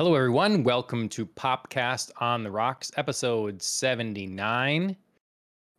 Hello, 0.00 0.14
everyone. 0.14 0.64
Welcome 0.64 1.10
to 1.10 1.26
Popcast 1.26 2.10
on 2.22 2.42
the 2.42 2.50
Rocks, 2.50 2.90
episode 2.96 3.60
79. 3.60 4.96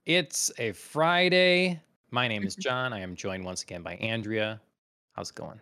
It's 0.05 0.51
a 0.59 0.73
Friday. 0.73 1.81
My 2.11 2.27
name 2.27 2.43
is 2.43 2.55
John. 2.55 2.93
I 2.93 2.99
am 2.99 3.15
joined 3.15 3.43
once 3.43 3.63
again 3.63 3.81
by 3.81 3.95
Andrea. 3.95 4.61
How's 5.13 5.31
it 5.31 5.35
going? 5.37 5.59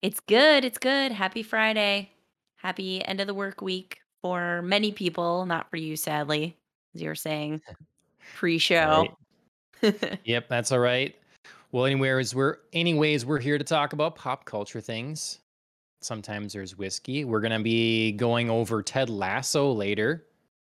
It's 0.00 0.20
good. 0.20 0.64
It's 0.64 0.78
good. 0.78 1.10
Happy 1.10 1.42
Friday. 1.42 2.12
Happy 2.54 3.04
end 3.04 3.20
of 3.20 3.26
the 3.26 3.34
work 3.34 3.60
week 3.60 3.98
for 4.22 4.62
many 4.62 4.92
people, 4.92 5.44
not 5.44 5.68
for 5.68 5.76
you, 5.76 5.96
sadly, 5.96 6.56
as 6.94 7.02
you 7.02 7.08
were 7.08 7.16
saying 7.16 7.62
pre-show. 8.36 9.08
Yep, 10.22 10.48
that's 10.48 10.70
all 10.70 10.78
right. 10.78 11.16
Well, 11.72 11.84
anyways, 11.84 12.32
we're 12.32 12.58
anyways, 12.72 13.26
we're 13.26 13.40
here 13.40 13.58
to 13.58 13.64
talk 13.64 13.92
about 13.92 14.14
pop 14.14 14.44
culture 14.44 14.80
things. 14.80 15.40
Sometimes 16.06 16.52
there's 16.52 16.78
whiskey. 16.78 17.24
We're 17.24 17.40
gonna 17.40 17.60
be 17.60 18.12
going 18.12 18.48
over 18.48 18.80
Ted 18.82 19.10
Lasso 19.10 19.72
later. 19.72 20.24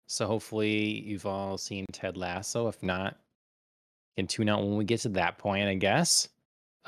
So 0.08 0.26
hopefully 0.26 1.02
you've 1.02 1.28
all 1.28 1.58
seen 1.58 1.86
Ted 1.92 2.18
Lasso. 2.18 2.68
If 2.68 2.82
not, 2.82 3.14
you 4.16 4.24
can 4.24 4.28
tune 4.28 4.50
out 4.50 4.62
when 4.62 4.76
we 4.76 4.86
get 4.86 5.02
to 5.02 5.10
that 5.10 5.38
point, 5.38 5.68
I 5.68 5.76
guess. 5.76 6.28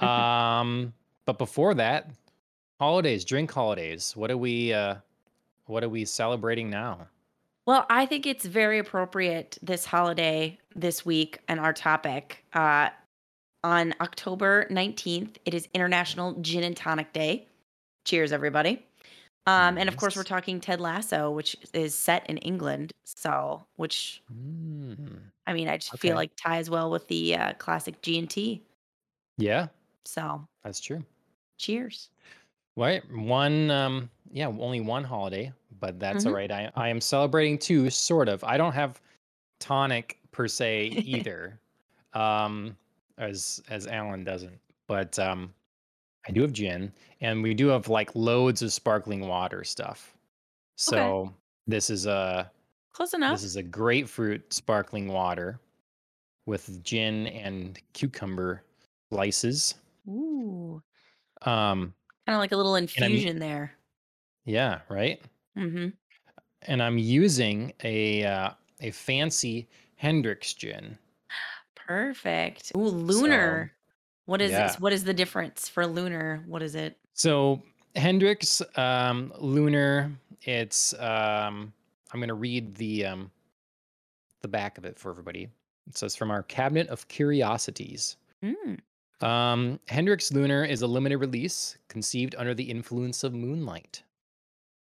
Um, 0.01 0.93
but 1.25 1.37
before 1.37 1.75
that, 1.75 2.09
holidays, 2.79 3.23
drink 3.23 3.51
holidays. 3.51 4.15
What 4.15 4.31
are 4.31 4.37
we 4.37 4.73
uh 4.73 4.95
what 5.67 5.83
are 5.83 5.89
we 5.89 6.05
celebrating 6.05 6.71
now? 6.71 7.07
Well, 7.67 7.85
I 7.89 8.07
think 8.07 8.25
it's 8.25 8.45
very 8.45 8.79
appropriate 8.79 9.59
this 9.61 9.85
holiday 9.85 10.57
this 10.75 11.05
week 11.05 11.39
and 11.47 11.59
our 11.59 11.73
topic. 11.73 12.43
Uh, 12.53 12.89
on 13.63 13.93
October 14.01 14.65
19th, 14.71 15.35
it 15.45 15.53
is 15.53 15.67
International 15.75 16.33
Gin 16.41 16.63
and 16.63 16.75
Tonic 16.75 17.13
Day. 17.13 17.47
Cheers, 18.05 18.31
everybody. 18.31 18.85
Um, 19.47 19.77
and 19.77 19.89
of 19.89 19.97
course, 19.97 20.15
we're 20.15 20.23
talking 20.23 20.59
Ted 20.61 20.81
Lasso, 20.81 21.31
which 21.31 21.55
is 21.73 21.95
set 21.95 22.29
in 22.29 22.37
England. 22.39 22.93
So, 23.05 23.67
which 23.75 24.23
Mm, 24.31 25.31
I 25.45 25.53
mean, 25.53 25.67
I 25.67 25.77
just 25.77 25.97
feel 25.99 26.15
like 26.15 26.31
ties 26.35 26.69
well 26.69 26.89
with 26.91 27.07
the 27.07 27.35
uh, 27.35 27.53
classic 27.55 28.01
G 28.01 28.17
and 28.17 28.29
T. 28.29 28.63
Yeah, 29.37 29.69
So, 30.05 30.47
that's 30.63 30.79
true. 30.79 31.05
cheers. 31.57 32.09
Right. 32.75 33.03
One 33.11 33.69
um 33.71 34.09
yeah, 34.31 34.47
only 34.47 34.79
one 34.79 35.03
holiday, 35.03 35.51
but 35.79 35.99
that's 35.99 36.25
all 36.25 36.31
hmm 36.31 36.33
right. 36.33 36.51
I 36.51 36.71
I 36.75 36.89
am 36.89 37.01
celebrating 37.01 37.57
two, 37.57 37.89
sort 37.89 38.29
of. 38.29 38.43
I 38.43 38.57
don't 38.57 38.71
have 38.73 39.01
tonic 39.59 40.19
per 40.31 40.47
se 40.47 40.99
either. 41.03 41.59
Um 42.13 42.77
as 43.17 43.63
as 43.69 43.87
Alan 43.87 44.23
doesn't. 44.25 44.59
But 44.87 45.19
um 45.19 45.53
I 46.27 46.31
do 46.31 46.41
have 46.41 46.53
gin 46.53 46.93
and 47.21 47.41
we 47.43 47.53
do 47.53 47.67
have 47.67 47.87
like 47.87 48.15
loads 48.15 48.61
of 48.61 48.71
sparkling 48.71 49.27
water 49.27 49.63
stuff. 49.63 50.13
okay, 50.87 51.17
So 51.17 51.33
this 51.67 51.89
is 51.89 52.05
a 52.05 52.51
close 52.93 53.13
enough. 53.13 53.33
this 53.33 53.43
is 53.43 53.55
a 53.55 53.63
grapefruit 53.63 54.53
sparkling 54.53 55.07
water 55.07 55.59
with 56.45 56.83
gin 56.83 57.27
and 57.27 57.79
cucumber 57.93 58.63
slices. 59.11 59.75
Ooh, 60.07 60.81
Um 61.43 61.93
kind 62.27 62.35
of 62.35 62.39
like 62.39 62.51
a 62.51 62.57
little 62.57 62.75
infusion 62.75 63.39
there. 63.39 63.73
yeah, 64.45 64.81
right? 64.89 65.21
hmm 65.55 65.89
and 66.63 66.81
I'm 66.83 66.97
using 66.97 67.73
a 67.83 68.23
uh, 68.23 68.51
a 68.81 68.91
fancy 68.91 69.67
Hendrick's 69.95 70.53
gin. 70.53 70.97
Perfect. 71.75 72.71
Ooh, 72.75 72.79
lunar. 72.87 73.73
What 74.25 74.41
is 74.41 74.51
yeah, 74.51 74.67
this? 74.67 74.79
What 74.79 74.93
is 74.93 75.03
the 75.03 75.13
difference 75.13 75.67
for 75.67 75.85
lunar? 75.85 76.43
What 76.47 76.61
is 76.61 76.75
it? 76.75 76.97
so 77.13 77.61
Hendrick's 77.95 78.61
um, 78.77 79.33
Lunar. 79.39 80.11
It's 80.43 80.93
um, 80.93 81.73
I'm 82.13 82.19
gonna 82.19 82.33
read 82.33 82.75
the 82.75 83.05
um, 83.05 83.31
the 84.41 84.47
back 84.47 84.77
of 84.77 84.85
it 84.85 84.97
for 84.97 85.11
everybody. 85.11 85.49
It 85.87 85.97
says 85.97 86.15
from 86.15 86.31
our 86.31 86.43
cabinet 86.43 86.87
of 86.87 87.07
curiosities. 87.07 88.17
Mm. 88.43 88.79
Um, 89.21 89.79
Hendrick's 89.87 90.31
Lunar 90.31 90.63
is 90.63 90.81
a 90.81 90.87
limited 90.87 91.17
release 91.17 91.77
conceived 91.89 92.35
under 92.37 92.53
the 92.53 92.63
influence 92.63 93.23
of 93.23 93.33
moonlight. 93.33 94.01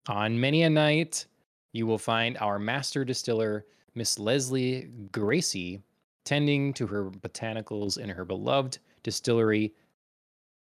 On 0.08 0.40
many 0.40 0.64
a 0.64 0.70
night, 0.70 1.26
you 1.74 1.86
will 1.86 1.98
find 1.98 2.38
our 2.38 2.58
master 2.58 3.04
distiller, 3.04 3.66
Miss 3.94 4.18
Lesley 4.18 4.90
Gracie, 5.12 5.82
tending 6.24 6.74
to 6.74 6.88
her 6.88 7.10
botanicals 7.10 7.98
in 7.98 8.10
her 8.10 8.24
beloved 8.24 8.80
distillery 9.04 9.74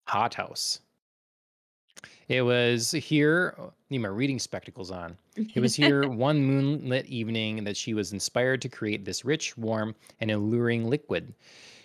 hothouse. 0.07 0.79
It 2.27 2.41
was 2.41 2.91
here, 2.91 3.55
oh, 3.59 3.73
need 3.89 3.99
my 3.99 4.07
reading 4.07 4.39
spectacles 4.39 4.91
on. 4.91 5.17
It 5.35 5.59
was 5.59 5.75
here 5.75 6.09
one 6.09 6.43
moonlit 6.43 7.05
evening 7.07 7.63
that 7.63 7.77
she 7.77 7.93
was 7.93 8.13
inspired 8.13 8.61
to 8.61 8.69
create 8.69 9.05
this 9.05 9.25
rich, 9.25 9.57
warm, 9.57 9.93
and 10.19 10.31
alluring 10.31 10.89
liquid. 10.89 11.33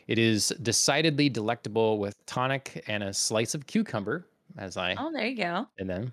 It 0.06 0.18
is 0.18 0.54
decidedly 0.62 1.28
delectable 1.28 1.98
with 1.98 2.24
tonic 2.26 2.82
and 2.86 3.02
a 3.02 3.12
slice 3.12 3.54
of 3.54 3.66
cucumber, 3.66 4.26
as 4.56 4.76
I 4.76 4.94
oh, 4.98 5.12
there 5.12 5.26
you 5.26 5.36
go. 5.36 5.66
and 5.78 5.90
then 5.90 6.12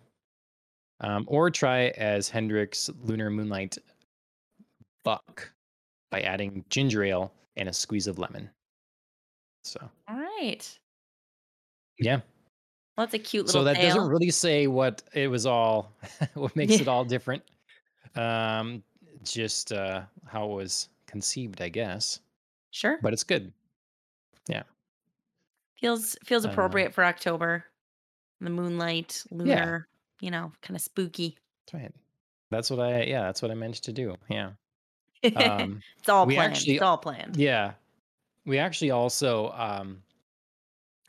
um, 1.01 1.25
or 1.27 1.49
try 1.49 1.87
as 1.97 2.29
Hendrick's 2.29 2.89
Lunar 3.03 3.29
Moonlight 3.29 3.77
Buck 5.03 5.51
by 6.09 6.21
adding 6.21 6.63
ginger 6.69 7.03
ale 7.03 7.33
and 7.57 7.69
a 7.69 7.73
squeeze 7.73 8.07
of 8.07 8.19
lemon. 8.19 8.49
So, 9.65 9.89
All 10.07 10.17
right. 10.17 10.79
yeah. 11.99 12.21
Well, 12.97 13.07
that's 13.07 13.13
a 13.15 13.19
cute 13.19 13.47
little. 13.47 13.61
So 13.61 13.63
that 13.65 13.81
doesn't 13.81 14.07
really 14.07 14.29
say 14.31 14.67
what 14.67 15.01
it 15.13 15.27
was 15.27 15.45
all, 15.45 15.91
what 16.35 16.55
makes 16.55 16.73
Yeah, 16.73 16.81
it 16.81 16.87
all 16.87 17.03
different. 17.03 17.43
Um, 18.15 18.83
just 19.23 19.71
uh, 19.73 20.03
how 20.27 20.49
it 20.51 20.55
was 20.55 20.89
conceived, 21.07 21.61
I 21.61 21.69
guess. 21.69 22.19
sure. 22.71 22.99
But 23.01 23.11
it's 23.13 23.23
good. 23.23 23.51
Yeah. 24.47 24.63
Feels 25.79 26.15
feels 26.23 26.45
Uh, 26.45 26.49
appropriate 26.49 26.93
for 26.93 27.03
October. 27.03 27.65
The 28.41 28.49
moonlight, 28.49 29.23
lunar, 29.31 29.87
yeah. 30.21 30.25
You 30.25 30.31
know, 30.31 30.51
kind 30.61 30.75
of 30.75 30.81
spooky. 30.81 31.37
That's 31.65 31.81
right. 31.83 31.95
That's 32.51 32.69
what 32.69 32.79
I, 32.79 33.03
yeah, 33.03 33.23
that's 33.23 33.41
what 33.41 33.51
I 33.51 33.55
meant 33.55 33.75
to 33.75 33.91
do. 33.91 34.15
Yeah. 34.29 34.51
Um, 35.35 35.81
it's 35.97 36.07
all 36.09 36.27
planned. 36.27 36.53
actually, 36.53 36.75
It's 36.75 36.83
all 36.83 36.97
planned. 36.99 37.35
yeah, 37.37 37.73
we 38.45 38.57
actually 38.59 38.91
also 38.91 39.51
um, 39.51 40.01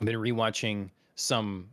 been 0.00 0.16
rewatching 0.16 0.90
some 1.14 1.68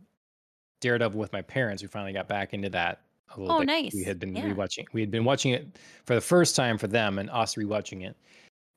Daredevil 0.80 1.18
with 1.18 1.32
my 1.32 1.42
parents. 1.42 1.82
We 1.82 1.88
finally 1.88 2.12
got 2.12 2.28
back 2.28 2.52
into 2.54 2.68
that 2.70 3.02
a 3.34 3.40
little 3.40 3.56
Oh, 3.56 3.64
bit. 3.64 3.94
We 3.94 4.04
had 4.04 4.18
been 4.18 4.34
Yeah. 4.36 4.52
rewatching. 4.52 4.86
We 4.92 5.00
had 5.00 5.10
been 5.10 5.24
watching 5.24 5.52
it 5.52 5.66
for 6.04 6.14
the 6.14 6.20
first 6.20 6.54
time 6.56 6.76
for 6.78 6.86
them, 6.86 7.18
and 7.18 7.30
us 7.30 7.54
rewatching 7.54 8.04
it. 8.06 8.16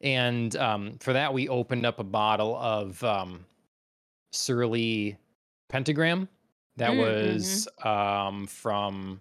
And 0.02 0.56
um, 0.58 0.97
for 1.00 1.12
that, 1.14 1.34
we 1.34 1.50
opened 1.50 1.86
up 1.86 2.00
a 2.00 2.03
bottle 2.03 2.56
of 2.58 3.03
um, 3.03 3.46
Surly 4.31 5.18
Pentagram 5.70 6.30
that 6.78 6.92
Mm-hmm. 6.92 7.00
was 7.00 7.68
um, 7.84 8.46
from 8.47 9.20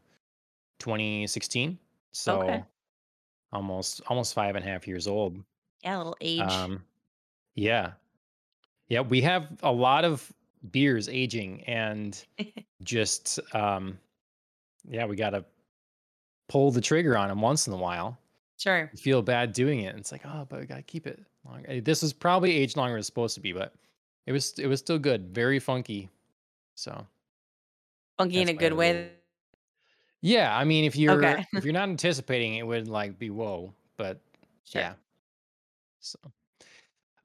2016. 0.78 1.70
Okay. 1.70 1.78
So 2.12 2.66
almost 3.52 4.00
almost 4.08 4.34
five 4.34 4.54
and 4.56 4.64
a 4.64 4.68
half 4.68 4.86
years 4.86 5.06
old. 5.06 5.42
Yeah, 5.82 5.96
a 5.96 5.98
little 5.98 6.16
age. 6.20 6.40
Um, 6.40 6.84
yeah, 7.56 7.92
yeah. 8.88 9.00
We 9.00 9.20
have 9.22 9.48
a 9.64 9.72
lot 9.72 10.04
of 10.04 10.32
beers 10.70 11.08
aging, 11.08 11.64
and 11.64 12.22
just 12.84 13.40
um, 13.54 13.98
yeah, 14.88 15.04
we 15.06 15.16
gotta 15.16 15.44
pull 16.48 16.70
the 16.70 16.80
trigger 16.80 17.16
on 17.18 17.28
them 17.28 17.40
once 17.40 17.66
in 17.66 17.72
a 17.72 17.76
while. 17.76 18.16
sure. 18.56 18.88
You 18.92 18.98
feel 18.98 19.20
bad 19.22 19.52
doing 19.52 19.80
it. 19.80 19.96
It's 19.96 20.12
like, 20.12 20.22
oh, 20.24 20.46
but 20.48 20.60
we 20.60 20.66
gotta 20.66 20.82
keep 20.82 21.06
it 21.08 21.20
longer. 21.44 21.66
Eh, 21.68 21.80
This 21.82 22.02
was 22.02 22.12
probably 22.12 22.52
aged 22.56 22.76
longer 22.76 22.92
than 22.92 22.98
it's 23.00 23.06
supposed 23.08 23.34
to 23.34 23.40
be, 23.40 23.52
but 23.52 23.74
it 24.26 24.32
was 24.32 24.56
it 24.58 24.66
was 24.68 24.78
still 24.78 24.98
good, 24.98 25.34
very 25.34 25.58
funky. 25.58 26.08
So 26.76 27.06
Funky 28.18 28.40
in 28.40 28.48
a 28.48 28.54
good 28.54 28.72
really 28.72 28.76
way. 28.94 29.10
yeah. 30.22 30.56
I 30.56 30.64
mean, 30.64 30.84
if 30.84 30.94
you're 30.96 31.24
Okay. 31.24 31.44
if 31.54 31.64
you're 31.64 31.72
not 31.74 31.88
anticipating 31.88 32.54
it, 32.56 32.60
it 32.60 32.66
would 32.66 32.88
like 32.88 33.18
be 33.18 33.30
whoa, 33.30 33.72
but 33.96 34.20
Sure. 34.64 34.82
yeah. 34.82 34.94
So 36.00 36.18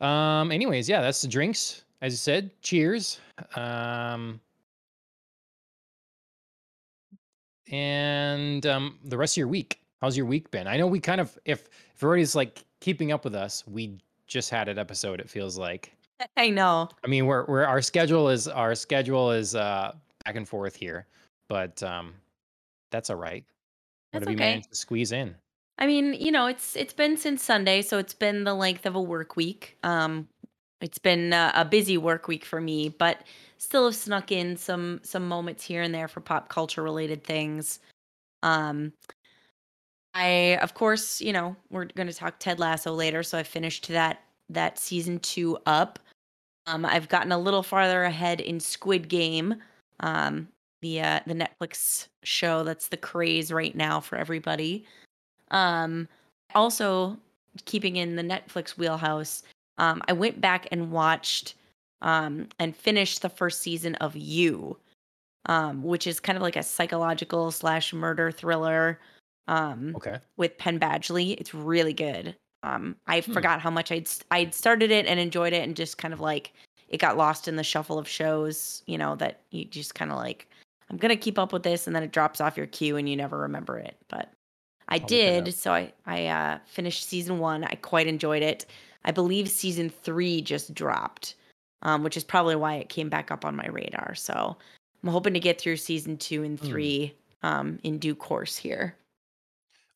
um, 0.01 0.51
anyways, 0.51 0.89
yeah, 0.89 1.01
that's 1.01 1.21
the 1.21 1.27
drinks. 1.27 1.83
As 2.01 2.13
you 2.13 2.18
said, 2.18 2.50
cheers. 2.62 3.19
Um, 3.56 4.39
and 7.71 8.65
um, 8.65 9.00
the 9.06 9.18
rest 9.18 9.33
of 9.33 9.38
your 9.38 9.48
week. 9.48 9.80
How's 10.01 10.18
your 10.18 10.25
week 10.25 10.50
been? 10.50 10.68
I 10.68 10.77
know 10.77 10.88
we 10.88 11.00
kind 11.00 11.21
of 11.21 11.38
if 11.45 11.68
if 11.94 12.03
everybody's 12.03 12.36
like 12.36 12.63
keeping 12.80 13.12
up 13.12 13.24
with 13.24 13.36
us, 13.36 13.63
we 13.68 13.98
just 14.27 14.50
had 14.50 14.68
an 14.68 14.80
episode. 14.80 15.19
It 15.19 15.30
feels 15.30 15.57
like. 15.57 15.94
I 16.38 16.50
know. 16.50 16.89
I 17.03 17.07
mean, 17.07 17.27
we're 17.27 17.45
we're 17.45 17.63
our 17.63 17.81
schedule 17.81 18.30
is 18.30 18.48
our 18.48 18.74
schedule 18.74 19.31
is 19.31 19.56
uh 19.56 19.94
back 20.25 20.36
and 20.36 20.48
forth 20.48 20.75
here, 20.75 21.06
but 21.48 21.81
um 21.83 22.13
that's 22.92 23.09
all 23.09 23.15
right. 23.15 23.44
What 24.12 24.19
That's 24.19 24.30
have 24.30 24.31
you 24.31 24.44
okay. 24.44 24.51
managed 24.51 24.69
to 24.69 24.75
squeeze 24.75 25.12
in? 25.12 25.36
I 25.81 25.88
mean, 25.88 26.13
you 26.13 26.31
know, 26.31 26.45
it's 26.45 26.75
it's 26.75 26.94
been 26.94 27.18
since 27.18 27.44
Sunday, 27.44 27.81
so 27.81 27.98
it's 27.98 28.13
been 28.13 28.44
the 28.44 28.54
length 28.54 28.86
of 28.86 28.94
a 28.95 29.01
work 29.01 29.36
week. 29.36 29.78
Um, 29.81 30.28
it's 30.80 31.00
been 31.00 31.33
uh, 31.33 31.51
a 31.56 31.66
busy 31.66 31.98
work 31.98 32.28
week 32.28 32.45
for 32.45 32.62
me, 32.62 32.89
but 32.89 33.24
still 33.57 33.86
have 33.86 33.95
snuck 33.95 34.31
in 34.31 34.56
some 34.56 35.00
some 35.04 35.28
moments 35.28 35.63
here 35.63 35.81
and 35.81 35.94
there 35.94 36.07
for 36.07 36.22
pop 36.22 36.50
culture 36.50 36.83
related 36.83 37.24
things. 37.24 37.80
Um, 38.44 38.94
I 40.13 40.60
of 40.62 40.75
course, 40.75 41.19
you 41.19 41.33
know, 41.33 41.56
we're 41.72 41.86
going 41.86 42.07
to 42.07 42.13
talk 42.13 42.38
Ted 42.38 42.60
Lasso 42.60 42.94
later, 42.94 43.24
so 43.24 43.39
I 43.39 43.44
finished 43.44 43.88
that 43.88 44.22
that 44.50 44.77
season 44.77 45.18
2 45.19 45.57
up. 45.66 45.98
Um, 46.68 46.86
I've 46.86 47.10
gotten 47.10 47.31
a 47.31 47.39
little 47.39 47.63
farther 47.63 48.04
ahead 48.04 48.39
in 48.39 48.60
Squid 48.60 49.10
Game, 49.10 49.56
um, 50.01 50.48
the 50.84 51.01
uh, 51.01 51.19
the 51.25 51.34
Netflix 51.34 52.07
show 52.22 52.63
that's 52.63 52.89
the 52.89 52.98
craze 52.98 53.51
right 53.51 53.75
now 53.75 54.00
for 54.00 54.18
everybody. 54.18 54.86
Um, 55.51 56.07
also, 56.56 57.18
keeping 57.65 57.98
in 57.98 58.15
the 58.15 58.24
Netflix 58.24 58.71
wheelhouse, 58.77 59.44
um, 59.77 60.01
I 60.07 60.13
went 60.13 60.42
back 60.42 60.68
and 60.71 60.92
watched 60.92 61.56
um, 62.01 62.48
and 62.59 62.75
finished 62.75 63.21
the 63.21 63.30
first 63.30 63.62
season 63.62 63.95
of 63.95 64.15
You, 64.15 64.77
um, 65.45 65.83
which 65.83 66.07
is 66.07 66.19
kind 66.19 66.36
of 66.38 66.42
like 66.42 66.56
a 66.56 66.63
psychological 66.63 67.51
slash 67.51 67.94
murder 67.94 68.31
thriller 68.31 69.00
um, 69.48 69.94
Okay. 69.95 70.18
with 70.38 70.57
Penn 70.57 70.80
Badgley. 70.80 71.36
It's 71.39 71.53
really 71.53 71.94
good. 71.94 72.36
Um, 72.63 72.95
I 73.07 73.21
Hmm. 73.21 73.33
forgot 73.33 73.62
how 73.62 73.71
much 73.71 73.92
I'd 73.92 74.07
I'd 74.31 74.53
started 74.53 74.92
it 74.92 75.06
and 75.07 75.19
enjoyed 75.19 75.53
it, 75.53 75.63
and 75.63 75.75
just 75.75 75.98
kind 75.98 76.13
of 76.13 76.19
like 76.19 76.53
it 76.89 76.98
got 77.00 77.18
lost 77.18 77.48
in 77.48 77.56
the 77.56 77.63
shuffle 77.63 77.98
of 77.98 78.07
shows. 78.07 78.83
You 78.86 78.98
know 78.98 79.15
that 79.15 79.42
you 79.51 79.65
just 79.65 79.95
kind 79.95 80.12
of 80.12 80.18
like 80.18 80.48
I'm 80.89 80.98
gonna 80.98 81.15
keep 81.15 81.39
up 81.39 81.53
with 81.53 81.63
this, 81.63 81.88
and 81.88 81.95
then 81.95 82.03
it 82.03 82.12
drops 82.12 82.39
off 82.42 82.57
your 82.57 82.68
queue, 82.68 82.98
and 82.98 83.09
you 83.09 83.15
never 83.15 83.38
remember 83.39 83.77
it. 83.80 83.98
But 84.09 84.30
I 84.91 84.95
I'll 84.95 85.07
did, 85.07 85.53
so 85.55 85.71
I 85.73 85.93
I 86.05 86.27
uh, 86.27 86.59
finished 86.65 87.07
season 87.07 87.39
one. 87.39 87.63
I 87.63 87.75
quite 87.75 88.07
enjoyed 88.07 88.43
it. 88.43 88.65
I 89.05 89.11
believe 89.11 89.49
season 89.49 89.89
three 89.89 90.41
just 90.41 90.73
dropped, 90.73 91.35
um, 91.81 92.03
which 92.03 92.17
is 92.17 92.23
probably 92.23 92.55
why 92.55 92.75
it 92.75 92.89
came 92.89 93.09
back 93.09 93.31
up 93.31 93.45
on 93.45 93.55
my 93.55 93.67
radar. 93.67 94.13
So 94.15 94.55
I'm 95.01 95.09
hoping 95.09 95.33
to 95.33 95.39
get 95.39 95.59
through 95.59 95.77
season 95.77 96.17
two 96.17 96.43
and 96.43 96.59
Hmm. 96.59 96.65
three 96.67 97.15
um, 97.41 97.79
in 97.83 97.97
due 97.97 98.13
course 98.15 98.55
here. 98.57 98.95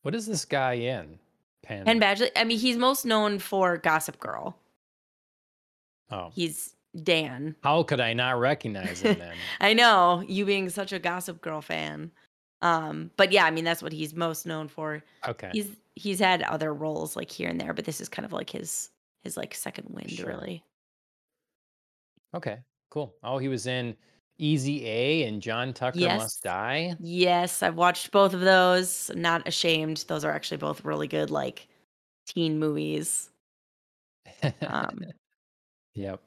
What 0.02 0.16
is 0.16 0.26
this 0.26 0.46
guy 0.46 0.74
in? 0.74 1.20
Penn. 1.64 1.86
Penn 1.86 2.00
Badgley. 2.00 2.30
I 2.36 2.44
mean, 2.44 2.58
he's 2.60 2.78
most 2.78 3.06
known 3.06 3.38
for 3.40 3.78
Gossip 3.78 4.20
Girl. 4.20 4.56
Oh. 6.12 6.30
He's 6.34 6.76
Dan. 7.04 7.56
How 7.64 7.84
could 7.84 8.00
I 8.00 8.14
not 8.14 8.40
recognize 8.40 9.02
him 9.02 9.18
then? 9.20 9.36
I 9.60 9.74
know 9.74 10.24
you 10.28 10.46
being 10.46 10.70
such 10.70 10.94
a 10.94 11.00
Gossip 11.00 11.42
Girl 11.42 11.62
fan. 11.62 12.12
Um, 12.62 13.12
but 13.18 13.32
yeah, 13.32 13.46
I 13.46 13.52
mean 13.52 13.64
that's 13.66 13.84
what 13.84 13.92
he's 13.94 14.14
most 14.16 14.46
known 14.46 14.68
for. 14.68 15.04
Okay. 15.28 15.50
He's 15.54 15.70
he's 15.96 16.20
had 16.20 16.42
other 16.44 16.74
roles 16.74 17.16
like 17.16 17.32
here 17.32 17.50
and 17.50 17.60
there, 17.60 17.74
but 17.74 17.86
this 17.86 18.02
is 18.02 18.10
kind 18.10 18.26
of 18.26 18.34
like 18.34 18.50
his 18.50 18.90
his 19.24 19.38
like 19.38 19.54
second 19.54 19.88
wind, 19.90 20.12
Sure. 20.12 20.28
really. 20.28 20.64
Okay. 22.34 22.60
Cool. 22.90 23.14
Oh, 23.24 23.38
he 23.38 23.48
was 23.48 23.68
in 23.68 23.96
Easy 24.38 24.86
A 24.88 25.24
and 25.24 25.42
John 25.42 25.74
Tucker 25.74 26.00
Yes. 26.00 26.20
Must 26.20 26.44
Die. 26.44 26.96
Yes, 27.00 27.64
I've 27.64 27.76
watched 27.76 28.12
both 28.12 28.34
of 28.34 28.42
those. 28.42 29.10
Not 29.16 29.48
ashamed. 29.48 30.06
Those 30.08 30.26
are 30.26 30.32
actually 30.32 30.58
both 30.58 30.84
really 30.84 31.08
good, 31.08 31.30
like 31.32 31.68
teen 32.28 32.60
movies. 32.60 33.30
Um, 34.62 35.02
yep. 35.94 36.22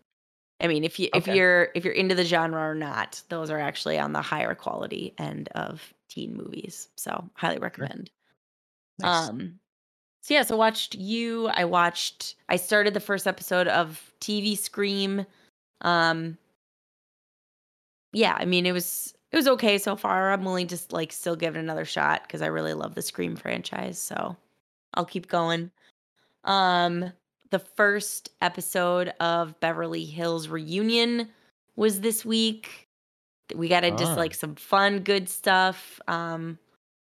I 0.60 0.66
mean, 0.66 0.84
if 0.84 0.98
you 0.98 1.08
if 1.14 1.26
you're 1.26 1.68
if 1.74 1.84
you're 1.84 1.94
into 1.94 2.14
the 2.14 2.24
genre 2.24 2.60
or 2.70 2.74
not, 2.74 3.22
those 3.28 3.50
are 3.50 3.58
actually 3.60 3.98
on 3.98 4.12
the 4.12 4.22
higher 4.22 4.54
quality 4.54 5.14
end 5.18 5.48
of 5.54 5.94
teen 6.08 6.36
movies. 6.36 6.88
So 6.96 7.28
highly 7.34 7.58
recommend. 7.58 8.10
Nice. 8.98 9.28
Um 9.28 9.58
so 10.20 10.34
yeah, 10.34 10.42
so 10.42 10.56
watched 10.56 10.94
you. 10.94 11.48
I 11.48 11.64
watched 11.64 12.34
I 12.48 12.56
started 12.56 12.94
the 12.94 13.00
first 13.00 13.26
episode 13.26 13.68
of 13.68 14.12
TV 14.20 14.56
Scream. 14.58 15.24
Um 15.80 16.36
yeah, 18.12 18.36
I 18.38 18.44
mean 18.44 18.66
it 18.66 18.72
was 18.72 19.14
it 19.30 19.36
was 19.36 19.48
okay 19.48 19.78
so 19.78 19.96
far. 19.96 20.32
I'm 20.32 20.44
willing 20.44 20.66
to 20.68 20.78
like 20.90 21.12
still 21.12 21.36
give 21.36 21.56
it 21.56 21.60
another 21.60 21.84
shot 21.84 22.22
because 22.22 22.42
I 22.42 22.46
really 22.46 22.74
love 22.74 22.94
the 22.94 23.02
Scream 23.02 23.36
franchise. 23.36 23.98
So 23.98 24.36
I'll 24.94 25.04
keep 25.04 25.28
going. 25.28 25.70
Um 26.44 27.12
the 27.50 27.58
first 27.58 28.30
episode 28.42 29.12
of 29.20 29.58
Beverly 29.60 30.04
Hills 30.04 30.48
Reunion 30.48 31.28
was 31.76 32.00
this 32.00 32.24
week. 32.24 32.87
We 33.54 33.68
got 33.68 33.84
into 33.84 34.04
Ah. 34.04 34.14
like 34.14 34.34
some 34.34 34.54
fun, 34.54 35.00
good 35.00 35.28
stuff. 35.28 36.00
Um, 36.08 36.58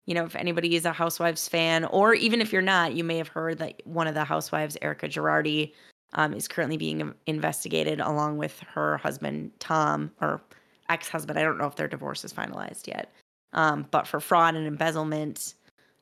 you 0.07 0.15
know, 0.15 0.25
if 0.25 0.35
anybody 0.37 0.75
is 0.75 0.85
a 0.87 0.93
Housewives 0.93 1.49
fan, 1.49 1.85
or 1.87 2.15
even 2.15 2.41
if 2.41 2.53
you're 2.53 2.63
not, 2.63 2.95
you 2.95 3.05
may 3.05 3.17
have 3.19 3.29
heard 3.29 3.59
that 3.59 3.83
one 3.85 4.07
of 4.07 4.15
the 4.15 4.25
Housewives, 4.25 4.77
Erika 4.81 5.07
Girardi, 5.09 5.73
um, 6.15 6.33
is 6.33 6.49
currently 6.49 6.79
being 6.79 7.13
investigated 7.27 8.01
along 8.01 8.39
with 8.39 8.59
her 8.61 8.97
husband 8.99 9.51
Tom 9.61 10.11
or 10.23 10.41
ex-husband. 10.89 11.39
I 11.39 11.43
don't 11.43 11.59
know 11.59 11.67
if 11.67 11.77
their 11.77 11.89
divorce 11.89 12.25
is 12.25 12.33
finalized 12.33 12.87
yet, 12.87 13.13
um, 13.53 13.87
but 13.91 14.07
for 14.07 14.19
fraud 14.21 14.55
and 14.55 14.67
embezzlement. 14.67 15.55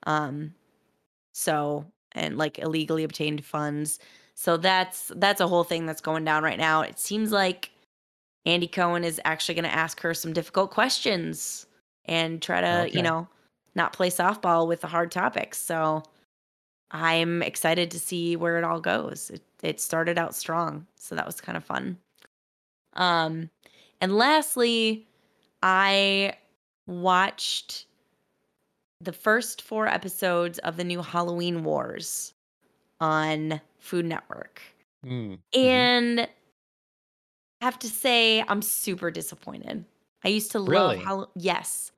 Um, 0.06 0.54
so 1.32 1.84
and 2.12 2.38
like 2.38 2.58
illegally 2.60 3.02
obtained 3.02 3.44
funds. 3.44 3.98
So 4.34 4.56
that's 4.56 5.10
that's 5.16 5.40
a 5.40 5.48
whole 5.48 5.64
thing 5.64 5.86
that's 5.86 6.00
going 6.00 6.24
down 6.24 6.44
right 6.44 6.58
now. 6.58 6.82
It 6.82 6.98
seems 6.98 7.32
like 7.32 7.70
Andy 8.46 8.68
Cohen 8.68 9.04
is 9.04 9.20
actually 9.24 9.56
going 9.56 9.64
to 9.64 9.74
ask 9.74 10.00
her 10.00 10.14
some 10.14 10.32
difficult 10.32 10.70
questions 10.70 11.66
and 12.06 12.40
try 12.40 12.60
to, 12.60 12.82
Okay. 12.84 12.96
you 12.96 13.02
know, 13.02 13.28
not 13.74 13.92
play 13.92 14.08
softball 14.08 14.66
with 14.66 14.80
the 14.80 14.86
hard 14.86 15.10
topics. 15.10 15.58
So 15.58 16.02
I'm 16.92 17.42
excited 17.42 17.90
to 17.90 17.98
see 17.98 18.36
where 18.36 18.56
it 18.56 18.64
all 18.64 18.80
goes. 18.80 19.30
It, 19.30 19.42
it 19.62 19.80
started 19.80 20.16
out 20.16 20.34
strong, 20.34 20.86
so 20.96 21.14
that 21.16 21.26
was 21.26 21.40
kind 21.40 21.56
of 21.58 21.64
fun. 21.64 21.98
Um, 22.94 23.50
and 24.00 24.16
lastly, 24.16 25.06
I 25.62 26.34
watched 26.86 27.86
the 29.00 29.12
first 29.12 29.60
four 29.62 29.86
episodes 29.88 30.58
of 30.60 30.76
the 30.76 30.84
new 30.84 31.02
Halloween 31.02 31.64
Wars 31.64 32.32
on 33.00 33.60
Food 33.78 34.06
Network. 34.06 34.62
Mm, 35.04 35.38
mhm. 35.54 35.58
And 35.58 36.28
have 37.60 37.78
to 37.80 37.88
say, 37.88 38.42
I'm 38.46 38.62
super 38.62 39.10
disappointed. 39.10 39.84
I 40.24 40.28
used 40.28 40.52
to 40.52 40.58
love 40.58 40.68
Really? 40.68 40.98
Hall- 41.04 41.30
yes, 41.36 41.92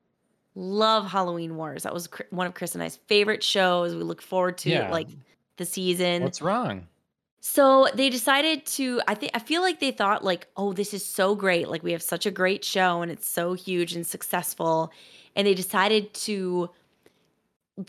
love 0.54 1.06
Halloween 1.10 1.56
Wars. 1.56 1.82
That 1.84 1.94
was 1.94 2.08
one 2.30 2.46
of 2.46 2.54
Chris 2.54 2.74
and 2.74 2.82
I's 2.82 2.96
favorite 3.06 3.42
shows. 3.42 3.94
We 3.94 4.02
look 4.02 4.22
forward 4.22 4.58
to 4.58 4.70
Yeah. 4.70 4.90
like 4.90 5.08
the 5.56 5.64
season. 5.64 6.22
What's 6.22 6.42
wrong? 6.42 6.86
So 7.40 7.88
they 7.94 8.10
decided 8.10 8.66
to 8.66 9.00
I 9.06 9.14
think 9.14 9.32
I 9.34 9.38
feel 9.38 9.62
like 9.62 9.78
they 9.80 9.92
thought 9.92 10.24
like, 10.24 10.48
"Oh, 10.56 10.72
this 10.72 10.92
is 10.92 11.04
so 11.04 11.34
great. 11.36 11.68
Like 11.68 11.82
we 11.84 11.92
have 11.92 12.02
such 12.02 12.26
a 12.26 12.30
great 12.32 12.64
show 12.64 13.00
and 13.00 13.10
it's 13.12 13.28
so 13.28 13.54
huge 13.54 13.94
and 13.94 14.06
successful." 14.06 14.92
And 15.36 15.46
they 15.46 15.54
decided 15.54 16.12
to 16.14 16.70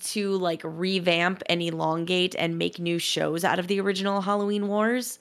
to 0.03 0.31
like 0.33 0.61
revamp 0.63 1.41
and 1.49 1.61
elongate 1.63 2.35
and 2.38 2.57
make 2.59 2.77
new 2.79 2.99
shows 2.99 3.43
out 3.43 3.57
of 3.57 3.67
the 3.67 3.79
original 3.81 4.21
Halloween 4.21 4.67
Wars. 4.67 5.17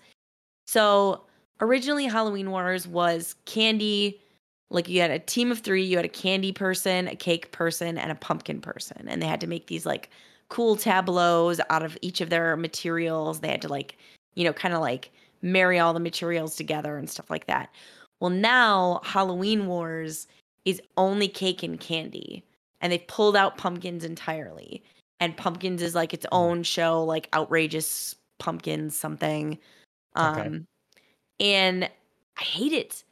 So, 0.66 1.22
originally 1.60 2.06
Halloween 2.06 2.50
Wars 2.50 2.86
was 2.86 3.34
candy 3.44 4.20
like 4.70 4.88
you 4.88 5.00
had 5.00 5.10
a 5.10 5.18
team 5.18 5.50
of 5.50 5.60
3, 5.60 5.82
you 5.82 5.96
had 5.96 6.04
a 6.04 6.10
candy 6.10 6.52
person, 6.52 7.08
a 7.08 7.16
cake 7.16 7.52
person, 7.52 7.96
and 7.96 8.10
a 8.10 8.14
pumpkin 8.14 8.60
person, 8.60 9.08
and 9.08 9.22
they 9.22 9.26
had 9.26 9.40
to 9.40 9.46
make 9.46 9.66
these 9.66 9.86
like 9.86 10.10
cool 10.48 10.76
tableaus 10.76 11.60
out 11.70 11.82
of 11.82 11.96
each 12.02 12.20
of 12.20 12.30
their 12.30 12.56
materials. 12.56 13.40
They 13.40 13.48
had 13.48 13.62
to 13.62 13.68
like, 13.68 13.96
you 14.34 14.44
know, 14.44 14.52
kind 14.52 14.74
of 14.74 14.80
like 14.80 15.10
marry 15.42 15.78
all 15.78 15.94
the 15.94 16.00
materials 16.00 16.56
together 16.56 16.96
and 16.96 17.08
stuff 17.08 17.30
like 17.30 17.46
that. 17.46 17.70
Well, 18.20 18.30
now 18.30 19.00
Halloween 19.04 19.66
Wars 19.66 20.26
is 20.64 20.82
only 20.96 21.28
cake 21.28 21.62
and 21.62 21.80
candy, 21.80 22.44
and 22.80 22.92
they 22.92 22.98
pulled 22.98 23.36
out 23.36 23.56
pumpkins 23.56 24.04
entirely. 24.04 24.82
And 25.20 25.36
pumpkins 25.36 25.82
is 25.82 25.94
like 25.94 26.14
its 26.14 26.26
own 26.30 26.62
show, 26.62 27.02
like 27.02 27.28
outrageous 27.34 28.14
pumpkins 28.38 28.94
something. 28.96 29.58
Um, 30.14 30.38
Okay. 30.38 30.64
And 31.40 31.84
I 32.38 32.44
hate 32.44 32.72
it. 32.72 33.04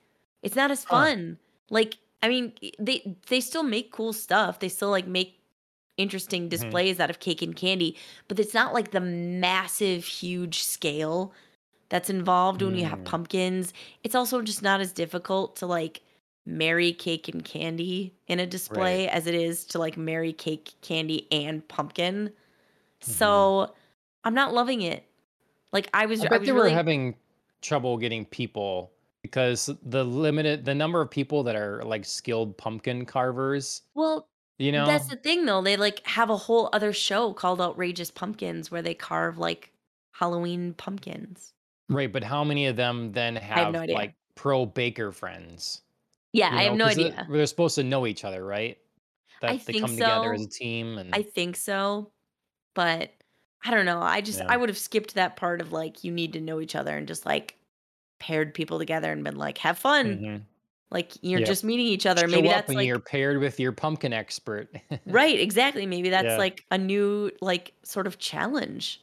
It's 0.42 0.56
not 0.56 0.70
as 0.70 0.84
Huh. 0.84 1.06
fun. 1.06 1.38
Like, 1.70 1.98
I 2.22 2.28
mean, 2.28 2.52
they 2.78 3.16
they 3.28 3.40
still 3.40 3.62
make 3.62 3.92
cool 3.92 4.12
stuff. 4.12 4.60
They 4.60 4.68
still 4.68 4.90
like 4.90 5.06
make 5.06 5.38
interesting 5.96 6.48
displays 6.48 7.00
out 7.00 7.10
of 7.10 7.20
cake 7.20 7.42
and 7.42 7.56
candy, 7.56 7.96
but 8.28 8.38
it's 8.38 8.54
not 8.54 8.74
like 8.74 8.90
the 8.90 9.00
massive, 9.00 10.04
huge 10.04 10.62
scale 10.62 11.32
that's 11.88 12.10
involved 12.10 12.62
when 12.62 12.74
you 12.74 12.84
have 12.86 13.02
Mm. 13.02 13.04
pumpkins. 13.04 13.72
It's 14.04 14.14
also 14.14 14.42
just 14.42 14.62
not 14.62 14.80
as 14.80 14.92
difficult 14.92 15.56
to 15.56 15.66
like 15.66 16.02
marry 16.46 16.92
cake 16.92 17.28
and 17.28 17.44
candy 17.44 18.14
in 18.28 18.40
a 18.40 18.46
display 18.46 19.08
as 19.08 19.26
it 19.26 19.34
is 19.34 19.64
to 19.66 19.78
like 19.78 19.96
marry 19.96 20.32
cake, 20.32 20.72
candy, 20.82 21.26
and 21.32 21.66
pumpkin. 21.68 22.32
So 23.00 23.74
I'm 24.24 24.34
not 24.34 24.54
loving 24.54 24.82
it. 24.82 25.04
Like 25.72 25.88
I 25.94 26.06
was, 26.06 26.24
I 26.26 26.28
I, 26.30 26.38
was 26.38 26.50
they 26.50 26.52
really 26.52 26.72
were 26.72 26.72
having 26.72 27.16
trouble 27.66 27.96
getting 27.98 28.24
people 28.24 28.92
because 29.22 29.70
the 29.82 30.04
limited 30.04 30.64
the 30.64 30.74
number 30.74 31.00
of 31.00 31.10
people 31.10 31.42
that 31.42 31.56
are 31.56 31.82
like 31.84 32.04
skilled 32.04 32.56
pumpkin 32.56 33.04
carvers, 33.04 33.82
well. 33.94 34.28
you 34.58 34.72
know. 34.72 34.86
That's 34.86 35.08
the 35.08 35.16
thing, 35.16 35.44
though. 35.44 35.62
They 35.62 35.76
like 35.76 36.06
have 36.06 36.30
a 36.30 36.36
whole 36.36 36.68
other 36.72 36.92
show 36.92 37.32
called 37.32 37.60
Outrageous 37.60 38.10
Pumpkins 38.10 38.70
where 38.70 38.82
they 38.82 38.94
carve 38.94 39.38
like 39.38 39.72
Halloween 40.12 40.74
pumpkins. 40.74 41.52
right, 41.88 42.12
but 42.12 42.22
how 42.22 42.44
many 42.44 42.66
of 42.66 42.76
them 42.76 43.12
then 43.12 43.36
have, 43.36 43.72
no 43.72 43.80
idea. 43.80 43.94
like 43.94 44.14
pro 44.34 44.64
baker 44.66 45.12
friends? 45.12 45.82
Yeah, 46.32 46.52
you 46.52 46.58
I 46.58 46.62
have 46.64 46.74
no 46.74 46.84
no 46.84 46.90
idea. 46.90 47.26
they're 47.30 47.46
supposed 47.46 47.74
to 47.76 47.84
know 47.84 48.06
each 48.06 48.24
other, 48.24 48.44
right? 48.44 48.78
I 49.42 49.46
that 49.46 49.66
they 49.66 49.72
think 49.72 49.80
come 49.84 49.96
together 49.96 50.32
as 50.32 50.44
a 50.44 50.48
team 50.48 50.98
and 50.98 51.14
I 51.14 51.22
think 51.22 51.56
so, 51.56 52.10
but 52.74 53.10
I 53.64 53.70
don't 53.70 53.84
know. 53.84 54.00
I 54.00 54.20
just 54.20 54.40
I 54.40 54.56
would 54.56 54.68
have 54.68 54.78
skipped 54.78 55.14
that 55.14 55.36
part 55.36 55.60
of 55.60 55.72
like 55.72 56.04
you 56.04 56.12
need 56.12 56.34
to 56.34 56.40
know 56.40 56.60
each 56.60 56.76
other 56.76 56.96
and 56.96 57.08
just 57.08 57.26
like 57.26 57.55
paired 58.18 58.54
people 58.54 58.78
together 58.78 59.12
and 59.12 59.22
been 59.24 59.36
like, 59.36 59.58
have 59.58 59.78
fun. 59.78 60.18
Mhm. 60.18 60.42
Like 60.90 61.12
you're 61.20 61.40
Yep. 61.40 61.48
just 61.48 61.64
meeting 61.64 61.86
each 61.86 62.06
other. 62.06 62.28
Maybe 62.28 62.48
Show 62.48 62.54
up 62.54 62.66
that's 62.66 62.74
when 62.74 62.86
you're 62.86 63.00
paired 63.00 63.38
with 63.38 63.58
your 63.58 63.72
pumpkin 63.72 64.12
expert. 64.12 64.68
right, 65.06 65.38
exactly. 65.38 65.84
Maybe 65.86 66.08
that's 66.10 66.26
Yeah. 66.26 66.36
like 66.36 66.64
a 66.70 66.78
new 66.78 67.30
like 67.40 67.72
sort 67.82 68.06
of 68.06 68.18
challenge. 68.18 69.02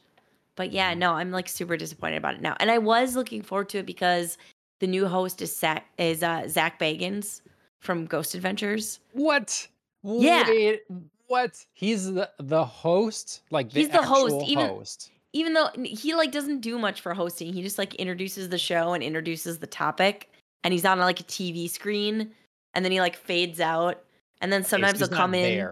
But 0.56 0.72
yeah, 0.72 0.94
Mhm. 0.94 0.98
no, 0.98 1.12
I'm 1.12 1.30
like 1.30 1.48
super 1.48 1.76
disappointed 1.76 2.16
about 2.16 2.34
it 2.34 2.40
now. 2.40 2.56
And 2.60 2.70
I 2.70 2.78
was 2.78 3.16
looking 3.16 3.42
forward 3.42 3.68
to 3.70 3.78
it 3.78 3.86
because 3.86 4.38
the 4.80 4.86
new 4.86 5.06
host 5.06 5.42
is 5.42 5.54
Zach 5.56 5.86
is 5.98 6.22
uh 6.22 6.48
Zach 6.48 6.78
Bagans 6.80 7.42
from 7.80 8.06
Ghost 8.06 8.34
Adventures. 8.34 9.00
What? 9.12 9.68
Yeah, 10.02 10.48
Wait, 10.48 10.82
what? 11.26 11.64
He's 11.74 12.12
the 12.12 12.30
the 12.38 12.64
host? 12.64 13.42
Like 13.50 13.70
the 13.70 13.80
he's 13.80 13.88
the 13.90 14.02
host. 14.02 14.34
actual 14.34 14.48
Even 14.48 14.68
host? 14.68 15.10
Even 15.34 15.52
though 15.52 15.68
he 15.84 16.14
like 16.14 16.30
doesn't 16.32 16.60
do 16.60 16.78
much 16.78 17.00
for 17.02 17.12
hosting, 17.12 17.52
he 17.52 17.60
just 17.60 17.76
like 17.76 17.94
introduces 17.96 18.48
the 18.48 18.56
show 18.58 18.92
and 18.94 19.02
introduces 19.02 19.58
the 19.58 19.66
topic, 19.66 20.30
and 20.62 20.72
he's 20.72 20.84
on 20.84 20.98
like 21.00 21.18
a 21.20 21.24
TV 21.24 21.68
screen, 21.68 22.30
and 22.72 22.84
then 22.84 22.92
he 22.92 23.00
like 23.00 23.16
fades 23.16 23.60
out, 23.60 24.02
and 24.40 24.52
then 24.52 24.62
sometimes 24.64 24.98
he'll 25.00 25.08
he's 25.08 25.10
not 25.10 25.16
come 25.18 25.34
in. 25.34 25.68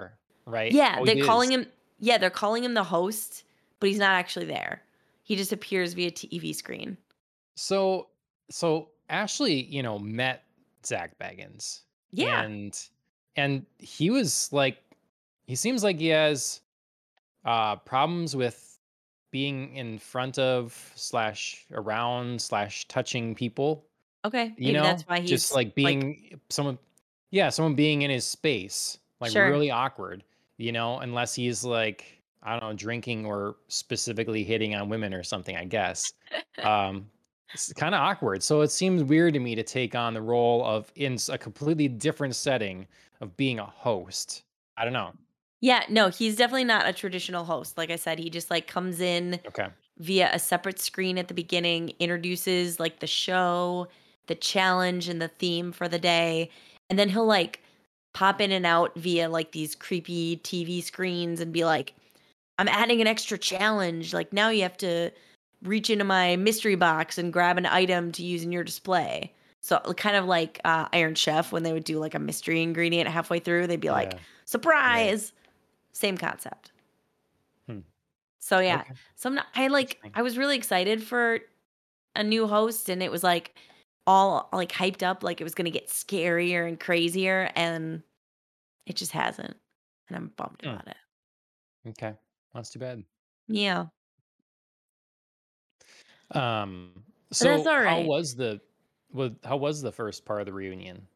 right? 0.46 0.72
Yeah, 0.72 0.96
Oh, 1.00 1.06
they're 1.06 1.14
he 1.14 1.20
is. 1.20 1.26
calling 1.26 1.50
him. 1.52 1.66
Yeah, 2.00 2.18
they're 2.18 2.28
calling 2.30 2.64
him 2.64 2.74
the 2.74 2.82
host, 2.82 3.44
but 3.78 3.88
he's 3.88 3.98
not 4.00 4.10
actually 4.10 4.46
there. 4.46 4.82
He 5.22 5.36
just 5.36 5.52
appears 5.52 5.94
via 5.94 6.10
TV 6.10 6.52
screen. 6.54 6.98
So 7.54 8.08
so 8.50 8.88
Ashley, 9.08 9.62
you 9.62 9.82
know, 9.84 9.98
met 9.98 10.42
Zach 10.84 11.16
Bagans 11.20 11.82
Yeah. 12.10 12.42
and 12.42 12.76
and 13.36 13.64
he 13.78 14.10
was 14.10 14.52
like 14.52 14.78
he 15.46 15.54
seems 15.54 15.84
like 15.84 15.98
he 16.00 16.08
has 16.08 16.60
uh 17.44 17.76
problems 17.76 18.34
with 18.34 18.71
being 19.32 19.74
in 19.74 19.98
front 19.98 20.38
of 20.38 20.92
slash 20.94 21.66
around 21.72 22.40
slash 22.40 22.86
touching 22.86 23.34
people 23.34 23.84
Okay. 24.24 24.54
you 24.56 24.72
Maybe 24.72 24.78
that's 24.78 25.02
know 25.02 25.06
why 25.08 25.20
just 25.20 25.48
he's 25.48 25.52
like 25.52 25.66
like, 25.68 25.74
being 25.74 26.40
someone 26.48 26.78
yeah 27.32 27.48
someone 27.48 27.74
being 27.74 28.02
in 28.02 28.10
his 28.10 28.24
space 28.24 28.98
like 29.20 29.32
sure. 29.32 29.50
really 29.50 29.70
awkward 29.72 30.22
you 30.58 30.70
know? 30.70 30.98
Unless 31.00 31.34
he's 31.34 31.64
like 31.64 32.22
i 32.44 32.52
don't 32.58 32.70
know 32.70 32.76
drinking 32.76 33.24
or 33.26 33.56
specifically 33.68 34.44
hitting 34.44 34.74
on 34.76 34.88
women 34.88 35.12
or 35.12 35.24
something 35.24 35.56
i 35.56 35.64
guess. 35.64 36.12
Um 36.62 37.10
it's 37.54 37.70
kind 37.72 37.94
of 37.94 38.00
awkward. 38.00 38.42
So 38.42 38.62
it 38.62 38.70
seems 38.70 39.04
weird 39.04 39.34
to 39.34 39.40
me 39.40 39.54
to 39.54 39.62
take 39.62 39.94
on 39.94 40.14
the 40.14 40.22
role 40.22 40.64
of 40.64 40.90
in 40.96 41.18
a 41.28 41.36
completely 41.36 41.86
different 41.86 42.34
setting 42.34 42.86
of 43.20 43.36
being 43.36 43.58
a 43.58 43.66
host. 43.66 44.44
I 44.78 44.84
don't 44.84 44.94
know 44.94 45.12
Yeah, 45.62 45.84
no, 45.88 46.08
he's 46.08 46.36
definitely 46.36 46.64
not 46.64 46.88
a 46.88 46.92
traditional 46.92 47.44
host. 47.44 47.78
Like 47.78 47.90
I 47.90 47.96
said, 47.96 48.18
he 48.18 48.28
just 48.28 48.50
like 48.50 48.66
comes 48.66 49.00
in 49.00 49.40
okay 49.46 49.68
via 49.98 50.30
a 50.32 50.38
separate 50.38 50.80
screen 50.80 51.16
at 51.16 51.28
the 51.28 51.34
beginning, 51.34 51.92
introduces 51.98 52.80
like 52.80 52.98
the 52.98 53.06
show, 53.06 53.86
the 54.26 54.34
challenge, 54.34 55.08
and 55.08 55.22
the 55.22 55.28
theme 55.28 55.70
for 55.70 55.88
the 55.88 55.98
day. 55.98 56.50
And 56.90 56.98
then 56.98 57.08
he'll 57.08 57.26
like 57.26 57.62
pop 58.12 58.40
in 58.40 58.50
and 58.50 58.66
out 58.66 58.96
via 58.96 59.28
like 59.28 59.52
these 59.52 59.74
creepy 59.74 60.38
TV 60.38 60.82
screens 60.82 61.40
and 61.40 61.52
be 61.52 61.64
like, 61.64 61.94
I'm 62.58 62.68
adding 62.68 63.00
an 63.00 63.06
extra 63.06 63.38
challenge. 63.38 64.12
Like 64.12 64.32
now 64.32 64.48
you 64.48 64.62
have 64.62 64.76
to 64.78 65.10
reach 65.62 65.88
into 65.88 66.04
my 66.04 66.36
mystery 66.36 66.74
box 66.74 67.18
and 67.18 67.32
grab 67.32 67.56
an 67.56 67.66
item 67.66 68.10
to 68.12 68.24
use 68.24 68.42
in 68.42 68.50
your 68.50 68.64
display. 68.64 69.32
So 69.60 69.78
kind 69.96 70.16
of 70.16 70.24
like 70.24 70.60
uh, 70.64 70.88
Iron 70.92 71.14
Chef 71.14 71.52
when 71.52 71.62
they 71.62 71.72
would 71.72 71.84
do 71.84 72.00
like 72.00 72.16
a 72.16 72.18
mystery 72.18 72.62
ingredient 72.62 73.08
halfway 73.08 73.38
through, 73.38 73.68
they'd 73.68 73.80
be 73.80 73.90
like, 73.90 74.12
yeah 74.12 74.18
surprise. 74.44 75.32
Same 75.92 76.16
concept. 76.18 76.72
hmm. 77.66 77.82
So 78.38 78.58
yeah. 78.58 78.82
okay 78.82 78.96
So 79.14 79.28
I'm 79.28 79.34
not, 79.34 79.46
I 79.54 79.68
like 79.68 80.00
I 80.14 80.22
was 80.22 80.36
really 80.38 80.56
excited 80.56 81.02
for 81.02 81.40
a 82.16 82.24
new 82.24 82.46
host 82.48 82.90
and 82.90 83.02
it 83.02 83.10
was 83.12 83.24
like 83.24 83.56
all 84.06 84.48
like 84.52 84.70
hyped 84.72 85.02
up 85.02 85.22
like 85.24 85.40
it 85.40 85.44
was 85.44 85.54
going 85.54 85.66
to 85.66 85.72
get 85.72 85.88
scarier 85.88 86.68
and 86.68 86.80
crazier 86.80 87.50
and 87.56 88.02
it 88.86 88.96
just 88.96 89.12
hasn't. 89.12 89.56
And 90.08 90.16
I'm 90.16 90.28
bummed 90.30 90.62
Hmm. 90.62 90.76
about 90.76 90.88
it. 90.88 90.96
okay 91.86 92.16
that's 92.54 92.70
too 92.70 92.78
bad 92.78 93.04
Yeah. 93.48 93.90
um 96.32 97.04
But 97.38 97.48
that's 97.48 97.66
so 97.66 97.72
all 97.84 98.04
how 98.04 98.04
was 98.04 98.34
the 98.36 98.60
was 99.10 99.32
how 99.44 99.56
was 99.56 99.82
the 99.82 99.92
first 99.92 100.24
part 100.24 100.40
of 100.40 100.46
the 100.46 100.52
reunion 100.52 101.08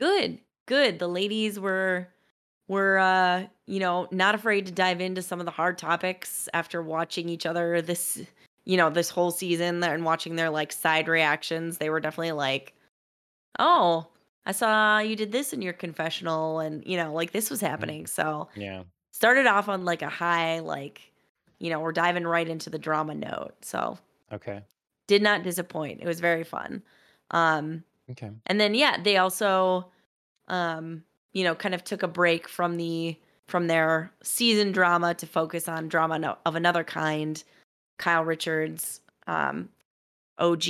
Good. 0.00 0.40
Good. 0.66 0.98
The 0.98 1.08
ladies 1.08 1.58
were 1.60 2.08
were 2.68 2.98
uh, 2.98 3.48
you 3.66 3.80
know, 3.80 4.08
not 4.10 4.34
afraid 4.34 4.66
to 4.66 4.72
dive 4.72 5.00
into 5.00 5.22
some 5.22 5.40
of 5.40 5.46
the 5.46 5.52
hard 5.52 5.78
topics 5.78 6.48
after 6.54 6.82
watching 6.82 7.28
each 7.28 7.46
other 7.46 7.80
this 7.82 8.22
you 8.66 8.76
know, 8.78 8.88
this 8.90 9.10
whole 9.10 9.30
season 9.30 9.82
and 9.84 10.04
watching 10.06 10.36
their 10.36 10.50
like 10.50 10.72
side 10.72 11.06
reactions. 11.08 11.78
They 11.78 11.90
were 11.90 12.00
definitely 12.00 12.32
like, 12.32 12.74
"Oh, 13.58 14.08
I 14.46 14.52
saw 14.52 14.98
you 15.00 15.16
did 15.16 15.32
this 15.32 15.52
in 15.52 15.62
your 15.62 15.72
confessional 15.74 16.60
and, 16.60 16.86
you 16.86 16.96
know, 16.96 17.12
like 17.14 17.32
this 17.32 17.50
was 17.50 17.60
Mhm. 17.78 17.90
happening." 17.90 18.06
So, 18.06 18.48
yeah 18.54 18.84
started 19.12 19.46
off 19.46 19.68
on 19.68 19.84
like 19.86 20.02
a 20.02 20.08
high 20.10 20.60
like, 20.60 21.12
you 21.60 21.70
know, 21.70 21.80
we're 21.80 21.92
diving 21.92 22.24
right 22.26 22.48
into 22.48 22.70
the 22.70 22.78
drama 22.80 23.14
note. 23.14 23.54
So, 23.64 23.98
okay 24.32 24.64
did 25.06 25.22
not 25.22 25.42
disappoint. 25.42 26.00
It 26.00 26.06
was 26.06 26.20
very 26.20 26.44
fun. 26.44 26.82
Um 27.30 27.84
okay 28.10 28.34
and 28.46 28.60
then 28.60 28.74
yeah, 28.74 29.02
they 29.02 29.18
also 29.18 29.92
um, 30.48 31.04
you 31.32 31.44
know, 31.44 31.54
kind 31.54 31.74
of 31.74 31.84
took 31.84 32.02
a 32.02 32.08
break 32.08 32.48
from 32.48 32.76
the 32.76 33.18
from 33.48 33.66
their 33.66 34.10
season 34.22 34.72
drama 34.72 35.14
to 35.14 35.26
focus 35.26 35.68
on 35.68 35.88
drama 35.88 36.38
of 36.46 36.54
another 36.54 36.84
kind. 36.84 37.42
Kyle 37.98 38.24
Richards, 38.24 39.00
um, 39.26 39.68
OG, 40.38 40.64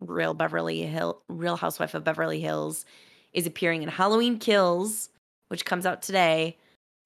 Real 0.00 0.34
Beverly 0.34 0.82
Hill, 0.82 1.22
Real 1.28 1.56
Housewife 1.56 1.94
of 1.94 2.04
Beverly 2.04 2.40
Hills, 2.40 2.84
is 3.32 3.46
appearing 3.46 3.82
in 3.82 3.88
Halloween 3.88 4.38
Kills, 4.38 5.08
which 5.48 5.64
comes 5.64 5.86
out 5.86 6.02
today. 6.02 6.56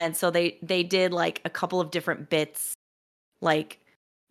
And 0.00 0.16
so 0.16 0.30
they 0.30 0.58
they 0.62 0.82
did 0.82 1.12
like 1.12 1.40
a 1.44 1.50
couple 1.50 1.80
of 1.80 1.90
different 1.90 2.30
bits, 2.30 2.74
like 3.42 3.78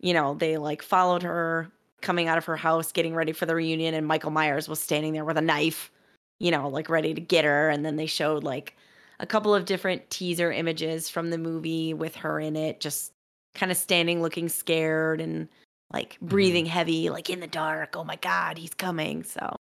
you 0.00 0.12
know 0.12 0.34
they 0.34 0.56
like 0.56 0.82
followed 0.82 1.22
her 1.22 1.70
coming 2.00 2.28
out 2.28 2.38
of 2.38 2.46
her 2.46 2.56
house, 2.56 2.92
getting 2.92 3.14
ready 3.14 3.32
for 3.32 3.46
the 3.46 3.54
reunion, 3.54 3.94
and 3.94 4.06
Michael 4.06 4.30
Myers 4.30 4.68
was 4.68 4.80
standing 4.80 5.12
there 5.12 5.24
with 5.24 5.36
a 5.36 5.42
knife, 5.42 5.90
you 6.38 6.50
know, 6.50 6.68
like 6.68 6.88
ready 6.88 7.14
to 7.14 7.20
get 7.20 7.44
her. 7.44 7.68
And 7.68 7.84
then 7.84 7.96
they 7.96 8.06
showed 8.06 8.42
like 8.42 8.76
a 9.20 9.26
couple 9.26 9.54
of 9.54 9.66
different 9.66 10.10
teaser 10.10 10.50
images 10.52 11.08
from 11.10 11.30
the 11.30 11.38
movie 11.38 11.94
with 11.94 12.16
her 12.16 12.40
in 12.40 12.56
it, 12.56 12.80
just 12.80 13.12
kind 13.54 13.72
of 13.72 13.78
standing 13.78 14.22
looking 14.22 14.48
scared 14.48 15.20
and 15.20 15.48
like 15.92 16.18
hmm 16.28 16.60
breathing 16.60 16.66
heavy, 16.66 17.10
like 17.10 17.30
in 17.30 17.40
the 17.40 17.46
dark. 17.46 17.96
Oh 17.96 18.04
my 18.04 18.16
God, 18.16 18.58
he's 18.58 18.74
coming. 18.74 19.24
So 19.24 19.56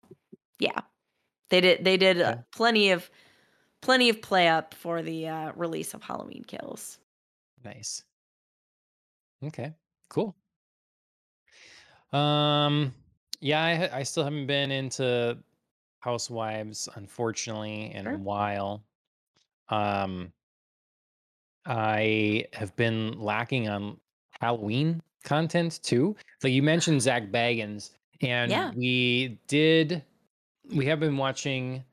yeah, 0.60 0.82
they 1.50 1.62
did 1.62 1.86
they 1.86 1.98
did 1.98 2.22
uh, 2.22 2.36
plenty 2.54 2.92
of 2.92 3.10
plenty 3.82 4.10
of 4.10 4.22
play 4.22 4.48
up 4.50 4.74
for 4.76 5.02
the 5.02 5.28
uh, 5.28 5.54
release 5.56 5.94
of 5.94 6.04
Halloween 6.04 6.44
Kills. 6.48 7.00
nice 7.64 8.04
okay 9.44 9.76
cool 10.10 10.36
Um, 12.12 12.94
yeah, 13.40 13.62
I 13.64 14.00
I 14.00 14.04
still 14.04 14.24
haven't 14.24 14.48
been 14.48 14.72
into 14.72 15.44
Housewives, 16.02 16.90
unfortunately, 16.96 17.94
in 17.94 18.08
a 18.08 18.14
while. 18.16 18.86
Um, 19.70 20.32
I 21.66 22.46
have 22.54 22.76
been 22.76 23.20
lacking 23.20 23.70
on 23.70 23.98
Halloween 24.42 25.02
content 25.24 25.80
too. 25.84 26.16
Like 26.44 26.54
you 26.54 26.64
mentioned 26.64 27.02
Zach 27.02 27.30
Bagans, 27.32 27.92
and 28.22 28.50
Yeah. 28.52 28.72
we 28.76 29.40
did 29.48 30.04
we 30.74 30.86
have 30.86 31.00
been 31.00 31.18
watching 31.18 31.84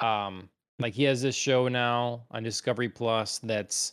um 0.00 0.48
like 0.78 0.94
he 0.94 1.04
has 1.04 1.22
this 1.22 1.34
show 1.36 1.68
now 1.68 2.24
on 2.30 2.42
Discovery 2.42 2.88
Plus 2.88 3.38
that's 3.38 3.92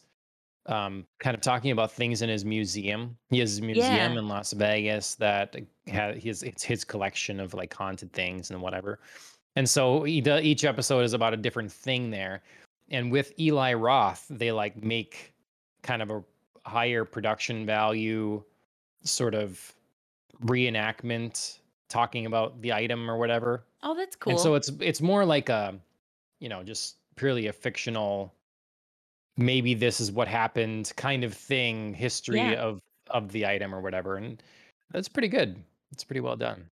um, 0.65 1.05
kind 1.19 1.35
of 1.35 1.41
talking 1.41 1.71
about 1.71 1.91
things 1.91 2.21
in 2.21 2.29
his 2.29 2.45
museum. 2.45 3.17
He 3.31 3.39
has 3.39 3.57
a 3.57 3.61
museum 3.61 4.13
Yeah. 4.13 4.19
in 4.19 4.27
Las 4.27 4.53
Vegas 4.53 5.15
that 5.15 5.55
has 5.87 6.21
his 6.21 6.43
it's 6.43 6.63
his 6.63 6.83
collection 6.83 7.39
of 7.39 7.53
like 7.53 7.73
haunted 7.73 8.11
things 8.13 8.51
and 8.51 8.61
whatever. 8.61 8.99
And 9.55 9.67
so 9.67 10.03
he 10.03 10.21
does, 10.21 10.43
each 10.43 10.65
episode 10.65 11.01
is 11.01 11.13
about 11.13 11.33
a 11.33 11.37
different 11.37 11.71
thing 11.71 12.11
there. 12.11 12.41
And 12.91 13.11
with 13.11 13.33
Eli 13.39 13.73
Roth, 13.73 14.25
they 14.29 14.51
like 14.51 14.83
make 14.83 15.33
kind 15.83 16.01
of 16.01 16.09
a 16.09 16.23
higher 16.65 17.05
production 17.05 17.65
value 17.65 18.43
sort 19.03 19.35
of 19.35 19.75
reenactment 20.43 21.59
talking 21.87 22.25
about 22.25 22.61
the 22.61 22.73
item 22.73 23.09
or 23.09 23.17
whatever. 23.17 23.63
Oh, 23.83 23.95
that's 23.95 24.15
cool. 24.15 24.33
And 24.33 24.39
so 24.39 24.55
it's 24.55 24.69
it's 24.79 25.01
more 25.01 25.25
like 25.25 25.49
a 25.49 25.79
you 26.39 26.49
know 26.49 26.63
just 26.63 26.97
purely 27.15 27.47
a 27.47 27.53
fictional 27.53 28.33
maybe 29.37 29.73
this 29.73 29.99
is 29.99 30.11
what 30.11 30.27
happened 30.27 30.91
kind 30.95 31.23
of 31.23 31.33
thing 31.33 31.93
history 31.93 32.37
Yeah. 32.39 32.53
of 32.61 32.81
of 33.09 33.31
the 33.31 33.45
item 33.45 33.73
or 33.73 33.81
whatever 33.81 34.15
and 34.15 34.41
that's 34.91 35.07
pretty 35.09 35.27
good 35.27 35.61
it's 35.91 36.03
pretty 36.03 36.19
well 36.21 36.35
done 36.35 36.69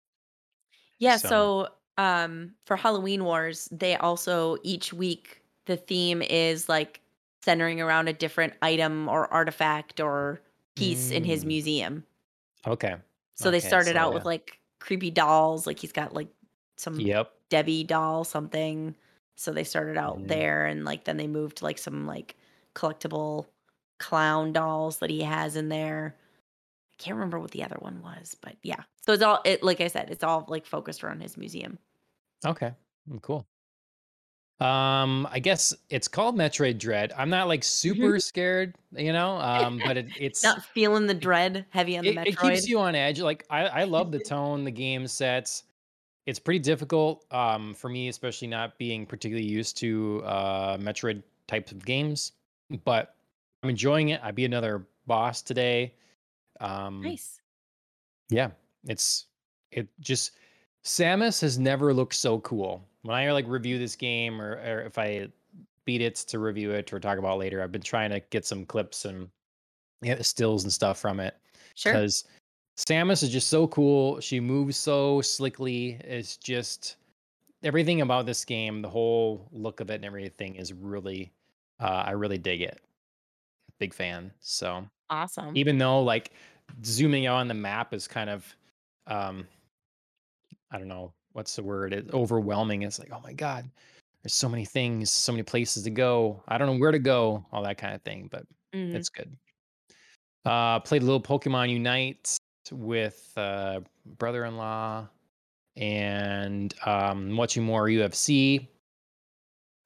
Yeah, 0.98 1.16
so 1.16 1.28
so 1.28 1.68
um 2.02 2.54
for 2.64 2.76
Halloween 2.76 3.24
Wars, 3.24 3.68
they 3.72 3.96
also 3.96 4.56
each 4.62 4.92
week 4.92 5.42
the 5.66 5.76
theme 5.76 6.22
is 6.22 6.68
like 6.68 7.00
centering 7.44 7.80
around 7.80 8.08
a 8.08 8.12
different 8.12 8.54
item 8.62 9.08
or 9.08 9.32
artifact 9.32 10.00
or 10.00 10.40
piece 10.76 11.10
in 11.10 11.24
his 11.24 11.44
Mm, 11.44 11.46
museum. 11.46 12.04
okay. 12.66 12.96
So 13.34 13.50
they 13.50 13.60
started 13.60 13.96
So 13.96 13.96
out 13.96 14.12
with 14.14 14.24
like 14.24 14.58
creepy 14.80 15.10
dolls, 15.10 15.66
like 15.66 15.78
he's 15.78 15.92
got 15.92 16.14
like 16.14 16.28
some 16.76 17.12
Yep. 17.12 17.32
Debbie 17.50 17.84
doll 17.84 18.24
something. 18.24 18.96
So 19.36 19.52
they 19.52 19.64
started 19.64 19.96
out 19.98 20.26
hmm 20.26 20.26
there 20.26 20.66
and 20.66 20.84
like 20.84 21.04
then 21.04 21.16
they 21.18 21.26
moved 21.26 21.58
to 21.58 21.64
like 21.64 21.78
some 21.78 22.06
like 22.06 22.36
collectible 22.74 23.46
clown 23.98 24.52
dolls 24.52 24.98
that 24.98 25.10
he 25.10 25.22
has 25.22 25.56
in 25.56 25.68
there. 25.68 26.16
I 26.94 26.96
can't 27.02 27.16
remember 27.16 27.40
what 27.40 27.52
the 27.52 27.64
other 27.64 27.78
one 27.80 28.02
was, 28.02 28.36
but 28.40 28.56
yeah. 28.62 28.84
So 29.06 29.14
it's 29.14 29.22
all 29.22 29.40
it 29.44 29.62
like 29.62 29.80
I 29.80 29.88
said, 29.88 30.10
it's 30.10 30.24
all 30.24 30.46
like 30.48 30.66
focused 30.66 31.04
around 31.04 31.22
his 31.22 31.36
museum. 31.36 31.78
Okay. 32.44 32.74
Mm, 33.08 33.20
Cool. 33.22 33.46
Um, 34.60 35.28
I 35.30 35.38
guess 35.38 35.74
it's 35.90 36.08
called 36.08 36.36
Metroid 36.36 36.78
Dread. 36.78 37.12
I'm 37.16 37.28
not 37.30 37.46
like 37.48 37.60
Mhm. 37.62 37.64
super 37.64 38.18
scared, 38.20 38.74
you 38.92 39.12
know. 39.12 39.36
Um, 39.36 39.80
but 39.82 39.96
it, 39.98 40.12
it's 40.16 40.42
Not 40.42 40.64
feeling 40.64 41.06
the 41.06 41.14
dread 41.14 41.66
heavy 41.70 41.96
on 41.98 42.04
the 42.06 42.12
it 42.12 42.20
it 42.24 42.38
keeps 42.38 42.66
you 42.68 42.78
on 42.78 42.94
edge. 42.94 43.20
Like 43.20 43.44
I 43.50 43.66
I 43.66 43.84
love 43.84 44.12
the 44.12 44.20
tone 44.20 44.64
the 44.64 44.70
game 44.70 45.06
sets. 45.06 45.64
It's 46.26 46.38
pretty 46.38 46.60
difficult 46.60 47.26
um 47.32 47.74
for 47.74 47.88
me, 47.90 48.08
especially 48.08 48.48
not 48.48 48.78
being 48.78 49.06
particularly 49.06 49.48
used 49.48 49.76
to 49.78 50.22
uh 50.24 50.78
Metroid 50.78 51.22
types 51.48 51.72
of 51.72 51.84
games. 51.84 52.32
But 52.84 53.16
I'm 53.62 53.70
enjoying 53.70 54.10
it. 54.10 54.20
I 54.22 54.32
beat 54.32 54.46
another 54.46 54.88
boss 55.06 55.42
today. 55.42 55.94
Um, 56.60 57.02
Nice. 57.02 57.40
yeah, 58.28 58.50
it's 58.84 59.26
it 59.70 59.88
just 60.00 60.32
Samus 60.84 61.40
has 61.40 61.58
never 61.58 61.92
looked 61.94 62.14
so 62.14 62.40
cool. 62.40 62.88
When 63.06 63.16
I 63.16 63.30
like 63.32 63.46
review 63.46 63.78
this 63.78 63.94
game 63.94 64.42
or, 64.42 64.54
or 64.54 64.82
if 64.82 64.98
I 64.98 65.28
beat 65.84 66.00
it 66.00 66.16
to 66.16 66.40
review 66.40 66.72
it 66.72 66.92
or 66.92 66.98
talk 66.98 67.18
about 67.18 67.38
later, 67.38 67.62
I've 67.62 67.70
been 67.70 67.80
trying 67.80 68.10
to 68.10 68.20
get 68.30 68.44
some 68.44 68.66
clips 68.66 69.04
and 69.04 69.28
yeah, 70.02 70.20
stills 70.22 70.64
and 70.64 70.72
stuff 70.72 70.98
from 70.98 71.20
it 71.20 71.36
Sure. 71.76 71.92
because 71.92 72.24
Samus 72.76 73.22
is 73.22 73.30
just 73.30 73.48
so 73.48 73.68
cool. 73.68 74.18
She 74.20 74.40
moves 74.40 74.76
so 74.76 75.20
slickly. 75.20 75.98
It's 76.02 76.36
just 76.36 76.96
everything 77.62 78.00
about 78.00 78.26
this 78.26 78.44
game, 78.44 78.82
the 78.82 78.88
whole 78.88 79.48
look 79.52 79.80
of 79.80 79.88
it 79.90 79.94
and 79.94 80.04
everything 80.04 80.56
is 80.56 80.72
really, 80.72 81.32
uh, 81.80 82.04
I 82.06 82.10
really 82.10 82.38
dig 82.38 82.60
it. 82.60 82.80
Big 83.78 83.94
fan. 83.94 84.32
So 84.40 84.84
Awesome. 85.10 85.56
even 85.56 85.78
though 85.78 86.02
like 86.02 86.32
zooming 86.84 87.26
out 87.26 87.36
on 87.36 87.46
the 87.48 87.54
map 87.54 87.94
is 87.94 88.08
kind 88.08 88.30
of, 88.30 88.56
um, 89.06 89.46
I 90.72 90.78
don't 90.78 90.88
know 90.88 91.12
what's 91.36 91.54
the 91.54 91.62
word, 91.62 91.92
it's 91.92 92.12
overwhelming. 92.14 92.80
It's 92.82 92.98
like, 92.98 93.10
oh 93.12 93.20
my 93.22 93.34
god, 93.34 93.68
there's 94.22 94.32
so 94.32 94.48
many 94.48 94.64
things, 94.64 95.10
so 95.10 95.32
many 95.32 95.42
places 95.42 95.82
to 95.82 95.90
go. 95.90 96.42
I 96.48 96.56
don't 96.56 96.66
know 96.66 96.78
where 96.80 96.92
to 96.92 96.98
go, 96.98 97.44
all 97.52 97.62
that 97.64 97.76
kind 97.76 97.94
of 97.94 98.00
thing. 98.02 98.28
But 98.32 98.46
Mhm. 98.72 98.94
it's 98.94 99.10
good. 99.10 99.36
Uh, 100.46 100.80
played 100.80 101.02
a 101.02 101.04
little 101.04 101.20
Pokemon 101.20 101.70
Unite 101.70 102.38
with 102.72 103.30
uh, 103.36 103.80
brother-in-law, 104.18 105.06
and 105.76 106.74
um, 106.86 107.36
watching 107.36 107.62
more 107.64 107.86
UFC. 107.86 108.66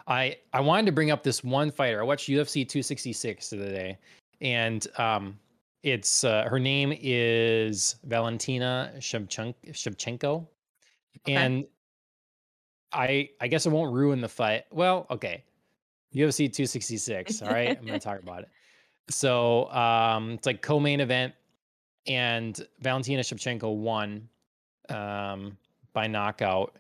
I 0.07 0.39
I 0.53 0.61
wanted 0.61 0.87
to 0.87 0.93
bring 0.93 1.11
up 1.11 1.25
this 1.25 1.43
one 1.43 1.73
fighter. 1.73 2.01
I 2.01 2.05
watched 2.05 2.29
UFC 2.29 2.65
266 2.65 3.51
the 3.51 3.57
other 3.57 3.73
day, 3.73 3.99
and 4.41 4.87
um, 4.99 5.37
it's 5.83 6.23
uh, 6.23 6.45
her 6.49 6.61
name 6.61 6.97
is 7.01 7.97
Valentina 8.05 8.93
Shevchenko, 8.99 10.47
Okay. 11.19 11.35
and 11.35 11.67
I 12.93 13.31
I 13.41 13.49
guess 13.49 13.67
I 13.67 13.71
won't 13.71 13.93
ruin 13.93 14.21
the 14.21 14.29
fight. 14.29 14.65
Well, 14.71 15.07
okay, 15.11 15.45
UFC 16.15 16.53
266. 16.53 17.43
All 17.43 17.49
right, 17.49 17.77
I'm 17.77 17.85
gonna 17.85 17.99
talk 18.01 18.21
about 18.21 18.43
it. 18.43 18.49
So 19.11 19.71
um, 19.73 20.33
it's 20.33 20.47
like 20.47 20.63
co-main 20.63 21.01
event, 21.01 21.35
and 22.07 22.61
Valentina 22.81 23.23
Shevchenko 23.23 23.75
won 23.75 24.29
um, 24.89 25.57
by 25.93 26.07
knockout, 26.07 26.77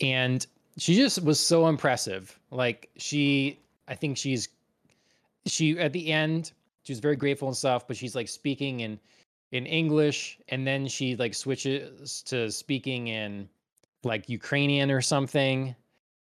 and 0.00 0.46
she 0.76 0.94
just 0.94 1.22
was 1.22 1.40
so 1.40 1.68
impressive. 1.68 2.38
Like 2.50 2.90
she, 2.96 3.58
I 3.86 3.94
think 3.94 4.16
she's 4.16 4.48
she 5.46 5.78
at 5.78 5.92
the 5.92 6.12
end 6.12 6.52
she 6.88 6.92
was 6.92 7.00
very 7.00 7.16
grateful 7.16 7.48
and 7.48 7.56
stuff, 7.56 7.86
but 7.86 7.98
she's 7.98 8.14
like 8.14 8.28
speaking 8.28 8.80
in 8.80 8.98
in 9.52 9.66
English, 9.66 10.38
and 10.48 10.66
then 10.66 10.88
she 10.88 11.16
like 11.16 11.34
switches 11.34 12.22
to 12.22 12.50
speaking 12.50 13.08
in 13.08 13.46
like 14.04 14.28
Ukrainian 14.28 14.90
or 14.90 15.00
something. 15.00 15.74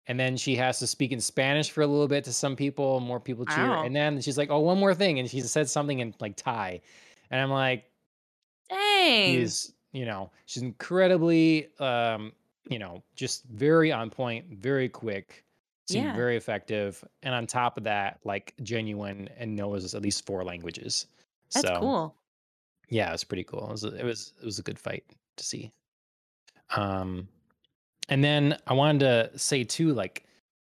And 0.08 0.20
then 0.20 0.36
she 0.36 0.54
has 0.56 0.78
to 0.78 0.86
speak 0.86 1.10
in 1.12 1.20
Spanish 1.20 1.70
for 1.70 1.82
a 1.82 1.86
little 1.86 2.06
bit 2.06 2.22
to 2.24 2.32
some 2.32 2.54
people, 2.54 3.00
more 3.00 3.18
people 3.18 3.44
cheer. 3.44 3.74
And 3.84 3.94
then 3.94 4.20
she's 4.20 4.38
like, 4.38 4.50
"Oh, 4.50 4.60
one 4.60 4.78
more 4.78 4.94
thing," 4.94 5.18
and 5.18 5.28
she 5.28 5.40
said 5.40 5.68
something 5.68 5.98
in 5.98 6.14
like 6.20 6.36
Thai, 6.36 6.80
and 7.30 7.40
I'm 7.40 7.50
like, 7.50 7.90
Dang. 8.68 9.34
is 9.34 9.72
you 9.92 10.04
know 10.04 10.30
she's 10.46 10.62
incredibly 10.62 11.68
um 11.78 12.32
you 12.68 12.78
know 12.78 13.02
just 13.14 13.44
very 13.44 13.92
on 13.92 14.10
point 14.10 14.44
very 14.58 14.88
quick 14.88 15.44
seemed 15.88 16.06
Yeah. 16.06 16.16
very 16.16 16.36
effective 16.36 17.02
and 17.22 17.34
on 17.34 17.46
top 17.46 17.78
of 17.78 17.84
that 17.84 18.18
like 18.24 18.54
genuine 18.62 19.28
and 19.36 19.54
knows 19.54 19.94
at 19.94 20.02
least 20.02 20.26
four 20.26 20.44
languages 20.44 21.06
That's 21.54 21.66
so 21.68 21.78
cool. 21.78 22.16
yeah 22.88 23.12
it's 23.12 23.24
pretty 23.24 23.44
cool 23.44 23.66
it 23.68 23.70
was 23.72 23.84
it 23.84 24.04
was 24.04 24.32
it 24.40 24.44
was 24.44 24.58
a 24.58 24.62
good 24.62 24.78
fight 24.78 25.04
to 25.36 25.44
see 25.44 25.72
um 26.70 27.28
and 28.08 28.22
then 28.22 28.58
i 28.66 28.72
wanted 28.72 29.00
to 29.00 29.38
say 29.38 29.64
too 29.64 29.92
like 29.92 30.24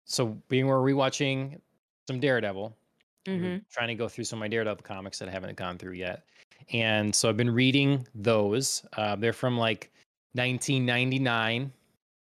so 0.05 0.27
being 0.49 0.67
we're 0.67 0.77
rewatching 0.77 1.59
some 2.07 2.19
daredevil 2.19 2.75
Mhm. 3.25 3.65
trying 3.71 3.87
to 3.89 3.95
go 3.95 4.07
through 4.07 4.23
some 4.23 4.37
of 4.37 4.41
my 4.41 4.47
Daredevil 4.47 4.83
comics 4.83 5.19
that 5.19 5.27
I 5.27 5.31
haven't 5.31 5.57
gone 5.57 5.77
through 5.77 5.93
yet. 5.93 6.25
And 6.71 7.13
so 7.15 7.29
I've 7.29 7.37
been 7.37 7.49
reading 7.53 8.07
those. 8.15 8.85
Uh, 8.93 9.15
they're 9.15 9.33
from 9.33 9.57
like 9.57 9.91
1999. 10.35 11.73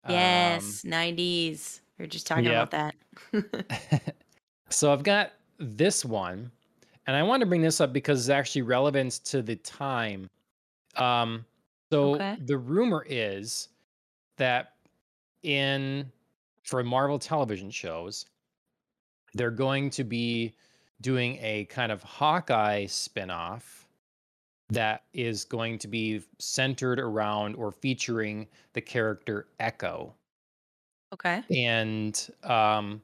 Um, 0.03 0.13
Yes, 0.13 0.83
90s. 0.83 1.81
We 1.97 2.05
are 2.05 2.07
just 2.07 2.27
talking 2.27 2.47
about 2.47 2.71
that. 2.71 2.95
so 4.69 4.91
I've 4.91 5.03
got 5.03 5.33
this 5.59 6.03
one, 6.05 6.51
and 7.07 7.15
I 7.15 7.23
want 7.23 7.41
to 7.41 7.47
bring 7.47 7.61
this 7.61 7.81
up 7.81 7.93
because 7.93 8.21
it's 8.21 8.29
actually 8.29 8.63
relevant 8.63 9.13
to 9.25 9.41
the 9.41 9.55
time. 9.57 10.29
Um, 10.95 11.45
so 11.91 12.15
Okay. 12.15 12.37
the 12.37 12.57
rumor 12.57 13.05
is 13.07 13.69
that 14.37 14.75
in 15.43 16.11
for 16.63 16.83
Marvel 16.83 17.19
television 17.19 17.71
shows, 17.71 18.25
they're 19.33 19.51
going 19.51 19.89
to 19.91 20.03
be 20.03 20.53
doing 21.01 21.37
a 21.41 21.65
kind 21.65 21.91
of 21.91 22.03
Hawkeye 22.03 22.85
spinoff 22.85 23.63
that 24.69 25.03
is 25.13 25.43
going 25.43 25.77
to 25.79 25.87
be 25.87 26.21
centered 26.39 26.99
around 26.99 27.55
or 27.55 27.71
featuring 27.71 28.47
the 28.73 28.81
character 28.81 29.47
Echo. 29.59 30.13
Okay. 31.13 31.43
And 31.49 32.29
um, 32.43 33.01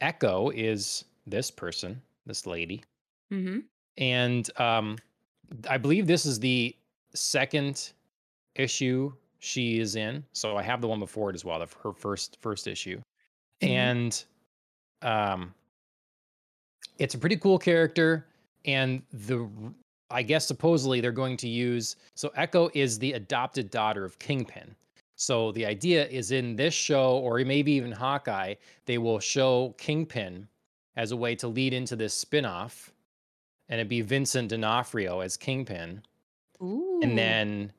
Echo 0.00 0.50
is 0.50 1.04
this 1.26 1.50
person, 1.50 2.00
this 2.24 2.46
lady. 2.46 2.82
Mm-hmm. 3.30 3.58
And 3.98 4.50
um, 4.58 4.96
I 5.68 5.76
believe 5.76 6.06
this 6.06 6.24
is 6.24 6.40
the 6.40 6.74
second 7.14 7.92
issue 8.54 9.12
she 9.40 9.80
is 9.80 9.96
in. 9.96 10.24
So 10.32 10.56
I 10.56 10.62
have 10.62 10.80
the 10.80 10.88
one 10.88 11.00
before 11.00 11.30
it 11.30 11.34
as 11.34 11.44
well, 11.44 11.58
the, 11.58 11.68
her 11.82 11.92
first 11.92 12.38
first 12.40 12.66
issue. 12.66 13.00
Mhm. 13.62 13.68
And 13.68 14.24
um, 15.02 15.54
it's 16.98 17.14
a 17.14 17.18
pretty 17.18 17.36
cool 17.36 17.58
character 17.58 18.26
and 18.66 19.02
the 19.12 19.48
I 20.10 20.22
guess 20.22 20.46
supposedly 20.46 21.00
they're 21.00 21.12
going 21.12 21.36
to 21.38 21.48
use 21.48 21.96
so 22.14 22.30
echo 22.36 22.70
is 22.74 22.98
the 22.98 23.14
adopted 23.14 23.70
daughter 23.70 24.04
of 24.04 24.18
kingpin 24.18 24.74
so 25.16 25.52
the 25.52 25.64
idea 25.64 26.06
is 26.08 26.30
in 26.30 26.56
this 26.56 26.74
show 26.74 27.18
or 27.18 27.38
maybe 27.38 27.72
even 27.72 27.92
hawkeye 27.92 28.54
they 28.84 28.98
will 28.98 29.18
show 29.18 29.74
kingpin 29.78 30.46
as 30.96 31.12
a 31.12 31.16
way 31.16 31.34
to 31.34 31.48
lead 31.48 31.72
into 31.72 31.96
this 31.96 32.12
spin-off 32.12 32.92
and 33.70 33.80
it'd 33.80 33.88
be 33.88 34.02
vincent 34.02 34.50
d'onofrio 34.50 35.20
as 35.20 35.36
kingpin 35.36 36.02
Ooh. 36.62 37.00
and 37.02 37.16
then 37.16 37.72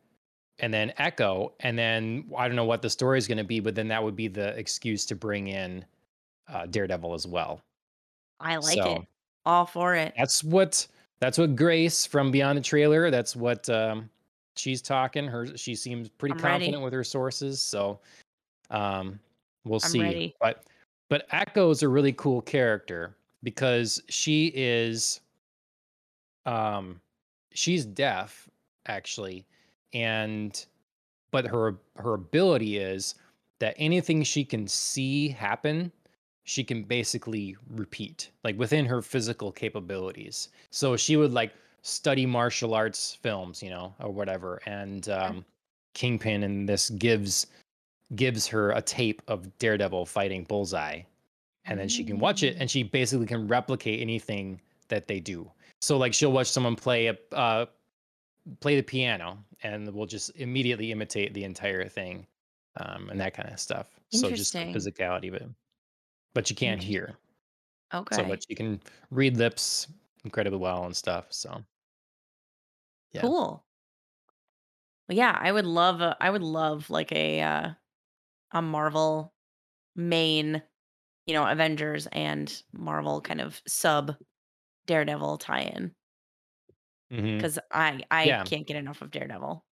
and 0.61 0.73
then 0.73 0.93
echo 0.97 1.51
and 1.59 1.77
then 1.77 2.23
i 2.37 2.47
don't 2.47 2.55
know 2.55 2.65
what 2.65 2.81
the 2.81 2.89
story 2.89 3.17
is 3.17 3.27
going 3.27 3.37
to 3.37 3.43
be 3.43 3.59
but 3.59 3.75
then 3.75 3.87
that 3.87 4.01
would 4.01 4.15
be 4.15 4.27
the 4.27 4.57
excuse 4.57 5.05
to 5.05 5.15
bring 5.15 5.47
in 5.47 5.83
uh, 6.47 6.65
daredevil 6.67 7.13
as 7.13 7.27
well 7.27 7.61
I 8.41 8.57
like 8.57 8.77
so 8.77 8.95
it. 8.95 9.01
All 9.45 9.65
for 9.65 9.95
it. 9.95 10.13
that's 10.17 10.43
what 10.43 10.87
that's 11.19 11.37
what 11.37 11.55
Grace 11.55 12.05
from 12.05 12.31
Beyond 12.31 12.57
the 12.57 12.61
Trailer. 12.61 13.11
That's 13.11 13.35
what 13.35 13.69
um, 13.69 14.09
she's 14.55 14.81
talking. 14.81 15.27
Her 15.27 15.55
she 15.55 15.75
seems 15.75 16.09
pretty 16.09 16.33
I'm 16.33 16.39
confident 16.39 16.73
ready. 16.73 16.83
with 16.83 16.93
her 16.93 17.03
sources. 17.03 17.63
So 17.63 17.99
um, 18.71 19.19
we'll 19.63 19.79
I'm 19.83 19.89
see. 19.89 20.01
ready. 20.01 20.35
But 20.41 20.65
but 21.09 21.27
Echo 21.31 21.69
is 21.69 21.83
a 21.83 21.89
really 21.89 22.13
cool 22.13 22.41
character 22.41 23.15
because 23.43 24.01
she 24.09 24.51
is 24.55 25.21
um 26.45 26.99
she's 27.53 27.85
deaf 27.85 28.49
actually, 28.87 29.45
and 29.93 30.65
but 31.31 31.47
her 31.47 31.75
her 31.97 32.13
ability 32.13 32.77
is 32.77 33.15
that 33.59 33.75
anything 33.77 34.23
she 34.23 34.43
can 34.43 34.67
see 34.67 35.29
happen 35.29 35.91
she 36.43 36.63
can 36.63 36.83
basically 36.83 37.55
repeat 37.69 38.31
like 38.43 38.57
within 38.57 38.85
her 38.85 39.01
physical 39.01 39.51
capabilities. 39.51 40.49
So 40.71 40.97
she 40.97 41.15
would 41.15 41.31
like 41.31 41.53
study 41.81 42.25
martial 42.25 42.73
arts 42.73 43.17
films, 43.21 43.61
you 43.61 43.69
know, 43.69 43.93
or 43.99 44.11
whatever. 44.11 44.61
And 44.65 45.07
um, 45.09 45.45
Kingpin 45.93 46.43
and 46.43 46.67
this 46.67 46.89
gives 46.91 47.47
gives 48.15 48.45
her 48.47 48.71
a 48.71 48.81
tape 48.81 49.21
of 49.27 49.57
Daredevil 49.59 50.05
fighting 50.05 50.43
Bullseye, 50.43 51.01
and 51.65 51.79
then 51.79 51.87
she 51.87 52.03
can 52.03 52.19
watch 52.19 52.43
it, 52.43 52.57
and 52.59 52.69
she 52.69 52.83
basically 52.83 53.25
can 53.25 53.47
replicate 53.47 54.01
anything 54.01 54.59
that 54.89 55.07
they 55.07 55.19
do. 55.21 55.49
So 55.79 55.97
like 55.97 56.13
she'll 56.13 56.33
watch 56.33 56.47
someone 56.47 56.75
play 56.75 57.07
a 57.07 57.17
uh, 57.31 57.65
play 58.59 58.75
the 58.75 58.83
piano, 58.83 59.37
and 59.63 59.91
we'll 59.93 60.05
just 60.05 60.31
immediately 60.35 60.91
imitate 60.91 61.33
the 61.33 61.43
entire 61.43 61.87
thing, 61.87 62.27
um, 62.77 63.09
and 63.09 63.19
that 63.19 63.33
kind 63.33 63.49
of 63.49 63.59
stuff. 63.59 63.87
So 64.09 64.29
just 64.29 64.53
the 64.53 64.59
physicality 64.59 65.31
but 65.31 65.43
but 66.33 66.49
you 66.49 66.55
can't 66.55 66.81
hear. 66.83 67.15
Okay. 67.93 68.15
So, 68.15 68.23
but 68.23 68.43
you 68.49 68.55
can 68.55 68.81
read 69.09 69.37
lips 69.37 69.87
incredibly 70.23 70.59
well 70.59 70.85
and 70.85 70.95
stuff. 70.95 71.25
So 71.29 71.63
yeah. 73.11 73.21
Cool. 73.21 73.65
Well, 75.07 75.17
yeah, 75.17 75.37
I 75.39 75.51
would 75.51 75.65
love 75.65 76.01
a 76.01 76.15
I 76.21 76.29
would 76.29 76.43
love 76.43 76.89
like 76.89 77.11
a 77.11 77.41
uh, 77.41 77.69
a 78.51 78.61
Marvel 78.61 79.33
main, 79.95 80.61
you 81.25 81.33
know, 81.33 81.45
Avengers 81.45 82.07
and 82.11 82.63
Marvel 82.73 83.21
kind 83.21 83.41
of 83.41 83.61
sub 83.67 84.15
Daredevil 84.87 85.37
tie-in 85.37 85.93
because 87.37 87.59
I 87.71 88.01
I 88.11 88.27
Yeah. 88.27 88.43
can't 88.45 88.67
get 88.67 88.77
enough 88.77 89.01
of 89.01 89.11
Daredevil. 89.11 89.65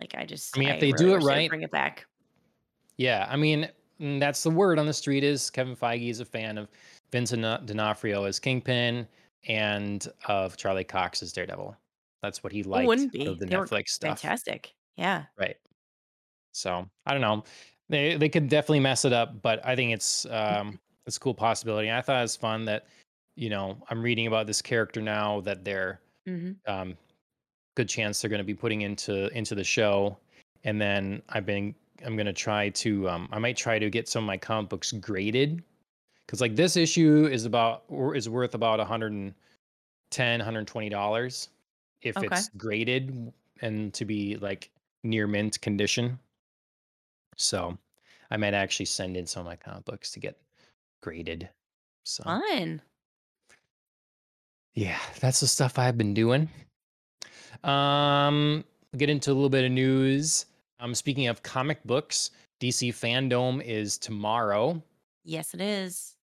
Like 0.00 0.14
I 0.14 0.26
just 0.26 0.56
I 0.56 0.58
mean, 0.58 0.68
if 0.70 0.78
I 0.78 0.80
they 0.80 0.92
really 0.92 0.92
do 0.92 1.14
it 1.14 1.18
wish 1.18 1.28
they 1.28 1.36
would 1.36 1.46
right, 1.46 1.48
bring 1.48 1.62
it 1.62 1.70
back. 1.70 2.06
Yeah, 2.96 3.26
I 3.28 3.36
mean, 3.36 3.70
mm, 4.00 4.20
that's 4.20 4.42
the 4.42 4.50
word 4.50 4.78
on 4.78 4.86
the 4.86 4.92
street 4.94 5.24
is 5.24 5.50
Kevin 5.50 5.76
Feige 5.76 6.08
is 6.10 6.20
a 6.20 6.24
fan 6.24 6.58
of 6.58 6.68
Vincent 7.12 7.42
D'Onofrio 7.66 8.24
as 8.24 8.38
Kingpin 8.38 9.06
and 9.48 10.08
of 10.26 10.56
Charlie 10.56 10.84
Cox 10.84 11.22
as 11.22 11.32
Daredevil. 11.32 11.76
That's 12.22 12.42
what 12.42 12.52
he 12.52 12.62
liked 12.62 12.88
wouldn't 12.88 13.12
be? 13.12 13.38
the 13.38 13.46
They 13.48 13.56
Netflix 13.56 13.90
stuff. 13.90 14.18
fantastic. 14.18 14.74
Yeah. 14.96 15.26
Right. 15.38 15.56
So 16.52 16.88
I 17.06 17.12
don't 17.12 17.20
know. 17.20 17.44
They 17.88 18.16
they 18.16 18.28
could 18.28 18.48
definitely 18.48 18.80
mess 18.80 19.04
it 19.04 19.12
up, 19.12 19.42
but 19.42 19.64
I 19.66 19.76
think 19.76 19.92
it's 19.92 20.26
um 20.26 20.78
it's 21.06 21.16
a 21.16 21.20
cool 21.20 21.34
possibility. 21.34 21.90
I 21.90 22.00
thought 22.02 22.18
it 22.18 22.22
was 22.22 22.36
fun 22.36 22.64
that, 22.66 22.88
you 23.36 23.50
know, 23.50 23.82
I'm 23.90 24.02
reading 24.02 24.26
about 24.26 24.46
this 24.46 24.62
character 24.62 25.00
now 25.02 25.40
that 25.42 25.64
they're 25.64 26.00
Mhm. 26.26 26.60
um 26.66 26.96
good 27.76 27.88
chance 27.88 28.20
they're 28.22 28.30
going 28.30 28.38
to 28.40 28.44
be 28.44 28.54
putting 28.54 28.82
into 28.82 29.28
into 29.36 29.54
the 29.54 29.64
show 29.64 30.18
and 30.64 30.80
then 30.80 31.22
i've 31.30 31.46
been 31.46 31.74
i'm 32.04 32.16
going 32.16 32.26
to 32.26 32.32
try 32.32 32.70
to 32.70 33.08
um 33.10 33.28
i 33.32 33.38
might 33.38 33.56
try 33.56 33.78
to 33.78 33.90
get 33.90 34.08
some 34.08 34.24
of 34.24 34.28
my 34.28 34.38
comic 34.38 34.70
books 34.70 34.92
graded 34.92 35.62
because 36.26 36.40
like 36.40 36.56
this 36.56 36.76
issue 36.76 37.26
is 37.26 37.44
about 37.46 37.84
or 37.88 38.14
is 38.16 38.28
worth 38.28 38.54
about 38.54 38.78
110 38.78 39.34
120 40.40 40.88
dollars 40.90 41.50
if 42.02 42.16
Okay. 42.16 42.46
it's 42.46 42.50
graded 42.56 43.32
and 43.62 43.94
to 43.94 44.04
be 44.04 44.36
like 44.36 44.70
near 45.04 45.26
mint 45.26 45.60
condition 45.62 46.18
so 47.36 47.76
i 48.30 48.36
might 48.36 48.54
actually 48.54 48.86
send 48.86 49.16
in 49.16 49.26
some 49.26 49.40
of 49.40 49.46
my 49.46 49.56
comic 49.56 49.84
books 49.84 50.10
to 50.12 50.20
get 50.20 50.40
graded 51.02 51.50
so 52.04 52.24
Fun. 52.24 52.82
Yeah 54.76 54.98
that's 55.20 55.40
the 55.40 55.46
stuff 55.48 55.78
i've 55.78 55.98
been 55.98 56.14
doing 56.14 56.48
Um, 57.64 58.64
get 58.96 59.10
into 59.10 59.32
a 59.32 59.34
little 59.34 59.48
bit 59.50 59.64
of 59.64 59.72
news. 59.72 60.46
Um, 60.78 60.94
speaking 60.94 61.26
of 61.26 61.42
comic 61.42 61.82
books, 61.84 62.30
DC 62.60 62.90
Fandom 62.90 63.60
is 63.64 63.98
tomorrow. 63.98 64.80
Yes, 65.24 65.54
it 65.54 65.60
is. 65.60 66.14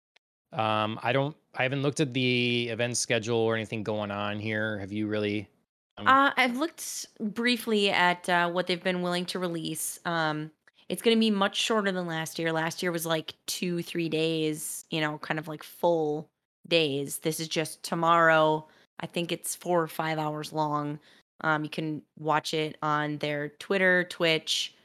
Um, 0.53 0.99
I 1.03 1.11
don't, 1.11 1.35
I 1.55 1.63
haven't 1.63 1.81
looked 1.81 1.99
at 1.99 2.13
the 2.13 2.69
event 2.69 2.95
schedule 2.95 3.37
or 3.39 3.55
anything 3.55 3.83
going 3.83 4.11
on 4.11 4.39
here. 4.39 4.77
Have 4.79 4.93
you 4.93 5.07
really? 5.07 5.49
Um, 5.97 6.07
Uh, 6.07 6.31
I've 6.37 6.55
looked 6.57 7.07
briefly 7.19 7.89
at 7.89 8.29
uh, 8.29 8.49
what 8.49 8.67
they've 8.67 8.83
been 8.83 9.01
willing 9.01 9.25
to 9.27 9.39
release. 9.39 9.99
Um, 10.05 10.51
it's 10.87 11.01
going 11.01 11.17
to 11.17 11.19
be 11.19 11.31
much 11.31 11.57
shorter 11.57 11.91
than 11.91 12.05
last 12.05 12.39
year. 12.39 12.53
Last 12.53 12.81
year 12.83 12.91
was 12.91 13.05
like 13.05 13.33
two, 13.47 13.81
three 13.81 14.07
days, 14.09 14.85
you 14.91 15.01
know, 15.01 15.17
kind 15.17 15.39
of 15.39 15.47
like 15.47 15.63
full 15.63 16.29
days. 16.67 17.19
This 17.19 17.39
is 17.39 17.47
just 17.47 17.83
tomorrow. 17.83 18.67
I 18.99 19.05
think 19.05 19.31
it's 19.31 19.55
four 19.55 19.81
or 19.81 19.87
five 19.87 20.17
hours 20.17 20.53
long. 20.53 20.99
Um, 21.41 21.63
you 21.63 21.69
can 21.69 22.01
watch 22.17 22.53
it 22.53 22.77
on 22.81 23.17
their 23.17 23.49
Twitter, 23.49 24.05
Twitch, 24.05 24.75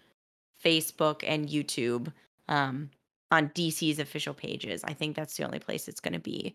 Facebook, 0.65 1.23
and 1.27 1.49
YouTube 1.49 2.13
um, 2.49 2.91
on 3.31 3.51
DC's 3.51 3.99
official 3.99 4.35
pages. 4.35 4.83
I 4.85 4.93
think 4.93 5.15
that's 5.15 5.37
the 5.37 5.45
only 5.45 5.59
place 5.61 5.89
it's 5.89 6.01
going 6.01 6.15
to 6.15 6.21
be. 6.21 6.55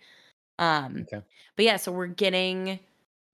Um, 0.60 1.06
okay. 1.08 1.24
but 1.56 1.66
yeah, 1.66 1.78
so 1.78 1.92
we're 1.92 2.08
getting 2.08 2.80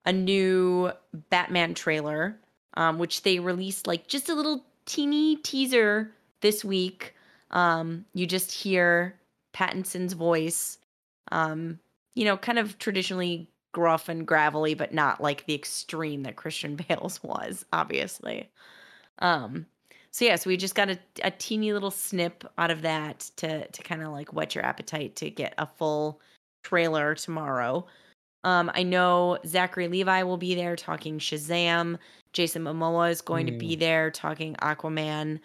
a 0.05 0.13
new 0.13 0.91
Batman 1.29 1.73
trailer, 1.73 2.37
um, 2.75 2.99
which 2.99 3.23
they 3.23 3.39
released 3.39 3.87
like 3.87 4.07
just 4.07 4.29
a 4.29 4.33
little 4.33 4.63
teeny 4.85 5.35
teaser 5.37 6.11
this 6.41 6.63
week. 6.65 7.15
Um, 7.51 8.05
you 8.13 8.25
just 8.25 8.51
hear 8.51 9.15
Pattinson's 9.53 10.13
voice, 10.13 10.78
um, 11.31 11.79
you 12.15 12.25
know, 12.25 12.37
kind 12.37 12.59
of 12.59 12.77
traditionally 12.79 13.49
gruff 13.71 14.09
and 14.09 14.27
gravelly, 14.27 14.73
but 14.73 14.93
not 14.93 15.21
like 15.21 15.45
the 15.45 15.55
extreme 15.55 16.23
that 16.23 16.35
Christian 16.35 16.75
Bale's 16.89 17.21
was, 17.23 17.65
obviously. 17.71 18.49
Um, 19.19 19.65
so 20.11 20.25
yeah, 20.25 20.35
so 20.35 20.49
we 20.49 20.57
just 20.57 20.75
got 20.75 20.89
a, 20.89 20.99
a 21.23 21.31
teeny 21.31 21.71
little 21.71 21.91
snip 21.91 22.43
out 22.57 22.71
of 22.71 22.81
that 22.81 23.29
to 23.37 23.67
to 23.67 23.83
kind 23.83 24.01
of 24.01 24.09
like 24.09 24.33
whet 24.33 24.55
your 24.55 24.65
appetite 24.65 25.15
to 25.17 25.29
get 25.29 25.53
a 25.57 25.67
full 25.67 26.19
trailer 26.63 27.15
tomorrow. 27.15 27.85
Um, 28.43 28.71
I 28.73 28.83
know 28.83 29.37
Zachary 29.45 29.87
Levi 29.87 30.23
will 30.23 30.37
be 30.37 30.55
there 30.55 30.75
talking 30.75 31.19
Shazam. 31.19 31.97
Jason 32.33 32.63
Momoa 32.63 33.11
is 33.11 33.21
going 33.21 33.45
to 33.47 33.51
be 33.51 33.75
Mm, 33.75 33.79
there 33.79 34.11
talking 34.11 34.55
Aquaman. 34.55 35.39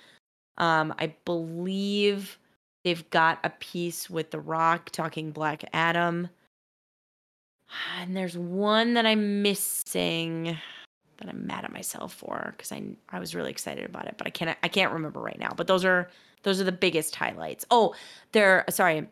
Um, 0.59 0.95
I 0.99 1.15
believe 1.25 2.39
they've 2.85 3.09
got 3.11 3.39
a 3.43 3.51
piece 3.51 4.09
with 4.09 4.31
The 4.31 4.41
Rock 4.41 4.91
talking 4.91 5.31
Black 5.33 5.65
Adam. 5.73 6.29
And 7.99 8.17
there's 8.17 8.37
one 8.37 8.95
that 8.95 9.07
I'm 9.07 9.43
missing 9.43 10.57
that 11.19 11.29
I'm 11.29 11.47
mad 11.47 11.65
at 11.65 11.73
myself 11.73 12.13
for 12.13 12.55
because 12.57 12.71
I 12.71 12.83
I 13.09 13.19
was 13.19 13.35
really 13.35 13.51
excited 13.51 13.85
about 13.85 14.07
it, 14.07 14.15
but 14.19 14.27
I 14.27 14.31
can't 14.31 14.57
I 14.63 14.69
can't 14.69 14.93
remember 14.93 15.21
right 15.21 15.39
now. 15.39 15.53
But 15.57 15.67
those 15.67 15.85
are 15.85 16.09
those 16.43 16.61
are 16.61 16.65
the 16.65 16.73
biggest 16.73 17.17
highlights. 17.17 17.65
Oh, 17.71 17.95
they're 18.33 18.65
sorry. 18.69 19.09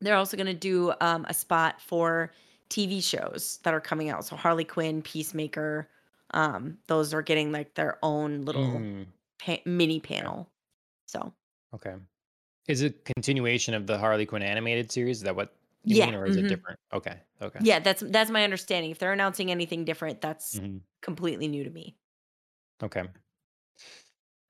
They're 0.00 0.14
also 0.14 0.36
gonna 0.36 0.54
do 0.54 0.92
um, 1.00 1.26
a 1.28 1.34
spot 1.34 1.80
for 1.80 2.30
TV 2.70 3.02
shows 3.02 3.58
that 3.64 3.74
are 3.74 3.80
coming 3.80 4.08
out. 4.08 4.24
So 4.24 4.36
Harley 4.36 4.64
Quinn, 4.64 5.02
Peacemaker, 5.02 5.88
um, 6.32 6.78
those 6.86 7.12
are 7.12 7.22
getting 7.22 7.52
like 7.52 7.74
their 7.74 7.98
own 8.02 8.44
little 8.44 8.80
mm, 8.80 9.06
pa- 9.38 9.62
mini 9.64 10.00
panel. 10.00 10.48
So 11.06 11.32
Okay. 11.74 11.94
Is 12.68 12.82
it 12.82 13.04
continuation 13.04 13.74
of 13.74 13.86
the 13.86 13.98
Harley 13.98 14.26
Quinn 14.26 14.42
animated 14.42 14.90
series? 14.90 15.18
Is 15.18 15.22
that 15.24 15.36
what 15.36 15.56
you 15.84 15.96
yeah, 15.96 16.10
mean, 16.10 16.14
or 16.14 16.26
is 16.26 16.36
it 16.36 16.46
hmm 16.46 16.48
different? 16.48 16.78
Okay. 16.92 17.20
Okay. 17.42 17.60
yeah, 17.60 17.80
that's 17.80 18.02
that's 18.08 18.30
my 18.30 18.44
understanding. 18.44 18.90
If 18.90 18.98
they're 18.98 19.12
announcing 19.12 19.50
anything 19.50 19.84
different, 19.84 20.20
that's 20.20 20.60
hmm 20.60 20.78
completely 21.02 21.48
new 21.48 21.64
to 21.64 21.70
me. 21.70 21.98
Okay. 22.82 23.06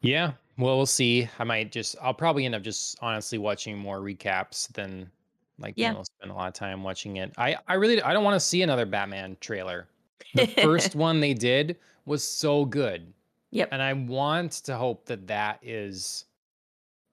Yeah, 0.01 0.35
well, 0.59 0.77
we'll 0.77 0.87
see. 0.87 1.29
I 1.39 1.45
might 1.45 1.73
just 1.73 1.97
I'll 2.01 2.15
probably 2.15 2.45
end 2.45 2.55
up 2.55 2.63
just 2.63 2.97
honestly 3.03 3.39
watching 3.39 3.77
more 3.79 4.01
recaps 4.01 4.69
than 4.73 5.11
like 5.59 5.77
Yeah. 5.77 5.97
able 5.97 6.01
to 6.01 6.05
spend 6.05 6.31
a 6.33 6.35
lot 6.35 6.49
of 6.49 6.55
time 6.55 6.83
watching 6.83 7.17
it. 7.17 7.33
I 7.39 7.57
I 7.67 7.75
really 7.75 8.01
I 8.03 8.13
don't 8.13 8.25
want 8.25 8.35
to 8.37 8.41
see 8.47 8.63
another 8.63 8.87
Batman 8.87 9.37
trailer. 9.41 9.89
The 10.35 10.45
first 10.45 10.95
one 10.97 11.21
they 11.21 11.35
did 11.35 11.79
was 12.05 12.27
so 12.27 12.65
good, 12.67 13.13
yep. 13.51 13.73
and 13.73 13.83
I 13.83 13.93
want 13.95 14.53
to 14.65 14.77
hope 14.77 15.07
that 15.07 15.27
that 15.29 15.61
is 15.63 16.27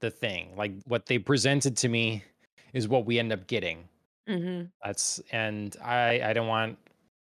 the 0.04 0.12
thing. 0.12 0.56
Like 0.58 0.74
what 0.86 1.08
they 1.08 1.20
presented 1.20 1.78
to 1.80 1.89
me 1.89 2.26
is 2.74 2.89
what 2.89 3.08
we 3.08 3.20
end 3.20 3.34
up 3.34 3.48
getting. 3.48 3.89
hmm 4.28 4.74
That's 4.84 5.20
and 5.32 5.76
I 5.84 6.22
I 6.22 6.34
don't 6.34 6.48
want 6.48 6.80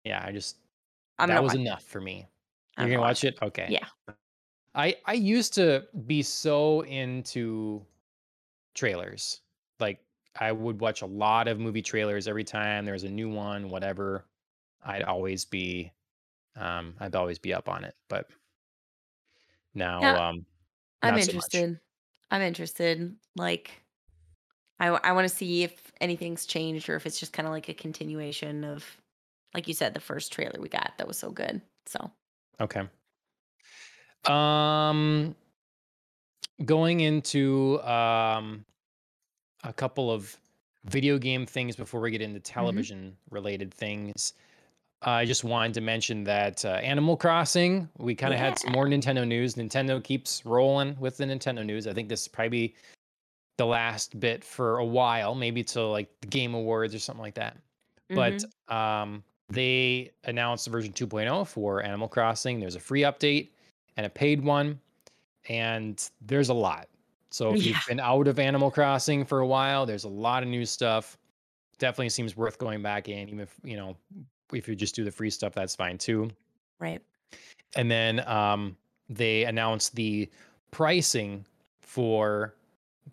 yeah, 0.04 0.22
I 0.24 0.32
just 0.32 0.58
I'm 1.18 1.30
that 1.30 1.42
was 1.42 1.54
it. 1.54 1.60
enough 1.60 1.84
for 1.84 2.00
me. 2.00 2.28
I'm 2.76 2.88
You're 2.88 2.90
gonna 2.90 3.02
watch 3.02 3.24
it. 3.24 3.24
it? 3.24 3.38
Okay. 3.42 3.72
Yeah. 3.72 3.86
I 4.74 4.96
I 5.06 5.14
used 5.14 5.54
to 5.54 5.88
be 6.06 6.22
so 6.22 6.82
into 6.82 7.86
trailers. 8.74 9.42
Like 9.80 10.04
I 10.38 10.52
would 10.52 10.80
watch 10.80 11.02
a 11.02 11.06
lot 11.06 11.48
of 11.48 11.60
movie 11.60 11.82
trailers 11.82 12.28
every 12.28 12.44
time 12.44 12.84
there 12.86 12.94
was 12.94 13.04
a 13.04 13.10
new 13.10 13.30
one, 13.30 13.70
whatever. 13.70 14.26
I'd 14.82 15.04
always 15.04 15.44
be 15.46 15.92
um 16.56 16.96
I'd 17.00 17.16
always 17.16 17.38
be 17.38 17.54
up 17.54 17.68
on 17.68 17.84
it. 17.84 17.96
But 18.08 18.30
now 19.74 20.00
Yeah, 20.00 20.16
um 20.16 20.46
I'm 21.02 21.16
not 21.16 21.22
so 21.22 21.32
much. 21.34 21.62
interested. 21.62 21.80
I'm 22.34 22.42
interested. 22.42 23.16
Like, 23.36 23.82
I 24.78 24.88
I 24.88 25.12
want 25.12 25.28
to 25.28 25.34
see 25.34 25.62
if 25.62 25.92
anything's 26.00 26.46
changed 26.46 26.88
or 26.88 26.96
if 26.96 27.06
it's 27.06 27.20
just 27.20 27.32
kind 27.32 27.46
of 27.46 27.52
like 27.52 27.68
a 27.68 27.74
continuation 27.74 28.64
of, 28.64 28.84
like 29.54 29.68
you 29.68 29.74
said, 29.74 29.94
the 29.94 30.00
first 30.00 30.32
trailer 30.32 30.60
we 30.60 30.68
got 30.68 30.94
that 30.98 31.08
was 31.08 31.18
so 31.18 31.30
good. 31.30 31.62
So, 31.86 32.12
Okay. 32.60 32.88
Um 34.24 35.34
going 36.64 37.00
into 37.00 37.80
um 37.82 38.64
a 39.64 39.72
couple 39.72 40.10
of 40.10 40.38
video 40.84 41.18
game 41.18 41.46
things 41.46 41.76
before 41.76 42.00
we 42.00 42.10
get 42.10 42.20
into 42.22 42.40
Mm-hmm. 42.60 42.84
television 42.84 43.16
related 43.30 43.72
things. 43.72 44.34
I 45.02 45.24
just 45.26 45.44
wanted 45.44 45.74
to 45.74 45.80
mention 45.80 46.24
that 46.24 46.64
uh, 46.64 46.68
Animal 46.82 47.16
Crossing, 47.16 47.88
we 47.98 48.14
kind 48.14 48.32
of 48.32 48.40
had 48.40 48.58
some 48.58 48.72
more 48.72 48.86
Nintendo 48.86 49.26
news. 49.26 49.54
Nintendo 49.54 50.02
keeps 50.02 50.44
rolling 50.46 50.98
with 50.98 51.18
the 51.18 51.24
Nintendo 51.24 51.64
news. 51.64 51.86
I 51.86 51.92
think 51.92 52.08
this 52.08 52.22
is 52.22 52.28
probably 52.28 52.74
the 53.58 53.66
last 53.66 54.18
bit 54.18 54.44
for 54.44 54.78
a 54.78 54.84
while, 54.84 55.34
maybe 55.34 55.62
till 55.62 55.90
like 55.90 56.08
the 56.20 56.28
Game 56.28 56.54
Awards 56.54 56.94
or 56.94 56.98
something 56.98 57.22
like 57.22 57.34
that. 57.34 57.58
But 58.14 58.44
Mhm. 58.68 58.74
um, 58.74 59.24
they 59.50 60.12
announced 60.24 60.68
version 60.68 60.92
2.0 60.92 61.44
for 61.46 61.82
Animal 61.82 62.08
Crossing. 62.08 62.60
There's 62.60 62.76
a 62.76 62.80
free 62.80 63.02
update 63.02 63.50
and 63.96 64.06
a 64.06 64.10
paid 64.10 64.42
one, 64.42 64.80
and 65.48 66.10
there's 66.22 66.48
a 66.48 66.54
lot. 66.54 66.88
So 67.30 67.52
if 67.52 67.62
Yeah. 67.62 67.68
you've 67.70 67.84
been 67.86 68.00
out 68.00 68.28
of 68.28 68.38
Animal 68.38 68.70
Crossing 68.70 69.24
for 69.24 69.40
a 69.40 69.46
while, 69.46 69.86
there's 69.86 70.04
a 70.04 70.08
lot 70.08 70.42
of 70.42 70.48
new 70.48 70.64
stuff. 70.66 71.18
Definitely 71.78 72.10
seems 72.10 72.36
worth 72.36 72.58
going 72.58 72.82
back 72.82 73.08
in, 73.08 73.28
even 73.28 73.40
if 73.40 73.58
you 73.64 73.76
know 73.76 73.96
if 74.54 74.68
you 74.68 74.74
just 74.74 74.94
do 74.94 75.04
the 75.04 75.10
free 75.10 75.30
stuff, 75.30 75.52
that's 75.52 75.74
fine 75.74 75.98
too. 75.98 76.30
right. 76.78 77.00
And 77.76 77.90
then 77.90 78.26
um, 78.28 78.76
they 79.08 79.44
announced 79.44 79.94
the 79.96 80.30
pricing 80.70 81.44
for 81.80 82.54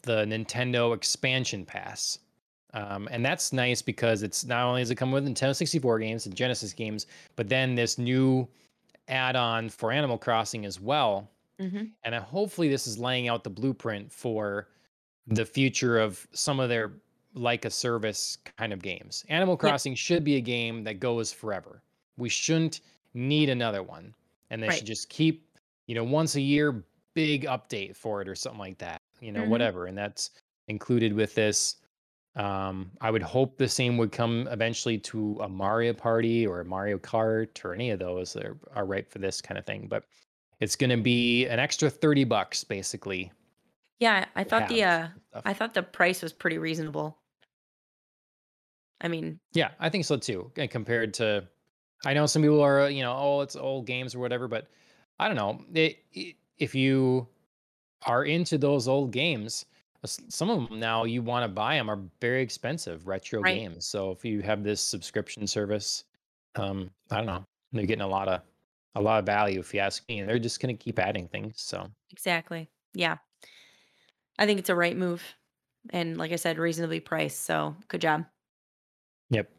the 0.04 0.25
Nintendo 0.25 0.95
expansion 0.95 1.65
pass. 1.65 2.19
Um, 2.73 3.08
and 3.12 3.25
that's 3.25 3.51
nice 3.51 3.82
because 3.82 4.23
it's 4.23 4.45
not 4.45 4.65
only 4.65 4.82
does 4.82 4.91
it 4.91 4.95
come 4.95 5.12
with 5.12 5.25
Nintendo 5.25 5.56
64 5.56 5.99
games 5.99 6.25
and 6.25 6.36
Genesis 6.36 6.73
games, 6.73 7.08
but 7.36 7.49
then 7.49 7.75
this 7.75 7.97
new 7.97 8.47
add-on 9.08 9.67
for 9.69 9.91
Animal 9.91 10.17
Crossing 10.17 10.65
as 10.65 10.80
well. 10.80 11.30
hmm 11.60 11.86
And 12.04 12.15
uh, 12.15 12.21
hopefully 12.21 12.69
this 12.69 12.88
is 12.88 12.97
laying 12.97 13.27
out 13.27 13.43
the 13.43 13.49
blueprint 13.49 14.12
for 14.12 14.69
the 15.27 15.45
future 15.45 15.99
of 15.99 16.25
some 16.32 16.60
of 16.60 16.69
their 16.69 16.93
like 17.34 17.65
a 17.65 17.70
service 17.70 18.38
kind 18.58 18.74
of 18.74 18.82
games. 18.82 19.26
Animal 19.30 19.56
Crossing 19.58 19.96
should 19.96 20.24
be 20.24 20.36
a 20.36 20.41
game 20.41 20.84
that 20.84 21.00
goes 21.00 21.32
forever. 21.32 21.82
We 22.17 22.30
shouldn't 22.30 22.82
need 23.13 23.50
another 23.50 23.84
one. 23.84 24.13
And 24.50 24.62
they 24.62 24.67
Right. 24.67 24.78
should 24.78 24.88
just 24.88 25.10
keep, 25.10 25.48
you 25.88 25.96
know, 25.96 26.04
once 26.04 26.36
a 26.36 26.41
year 26.41 26.84
big 27.13 27.44
update 27.46 27.96
for 27.96 28.22
it 28.22 28.28
or 28.28 28.36
something 28.36 28.60
like 28.60 28.78
that. 28.80 29.02
You 29.22 29.32
know, 29.32 29.44
Mhm. 29.44 29.50
whatever. 29.50 29.86
And 29.86 29.98
that's 29.98 30.32
included 30.67 31.13
with 31.13 31.36
this. 31.36 31.78
Um, 32.36 32.91
I 33.02 33.12
would 33.12 33.22
hope 33.22 33.58
the 33.58 33.67
same 33.67 33.98
would 33.98 34.12
come 34.13 34.48
eventually 34.50 34.98
to 35.00 35.38
a 35.41 35.50
Mario 35.50 35.94
Party 35.94 36.48
or 36.48 36.62
a 36.62 36.65
Mario 36.65 36.98
Kart 36.98 37.63
or 37.65 37.74
any 37.74 37.89
of 37.91 38.00
those 38.00 38.32
that 38.34 38.46
are, 38.46 38.58
are 38.74 38.86
right 38.86 39.10
for 39.10 39.20
this 39.20 39.41
kind 39.41 39.58
of 39.58 39.65
thing. 39.65 39.88
But 39.88 40.06
it's 40.62 40.76
going 40.78 40.89
to 40.91 40.98
be 41.02 41.46
an 41.48 41.60
extra 41.60 41.89
30 41.89 42.24
bucks 42.24 42.63
basically. 42.63 43.32
Yeah, 44.00 44.26
I 44.36 44.44
thought 44.44 44.67
the 44.70 44.84
uh. 44.84 45.08
I 45.46 45.54
thought 45.54 45.74
the 45.74 45.84
price 45.84 46.22
was 46.24 46.34
pretty 46.34 46.58
reasonable. 46.58 47.17
I 49.02 49.08
mean, 49.08 49.40
Yeah, 49.54 49.72
I 49.80 49.90
think 49.90 50.06
so 50.06 50.18
too. 50.18 50.52
Compared 50.70 51.14
to, 51.16 51.48
I 52.06 52.14
know 52.14 52.26
some 52.26 52.42
people 52.42 52.62
are, 52.62 52.90
you 52.90 53.02
know, 53.04 53.16
oh, 53.18 53.42
it's 53.42 53.56
old 53.56 53.86
games 53.86 54.16
or 54.16 54.20
whatever, 54.20 54.48
but 54.48 54.70
I 55.20 55.28
don't 55.28 55.38
know. 55.38 55.66
It, 55.74 56.06
i 56.16 56.36
if 56.58 56.76
you 56.76 57.28
are 58.08 58.26
into 58.26 58.58
those 58.58 58.88
old 58.88 59.12
games, 59.14 59.66
some 60.06 60.50
of 60.50 60.70
them 60.70 60.80
now 60.80 61.06
you 61.06 61.22
want 61.24 61.44
to 61.46 61.50
buy 61.50 61.76
them 61.76 61.90
are 61.90 62.04
very 62.22 62.42
expensive 62.44 63.08
retro 63.08 63.44
Right. 63.44 63.64
games. 63.64 63.88
So 63.88 64.12
if 64.12 64.26
you 64.26 64.42
have 64.44 64.64
this 64.64 64.82
subscription 64.82 65.48
service, 65.48 66.06
um, 66.56 66.92
I 67.12 67.18
don't 67.18 67.28
know, 67.28 67.46
they're 67.74 67.86
getting 67.88 68.04
a 68.04 68.08
lot 68.08 68.28
of 68.30 68.44
a 68.96 69.02
lot 69.02 69.20
of 69.20 69.26
value 69.28 69.60
if 69.62 69.74
you 69.74 69.80
ask 69.82 70.08
me. 70.10 70.20
And 70.20 70.30
they're 70.30 70.40
just 70.40 70.62
going 70.62 70.76
to 70.78 70.84
keep 70.84 71.00
adding 71.00 71.28
things. 71.30 71.62
So 71.62 71.92
exactly. 72.12 72.70
Yeah, 72.94 73.18
I 74.38 74.46
think 74.46 74.60
it's 74.60 74.70
a 74.70 74.76
right 74.76 74.96
move, 74.96 75.24
and 75.92 76.18
like 76.18 76.32
I 76.32 76.38
said, 76.38 76.58
reasonably 76.58 77.00
priced. 77.00 77.42
So 77.42 77.76
good 77.88 78.02
job. 78.02 78.26
Yep. 79.32 79.50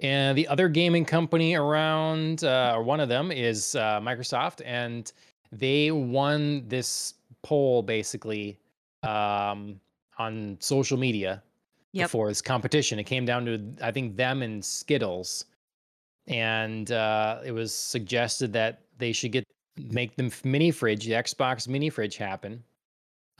And 0.00 0.38
the 0.38 0.48
other 0.48 0.68
gaming 0.68 1.04
company 1.04 1.54
around, 1.54 2.44
uh, 2.44 2.72
or 2.74 2.82
one 2.82 3.00
of 3.00 3.08
them, 3.08 3.30
is 3.30 3.74
uh, 3.74 4.00
Microsoft, 4.00 4.62
and 4.64 5.12
they 5.52 5.90
won 5.90 6.66
this 6.68 7.14
poll 7.42 7.82
basically 7.82 8.58
um, 9.02 9.80
on 10.18 10.56
social 10.60 10.96
media 10.96 11.42
Yep. 11.92 12.04
before 12.06 12.28
this 12.28 12.42
competition. 12.42 12.98
It 12.98 13.04
came 13.04 13.24
down 13.24 13.44
to 13.46 13.60
I 13.82 13.90
think 13.90 14.14
them 14.16 14.42
and 14.42 14.62
Skittles, 14.64 15.46
and 16.26 16.92
uh, 16.92 17.40
it 17.44 17.52
was 17.52 17.74
suggested 17.74 18.52
that 18.52 18.82
they 18.98 19.10
should 19.12 19.32
get 19.32 19.44
make 19.90 20.14
the 20.16 20.30
mini 20.44 20.70
fridge, 20.70 21.06
the 21.06 21.12
Xbox 21.12 21.66
mini 21.66 21.88
fridge 21.88 22.16
happen, 22.18 22.62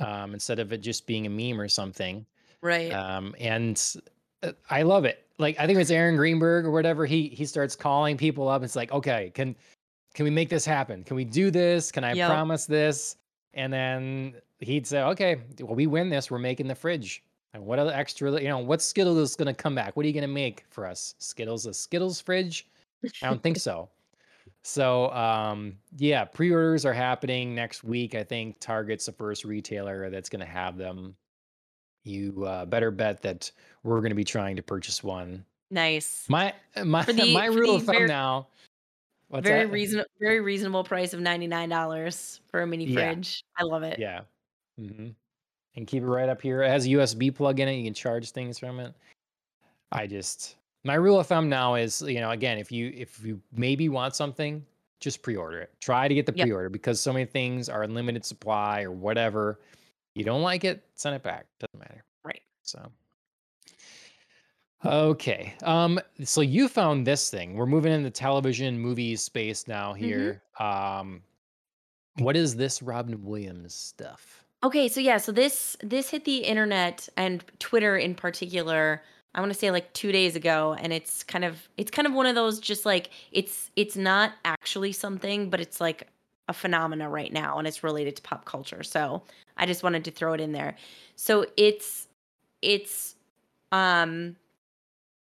um, 0.00 0.32
instead 0.32 0.58
of 0.58 0.72
it 0.72 0.78
just 0.78 1.06
being 1.06 1.26
a 1.26 1.30
meme 1.30 1.60
or 1.60 1.68
something 1.68 2.24
Right. 2.62 2.90
um, 2.92 3.34
and 3.38 3.80
uh, 4.42 4.52
I 4.70 4.82
love 4.82 5.04
it. 5.04 5.27
Like 5.38 5.58
I 5.58 5.66
think 5.66 5.78
it's 5.78 5.90
Aaron 5.90 6.16
Greenberg 6.16 6.64
or 6.64 6.70
whatever. 6.70 7.06
He 7.06 7.28
he 7.28 7.46
starts 7.46 7.76
calling 7.76 8.16
people 8.16 8.48
up. 8.48 8.62
It's 8.62 8.76
like, 8.76 8.92
okay, 8.92 9.30
can 9.34 9.54
can 10.14 10.24
we 10.24 10.30
make 10.30 10.48
this 10.48 10.64
happen? 10.64 11.04
Can 11.04 11.16
we 11.16 11.24
do 11.24 11.50
this? 11.50 11.92
Can 11.92 12.02
I 12.04 12.12
Yep. 12.12 12.28
promise 12.28 12.66
this? 12.66 13.16
And 13.54 13.72
then 13.72 14.34
he'd 14.58 14.86
say, 14.86 15.02
okay, 15.02 15.36
well 15.60 15.76
we 15.76 15.86
win 15.86 16.10
this. 16.10 16.30
We're 16.30 16.38
making 16.38 16.66
the 16.66 16.74
fridge. 16.74 17.22
And 17.54 17.64
what 17.64 17.78
other 17.78 17.92
extra? 17.92 18.32
You 18.40 18.48
know, 18.48 18.58
what 18.58 18.82
Skittles 18.82 19.16
is 19.18 19.36
gonna 19.36 19.54
come 19.54 19.74
back? 19.74 19.96
What 19.96 20.04
are 20.04 20.08
you 20.08 20.14
gonna 20.14 20.26
make 20.26 20.64
for 20.70 20.86
us? 20.86 21.14
Skittles, 21.18 21.66
a 21.66 21.72
Skittles 21.74 22.20
fridge? 22.20 22.68
I 23.22 23.28
don't 23.28 23.42
think 23.42 23.58
so. 23.58 23.88
So 24.62 25.10
um, 25.12 25.78
yeah, 25.96 26.24
pre-orders 26.24 26.84
are 26.84 26.92
happening 26.92 27.54
next 27.54 27.84
week. 27.84 28.14
I 28.16 28.24
think 28.24 28.58
Target's 28.58 29.06
the 29.06 29.12
first 29.12 29.44
retailer 29.44 30.10
that's 30.10 30.28
gonna 30.28 30.44
have 30.44 30.76
them 30.76 31.14
you 32.04 32.44
uh, 32.44 32.64
better 32.64 32.90
bet 32.90 33.22
that 33.22 33.50
we're 33.82 33.98
going 34.00 34.10
to 34.10 34.16
be 34.16 34.24
trying 34.24 34.56
to 34.56 34.62
purchase 34.62 35.02
one. 35.02 35.44
nice. 35.70 36.24
My 36.28 36.54
my 36.84 37.04
the- 37.04 37.32
my 37.34 37.46
rule 37.46 37.76
of 37.76 37.84
thumb 37.84 37.94
very- 37.96 38.08
now. 38.08 38.46
What's 39.28 39.46
very 39.46 39.66
that? 39.66 39.72
reason 39.72 40.02
very 40.18 40.40
reasonable 40.40 40.84
price 40.84 41.12
of 41.12 41.20
ninety 41.20 41.46
nine 41.46 41.68
dollars 41.68 42.40
for 42.50 42.62
a 42.62 42.66
mini 42.66 42.86
Yeah. 42.86 43.12
fridge. 43.12 43.44
I 43.58 43.62
love 43.64 43.82
it. 43.82 43.98
Yeah. 43.98 44.20
hmm 44.78 45.08
And 45.76 45.86
keep 45.86 46.02
it 46.02 46.06
right 46.06 46.30
up 46.30 46.40
here. 46.40 46.62
It 46.62 46.68
has 46.70 46.86
a 46.86 46.88
USB 46.90 47.34
plug 47.34 47.60
in 47.60 47.68
it. 47.68 47.74
You 47.74 47.84
can 47.84 47.92
charge 47.94 48.30
things 48.30 48.58
from 48.58 48.80
it. 48.80 48.94
I 49.92 50.06
just 50.06 50.56
my 50.84 50.94
rule 50.94 51.20
of 51.20 51.26
thumb 51.26 51.50
now 51.50 51.74
is 51.74 52.00
you 52.02 52.20
know 52.20 52.30
again 52.30 52.56
if 52.56 52.72
you 52.72 52.90
if 52.96 53.22
you 53.22 53.38
maybe 53.52 53.90
want 53.90 54.14
something 54.16 54.64
just 55.00 55.20
pre-order 55.22 55.60
it. 55.60 55.70
Try 55.80 56.08
to 56.08 56.14
get 56.14 56.24
the 56.26 56.32
Yep. 56.34 56.44
pre-order 56.46 56.68
because 56.70 56.98
so 57.00 57.12
many 57.12 57.24
things 57.26 57.68
are 57.68 57.84
in 57.84 57.94
limited 57.94 58.24
supply 58.24 58.82
or 58.82 58.90
whatever. 58.90 59.60
You 60.18 60.24
don't 60.24 60.42
like 60.42 60.64
it, 60.64 60.84
send 60.94 61.14
it 61.16 61.22
back. 61.22 61.46
Doesn't 61.60 61.78
matter. 61.78 62.04
Right. 62.24 62.42
So 62.62 62.90
okay. 64.84 65.54
Um 65.62 65.98
so 66.24 66.40
you 66.40 66.68
found 66.68 67.06
this 67.06 67.30
thing. 67.30 67.54
We're 67.54 67.66
moving 67.66 67.92
into 67.92 68.10
television 68.10 68.78
movies 68.78 69.22
space 69.22 69.66
now 69.68 69.92
Mm-hmm. 69.92 70.04
here. 70.04 70.42
Um 70.58 71.22
what 72.18 72.36
is 72.36 72.56
this 72.56 72.82
Robin 72.82 73.22
Williams 73.24 73.74
stuff? 73.74 74.44
Okay, 74.64 74.88
so 74.88 75.00
yeah, 75.00 75.18
so 75.18 75.30
this 75.30 75.76
this 75.82 76.10
hit 76.10 76.24
the 76.24 76.38
internet 76.38 77.08
and 77.16 77.44
Twitter 77.60 77.96
in 77.96 78.14
particular. 78.14 79.02
I 79.34 79.40
want 79.40 79.52
to 79.52 79.58
say 79.58 79.70
like 79.70 79.92
2 79.92 80.10
days 80.10 80.34
ago 80.34 80.74
and 80.80 80.92
it's 80.92 81.22
kind 81.22 81.44
of 81.44 81.68
it's 81.76 81.90
kind 81.92 82.06
of 82.08 82.14
one 82.14 82.26
of 82.26 82.34
those 82.34 82.58
just 82.58 82.84
like 82.84 83.10
it's 83.30 83.70
it's 83.76 83.96
not 83.96 84.32
actually 84.44 84.90
something 84.92 85.48
but 85.50 85.60
it's 85.60 85.80
like 85.80 86.08
a 86.48 86.52
phenomena 86.52 87.08
right 87.08 87.32
now 87.32 87.58
and 87.58 87.68
it's 87.68 87.84
related 87.84 88.16
to 88.16 88.22
pop 88.22 88.44
culture. 88.44 88.82
So, 88.82 89.22
I 89.56 89.66
just 89.66 89.82
wanted 89.82 90.04
to 90.04 90.10
throw 90.10 90.32
it 90.32 90.40
in 90.40 90.52
there. 90.52 90.76
So, 91.16 91.46
it's 91.56 92.08
it's 92.62 93.16
um 93.72 94.36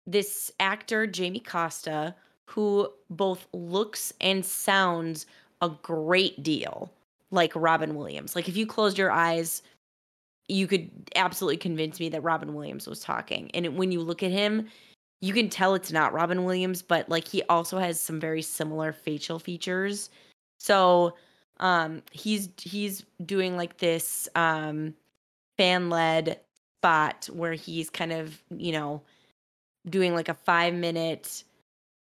this 0.07 0.51
actor 0.59 1.05
Jamie 1.07 1.39
Costa 1.39 2.15
who 2.45 2.89
both 3.09 3.47
looks 3.53 4.13
and 4.19 4.45
sounds 4.45 5.25
a 5.61 5.69
great 5.69 6.43
deal 6.43 6.91
like 7.31 7.53
Robin 7.55 7.95
Williams. 7.95 8.35
Like 8.35 8.49
if 8.49 8.57
you 8.57 8.65
closed 8.67 8.97
your 8.97 9.11
eyes, 9.11 9.61
you 10.47 10.67
could 10.67 10.89
absolutely 11.15 11.57
convince 11.57 11.99
me 11.99 12.09
that 12.09 12.23
Robin 12.23 12.53
Williams 12.53 12.87
was 12.87 12.99
talking. 12.99 13.49
And 13.53 13.77
when 13.77 13.91
you 13.91 14.01
look 14.01 14.21
at 14.21 14.31
him, 14.31 14.67
you 15.21 15.33
can 15.33 15.49
tell 15.49 15.75
it's 15.75 15.91
not 15.91 16.13
Robin 16.13 16.43
Williams, 16.43 16.81
but 16.81 17.07
like 17.07 17.27
he 17.27 17.41
also 17.43 17.77
has 17.77 17.99
some 17.99 18.19
very 18.19 18.41
similar 18.41 18.91
facial 18.91 19.39
features. 19.39 20.09
So 20.61 21.15
um 21.59 22.01
he's 22.11 22.49
he's 22.61 23.03
doing 23.25 23.57
like 23.57 23.77
this 23.77 24.29
um 24.35 24.93
fan-led 25.57 26.39
spot 26.79 27.29
where 27.33 27.53
he's 27.53 27.89
kind 27.89 28.11
of, 28.11 28.41
you 28.49 28.71
know, 28.71 29.01
doing 29.89 30.15
like 30.15 30.29
a 30.29 30.33
5 30.33 30.73
minute 30.73 31.43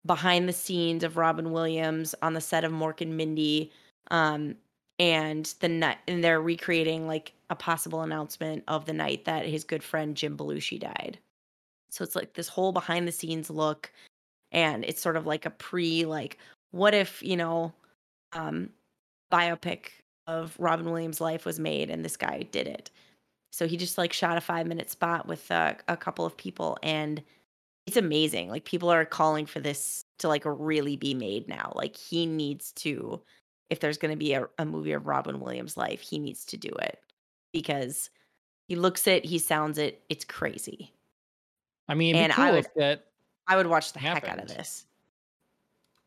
behind 0.05 0.47
the 0.49 0.53
scenes 0.53 1.03
of 1.03 1.17
Robin 1.17 1.51
Williams 1.51 2.15
on 2.21 2.33
the 2.33 2.41
set 2.41 2.63
of 2.63 2.71
Mork 2.71 3.01
and 3.01 3.17
Mindy. 3.17 3.71
Um, 4.11 4.55
and 4.99 5.53
the 5.61 5.69
night 5.69 5.97
and 6.07 6.23
they're 6.23 6.41
recreating 6.41 7.07
like 7.07 7.33
a 7.49 7.55
possible 7.55 8.01
announcement 8.01 8.63
of 8.67 8.85
the 8.85 8.93
night 8.93 9.25
that 9.25 9.45
his 9.45 9.63
good 9.63 9.83
friend 9.83 10.15
Jim 10.15 10.37
Belushi 10.37 10.79
died. 10.79 11.19
So 11.89 12.03
it's 12.03 12.15
like 12.15 12.33
this 12.33 12.47
whole 12.49 12.71
behind 12.71 13.07
the 13.07 13.11
scenes 13.11 13.49
look, 13.49 13.91
and 14.51 14.83
it's 14.85 15.01
sort 15.01 15.17
of 15.17 15.25
like 15.27 15.45
a 15.45 15.51
pre 15.51 16.05
like 16.05 16.37
what 16.71 16.93
if 16.93 17.23
you 17.23 17.37
know, 17.37 17.73
um, 18.33 18.69
biopic 19.31 19.89
of 20.27 20.55
Robin 20.59 20.89
Williams' 20.89 21.21
life 21.21 21.45
was 21.45 21.59
made 21.59 21.89
and 21.89 22.05
this 22.05 22.17
guy 22.17 22.43
did 22.51 22.67
it. 22.67 22.91
So 23.51 23.67
he 23.67 23.77
just 23.77 23.97
like 23.97 24.13
shot 24.13 24.37
a 24.37 24.41
five 24.41 24.67
minute 24.67 24.91
spot 24.91 25.27
with 25.27 25.49
uh, 25.51 25.73
a 25.87 25.97
couple 25.97 26.25
of 26.25 26.37
people, 26.37 26.77
and 26.83 27.23
it's 27.87 27.97
amazing. 27.97 28.49
Like 28.49 28.65
people 28.65 28.89
are 28.89 29.05
calling 29.05 29.47
for 29.47 29.59
this 29.59 30.05
to 30.19 30.27
like 30.27 30.43
really 30.45 30.95
be 30.95 31.15
made 31.15 31.47
now. 31.47 31.71
Like 31.75 31.97
he 31.97 32.27
needs 32.27 32.71
to, 32.73 33.19
if 33.71 33.79
there's 33.79 33.97
going 33.97 34.11
to 34.11 34.17
be 34.17 34.33
a, 34.33 34.47
a 34.59 34.65
movie 34.65 34.91
of 34.91 35.07
Robin 35.07 35.39
Williams' 35.39 35.77
life, 35.77 35.99
he 36.01 36.19
needs 36.19 36.45
to 36.45 36.57
do 36.57 36.69
it 36.69 36.99
because 37.51 38.11
he 38.67 38.75
looks 38.75 39.07
it, 39.07 39.25
he 39.25 39.39
sounds 39.39 39.79
it, 39.79 40.03
it's 40.09 40.23
crazy. 40.25 40.93
I 41.87 41.95
mean, 41.95 42.15
And 42.15 42.31
be 42.35 42.39
I 42.39 42.51
would 42.51 42.67
that 42.75 43.07
I 43.47 43.55
would 43.55 43.65
watch 43.65 43.93
the 43.93 43.99
heck 43.99 44.27
out 44.27 44.39
of 44.39 44.47
this. 44.47 44.85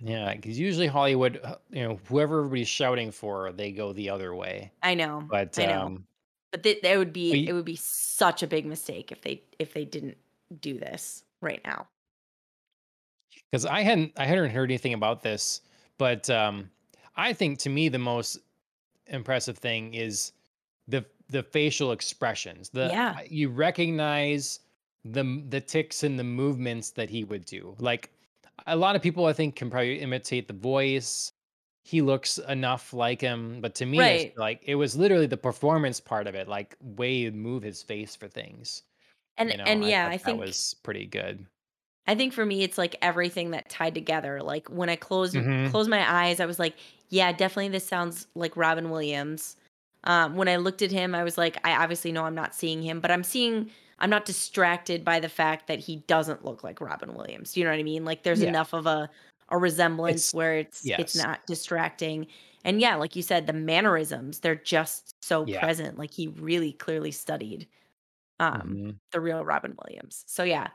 Yeah, 0.05 0.35
because 0.35 0.59
usually 0.59 0.89
Hollywood, 0.89 1.39
uh, 1.43 1.57
you 1.71 1.83
know, 1.83 1.97
whoever 2.07 2.39
everybody's 2.41 2.69
shouting 2.69 3.11
for, 3.13 3.53
they 3.53 3.71
go 3.73 3.93
the 3.93 4.11
other 4.11 4.35
way. 4.35 4.73
I 4.83 4.95
know, 4.95 5.21
But 5.29 5.59
I 5.59 5.67
know. 5.67 5.87
um, 5.87 6.07
But 6.51 6.63
th- 6.65 6.83
that 6.83 6.99
would 6.99 7.13
be 7.13 7.47
it 7.47 7.53
would 7.53 7.65
be 7.65 7.77
such 7.77 8.43
a 8.43 8.47
big 8.47 8.67
mistake 8.67 9.13
if 9.13 9.23
they 9.23 9.45
if 9.59 9.73
they 9.75 9.85
didn't 9.85 10.19
do 10.61 10.79
this 10.79 11.25
right 11.41 11.61
now. 11.65 11.89
because 13.51 13.67
I 13.67 13.83
hadn't 13.83 14.13
I 14.17 14.25
hadn't 14.27 14.51
heard 14.51 14.71
anything 14.71 14.95
about 14.95 15.23
this, 15.23 15.61
but 15.99 16.29
um, 16.31 16.71
I 17.17 17.33
think 17.33 17.59
to 17.61 17.69
me 17.71 17.89
the 17.89 17.99
most 17.99 18.39
impressive 19.07 19.59
thing 19.59 19.95
is 19.95 20.33
the 20.89 21.05
the 21.29 21.43
facial 21.43 21.93
expressions. 21.93 22.71
The 22.71 22.89
Yeah. 22.89 23.21
You 23.29 23.49
recognize 23.51 24.61
the 25.05 25.45
the 25.49 25.61
ticks 25.61 26.03
and 26.03 26.19
the 26.19 26.25
movements 26.25 26.91
that 26.93 27.11
he 27.11 27.25
would 27.25 27.45
do. 27.45 27.77
Like 27.79 28.13
a 28.67 28.77
lot 28.77 28.97
of 28.97 29.03
people, 29.03 29.27
I 29.27 29.33
think, 29.33 29.57
can 29.57 29.71
probably 29.71 30.01
imitate 30.01 30.49
the 30.49 30.55
voice. 30.55 31.33
He 31.85 32.01
looks 32.03 32.39
enough 32.39 32.93
like 32.93 33.21
him, 33.21 33.61
but 33.61 33.75
to 33.77 33.87
me, 33.87 34.11
it's 34.11 34.25
Right. 34.25 34.37
like 34.37 34.63
it 34.65 34.77
was 34.77 34.97
literally 34.97 35.27
the 35.27 35.37
performance 35.37 36.01
part 36.01 36.27
of 36.29 36.35
it, 36.35 36.49
like 36.49 36.77
way 36.81 37.25
he'd 37.25 37.35
move 37.35 37.63
his 37.63 37.83
face 37.83 38.15
for 38.17 38.29
things. 38.29 38.85
And 39.37 39.53
You 39.53 39.59
know, 39.59 39.67
and 39.67 39.85
I 39.85 39.93
yeah, 39.93 40.05
thought 40.05 40.13
I 40.13 40.17
that 40.25 40.37
think 40.37 40.39
was 40.39 40.75
pretty 40.85 41.07
good. 41.07 41.47
I 42.07 42.15
think 42.15 42.33
for 42.33 42.45
me 42.45 42.63
it's 42.63 42.79
like 42.79 42.97
everything 43.03 43.51
that 43.53 43.69
tied 43.69 43.95
together. 43.95 44.43
Like 44.43 44.69
when 44.69 44.89
I 44.89 44.97
closed 44.97 45.35
hmm 45.35 45.73
closed 45.73 45.89
my 45.91 46.11
eyes, 46.25 46.41
I 46.41 46.47
was 46.47 46.59
like, 46.59 46.75
yeah, 47.09 47.33
definitely 47.33 47.69
this 47.69 47.87
sounds 47.87 48.27
like 48.35 48.57
Robin 48.57 48.91
Williams. 48.91 49.57
Um, 50.05 50.35
when 50.37 50.49
I 50.49 50.57
looked 50.57 50.83
at 50.83 50.91
him, 50.91 51.15
I 51.15 51.23
was 51.23 51.39
like, 51.39 51.59
I 51.65 51.73
obviously 51.83 52.11
know 52.13 52.25
I'm 52.25 52.35
not 52.35 52.55
seeing 52.57 52.83
him, 52.83 53.01
but 53.01 53.11
I'm 53.13 53.23
seeing 53.23 53.71
I'm 54.03 54.11
not 54.11 54.27
distracted 54.27 55.05
by 55.05 55.21
the 55.21 55.31
fact 55.31 55.69
that 55.69 55.81
he 55.81 55.99
doesn't 56.09 56.45
look 56.45 56.65
like 56.65 56.81
Robin 56.83 57.15
Williams. 57.15 57.57
You 57.57 57.65
know 57.65 57.71
what 57.71 57.81
I 57.81 57.85
mean? 57.85 58.05
Like 58.07 58.25
there's 58.25 58.43
Yeah, 58.43 58.43
enough 58.43 58.75
of 58.75 58.87
a 58.87 59.11
a 59.51 59.59
resemblance 59.59 60.23
it's 60.23 60.35
where 60.35 60.59
it's 60.59 60.93
it's 60.99 61.15
not 61.17 61.47
distracting. 61.47 62.29
And 62.65 62.81
yeah, 62.81 62.97
like 62.97 63.17
you 63.17 63.23
said, 63.23 63.47
the 63.49 63.55
mannerisms, 63.55 64.41
they're 64.41 64.57
just 64.57 65.15
so 65.25 65.47
yeah. 65.47 65.61
present. 65.61 65.99
Like 65.99 66.13
he 66.13 66.29
really 66.29 66.75
clearly 66.75 67.13
studied 67.13 67.69
um 68.41 68.79
hmm 68.79 69.01
the 69.13 69.21
real 69.21 69.45
Robin 69.45 69.77
Williams. 69.85 70.25
So 70.29 70.45
yeah, 70.45 70.71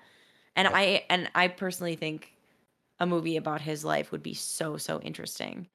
and 0.56 0.68
Yep. 0.68 0.74
I 0.74 1.06
and 1.10 1.32
I 1.36 1.50
personally 1.50 1.96
think 1.98 2.34
a 3.00 3.06
movie 3.08 3.38
about 3.38 3.62
his 3.62 3.86
life 3.86 4.12
would 4.12 4.24
be 4.24 4.34
so, 4.36 4.78
so 4.78 5.02
interesting. 5.02 5.70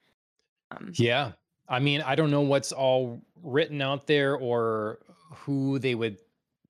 Um, 0.73 0.99
Yeah. 0.99 1.33
I 1.69 1.79
mean, 1.79 2.03
I 2.03 2.15
don't 2.15 2.31
know 2.31 2.43
what's 2.43 2.73
all 2.73 3.23
written 3.43 3.81
out 3.81 4.07
there 4.07 4.37
or 4.37 5.01
who 5.35 5.79
they 5.79 5.95
would 5.95 6.19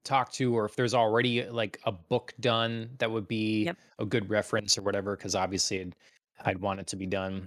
talk 0.05 0.33
to 0.33 0.55
or 0.57 0.65
if 0.65 0.75
there's 0.77 0.95
already 0.95 1.45
like 1.45 1.79
a 1.85 1.93
book 1.93 2.35
done 2.41 2.91
that 2.99 3.11
would 3.11 3.29
be 3.29 3.65
yep. 3.65 3.77
a 3.99 4.05
good 4.05 4.29
reference 4.29 4.77
or 4.77 4.83
whatever 4.83 5.17
because 5.17 5.35
obviously 5.35 5.81
I'd, 5.81 5.95
I'd 6.45 6.61
want 6.61 6.81
it 6.81 6.87
to 6.89 6.97
be 6.97 7.07
done 7.07 7.47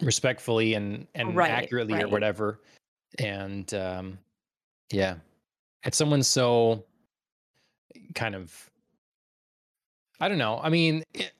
respectfully 0.00 0.74
and 0.74 1.06
and 1.14 1.36
Right, 1.36 1.50
accurately 1.50 2.02
or 2.02 2.08
whatever. 2.08 2.60
And 3.18 3.72
um 3.74 4.18
yeah, 4.90 5.16
if 5.84 5.94
someone's 5.94 6.26
so 6.26 6.84
kind 8.14 8.34
of 8.34 8.70
I 10.20 10.28
don't 10.28 10.38
know. 10.38 10.60
I 10.62 10.68
mean, 10.68 11.02
it, 11.12 11.32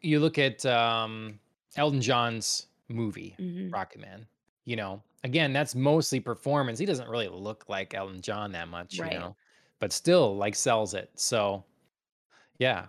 you 0.00 0.20
look 0.20 0.38
at 0.38 0.64
um, 0.66 1.38
Elton 1.76 2.00
John's 2.00 2.68
movie, 2.88 3.34
Mhm. 3.38 3.72
Rocket 3.72 4.00
Man. 4.00 4.26
You 4.64 4.76
know, 4.76 5.02
again, 5.24 5.52
that's 5.52 5.74
mostly 5.74 6.20
performance. 6.20 6.78
He 6.78 6.86
doesn't 6.86 7.08
really 7.08 7.28
look 7.28 7.68
like 7.68 7.92
Elton 7.92 8.20
John 8.20 8.52
that 8.52 8.68
much, 8.68 8.94
you 8.94 9.04
know, 9.04 9.36
but 9.84 9.92
still 9.92 10.34
like 10.34 10.54
sells 10.54 10.94
it. 10.94 11.10
So 11.14 11.62
yeah, 12.58 12.86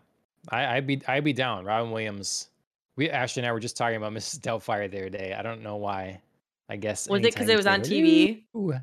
I, 0.48 0.78
I'd 0.78 0.88
be 0.88 1.02
I'd 1.10 1.26
be 1.26 1.34
down. 1.34 1.66
Robin 1.66 1.92
Williams. 1.92 2.48
We 2.96 3.10
Ashley 3.10 3.42
and 3.42 3.50
I 3.50 3.52
were 3.52 3.60
just 3.60 3.76
talking 3.76 3.98
about 3.98 4.14
Mrs. 4.20 4.40
Doubtfire 4.40 4.90
the 4.90 5.00
other 5.00 5.10
day. 5.10 5.36
I 5.38 5.42
don't 5.42 5.62
know 5.62 5.76
why. 5.76 6.22
I 6.70 6.78
guess 6.78 7.10
Was 7.10 7.20
it 7.20 7.34
because 7.34 7.50
it 7.50 7.58
was 7.58 7.68
on 7.68 7.82
TV? 7.82 8.44
"Ooh." 8.56 8.74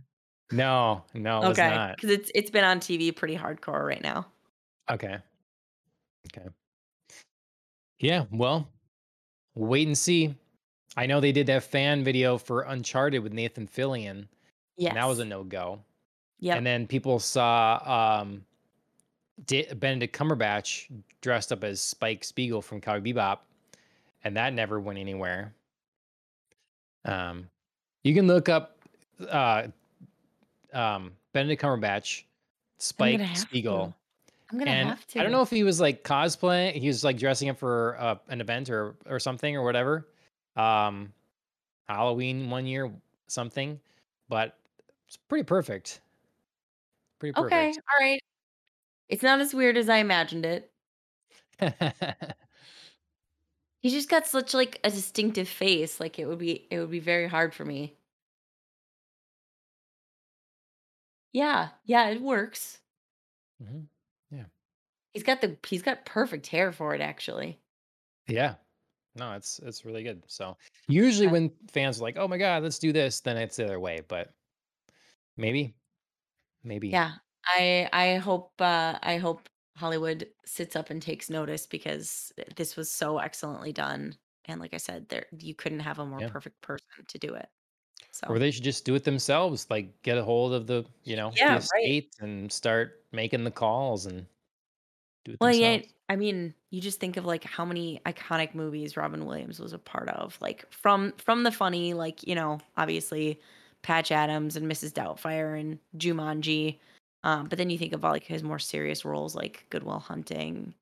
no, 0.52 1.02
no, 1.14 1.42
it 1.42 1.46
Okay, 1.52 1.92
because 1.96 2.10
it's 2.10 2.30
it's 2.34 2.50
been 2.50 2.64
on 2.64 2.80
TV 2.80 3.16
pretty 3.16 3.34
hardcore 3.34 3.86
right 3.88 4.02
now. 4.02 4.26
Okay, 4.90 5.16
okay, 6.36 6.48
yeah. 7.98 8.26
Well, 8.30 8.68
wait 9.54 9.86
and 9.86 9.96
see. 9.96 10.34
I 10.98 11.06
know 11.06 11.18
they 11.18 11.32
did 11.32 11.46
that 11.46 11.62
fan 11.64 12.04
video 12.04 12.36
for 12.36 12.60
Uncharted 12.60 13.22
with 13.22 13.32
Nathan 13.32 13.66
Fillion, 13.66 14.28
Yes. 14.76 14.90
and 14.90 14.98
that 14.98 15.08
was 15.08 15.18
a 15.18 15.24
no 15.24 15.44
go. 15.44 15.80
And 16.56 16.66
then 16.66 16.88
people 16.88 17.20
saw 17.20 18.20
um, 18.20 18.44
Di- 19.46 19.72
Benedict 19.74 20.16
Cumberbatch 20.16 20.88
dressed 21.20 21.52
up 21.52 21.62
as 21.62 21.80
Spike 21.80 22.24
Spiegel 22.24 22.60
from 22.60 22.80
Cowboy 22.80 23.12
Bebop, 23.12 23.38
and 24.24 24.36
that 24.36 24.52
never 24.52 24.80
went 24.80 24.98
anywhere. 24.98 25.54
Um, 27.04 27.48
you 28.02 28.12
can 28.12 28.26
look 28.26 28.48
up 28.48 28.76
uh, 29.30 29.68
um, 30.72 31.12
Benedict 31.32 31.62
Cumberbatch, 31.62 32.24
Spike 32.78 33.36
Spiegel, 33.36 33.86
to. 33.86 33.94
I'm 34.50 34.58
gonna 34.58 34.70
and 34.72 34.88
have 34.88 35.06
to. 35.08 35.20
I 35.20 35.22
don't 35.22 35.30
know 35.30 35.42
if 35.42 35.50
he 35.50 35.62
was 35.62 35.80
like 35.80 36.02
cosplaying. 36.02 36.72
He 36.72 36.88
was 36.88 37.04
like 37.04 37.18
dressing 37.18 37.50
up 37.50 37.58
for 37.58 37.96
uh, 38.00 38.16
an 38.28 38.40
event 38.40 38.68
or 38.68 38.96
or 39.06 39.20
something 39.20 39.56
or 39.56 39.62
whatever. 39.62 40.08
Um, 40.56 41.12
Halloween 41.88 42.50
one 42.50 42.66
year, 42.66 42.90
something, 43.28 43.78
but 44.28 44.58
it's 45.06 45.16
pretty 45.16 45.44
perfect. 45.44 46.00
Pretty 47.22 47.40
Okay, 47.40 47.68
all 47.70 48.00
right. 48.00 48.20
It's 49.08 49.22
not 49.22 49.40
as 49.40 49.54
weird 49.54 49.76
as 49.76 49.88
I 49.88 49.98
imagined 49.98 50.44
it. 50.46 50.72
He's 53.80 53.92
just 53.92 54.08
got 54.08 54.26
such 54.26 54.54
like 54.54 54.80
a 54.82 54.90
distinctive 54.90 55.48
face. 55.48 56.00
Like 56.00 56.18
it 56.18 56.26
would 56.26 56.38
be 56.38 56.66
it 56.70 56.78
would 56.80 56.90
be 56.90 57.00
very 57.00 57.28
hard 57.28 57.54
for 57.54 57.64
me. 57.64 57.96
Yeah, 61.32 61.70
yeah, 61.84 62.08
it 62.08 62.20
works. 62.22 62.80
Mhm. 63.62 63.88
Yeah. 64.30 64.46
He's 65.14 65.22
got 65.22 65.40
the 65.40 65.56
he's 65.66 65.82
got 65.82 66.04
perfect 66.04 66.46
hair 66.48 66.72
for 66.72 66.94
it 66.94 67.00
actually. 67.00 67.60
Yeah. 68.26 68.54
No, 69.14 69.32
it's 69.34 69.58
it's 69.60 69.84
really 69.84 70.02
good. 70.02 70.22
So 70.28 70.56
usually 70.88 71.26
when 71.28 71.50
fans 71.70 72.00
are 72.00 72.02
like, 72.02 72.16
"Oh 72.18 72.28
my 72.28 72.38
god, 72.38 72.62
let's 72.62 72.78
do 72.78 72.92
this," 72.92 73.20
then 73.20 73.36
it's 73.36 73.56
the 73.56 73.64
other 73.64 73.80
way. 73.80 74.00
But 74.06 74.32
maybe, 75.36 75.74
maybe, 76.64 76.90
yeah. 76.90 77.16
I 77.46 77.88
I 77.92 78.16
hope 78.18 78.60
uh 78.60 78.98
I 79.02 79.18
hope 79.18 79.48
Hollywood 79.76 80.28
sits 80.44 80.76
up 80.76 80.90
and 80.90 81.00
takes 81.02 81.30
notice 81.30 81.66
because 81.66 82.32
this 82.56 82.76
was 82.76 82.90
so 82.90 83.18
excellently 83.18 83.72
done. 83.72 84.18
And 84.46 84.60
like 84.60 84.74
I 84.74 84.78
said, 84.78 85.08
there 85.08 85.26
you 85.32 85.54
couldn't 85.54 85.80
have 85.80 85.98
a 85.98 86.06
more 86.06 86.20
yeah. 86.20 86.28
perfect 86.28 86.60
person 86.62 86.86
to 87.08 87.18
do 87.18 87.34
it. 87.34 87.48
So, 88.12 88.28
Or 88.28 88.38
they 88.40 88.50
should 88.50 88.64
just 88.64 88.84
do 88.84 88.94
it 88.96 89.04
themselves. 89.04 89.68
Like 89.70 90.02
get 90.02 90.18
a 90.18 90.24
hold 90.24 90.52
of 90.54 90.66
the, 90.66 90.84
you 91.04 91.16
know, 91.16 91.38
the 91.46 91.56
yeah, 91.56 91.62
right. 91.74 91.94
estate 91.94 92.14
and 92.20 92.52
start 92.52 93.04
making 93.12 93.44
the 93.44 93.50
calls 93.50 94.06
and 94.06 94.26
do 95.24 95.32
it 95.32 95.40
Well, 95.40 95.52
yeah, 95.52 95.78
themselves. 95.78 95.94
I 96.08 96.16
mean, 96.16 96.54
you 96.70 96.80
just 96.80 97.00
think 97.00 97.16
of 97.16 97.24
like 97.24 97.44
how 97.44 97.64
many 97.64 98.00
iconic 98.06 98.54
movies 98.54 98.96
Robin 98.96 99.24
Williams 99.26 99.58
was 99.60 99.72
a 99.72 99.78
part 99.78 100.08
of, 100.10 100.40
like 100.40 100.70
from 100.72 101.12
from 101.18 101.42
the 101.42 101.52
funny, 101.52 101.94
like 101.94 102.22
you 102.26 102.34
know, 102.34 102.60
obviously 102.76 103.40
Patch 103.82 104.10
Adams 104.12 104.56
and 104.56 104.70
Mrs. 104.70 104.92
Doubtfire 104.92 105.58
and 105.58 105.78
Jumanji, 105.96 106.78
um, 107.24 107.48
but 107.48 107.58
then 107.58 107.70
you 107.70 107.78
think 107.78 107.92
of 107.92 108.04
all 108.04 108.12
like 108.12 108.24
his 108.24 108.42
more 108.42 108.58
serious 108.58 109.04
roles, 109.04 109.34
like 109.34 109.66
Good 109.70 109.82
Will 109.84 109.98
Hunting, 109.98 110.74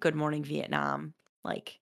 Good 0.00 0.14
Morning 0.14 0.44
Vietnam. 0.44 1.14
Like 1.44 1.78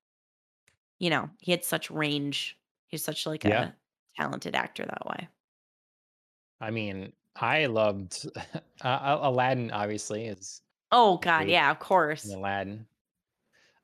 you 0.99 1.11
know, 1.11 1.31
he 1.41 1.51
had 1.53 1.65
such 1.65 1.91
range. 1.91 2.59
He's 2.89 3.03
such 3.05 3.27
like 3.27 3.45
Yeah. 3.45 3.71
a 3.71 3.75
talented 4.17 4.55
actor 4.55 4.85
that 4.85 5.07
way. 5.07 5.29
I 6.61 6.71
mean, 6.71 7.13
I 7.37 7.67
loved 7.67 8.27
uh, 8.83 9.19
Aladdin. 9.23 9.71
Obviously, 9.71 10.27
is 10.27 10.63
Oh 10.93 11.19
God, 11.19 11.45
great 11.45 11.51
yeah, 11.51 11.71
of 11.71 11.79
course. 11.79 12.31
Aladdin. 12.33 12.87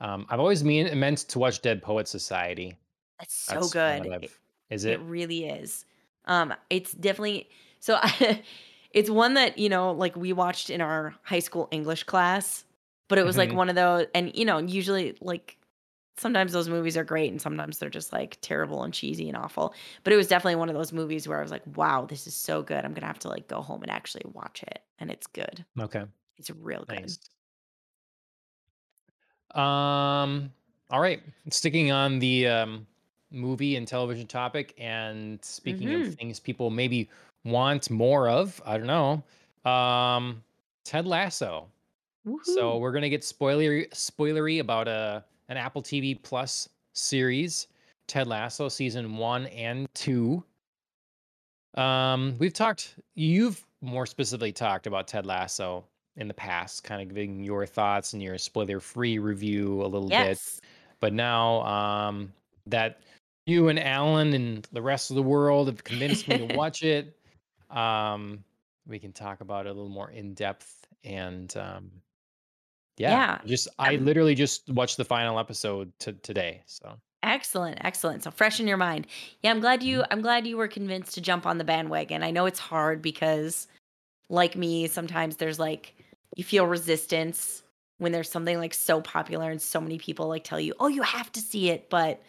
Um, 0.00 0.26
I've 0.28 0.40
always 0.40 0.62
mean 0.62 0.98
meant 0.98 1.18
to 1.28 1.38
watch 1.38 1.62
Dead 1.62 1.82
Poet 1.82 2.06
Society. 2.08 2.76
That's 3.18 3.34
so 3.34 3.54
That's 3.54 3.72
good. 3.72 4.28
Is 4.68 4.84
It 4.84 4.94
it? 4.94 5.00
really 5.00 5.46
is. 5.46 5.86
Um, 6.26 6.54
it's 6.70 6.92
definitely 6.92 7.48
so 7.80 7.98
I, 8.00 8.42
it's 8.90 9.10
one 9.10 9.34
that, 9.34 9.58
you 9.58 9.68
know, 9.68 9.92
like 9.92 10.16
we 10.16 10.32
watched 10.32 10.70
in 10.70 10.80
our 10.80 11.14
high 11.22 11.38
school 11.40 11.68
English 11.70 12.04
class, 12.04 12.64
but 13.08 13.18
it 13.18 13.24
was 13.24 13.36
like 13.36 13.50
hmm 13.50 13.56
one 13.56 13.68
of 13.68 13.74
those 13.76 14.06
and 14.14 14.34
you 14.34 14.44
know, 14.44 14.58
usually 14.58 15.16
like 15.20 15.56
sometimes 16.18 16.52
those 16.52 16.68
movies 16.68 16.96
are 16.96 17.04
great 17.04 17.30
and 17.30 17.40
sometimes 17.42 17.78
they're 17.78 17.90
just 17.90 18.12
like 18.12 18.38
terrible 18.40 18.82
and 18.82 18.94
cheesy 18.94 19.28
and 19.28 19.36
awful. 19.36 19.74
But 20.04 20.12
it 20.12 20.16
was 20.16 20.28
definitely 20.28 20.56
one 20.56 20.68
of 20.70 20.74
those 20.74 20.92
movies 20.92 21.28
where 21.28 21.38
I 21.38 21.42
was 21.42 21.50
like, 21.50 21.62
wow, 21.76 22.06
this 22.06 22.26
is 22.26 22.34
so 22.34 22.62
good. 22.62 22.84
I'm 22.84 22.94
gonna 22.94 23.06
have 23.06 23.18
to 23.20 23.28
like 23.28 23.48
go 23.48 23.60
home 23.62 23.82
and 23.82 23.90
actually 23.90 24.24
watch 24.32 24.62
it. 24.62 24.80
and 24.98 25.10
it's 25.10 25.26
good. 25.26 25.64
Okay. 25.78 26.04
It's 26.38 26.50
real 26.50 26.84
good. 26.88 27.00
Nice. 27.02 27.18
Um, 29.54 30.52
all 30.90 31.00
right. 31.00 31.22
Sticking 31.50 31.92
on 31.92 32.18
the 32.18 32.46
um, 32.48 32.86
movie 33.36 33.76
and 33.76 33.86
television 33.86 34.26
topic, 34.26 34.74
and 34.78 35.44
speaking 35.44 35.94
of 35.94 36.06
hmm 36.06 36.14
things 36.20 36.40
people 36.40 36.70
maybe 36.70 37.08
want 37.44 37.90
more 37.90 38.28
of, 38.28 38.60
I 38.66 38.78
don't 38.78 38.86
know. 38.86 39.70
Um, 39.70 40.42
Ted 40.84 41.06
Lasso. 41.06 41.68
So 42.42 42.78
we're 42.78 42.92
gonna 42.92 43.08
get 43.10 43.22
spoilery 43.22 43.88
spoilery 43.90 44.60
about 44.60 44.88
a 44.88 45.24
an 45.48 45.56
Apple 45.56 45.82
TV 45.82 46.20
Plus 46.22 46.68
series, 46.94 47.68
Ted 48.08 48.26
Lasso 48.28 48.68
season 48.68 49.16
one 49.16 49.46
and 49.48 49.88
two. 49.94 50.44
Um, 51.74 52.36
we've 52.38 52.52
talked. 52.52 52.98
You've 53.14 53.66
more 53.80 54.06
specifically 54.06 54.52
talked 54.52 54.86
about 54.86 55.08
Ted 55.08 55.26
Lasso 55.26 55.86
in 56.16 56.28
the 56.28 56.34
past, 56.34 56.84
kind 56.84 57.02
of 57.02 57.08
giving 57.08 57.44
your 57.44 57.66
thoughts 57.66 58.14
and 58.14 58.22
your 58.22 58.38
spoiler-free 58.38 59.18
review 59.18 59.82
a 59.82 59.88
little 59.88 60.10
bit. 60.10 60.38
Yes. 60.38 60.60
But 61.00 61.12
now 61.12 61.62
um, 61.62 62.32
that 62.66 63.00
you 63.46 63.68
and 63.68 63.78
Alan 63.78 64.32
and 64.34 64.68
the 64.72 64.82
rest 64.82 65.10
of 65.10 65.16
the 65.16 65.22
world 65.22 65.68
have 65.68 65.84
convinced 65.84 66.28
me 66.28 66.36
to 66.38 66.44
watch 66.54 66.82
it, 66.82 67.16
um, 67.70 68.44
we 68.86 68.98
can 68.98 69.12
talk 69.12 69.40
about 69.40 69.66
it 69.66 69.70
a 69.70 69.72
little 69.72 69.88
more 69.88 70.10
in 70.10 70.34
depth. 70.34 70.86
And 71.04 71.56
um, 71.56 71.90
yeah, 72.98 73.10
Yeah. 73.12 73.38
just 73.46 73.68
I 73.78 73.96
literally 73.96 74.34
just 74.34 74.68
watched 74.70 74.96
the 74.96 75.04
final 75.04 75.38
episode 75.38 75.92
to 76.00 76.12
today. 76.12 76.62
So 76.66 76.96
excellent, 77.22 77.78
excellent. 77.84 78.22
So 78.24 78.30
fresh 78.30 78.60
in 78.60 78.66
your 78.66 78.76
mind. 78.76 79.06
Yeah, 79.42 79.50
I'm 79.50 79.60
glad 79.60 79.82
you 79.82 80.00
Mhm. 80.00 80.06
I'm 80.10 80.20
glad 80.22 80.46
you 80.46 80.56
were 80.56 80.68
convinced 80.68 81.14
to 81.14 81.20
jump 81.20 81.46
on 81.46 81.58
the 81.58 81.64
bandwagon. 81.64 82.22
I 82.22 82.30
know 82.30 82.46
it's 82.46 82.58
hard 82.58 83.02
because 83.02 83.68
like 84.28 84.56
me, 84.56 84.86
sometimes 84.88 85.36
there's 85.36 85.58
like 85.58 85.94
you 86.36 86.44
feel 86.44 86.66
resistance 86.66 87.62
when 87.98 88.12
there's 88.12 88.30
something 88.30 88.58
like 88.58 88.74
so 88.74 89.00
popular 89.00 89.50
and 89.50 89.62
so 89.62 89.80
many 89.80 89.98
people 89.98 90.28
like 90.28 90.44
tell 90.44 90.60
you, 90.60 90.74
"Oh, 90.80 90.88
you 90.88 91.02
have 91.02 91.30
to 91.32 91.40
see 91.40 91.70
it." 91.70 91.88
But 91.90 92.20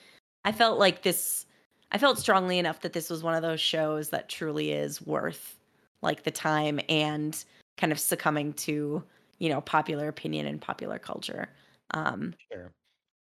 I 0.48 0.52
felt 0.52 0.80
like 0.80 1.04
this 1.04 1.46
I 1.92 1.98
felt 1.98 2.20
strongly 2.20 2.60
enough 2.60 2.82
that 2.82 2.94
this 2.94 3.10
was 3.10 3.24
one 3.24 3.36
of 3.36 3.42
those 3.42 3.62
shows 3.62 4.10
that 4.10 4.30
truly 4.30 4.72
is 4.72 5.02
worth 5.02 5.60
like 6.02 6.24
the 6.24 6.32
time 6.32 6.80
and 6.90 7.44
kind 7.78 7.92
of 7.94 8.00
succumbing 8.00 8.54
to, 8.54 9.04
you 9.40 9.50
know, 9.50 9.62
popular 9.62 10.08
opinion 10.08 10.48
and 10.48 10.62
popular 10.62 11.00
culture. 11.00 11.50
Um 11.94 12.36
sure. 12.52 12.74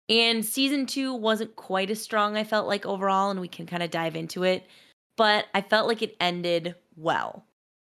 and 0.08 0.44
season 0.46 0.86
2 0.86 1.14
wasn't 1.14 1.56
quite 1.56 1.90
as 1.90 2.02
strong 2.02 2.36
I 2.36 2.44
felt 2.44 2.68
like 2.68 2.86
overall 2.86 3.30
and 3.30 3.40
we 3.40 3.48
can 3.48 3.66
kind 3.66 3.82
of 3.84 3.90
dive 3.90 4.16
into 4.16 4.44
it, 4.44 4.66
but 5.18 5.46
I 5.54 5.62
felt 5.62 5.88
like 5.88 6.02
it 6.02 6.16
ended 6.20 6.76
well 6.96 7.46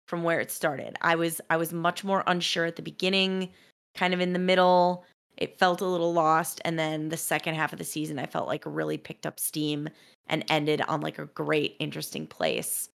from 0.09 0.25
where 0.25 0.41
it 0.41 0.53
started. 0.53 0.97
I 1.03 1.17
was 1.17 1.41
I 1.51 1.59
was 1.59 1.73
much 1.75 2.05
more 2.05 2.25
unsure 2.29 2.67
at 2.67 2.77
the 2.77 2.83
beginning, 2.83 3.53
kind 3.97 4.15
of 4.15 4.21
in 4.21 4.33
the 4.35 4.39
middle. 4.41 5.05
It 5.37 5.59
felt 5.59 5.81
a 5.81 5.87
little 5.87 6.13
lost 6.13 6.61
and 6.65 6.79
then 6.79 7.09
the 7.09 7.17
second 7.17 7.55
half 7.55 7.73
of 7.73 7.79
the 7.79 7.85
season 7.85 8.19
I 8.19 8.27
felt 8.27 8.47
like 8.47 8.63
really 8.67 8.99
picked 8.99 9.27
up 9.27 9.41
steam 9.41 9.89
and 10.29 10.45
ended 10.49 10.81
on 10.83 11.01
like 11.01 11.19
a 11.19 11.27
great 11.27 11.77
interesting 11.79 12.27
place 12.27 12.89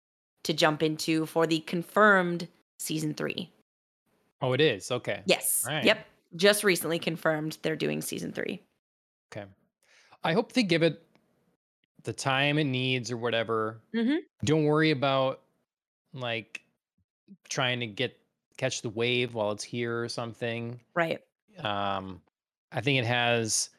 to 0.43 0.53
jump 0.53 0.81
into 0.81 1.25
for 1.25 1.45
the 1.45 1.59
confirmed 1.59 2.47
season 2.79 3.13
3. 3.13 3.51
Oh, 4.41 4.53
it 4.53 4.61
is. 4.61 4.89
Okay. 4.89 5.21
Yes. 5.25 5.65
Right. 5.67 5.83
Yep. 5.83 6.05
Just 6.35 6.63
recently 6.63 6.97
confirmed 6.97 7.57
they're 7.61 7.75
doing 7.75 8.01
season 8.01 8.31
3. 8.31 8.61
Okay. 9.31 9.45
I 10.23 10.33
hope 10.33 10.53
they 10.53 10.63
give 10.63 10.81
it 10.83 11.03
the 12.03 12.13
time 12.13 12.57
it 12.57 12.63
needs 12.63 13.11
or 13.11 13.17
whatever. 13.17 13.81
Mhm. 13.93 14.19
Don't 14.45 14.63
worry 14.63 14.91
about 14.91 15.41
like 16.13 16.61
trying 17.49 17.81
to 17.81 17.87
get 17.87 18.17
catch 18.57 18.81
the 18.81 18.89
wave 18.89 19.33
while 19.33 19.51
it's 19.51 19.63
here 19.63 20.01
or 20.01 20.09
something. 20.09 20.79
Right. 20.93 21.21
Um, 21.59 22.21
I 22.71 22.81
think 22.81 22.99
it 22.99 23.05
has 23.05 23.69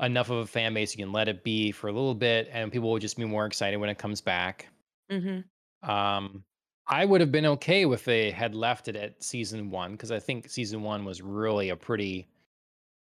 enough 0.00 0.30
of 0.30 0.38
a 0.38 0.46
fan 0.46 0.74
base 0.74 0.94
you 0.96 1.04
can 1.04 1.12
let 1.12 1.28
it 1.28 1.44
be 1.44 1.72
for 1.72 1.88
a 1.88 1.92
little 1.92 2.14
bit, 2.14 2.48
and 2.52 2.72
people 2.72 2.90
will 2.90 2.98
just 3.00 3.16
be 3.18 3.24
more 3.26 3.46
excited 3.46 3.78
when 3.78 3.90
it 3.90 3.98
comes 3.98 4.20
back. 4.20 4.68
Mhm. 5.08 5.48
Um, 5.82 6.44
I 6.88 7.04
would 7.04 7.20
have 7.20 7.32
been 7.32 7.46
okay 7.46 7.84
if 7.90 8.04
they 8.04 8.30
had 8.30 8.54
left 8.54 8.88
it 8.88 8.96
at 8.96 9.22
season 9.22 9.70
one 9.70 9.92
because 9.92 10.10
I 10.12 10.20
think 10.20 10.48
season 10.48 10.82
one 10.82 11.04
was 11.04 11.20
really 11.22 11.70
a 11.70 11.76
pretty 11.76 12.28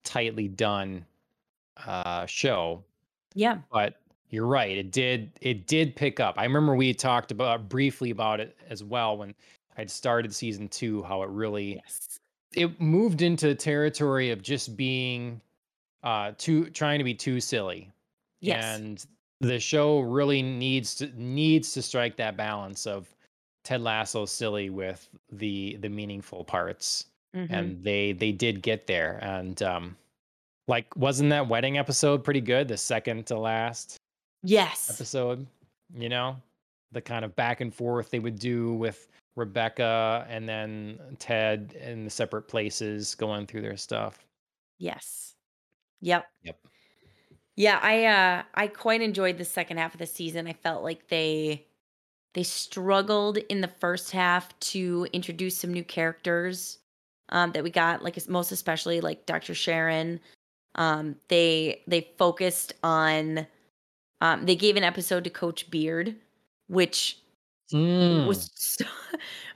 tightly 0.04 0.48
done 0.48 1.06
uh, 1.78 2.26
show. 2.26 2.84
Yeah. 3.34 3.64
But 3.70 4.02
you're 4.30 4.46
right; 4.46 4.76
it 4.78 4.92
did 4.92 5.38
it 5.42 5.66
did 5.68 5.96
pick 5.96 6.20
up. 6.20 6.36
I 6.38 6.44
remember 6.44 6.76
we 6.76 6.94
talked 6.94 7.32
about 7.32 7.68
briefly 7.68 8.10
about 8.10 8.40
it 8.40 8.56
as 8.68 8.84
well 8.84 9.18
when 9.18 9.34
I'd 9.78 9.90
started 9.90 10.34
season 10.34 10.68
two. 10.68 11.02
How 11.04 11.22
it 11.24 11.30
really 11.30 11.82
Yes. 11.84 12.20
It 12.56 12.80
moved 12.80 13.22
into 13.22 13.54
territory 13.54 14.30
of 14.30 14.42
just 14.42 14.76
being 14.76 15.40
uh 16.02 16.32
too 16.38 16.66
trying 16.70 16.98
to 16.98 17.04
be 17.04 17.14
too 17.14 17.40
silly 17.40 17.90
Yes. 18.40 18.76
and 18.76 19.04
the 19.40 19.58
show 19.58 20.00
really 20.00 20.42
needs 20.42 20.94
to 20.96 21.06
needs 21.20 21.72
to 21.72 21.82
strike 21.82 22.16
that 22.16 22.36
balance 22.36 22.86
of 22.86 23.08
ted 23.64 23.80
lasso 23.80 24.24
silly 24.26 24.68
with 24.70 25.08
the 25.32 25.76
the 25.80 25.88
meaningful 25.88 26.44
parts 26.44 27.06
Mhm. 27.34 27.46
and 27.50 27.82
they 27.82 28.12
they 28.12 28.30
did 28.32 28.62
get 28.62 28.86
there 28.86 29.18
and 29.22 29.62
um 29.62 29.96
like 30.68 30.94
wasn't 30.96 31.30
that 31.30 31.48
wedding 31.48 31.78
episode 31.78 32.22
pretty 32.22 32.40
good 32.40 32.68
the 32.68 32.76
second 32.76 33.26
to 33.26 33.38
last 33.38 33.96
Yes. 34.42 34.90
episode 34.90 35.46
you 35.96 36.08
know 36.08 36.36
the 36.92 37.00
kind 37.00 37.24
of 37.24 37.34
back 37.34 37.60
and 37.60 37.74
forth 37.74 38.10
they 38.10 38.18
would 38.20 38.38
do 38.38 38.74
with 38.74 39.08
rebecca 39.36 40.26
and 40.28 40.48
then 40.48 40.98
ted 41.18 41.74
in 41.80 42.04
the 42.04 42.10
separate 42.10 42.48
places 42.48 43.14
going 43.14 43.46
through 43.46 43.62
their 43.62 43.76
stuff 43.76 44.24
Yes. 44.78 45.34
Yep. 46.00 46.26
yep 46.42 46.58
Yeah, 47.56 47.78
I 47.82 48.04
uh 48.04 48.42
I 48.54 48.66
quite 48.66 49.00
enjoyed 49.00 49.38
the 49.38 49.44
second 49.44 49.78
half 49.78 49.94
of 49.94 49.98
the 49.98 50.06
season. 50.06 50.46
I 50.46 50.52
felt 50.52 50.82
like 50.82 51.08
they 51.08 51.66
they 52.34 52.42
struggled 52.42 53.38
in 53.38 53.60
the 53.60 53.68
first 53.68 54.10
half 54.10 54.58
to 54.58 55.06
introduce 55.12 55.56
some 55.56 55.72
new 55.72 55.84
characters 55.84 56.78
um 57.30 57.52
that 57.52 57.64
we 57.64 57.70
got 57.70 58.02
like 58.02 58.28
most 58.28 58.52
especially 58.52 59.00
like 59.00 59.26
Dr. 59.26 59.54
Sharon. 59.54 60.20
Um 60.74 61.16
they 61.28 61.82
they 61.86 62.08
focused 62.18 62.74
on 62.82 63.46
um 64.20 64.44
they 64.46 64.56
gave 64.56 64.76
an 64.76 64.84
episode 64.84 65.24
to 65.24 65.30
Coach 65.30 65.70
Beard 65.70 66.16
which 66.68 67.18
Mm, 67.72 68.26
was 68.26 68.50
so 68.54 68.84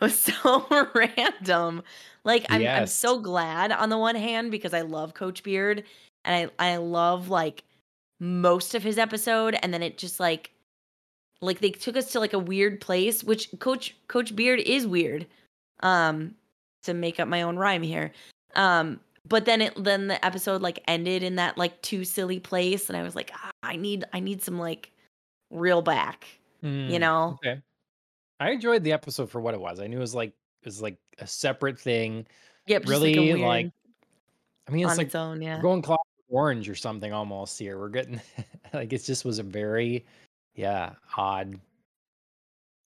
was 0.00 0.18
so 0.18 0.88
random. 0.94 1.82
Like 2.24 2.46
I'm 2.50 2.66
I'm 2.68 2.86
so 2.86 3.18
glad 3.20 3.72
on 3.72 3.88
the 3.90 3.98
one 3.98 4.16
hand 4.16 4.50
because 4.50 4.74
I 4.74 4.82
love 4.82 5.14
Coach 5.14 5.42
Beard 5.42 5.84
and 6.24 6.50
I 6.58 6.72
I 6.72 6.76
love 6.76 7.28
like 7.28 7.64
most 8.20 8.74
of 8.74 8.82
his 8.82 8.98
episode 8.98 9.56
and 9.62 9.72
then 9.72 9.82
it 9.82 9.98
just 9.98 10.18
like 10.20 10.50
like 11.40 11.60
they 11.60 11.70
took 11.70 11.96
us 11.96 12.10
to 12.12 12.20
like 12.20 12.32
a 12.32 12.38
weird 12.38 12.80
place 12.80 13.22
which 13.22 13.50
Coach 13.60 13.94
Coach 14.08 14.34
Beard 14.34 14.60
is 14.60 14.86
weird. 14.86 15.26
Um 15.80 16.34
to 16.84 16.94
make 16.94 17.20
up 17.20 17.28
my 17.28 17.42
own 17.42 17.56
rhyme 17.56 17.82
here. 17.82 18.12
Um 18.54 19.00
but 19.28 19.44
then 19.44 19.62
it 19.62 19.74
then 19.84 20.08
the 20.08 20.24
episode 20.24 20.62
like 20.62 20.82
ended 20.88 21.22
in 21.22 21.36
that 21.36 21.58
like 21.58 21.80
too 21.82 22.04
silly 22.04 22.40
place 22.40 22.88
and 22.88 22.96
I 22.96 23.02
was 23.02 23.14
like 23.14 23.30
ah, 23.34 23.50
I 23.62 23.76
need 23.76 24.04
I 24.12 24.20
need 24.20 24.42
some 24.42 24.58
like 24.58 24.90
real 25.50 25.82
back, 25.82 26.26
you 26.62 26.68
Mm, 26.98 27.00
know? 27.00 27.38
okay. 27.44 27.62
I 28.40 28.50
enjoyed 28.50 28.84
the 28.84 28.92
episode 28.92 29.30
for 29.30 29.40
what 29.40 29.54
it 29.54 29.60
was. 29.60 29.80
I 29.80 29.86
knew 29.86 29.96
it 29.96 30.00
was 30.00 30.14
like 30.14 30.30
it 30.62 30.66
was 30.66 30.82
like 30.82 30.96
a 31.18 31.26
separate 31.26 31.78
thing. 31.78 32.26
Yep, 32.66 32.82
just 32.82 33.02
like 33.02 33.16
Really 33.16 33.34
like 33.34 33.70
I 34.68 34.70
mean 34.70 34.84
it's 34.84 34.92
on 34.92 34.98
like 34.98 35.06
its 35.06 35.14
own, 35.14 35.42
yeah. 35.42 35.60
going 35.60 35.82
cloud 35.82 35.98
orange 36.28 36.68
or 36.68 36.74
something 36.74 37.12
almost 37.12 37.58
here. 37.58 37.78
We're 37.78 37.88
getting 37.88 38.20
like 38.72 38.92
it 38.92 39.02
just 39.04 39.24
was 39.24 39.38
a 39.38 39.42
very 39.42 40.04
yeah, 40.54 40.92
odd 41.16 41.58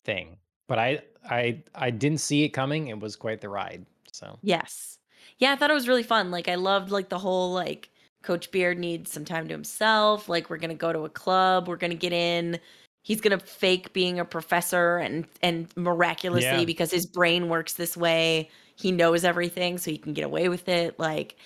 thing. 0.04 0.36
But 0.68 0.78
I 0.78 1.02
I 1.28 1.62
I 1.74 1.90
didn't 1.90 2.20
see 2.20 2.44
it 2.44 2.50
coming. 2.50 2.88
It 2.88 2.98
was 2.98 3.16
quite 3.16 3.40
the 3.40 3.48
ride. 3.48 3.84
So 4.12 4.38
Yes. 4.42 4.98
Yeah, 5.38 5.52
I 5.52 5.56
thought 5.56 5.70
it 5.70 5.74
was 5.74 5.88
really 5.88 6.02
fun. 6.02 6.30
Like 6.30 6.48
I 6.48 6.54
loved 6.54 6.90
like 6.90 7.08
the 7.08 7.18
whole 7.18 7.52
like 7.52 7.90
Coach 8.22 8.50
Beard 8.52 8.78
needs 8.78 9.10
some 9.10 9.24
time 9.24 9.48
to 9.48 9.54
himself. 9.54 10.28
Like 10.28 10.48
we're 10.48 10.58
gonna 10.58 10.74
go 10.74 10.92
to 10.92 11.04
a 11.04 11.10
club, 11.10 11.68
we're 11.68 11.76
gonna 11.76 11.94
get 11.94 12.12
in. 12.12 12.60
He's 13.02 13.20
gonna 13.20 13.38
fake 13.38 13.92
being 13.92 14.18
a 14.20 14.24
professor 14.24 14.98
and 14.98 15.26
and 15.42 15.68
miraculously 15.76 16.60
yeah. 16.60 16.64
because 16.64 16.90
his 16.90 17.06
brain 17.06 17.48
works 17.48 17.74
this 17.74 17.96
way, 17.96 18.48
he 18.76 18.92
knows 18.92 19.24
everything 19.24 19.78
so 19.78 19.90
he 19.90 19.98
can 19.98 20.12
get 20.12 20.24
away 20.24 20.48
with 20.48 20.68
it. 20.68 20.98
Like 20.98 21.36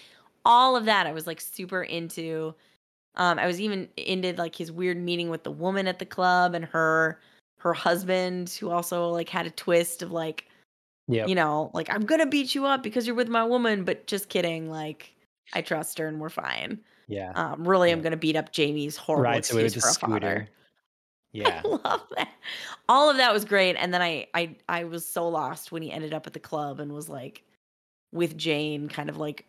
all 0.45 0.77
of 0.77 0.85
that 0.85 1.07
I 1.07 1.13
was 1.13 1.27
like 1.27 1.41
super 1.41 1.83
into. 1.83 2.55
Um 3.15 3.39
I 3.39 3.47
was 3.47 3.61
even 3.61 3.89
into 3.97 4.35
like 4.35 4.55
his 4.55 4.71
weird 4.71 4.99
meeting 4.99 5.31
with 5.31 5.45
the 5.45 5.51
woman 5.51 5.87
at 5.87 5.99
the 5.99 6.07
club 6.07 6.55
and 6.55 6.65
her 6.67 7.21
her 7.59 7.73
husband 7.73 8.51
who 8.51 8.71
also 8.71 9.09
like 9.09 9.29
had 9.31 9.47
a 9.47 9.51
twist 9.51 10.03
of 10.03 10.13
like 10.13 10.47
Yep. 11.09 11.29
you 11.29 11.37
know, 11.37 11.71
like 11.73 11.89
I'm 11.89 12.05
gonna 12.05 12.27
beat 12.27 12.55
you 12.55 12.67
up 12.67 12.83
because 12.83 13.07
you're 13.07 13.17
with 13.17 13.29
my 13.29 13.45
woman, 13.45 13.85
but 13.85 14.07
just 14.07 14.29
kidding. 14.29 14.69
Like 14.69 15.15
I 15.55 15.63
trust 15.63 15.99
her 15.99 16.09
and 16.09 16.21
we're 16.21 16.29
fine. 16.31 16.81
Yeah. 17.07 17.31
Um, 17.37 17.67
really, 17.67 17.93
I'm 17.93 18.03
gonna 18.03 18.17
beat 18.17 18.35
up 18.37 18.51
Jamie's 18.53 18.97
horrible 18.97 19.23
Rides 19.25 19.51
away 19.53 19.63
with 19.63 19.77
excuse 19.77 19.95
the 19.95 20.01
for 20.01 20.07
a 20.07 20.11
father. 20.11 20.21
scooter. 20.21 20.49
Yeah. 21.45 21.61
I 21.65 21.69
love 21.69 22.07
that. 22.17 22.29
All 22.89 23.11
of 23.11 23.19
that 23.19 23.33
was 23.33 23.45
great, 23.45 23.77
and 23.77 23.93
then 23.93 24.01
I 24.01 24.27
I 24.33 24.57
I 24.69 24.85
was 24.85 25.05
so 25.05 25.29
lost 25.29 25.71
when 25.71 25.83
he 25.83 25.93
ended 25.93 26.15
up 26.15 26.27
at 26.27 26.33
the 26.33 26.41
club 26.41 26.81
and 26.81 26.93
was 26.93 27.09
like 27.09 27.43
with 28.13 28.37
Jane, 28.39 28.89
kind 28.89 29.11
of 29.11 29.19
like 29.19 29.45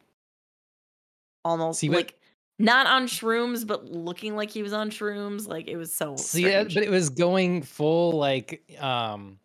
almost 1.45 1.79
See, 1.79 1.87
but 1.87 1.95
like 1.95 2.15
not 2.59 2.87
on 2.87 3.07
shrooms, 3.07 3.65
but 3.65 3.85
looking 3.85 4.35
like 4.35 4.49
he 4.49 4.63
was 4.63 4.73
on 4.73 4.89
shrooms. 4.89 5.47
Like 5.47 5.67
it 5.67 5.77
was 5.77 5.93
so 5.93 6.15
see, 6.15 6.41
strange. 6.41 6.73
but 6.73 6.83
it 6.83 6.89
was 6.89 7.09
going 7.09 7.61
full 7.61 8.11
like 8.13 8.61
um 8.79 9.39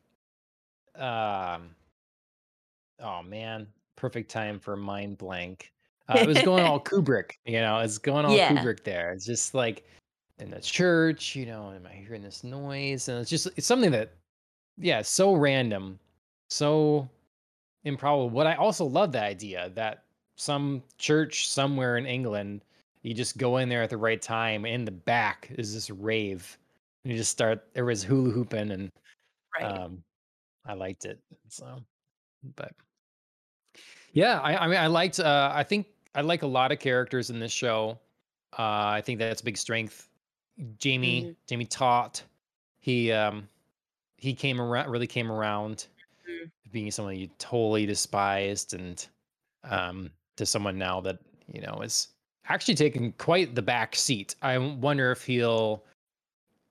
um 0.97 1.71
oh 3.01 3.23
man, 3.23 3.67
perfect 3.97 4.31
time 4.31 4.59
for 4.59 4.77
mind 4.77 5.19
blank. 5.19 5.73
Uh, 6.09 6.19
it 6.19 6.27
was 6.27 6.43
going 6.43 6.65
all 6.65 6.81
Kubrick, 6.85 7.33
you 7.45 7.61
know, 7.61 7.79
it's 7.79 7.99
going 7.99 8.25
all 8.25 8.35
yeah, 8.35 8.53
Kubrick 8.53 8.83
there. 8.85 9.13
It's 9.13 9.25
just 9.25 9.55
like 9.55 9.85
in 10.43 10.51
the 10.51 10.61
church, 10.61 11.35
you 11.37 11.47
know, 11.47 11.73
am 11.75 11.87
I 11.87 11.95
hearing 11.95 12.23
this 12.23 12.45
noise? 12.45 13.09
And 13.09 13.19
it's 13.21 13.31
just 13.31 13.49
it's 13.57 13.67
something 13.67 13.93
that 13.93 14.13
yeah, 14.77 15.01
so 15.03 15.35
random, 15.35 15.99
so 16.51 17.09
improbable. 17.85 18.31
But 18.31 18.47
I 18.47 18.57
also 18.57 18.85
love 18.85 19.13
the 19.13 19.23
idea 19.23 19.71
that 19.75 20.03
some 20.37 20.83
church 20.99 21.49
somewhere 21.49 21.97
in 21.97 22.07
England, 22.07 22.63
you 23.03 23.15
just 23.15 23.39
go 23.39 23.59
in 23.59 23.69
there 23.69 23.83
at 23.83 23.91
the 23.91 23.97
right 23.97 24.21
time. 24.21 24.67
In 24.67 24.85
the 24.85 24.91
back 24.91 25.49
is 25.53 25.73
this 25.73 25.91
rave, 25.91 26.59
and 27.05 27.13
you 27.13 27.19
just 27.19 27.31
start. 27.31 27.65
There 27.73 27.85
was 27.85 28.03
hula 28.03 28.31
hooping, 28.31 28.73
and 28.73 28.91
right. 29.59 29.65
um, 29.65 30.03
I 30.67 30.75
liked 30.75 31.05
it. 31.05 31.21
So, 31.49 31.79
but 32.57 32.73
yeah, 34.13 34.41
I, 34.41 34.65
I 34.65 34.69
mean, 34.69 34.79
I 34.79 34.89
liked. 34.89 35.21
Uh, 35.21 35.53
I 35.55 35.63
think 35.63 35.87
I 36.15 36.23
like 36.23 36.43
a 36.43 36.47
lot 36.49 36.73
of 36.73 36.81
characters 36.81 37.31
in 37.31 37.39
this 37.39 37.53
show. 37.53 37.99
Uh, 38.59 38.91
I 38.97 39.03
think 39.05 39.19
that's 39.19 39.41
a 39.41 39.45
big 39.45 39.57
strength. 39.57 40.09
Jamie, 40.79 41.25
Mhm, 41.25 41.37
Jamie 41.47 41.67
Tartt. 41.67 42.23
he 42.81 43.11
um, 43.13 43.49
he 44.17 44.35
came 44.35 44.61
around, 44.61 44.91
really 44.91 45.07
came 45.07 45.31
around 45.33 45.87
mhm. 46.29 46.51
being 46.71 46.91
someone 46.91 47.17
you 47.17 47.29
totally 47.39 47.87
despised 47.87 48.75
and 48.75 49.07
um, 49.65 50.11
to 50.37 50.47
someone 50.47 50.79
now 50.79 51.01
that 51.01 51.19
you 51.53 51.61
know 51.61 51.81
is 51.83 52.09
actually 52.49 52.75
taking 52.75 53.13
quite 53.13 53.55
the 53.55 53.63
back 53.63 53.95
seat. 53.97 54.35
I 54.43 54.59
wonder 54.59 55.11
if 55.13 55.25
he'll, 55.25 55.83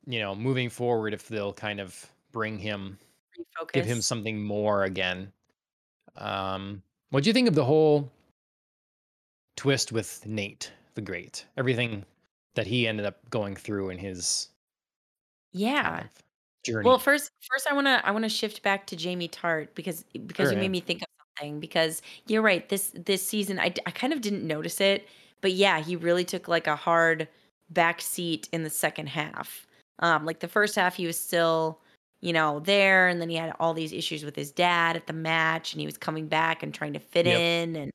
you 0.05 0.19
know, 0.19 0.35
moving 0.35 0.69
forward, 0.69 1.13
if 1.13 1.27
they'll 1.27 1.53
kind 1.53 1.79
of 1.79 2.05
bring 2.31 2.57
him, 2.59 2.97
give 3.73 3.85
him 3.85 4.01
something 4.01 4.41
more 4.41 4.83
again. 4.83 5.31
Um, 6.17 6.83
what 7.09 7.23
do 7.23 7.29
you 7.29 7.33
think 7.33 7.47
of 7.47 7.55
the 7.55 7.63
whole 7.65 8.11
twist 9.55 9.91
with 9.91 10.25
Nate 10.25 10.71
the 10.95 11.01
Great? 11.01 11.45
Everything 11.57 12.05
that 12.55 12.67
he 12.67 12.87
ended 12.87 13.05
up 13.05 13.29
going 13.29 13.55
through 13.55 13.89
in 13.89 13.97
his 13.99 14.49
kind 15.83 15.97
Yeah. 15.97 16.03
of 16.03 16.11
Well, 16.83 16.99
first 16.99 17.31
first 17.51 17.67
I 17.67 17.73
wanna 17.73 18.01
I 18.05 18.11
wanna 18.11 18.29
shift 18.29 18.63
back 18.63 18.87
to 18.87 18.97
Jamie 18.97 19.29
Tartt 19.29 19.75
because 19.75 20.03
because 20.27 20.51
Sure. 20.51 20.51
you 20.51 20.57
made 20.57 20.71
me 20.71 20.81
think 20.81 21.01
of 21.03 21.07
something 21.39 21.59
because 21.61 22.01
you're 22.27 22.41
right, 22.43 22.67
this 22.69 22.91
this 22.95 23.25
season, 23.27 23.59
I 23.59 23.73
I 23.87 23.91
kind 23.91 24.13
of 24.13 24.21
didn't 24.21 24.47
notice 24.47 24.81
it, 24.81 25.07
but 25.41 25.53
yeah, 25.53 25.81
he 25.81 25.95
really 25.97 26.25
took, 26.25 26.47
like, 26.49 26.67
a 26.67 26.75
hard 26.77 27.27
back 27.71 28.01
seat 28.01 28.49
in 28.53 28.63
the 28.63 28.69
second 28.71 29.07
half. 29.09 29.67
Um, 29.99 30.25
like, 30.25 30.39
the 30.41 30.47
first 30.49 30.75
half, 30.75 30.95
he 30.97 31.07
was 31.07 31.19
still, 31.19 31.81
you 32.21 32.33
know, 32.33 32.59
there, 32.61 33.07
and 33.09 33.21
then 33.21 33.29
he 33.29 33.35
had 33.37 33.55
all 33.59 33.73
these 33.75 33.93
issues 33.93 34.25
with 34.25 34.35
his 34.35 34.51
dad 34.51 34.95
at 34.97 35.07
the 35.07 35.13
match, 35.13 35.73
and 35.73 35.81
he 35.81 35.87
was 35.87 35.97
coming 35.99 36.27
back 36.27 36.63
and 36.63 36.73
trying 36.73 36.93
to 36.93 36.99
fit 36.99 37.25
Yep. 37.25 37.27
in, 37.27 37.75
and, 37.77 37.91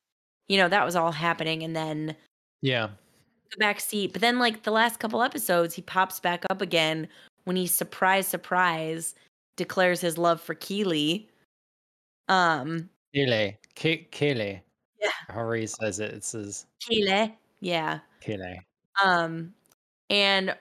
you 0.49 0.59
know, 0.59 0.69
that 0.71 0.85
was 0.87 0.97
all 0.97 1.13
happening, 1.13 1.63
and 1.65 1.77
then 1.77 2.17
Yeah. 2.63 2.97
The 3.51 3.57
back 3.59 3.81
seat. 3.81 4.13
But 4.13 4.23
then, 4.23 4.39
like 4.39 4.63
the 4.65 4.71
last 4.71 4.99
couple 4.99 5.23
episodes, 5.23 5.75
he 5.75 5.83
pops 5.83 6.21
back 6.21 6.45
up 6.51 6.61
again 6.61 7.09
when 7.45 7.57
he 7.57 7.67
surprise, 7.67 8.27
surprise 8.27 9.15
declares 9.57 10.01
his 10.01 10.19
love 10.19 10.41
for 10.41 10.55
Keeley. 10.55 11.29
Um, 12.29 12.91
Kele. 13.15 13.57
Ke- 13.75 14.11
Kele. 14.11 14.61
yeah, 15.01 15.55
he 15.55 15.67
says 15.67 16.01
it, 16.01 16.13
it 16.13 16.25
says 16.25 16.67
Keeley, 16.81 17.35
yeah. 17.61 18.01
Kele. 18.21 18.59
Um, 19.03 19.55
and 20.11 20.57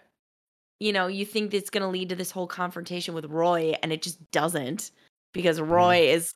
you 0.80 0.94
know, 0.94 1.08
you 1.08 1.26
think 1.26 1.54
it's 1.54 1.70
gonna 1.70 1.90
lead 1.90 2.10
to 2.10 2.16
this 2.16 2.32
whole 2.32 2.48
confrontation 2.48 3.14
with 3.14 3.26
Roy, 3.26 3.74
and 3.82 3.92
it 3.92 4.02
just 4.02 4.20
doesn't 4.32 4.92
because 5.34 5.60
Mhm. 5.60 5.70
Roy 5.70 5.98
is 6.10 6.34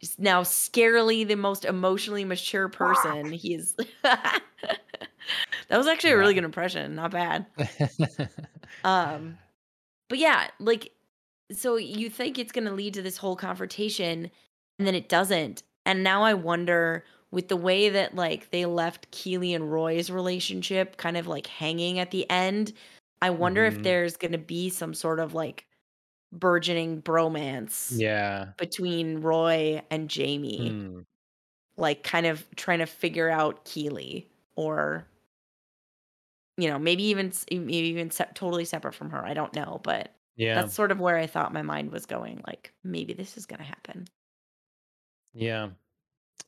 is 0.00 0.18
now 0.18 0.42
scarily 0.42 1.26
the 1.26 1.36
most 1.36 1.64
emotionally 1.64 2.24
mature 2.24 2.68
person. 2.68 3.32
He 3.32 3.54
is. 3.54 3.76
that 5.68 5.76
was 5.78 5.86
actually 5.86 6.10
a 6.12 6.16
really 6.18 6.34
good 6.34 6.44
impression. 6.44 6.94
Not 6.94 7.10
bad. 7.12 7.46
Um, 8.84 9.38
but 10.08 10.18
yeah, 10.18 10.50
like 10.60 10.92
so 11.52 11.76
you 11.76 12.10
think 12.10 12.38
it's 12.38 12.52
going 12.52 12.66
to 12.66 12.72
lead 12.72 12.94
to 12.94 13.02
this 13.02 13.16
whole 13.18 13.36
confrontation 13.36 14.30
and 14.78 14.88
then 14.88 14.94
it 14.94 15.08
doesn't. 15.08 15.62
And 15.86 16.04
now 16.04 16.22
I 16.24 16.34
wonder 16.34 17.04
with 17.30 17.48
the 17.48 17.56
way 17.56 17.88
that 17.90 18.14
like 18.14 18.50
they 18.50 18.66
left 18.66 19.10
Keeley 19.12 19.54
and 19.54 19.72
Roy's 19.72 20.10
relationship 20.10 20.96
kind 20.98 21.16
of 21.16 21.26
like 21.28 21.46
hanging 21.46 21.98
at 21.98 22.10
the 22.12 22.28
end, 22.30 22.72
I 23.22 23.30
wonder 23.30 23.64
if 23.66 23.82
Mhm. 23.82 23.82
there's 23.82 24.16
going 24.16 24.32
to 24.32 24.38
be 24.38 24.70
some 24.70 24.94
sort 24.94 25.20
of 25.20 25.34
like 25.34 25.66
burgeoning 26.32 27.02
bromance 27.02 28.00
Yeah. 28.00 28.54
between 28.58 29.20
Roy 29.22 29.82
and 29.90 30.10
Jamie, 30.10 30.80
Hmm. 30.80 31.02
like 31.76 32.02
kind 32.04 32.26
of 32.26 32.46
trying 32.56 32.80
to 32.80 32.86
figure 32.86 33.30
out 33.30 33.64
Keeley 33.64 34.30
or 34.56 35.08
you 36.56 36.68
know, 36.68 36.78
maybe 36.78 37.04
even 37.04 37.32
maybe 37.50 37.76
even 37.88 38.10
se- 38.10 38.30
totally 38.34 38.64
separate 38.64 38.94
from 38.94 39.10
her. 39.10 39.24
I 39.24 39.34
don't 39.34 39.54
know, 39.54 39.80
but 39.82 40.14
Yeah. 40.36 40.54
that's 40.56 40.74
sort 40.74 40.90
of 40.92 41.00
where 41.00 41.16
I 41.16 41.26
thought 41.26 41.52
my 41.52 41.62
mind 41.62 41.90
was 41.92 42.06
going. 42.06 42.42
Like 42.46 42.72
maybe 42.84 43.14
this 43.14 43.36
is 43.36 43.46
gonna 43.46 43.62
happen. 43.64 44.06
Yeah. 45.32 45.70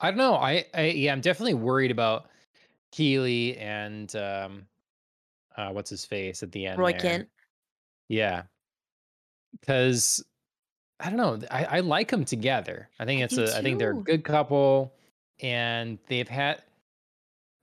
I 0.00 0.10
don't 0.10 0.18
know. 0.18 0.34
I, 0.34 0.66
I 0.74 0.86
yeah, 0.88 1.12
I'm 1.12 1.20
definitely 1.20 1.54
worried 1.54 1.90
about 1.90 2.28
Keeley 2.92 3.56
and 3.56 4.14
um 4.16 4.66
uh 5.56 5.70
what's 5.70 5.90
his 5.90 6.04
face 6.04 6.42
at 6.42 6.52
the 6.52 6.66
end 6.66 6.78
Roy 6.78 6.92
there. 6.92 7.00
Kent. 7.00 7.28
Yeah. 8.08 8.42
Cause 9.66 10.22
I 11.00 11.10
don't 11.10 11.16
know. 11.16 11.40
I, 11.50 11.64
I 11.64 11.80
like 11.80 12.10
them 12.10 12.24
together. 12.24 12.88
I 12.98 13.04
think 13.04 13.20
I 13.20 13.24
it's 13.24 13.36
a 13.38 13.56
I 13.56 13.62
think 13.62 13.78
they're 13.78 13.92
a 13.92 14.02
good 14.02 14.24
couple 14.24 14.94
and 15.40 15.98
they've 16.08 16.28
had 16.28 16.62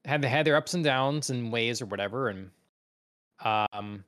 have 0.06 0.24
had 0.24 0.46
their 0.46 0.56
ups 0.56 0.74
and 0.74 0.84
downs 0.84 1.30
and 1.30 1.52
ways 1.52 1.82
or 1.82 1.86
whatever. 1.86 2.30
And 2.30 2.50
um 3.44 4.04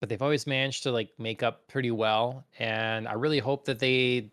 but 0.00 0.08
they've 0.10 0.22
always 0.22 0.46
managed 0.46 0.82
to 0.82 0.92
like 0.92 1.10
make 1.18 1.42
up 1.42 1.66
pretty 1.68 1.90
well. 1.90 2.44
And 2.58 3.08
I 3.08 3.14
really 3.14 3.38
hope 3.38 3.64
that 3.64 3.78
they 3.78 4.30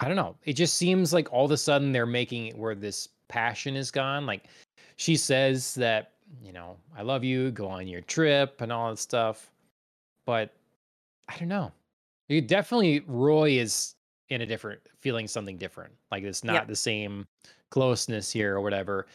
I 0.00 0.06
don't 0.08 0.16
know. 0.16 0.36
It 0.44 0.54
just 0.54 0.74
seems 0.76 1.12
like 1.12 1.32
all 1.32 1.44
of 1.44 1.50
a 1.50 1.56
sudden 1.56 1.92
they're 1.92 2.04
making 2.06 2.46
it 2.46 2.58
where 2.58 2.74
this 2.74 3.08
passion 3.28 3.76
is 3.76 3.90
gone. 3.90 4.26
Like 4.26 4.48
she 4.96 5.16
says 5.16 5.74
that, 5.76 6.12
you 6.42 6.52
know, 6.52 6.76
I 6.96 7.02
love 7.02 7.22
you, 7.24 7.50
go 7.52 7.68
on 7.68 7.86
your 7.86 8.00
trip 8.02 8.60
and 8.60 8.72
all 8.72 8.90
that 8.90 8.98
stuff. 8.98 9.50
But 10.26 10.52
I 11.28 11.36
don't 11.38 11.48
know. 11.48 11.72
You 12.28 12.40
definitely 12.40 13.00
Roy 13.06 13.50
is 13.52 13.94
in 14.30 14.40
a 14.40 14.46
different 14.46 14.80
feeling 15.00 15.28
something 15.28 15.56
different. 15.58 15.92
Like 16.10 16.22
it's 16.24 16.42
Yep. 16.44 16.52
not 16.52 16.66
the 16.68 16.76
same 16.76 17.26
closeness 17.70 18.30
here 18.32 18.56
or 18.56 18.60
whatever. 18.62 19.06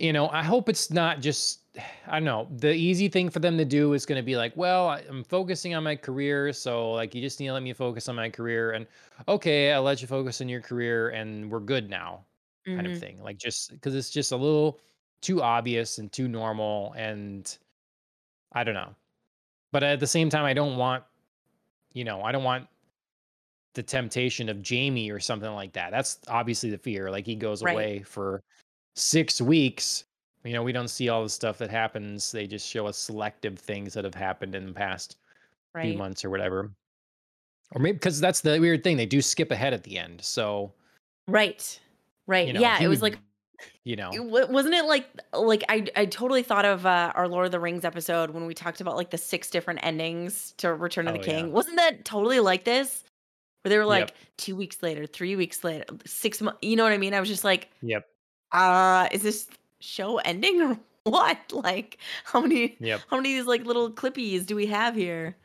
You 0.00 0.14
know, 0.14 0.30
I 0.30 0.42
hope 0.42 0.70
it's 0.70 0.90
not 0.90 1.20
just 1.20 1.60
I 2.06 2.14
don't 2.18 2.24
know. 2.24 2.48
The 2.58 2.72
easy 2.72 3.08
thing 3.08 3.28
for 3.30 3.38
them 3.38 3.58
to 3.58 3.64
do 3.66 3.92
is 3.92 4.06
going 4.06 4.16
to 4.20 4.24
be 4.24 4.36
like, 4.36 4.56
well, 4.56 4.88
I'm 4.88 5.22
focusing 5.24 5.74
on 5.74 5.84
my 5.84 5.94
career, 5.94 6.52
so 6.54 6.92
like 6.92 7.14
you 7.14 7.20
just 7.20 7.38
need 7.38 7.48
to 7.48 7.52
let 7.52 7.62
me 7.62 7.72
focus 7.74 8.08
on 8.08 8.16
my 8.16 8.30
career 8.30 8.72
and 8.72 8.86
okay, 9.28 9.72
I'll 9.72 9.82
let 9.82 10.00
you 10.00 10.08
focus 10.08 10.40
on 10.40 10.48
your 10.48 10.62
career 10.62 11.10
and 11.10 11.50
we're 11.50 11.60
good 11.60 11.90
now 11.90 12.26
kind 12.74 12.86
of 12.86 12.94
hmm 12.94 12.96
thing. 12.96 13.22
Like 13.22 13.36
just 13.38 13.78
cuz 13.82 13.94
it's 13.94 14.10
just 14.10 14.32
a 14.32 14.36
little 14.36 14.80
too 15.20 15.42
obvious 15.42 15.98
and 15.98 16.10
too 16.10 16.28
normal 16.28 16.94
and 16.96 17.56
I 18.52 18.64
don't 18.64 18.74
know. 18.74 18.96
But 19.72 19.84
at 19.84 20.00
the 20.00 20.08
same 20.08 20.30
time 20.30 20.44
I 20.44 20.54
don't 20.54 20.78
want, 20.78 21.04
you 21.94 22.04
know, 22.04 22.22
I 22.22 22.32
don't 22.32 22.44
want 22.44 22.68
the 23.74 23.82
temptation 23.82 24.48
of 24.48 24.62
Jamie 24.62 25.10
or 25.10 25.20
something 25.20 25.52
like 25.52 25.72
that. 25.74 25.90
That's 25.90 26.18
obviously 26.28 26.70
the 26.70 26.78
fear. 26.78 27.10
Like 27.10 27.26
he 27.26 27.36
goes 27.36 27.62
Right. 27.62 27.90
away 27.90 28.02
for 28.02 28.42
6 28.96 29.40
weeks. 29.40 30.04
You 30.44 30.52
know, 30.54 30.62
we 30.62 30.72
don't 30.72 30.88
see 30.88 31.08
all 31.10 31.22
the 31.22 31.28
stuff 31.28 31.58
that 31.58 31.70
happens. 31.70 32.32
They 32.32 32.46
just 32.46 32.66
show 32.66 32.86
us 32.86 32.96
selective 32.96 33.58
things 33.58 33.92
that 33.94 34.04
have 34.04 34.14
happened 34.14 34.54
in 34.54 34.66
the 34.66 34.72
past 34.72 35.16
few 35.80 35.94
months 35.94 36.24
or 36.24 36.30
whatever. 36.30 36.70
Or 37.72 37.80
maybe 37.80 37.96
because 37.96 38.20
that's 38.20 38.40
the 38.40 38.58
weird 38.58 38.82
thing. 38.82 38.96
They 38.96 39.06
do 39.06 39.20
skip 39.22 39.50
ahead 39.50 39.74
at 39.74 39.84
the 39.84 39.98
end. 39.98 40.22
So, 40.22 40.72
Right. 41.28 41.78
you 42.26 42.32
Right. 42.32 42.54
know, 42.54 42.60
Yeah. 42.60 42.82
It 42.82 42.88
was 42.88 43.02
like, 43.02 43.18
you 43.84 43.94
know, 43.96 44.10
wasn't 44.14 44.74
it 44.74 44.86
like 44.86 45.06
like 45.34 45.62
I 45.68 45.86
I 45.94 46.06
totally 46.06 46.42
thought 46.42 46.64
of 46.64 46.86
uh, 46.86 47.12
our 47.14 47.28
Lord 47.28 47.44
of 47.46 47.52
the 47.52 47.60
Rings 47.60 47.84
episode 47.84 48.30
when 48.30 48.46
we 48.46 48.54
talked 48.54 48.80
about 48.80 48.96
like 48.96 49.10
the 49.10 49.18
six 49.18 49.50
different 49.50 49.80
endings 49.84 50.52
to 50.56 50.72
Return 50.74 51.06
of 51.06 51.12
the 51.14 51.20
oh 51.20 51.22
yeah. 51.22 51.40
King. 51.42 51.52
Wasn't 51.52 51.76
that 51.76 52.04
totally 52.06 52.40
like 52.40 52.64
this? 52.64 53.04
Where 53.62 53.68
they 53.68 53.76
were 53.76 53.82
Yep. 53.84 53.88
like 53.90 54.14
two 54.38 54.56
weeks 54.56 54.82
later, 54.82 55.06
three 55.06 55.36
weeks 55.36 55.62
later, 55.62 55.84
six 56.06 56.40
months. 56.40 56.58
You 56.62 56.76
know 56.76 56.84
what 56.84 56.92
I 56.94 56.98
mean? 56.98 57.12
I 57.12 57.20
was 57.20 57.28
just 57.28 57.44
like, 57.44 57.68
Yep. 57.82 58.08
Uh, 58.52 59.08
is 59.12 59.22
this 59.22 59.48
show 59.80 60.18
ending 60.18 60.60
or 60.62 60.78
what? 61.04 61.52
Like 61.52 61.98
how 62.24 62.40
many 62.40 62.80
Yep. 62.80 63.04
how 63.08 63.16
many 63.16 63.32
of 63.38 63.44
these 63.44 63.48
like 63.48 63.64
little 63.64 63.90
clippies 63.90 64.46
do 64.46 64.54
we 64.56 64.66
have 64.66 64.94
here? 64.94 65.36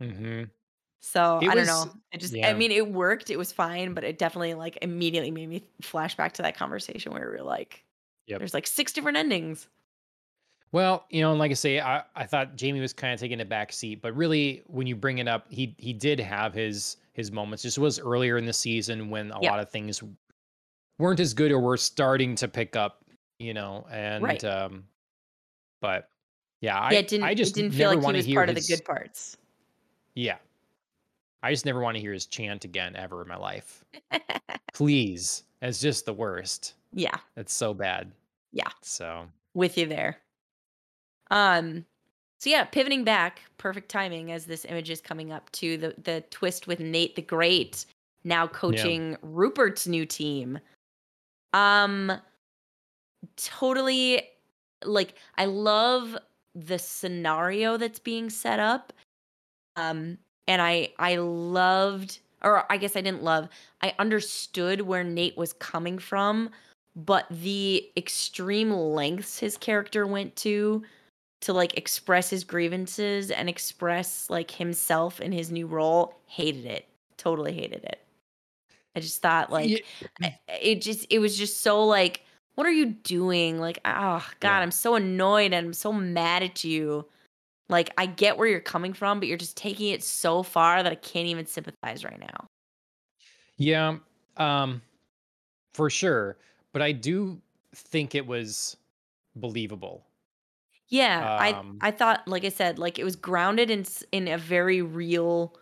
hmm 0.00 0.50
So 1.00 1.40
It 1.40 1.46
I 1.46 1.54
don't 1.54 1.66
know. 1.66 1.94
It 2.12 2.18
just 2.18 2.36
yeah. 2.36 2.42
I 2.42 2.54
mean 2.54 2.72
it 2.72 2.88
worked. 2.92 3.30
It 3.30 3.36
was 3.38 3.52
fine, 3.52 3.94
but 3.94 4.04
it 4.04 4.18
definitely 4.18 4.54
like 4.54 4.78
immediately 4.82 5.30
made 5.30 5.48
me 5.48 5.68
flash 5.80 6.16
back 6.16 6.32
to 6.34 6.42
that 6.42 6.56
conversation 6.56 7.12
where 7.12 7.30
we 7.30 7.36
were 7.36 7.42
like, 7.44 7.84
Yep. 8.26 8.38
there's 8.38 8.54
like 8.54 8.66
six 8.66 8.92
different 8.92 9.16
endings. 9.18 9.68
Well, 10.70 11.06
you 11.08 11.22
know, 11.22 11.30
and 11.30 11.38
like 11.38 11.50
I 11.50 11.54
say, 11.54 11.80
I, 11.80 12.04
I 12.14 12.26
thought 12.26 12.56
Jamie 12.56 12.80
was 12.80 12.92
kind 12.92 13.14
of 13.14 13.20
taking 13.20 13.40
a 13.40 13.44
back 13.44 13.72
seat, 13.72 14.02
but 14.02 14.14
really, 14.14 14.62
when 14.66 14.86
you 14.86 14.96
bring 14.96 15.18
it 15.18 15.26
up, 15.26 15.50
he 15.50 15.74
he 15.78 15.92
did 15.94 16.20
have 16.20 16.52
his 16.52 16.98
his 17.14 17.32
moments. 17.32 17.62
This 17.62 17.78
was 17.78 17.98
earlier 17.98 18.36
in 18.36 18.44
the 18.44 18.52
season 18.52 19.08
when 19.08 19.30
a 19.30 19.40
Yeah. 19.40 19.50
lot 19.50 19.60
of 19.60 19.70
things 19.70 20.02
weren't 20.98 21.20
as 21.20 21.34
good 21.34 21.52
or 21.52 21.60
were 21.60 21.76
starting 21.76 22.34
to 22.36 22.48
pick 22.48 22.76
up, 22.76 23.04
you 23.38 23.54
know, 23.54 23.86
and 23.90 24.22
Right. 24.24 24.42
um, 24.44 24.84
but 25.80 26.08
yeah, 26.60 26.76
Yeah, 26.76 26.80
I 26.80 27.00
it 27.00 27.08
didn't 27.08 27.24
I 27.24 27.34
just 27.34 27.54
didn't 27.54 27.72
feel 27.72 27.88
like 27.94 28.04
he 28.04 28.12
was 28.12 28.26
part 28.34 28.48
of 28.48 28.54
the 28.56 28.60
good 28.62 28.84
parts. 28.84 29.36
yeah, 30.14 30.38
I 31.42 31.52
just 31.52 31.64
never 31.64 31.80
want 31.80 31.96
to 31.96 32.00
hear 32.00 32.12
his 32.12 32.26
chant 32.26 32.64
again 32.64 32.96
ever 32.96 33.22
in 33.22 33.28
my 33.28 33.36
life. 33.36 33.84
Please, 34.74 35.44
it's 35.62 35.80
just 35.80 36.04
the 36.06 36.12
worst. 36.12 36.74
yeah. 36.92 37.16
It's 37.36 37.52
so 37.52 37.72
bad. 37.74 38.10
Yeah. 38.52 38.70
So 38.82 39.26
With 39.54 39.76
you 39.78 39.86
there. 39.86 40.18
Um 41.30 41.84
so 42.40 42.50
yeah, 42.50 42.64
pivoting 42.64 43.02
back, 43.04 43.40
perfect 43.58 43.88
timing 43.88 44.30
as 44.30 44.46
this 44.46 44.64
image 44.64 44.90
is 44.90 45.00
coming 45.00 45.32
up 45.32 45.50
to 45.52 45.76
the 45.76 45.94
the 46.02 46.22
twist 46.30 46.66
with 46.66 46.80
Nate 46.80 47.14
the 47.16 47.22
Great 47.22 47.84
now 48.24 48.46
coaching 48.46 49.16
Rupert's 49.22 49.86
new 49.86 50.04
team. 50.06 50.58
Um 51.52 52.12
totally 53.36 54.22
like 54.84 55.14
I 55.36 55.46
love 55.46 56.16
the 56.54 56.78
scenario 56.78 57.76
that's 57.76 57.98
being 57.98 58.30
set 58.30 58.60
up. 58.60 58.92
Um 59.76 60.18
and 60.46 60.62
I 60.62 60.90
I 60.98 61.16
loved 61.16 62.20
or 62.42 62.70
I 62.70 62.76
guess 62.76 62.96
I 62.96 63.00
didn't 63.00 63.22
love. 63.22 63.48
I 63.82 63.94
understood 63.98 64.82
where 64.82 65.04
Nate 65.04 65.36
was 65.36 65.52
coming 65.54 65.98
from, 65.98 66.50
but 66.96 67.26
the 67.30 67.90
extreme 67.96 68.72
lengths 68.72 69.38
his 69.38 69.56
character 69.56 70.06
went 70.06 70.36
to 70.36 70.82
to 71.40 71.52
like 71.52 71.76
express 71.78 72.30
his 72.30 72.44
grievances 72.44 73.30
and 73.30 73.48
express 73.48 74.28
like 74.30 74.50
himself 74.50 75.20
in 75.20 75.32
his 75.32 75.50
new 75.50 75.66
role, 75.66 76.20
hated 76.26 76.64
it. 76.66 76.86
Totally 77.16 77.52
hated 77.52 77.84
it. 77.84 78.00
I 78.98 79.00
just 79.00 79.22
thought 79.22 79.50
like 79.50 79.84
yeah, 80.20 80.32
it 80.48 80.82
just 80.82 81.06
it 81.08 81.20
was 81.20 81.38
just 81.38 81.60
so 81.62 81.84
like 81.86 82.24
what 82.56 82.66
are 82.66 82.72
you 82.72 82.86
doing 82.86 83.60
like 83.60 83.78
oh 83.84 84.26
god 84.40 84.48
Yeah. 84.48 84.58
i'm 84.58 84.70
so 84.72 84.96
annoyed 84.96 85.52
and 85.52 85.66
i'm 85.68 85.72
so 85.72 85.92
mad 85.92 86.42
at 86.42 86.64
you 86.64 87.06
like 87.68 87.90
i 87.96 88.04
get 88.06 88.36
where 88.36 88.48
you're 88.48 88.60
coming 88.60 88.92
from 88.92 89.20
but 89.20 89.28
you're 89.28 89.38
just 89.38 89.56
taking 89.56 89.88
it 89.90 90.02
so 90.02 90.42
far 90.42 90.82
that 90.82 90.90
i 90.90 90.96
can't 90.96 91.28
even 91.28 91.46
sympathize 91.46 92.04
right 92.04 92.18
now 92.20 92.46
yeah, 93.56 93.96
um, 94.36 94.80
for 95.74 95.90
sure. 95.90 96.36
But 96.72 96.80
I 96.80 96.92
do 96.92 97.40
think 97.74 98.14
it 98.14 98.24
was 98.24 98.76
believable. 99.34 100.04
yeah 100.88 101.36
i 101.40 101.52
Um, 101.52 101.76
i 101.80 101.90
thought 101.90 102.26
like 102.26 102.44
i 102.44 102.48
said 102.48 102.78
like 102.78 102.98
it 102.98 103.04
was 103.04 103.14
grounded 103.16 103.70
in 103.70 103.84
in 104.12 104.26
a 104.28 104.38
very 104.38 104.80
real 104.80 105.57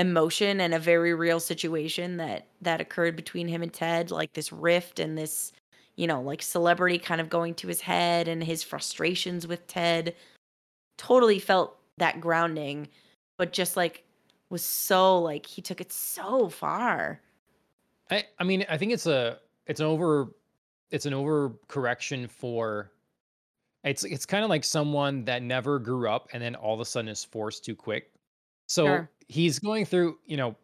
emotion 0.00 0.60
and 0.60 0.74
a 0.74 0.78
very 0.78 1.14
real 1.14 1.40
situation 1.40 2.16
that 2.16 2.46
that 2.62 2.80
occurred 2.80 3.16
between 3.16 3.48
him 3.48 3.62
and 3.62 3.72
ted 3.72 4.10
like 4.10 4.32
this 4.32 4.52
rift 4.52 4.98
and 4.98 5.18
this 5.18 5.52
you 5.96 6.06
know 6.06 6.22
like 6.22 6.42
celebrity 6.42 6.98
kind 6.98 7.20
of 7.20 7.28
going 7.28 7.54
to 7.54 7.68
his 7.68 7.82
head 7.82 8.28
and 8.28 8.42
his 8.42 8.62
frustrations 8.62 9.46
with 9.46 9.66
ted 9.66 10.14
totally 11.00 11.38
felt 11.38 11.78
that 11.96 12.20
grounding, 12.20 12.88
but 13.38 13.52
just 13.54 13.76
like 13.76 14.04
was 14.50 14.62
so 14.64 15.18
like 15.18 15.46
he 15.46 15.62
took 15.62 15.80
it 15.80 15.92
so 15.92 16.48
far. 16.50 17.20
I 18.10 18.26
I 18.38 18.44
mean, 18.44 18.66
I 18.68 18.76
think 18.76 18.92
it's 18.92 19.06
a 19.06 19.38
it's 19.66 19.80
an 19.80 19.86
over 19.86 20.34
it's 20.90 21.06
an 21.06 21.14
overcorrection 21.14 22.28
for 22.28 22.92
it's 23.84 24.04
it's 24.04 24.26
kind 24.26 24.44
of 24.44 24.50
like 24.50 24.64
someone 24.64 25.24
that 25.24 25.42
never 25.42 25.78
grew 25.78 26.10
up 26.10 26.28
and 26.32 26.42
then 26.42 26.54
all 26.54 26.74
of 26.74 26.80
a 26.80 26.84
sudden 26.84 27.08
is 27.08 27.24
forced 27.24 27.64
too 27.64 27.76
quick. 27.76 28.12
So 28.68 28.84
Sure. 28.86 29.10
He's 29.30 29.58
going 29.60 29.84
through, 29.84 30.18
you 30.26 30.36
know, 30.36 30.56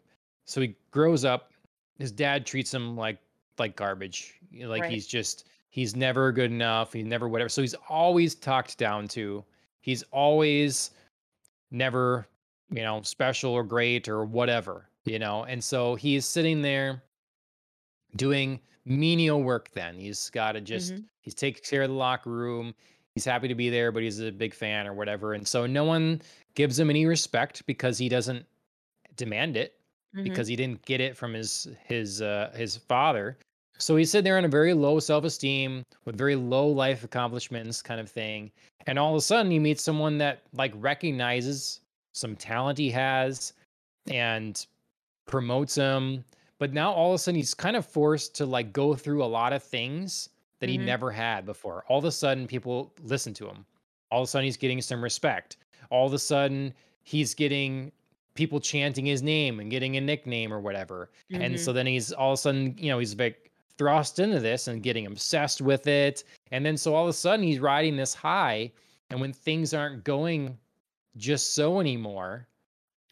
so 0.44 0.60
he 0.60 0.74
grows 0.90 1.24
up, 1.24 1.52
his 1.98 2.10
dad 2.10 2.44
treats 2.44 2.74
him 2.74 2.96
like 2.96 3.18
like 3.58 3.74
garbage. 3.76 4.34
you 4.50 4.64
know, 4.64 4.68
Like 4.70 4.82
Right. 4.82 4.90
he's 4.92 5.06
just 5.06 5.48
he's 5.70 5.94
never 5.96 6.32
good 6.32 6.50
enough, 6.50 6.92
he's 6.92 7.06
never 7.06 7.28
whatever. 7.28 7.48
So 7.48 7.62
he's 7.62 7.74
always 7.88 8.34
talked 8.34 8.76
down 8.78 9.08
to. 9.08 9.44
He's 9.80 10.02
always 10.10 10.90
never, 11.70 12.26
you 12.70 12.82
know, 12.82 13.00
special 13.02 13.52
or 13.52 13.62
great 13.64 14.08
or 14.08 14.24
whatever, 14.24 14.88
you 15.04 15.18
know. 15.18 15.44
And 15.44 15.62
so 15.62 15.94
he 15.94 16.16
is 16.16 16.26
sitting 16.26 16.60
there 16.60 17.02
doing 18.16 18.60
menial 18.84 19.42
work 19.42 19.70
then. 19.72 19.96
He's 19.98 20.28
got 20.30 20.52
to 20.52 20.60
just 20.60 20.94
Mhm. 20.94 21.04
he's 21.20 21.34
taking 21.34 21.62
care 21.62 21.82
of 21.82 21.88
the 21.90 21.94
locker 21.96 22.30
room. 22.30 22.74
He's 23.14 23.24
happy 23.24 23.48
to 23.48 23.54
be 23.54 23.70
there, 23.70 23.90
but 23.92 24.02
he's 24.02 24.20
a 24.20 24.30
big 24.30 24.52
fan 24.54 24.86
or 24.86 24.92
whatever. 24.92 25.32
And 25.34 25.46
so 25.46 25.66
no 25.66 25.84
one 25.84 26.20
gives 26.54 26.78
him 26.78 26.90
any 26.90 27.06
respect 27.06 27.64
because 27.66 27.96
he 27.98 28.08
doesn't 28.08 28.44
demand 29.16 29.56
it 29.56 29.74
Mhm. 30.14 30.24
because 30.24 30.46
he 30.48 30.56
didn't 30.56 30.82
get 30.84 31.00
it 31.00 31.16
from 31.16 31.32
his 31.34 31.68
his 31.84 32.22
uh 32.22 32.52
his 32.54 32.76
father. 32.76 33.36
So 33.78 33.96
he's 33.96 34.10
sitting 34.10 34.24
there 34.24 34.38
on 34.38 34.44
a 34.46 34.48
very 34.48 34.72
low 34.72 34.98
self-esteem 34.98 35.84
with 36.06 36.16
very 36.16 36.34
low 36.36 36.66
life 36.68 37.04
accomplishments 37.04 37.82
kind 37.82 38.00
of 38.00 38.10
thing. 38.10 38.50
And 38.86 38.98
all 38.98 39.10
of 39.12 39.18
a 39.18 39.20
sudden 39.20 39.50
he 39.50 39.58
meets 39.58 39.82
someone 39.82 40.16
that 40.18 40.42
like 40.54 40.72
recognizes 40.76 41.80
some 42.14 42.36
talent 42.36 42.78
he 42.78 42.90
has 42.90 43.52
and 44.08 44.66
promotes 45.26 45.74
him. 45.74 46.24
But 46.58 46.72
now 46.72 46.90
all 46.92 47.10
of 47.10 47.16
a 47.16 47.18
sudden 47.18 47.36
he's 47.36 47.52
kind 47.52 47.76
of 47.76 47.84
forced 47.84 48.34
to 48.36 48.46
like 48.46 48.72
go 48.72 48.94
through 48.94 49.22
a 49.22 49.26
lot 49.26 49.52
of 49.52 49.62
things 49.62 50.30
that 50.60 50.70
he 50.70 50.78
Mhm. 50.78 50.84
never 50.86 51.10
had 51.10 51.44
before. 51.44 51.84
All 51.88 51.98
of 51.98 52.04
a 52.06 52.12
sudden 52.12 52.46
people 52.46 52.94
listen 53.02 53.34
to 53.34 53.46
him. 53.48 53.66
All 54.10 54.22
of 54.22 54.24
a 54.24 54.30
sudden 54.30 54.44
he's 54.46 54.56
getting 54.56 54.80
some 54.80 55.02
respect. 55.04 55.58
All 55.90 56.06
of 56.06 56.14
a 56.14 56.18
sudden 56.18 56.72
he's 57.02 57.34
getting 57.34 57.92
people 58.36 58.60
chanting 58.60 59.04
his 59.06 59.22
name 59.22 59.58
and 59.60 59.70
getting 59.70 59.96
a 59.96 60.00
nickname 60.00 60.52
or 60.52 60.60
whatever. 60.60 61.10
And 61.30 61.54
Mhm. 61.54 61.58
so 61.58 61.72
then 61.72 61.86
he's 61.86 62.12
all 62.12 62.32
of 62.32 62.34
a 62.34 62.42
sudden, 62.42 62.76
you 62.78 62.90
know, 62.90 62.98
he's 62.98 63.16
like 63.18 63.50
thrust 63.78 64.18
into 64.18 64.38
this 64.40 64.68
and 64.68 64.82
getting 64.82 65.06
obsessed 65.06 65.60
with 65.60 65.86
it. 65.86 66.24
And 66.52 66.64
then 66.64 66.76
so 66.76 66.94
all 66.94 67.02
of 67.04 67.08
a 67.08 67.12
sudden 67.12 67.44
he's 67.44 67.58
riding 67.58 67.96
this 67.96 68.14
high. 68.14 68.70
And 69.10 69.20
when 69.20 69.32
things 69.32 69.74
aren't 69.74 70.04
going 70.04 70.56
just 71.16 71.54
so 71.54 71.80
anymore, 71.80 72.46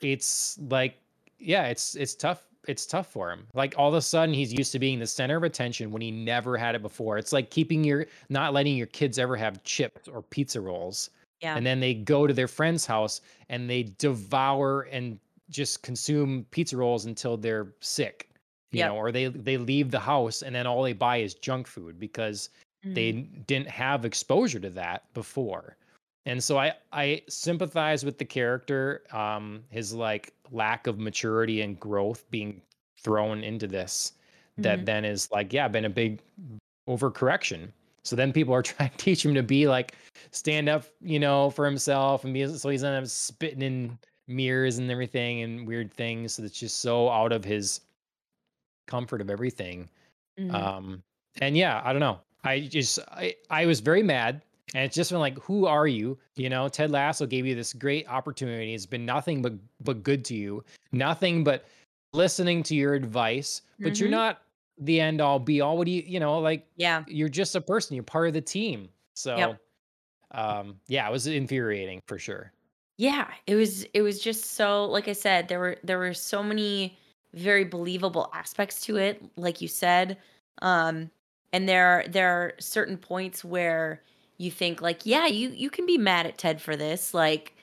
it's 0.00 0.58
like, 0.70 0.98
yeah, 1.38 1.66
it's 1.66 1.94
it's 1.96 2.14
tough. 2.14 2.46
It's 2.66 2.86
tough 2.86 3.08
for 3.08 3.30
him. 3.30 3.46
Like 3.52 3.74
all 3.76 3.88
of 3.90 3.94
a 3.94 4.00
sudden 4.00 4.34
he's 4.34 4.52
used 4.52 4.72
to 4.72 4.78
being 4.78 4.98
the 4.98 5.06
center 5.06 5.36
of 5.36 5.42
attention 5.42 5.90
when 5.90 6.00
he 6.00 6.10
never 6.10 6.56
had 6.56 6.74
it 6.74 6.80
before. 6.82 7.18
It's 7.18 7.32
like 7.32 7.50
keeping 7.50 7.84
your 7.84 8.06
not 8.30 8.54
letting 8.54 8.76
your 8.76 8.86
kids 8.86 9.18
ever 9.18 9.36
have 9.36 9.62
chips 9.64 10.08
or 10.08 10.22
pizza 10.22 10.60
rolls 10.60 11.10
Yeah. 11.44 11.56
and 11.56 11.64
then 11.66 11.78
they 11.78 11.92
go 11.92 12.26
to 12.26 12.32
their 12.32 12.48
friend's 12.48 12.86
house 12.86 13.20
and 13.50 13.68
they 13.68 13.82
devour 13.98 14.82
and 14.90 15.18
just 15.50 15.82
consume 15.82 16.46
pizza 16.50 16.74
rolls 16.76 17.04
until 17.04 17.36
they're 17.36 17.74
sick 17.80 18.30
you 18.72 18.78
Yep. 18.78 18.88
know 18.88 18.96
or 18.96 19.12
they 19.12 19.26
they 19.28 19.58
leave 19.58 19.90
the 19.90 20.00
house 20.00 20.40
and 20.42 20.54
then 20.54 20.66
all 20.66 20.82
they 20.82 20.94
buy 20.94 21.18
is 21.18 21.34
junk 21.34 21.66
food 21.66 22.00
because 22.00 22.48
they 22.82 23.12
Mhm. 23.12 23.18
n- 23.18 23.44
didn't 23.46 23.68
have 23.68 24.04
exposure 24.06 24.58
to 24.60 24.70
that 24.70 25.12
before 25.12 25.76
and 26.24 26.42
so 26.42 26.56
i 26.58 26.72
i 26.92 27.20
sympathize 27.28 28.04
with 28.06 28.16
the 28.16 28.24
character 28.24 29.02
um 29.12 29.62
his 29.68 29.92
like 29.92 30.32
lack 30.50 30.86
of 30.86 30.98
maturity 30.98 31.60
and 31.60 31.78
growth 31.78 32.24
being 32.30 32.62
thrown 33.02 33.44
into 33.44 33.66
this 33.66 34.14
that 34.56 34.78
Mhm. 34.80 34.84
then 34.86 35.04
is 35.04 35.30
like 35.30 35.52
yeah 35.52 35.68
been 35.68 35.84
a 35.84 35.90
big 35.90 36.20
overcorrection 36.88 37.68
so 38.04 38.14
then 38.16 38.32
people 38.32 38.54
are 38.54 38.62
trying 38.70 38.90
to 38.90 38.96
teach 38.96 39.24
him 39.24 39.34
to 39.34 39.42
be 39.42 39.66
like 39.66 39.94
stand 40.30 40.68
up, 40.68 40.84
you 41.00 41.18
know, 41.18 41.50
for 41.50 41.64
himself 41.64 42.24
and 42.24 42.32
be 42.34 42.46
so 42.46 42.68
he's 42.68 42.82
not 42.82 43.08
spitting 43.08 43.62
in 43.62 43.98
mirrors 44.28 44.78
and 44.78 44.90
everything 44.90 45.42
and 45.42 45.66
weird 45.66 45.92
things. 45.92 46.34
So 46.34 46.44
it's 46.44 46.58
just 46.58 46.80
so 46.80 47.10
out 47.10 47.32
of 47.32 47.44
his 47.44 47.80
comfort 48.86 49.20
of 49.20 49.30
everything. 49.30 49.88
Mhm. 50.38 50.52
Um, 50.54 51.02
and 51.40 51.56
yeah, 51.56 51.80
I 51.84 51.92
don't 51.92 52.00
know. 52.00 52.20
I 52.44 52.60
just 52.60 52.98
I, 53.08 53.34
I 53.50 53.66
was 53.66 53.80
very 53.80 54.02
mad. 54.02 54.42
And 54.74 54.82
it's 54.84 54.96
just 54.96 55.10
been 55.10 55.20
like, 55.20 55.38
who 55.38 55.66
are 55.66 55.86
you? 55.86 56.18
You 56.34 56.48
know, 56.50 56.68
Ted 56.68 56.90
Lasso 56.90 57.26
gave 57.26 57.46
you 57.46 57.54
this 57.54 57.72
great 57.72 58.08
opportunity. 58.08 58.74
It's 58.74 58.86
been 58.86 59.06
nothing 59.06 59.40
but 59.40 59.52
but 59.84 60.02
good 60.02 60.24
to 60.26 60.34
you. 60.34 60.64
Nothing 60.90 61.44
but 61.44 61.66
listening 62.12 62.62
to 62.64 62.74
your 62.74 62.94
advice. 62.94 63.62
But 63.78 64.00
you're 64.00 64.08
Mhm. 64.08 64.12
not 64.12 64.42
the 64.78 65.00
end 65.00 65.20
all 65.20 65.38
be 65.38 65.60
all. 65.60 65.76
What 65.78 65.86
do 65.86 65.92
you, 65.92 66.02
you 66.06 66.20
know, 66.20 66.38
like 66.40 66.68
Yeah. 66.76 67.06
you're 67.06 67.28
just 67.28 67.54
a 67.56 67.60
person. 67.60 67.94
You're 67.94 68.04
part 68.04 68.28
of 68.28 68.34
the 68.34 68.40
team. 68.42 68.90
So 69.14 69.34
Yep. 69.34 69.60
um 70.32 70.80
yeah, 70.88 71.08
it 71.08 71.12
was 71.12 71.26
infuriating 71.28 72.02
for 72.08 72.18
sure. 72.18 72.52
Yeah, 72.96 73.32
it 73.46 73.56
was 73.56 73.84
it 73.94 74.02
was 74.02 74.20
just 74.20 74.44
so 74.52 74.84
like 74.86 75.08
I 75.08 75.12
said, 75.12 75.48
there 75.48 75.58
were 75.58 75.78
there 75.82 75.98
were 75.98 76.14
so 76.14 76.42
many 76.42 76.96
very 77.32 77.64
believable 77.64 78.30
aspects 78.32 78.80
to 78.82 78.96
it, 78.96 79.36
like 79.36 79.60
you 79.60 79.68
said. 79.68 80.18
Um 80.62 81.10
and 81.52 81.68
there 81.68 82.04
there 82.08 82.30
are 82.30 82.52
certain 82.60 82.96
points 82.98 83.44
where 83.44 84.02
you 84.38 84.50
think 84.50 84.80
like, 84.80 85.04
yeah, 85.06 85.26
you 85.26 85.50
you 85.50 85.70
can 85.70 85.86
be 85.86 85.98
mad 85.98 86.26
at 86.26 86.38
Ted 86.38 86.62
for 86.62 86.76
this. 86.76 87.12
Like 87.14 87.54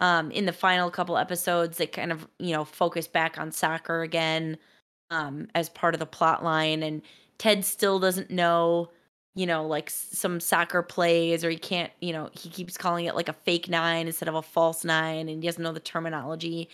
um 0.00 0.30
in 0.32 0.46
the 0.46 0.52
final 0.52 0.90
couple 0.90 1.16
episodes 1.16 1.78
they 1.78 1.86
kind 1.86 2.10
of, 2.12 2.28
you 2.38 2.52
know, 2.52 2.64
focus 2.64 3.06
back 3.06 3.38
on 3.38 3.52
soccer 3.52 4.02
again 4.02 4.58
um 5.12 5.48
as 5.54 5.68
part 5.70 5.94
of 5.94 6.00
the 6.00 6.06
plot 6.06 6.44
line 6.44 6.82
and 6.82 7.02
Ted 7.38 7.64
still 7.64 7.98
doesn't 8.00 8.30
know, 8.30 8.90
you 9.34 9.46
know, 9.46 9.66
like 9.66 9.90
some 9.90 10.40
soccer 10.40 10.82
plays 10.82 11.44
or 11.44 11.50
he 11.50 11.56
can't, 11.58 11.92
you 12.00 12.12
know, 12.12 12.30
he 12.32 12.48
keeps 12.50 12.76
calling 12.78 13.06
it 13.06 13.14
like 13.16 13.28
a 13.28 13.32
fake 13.34 13.68
nine 13.68 14.06
instead 14.08 14.28
of 14.28 14.34
a 14.36 14.42
false 14.42 14.84
nine 14.84 15.28
and 15.28 15.42
he 15.42 15.48
doesn't 15.48 15.62
know 15.62 15.72
the 15.72 15.80
terminology. 15.80 16.68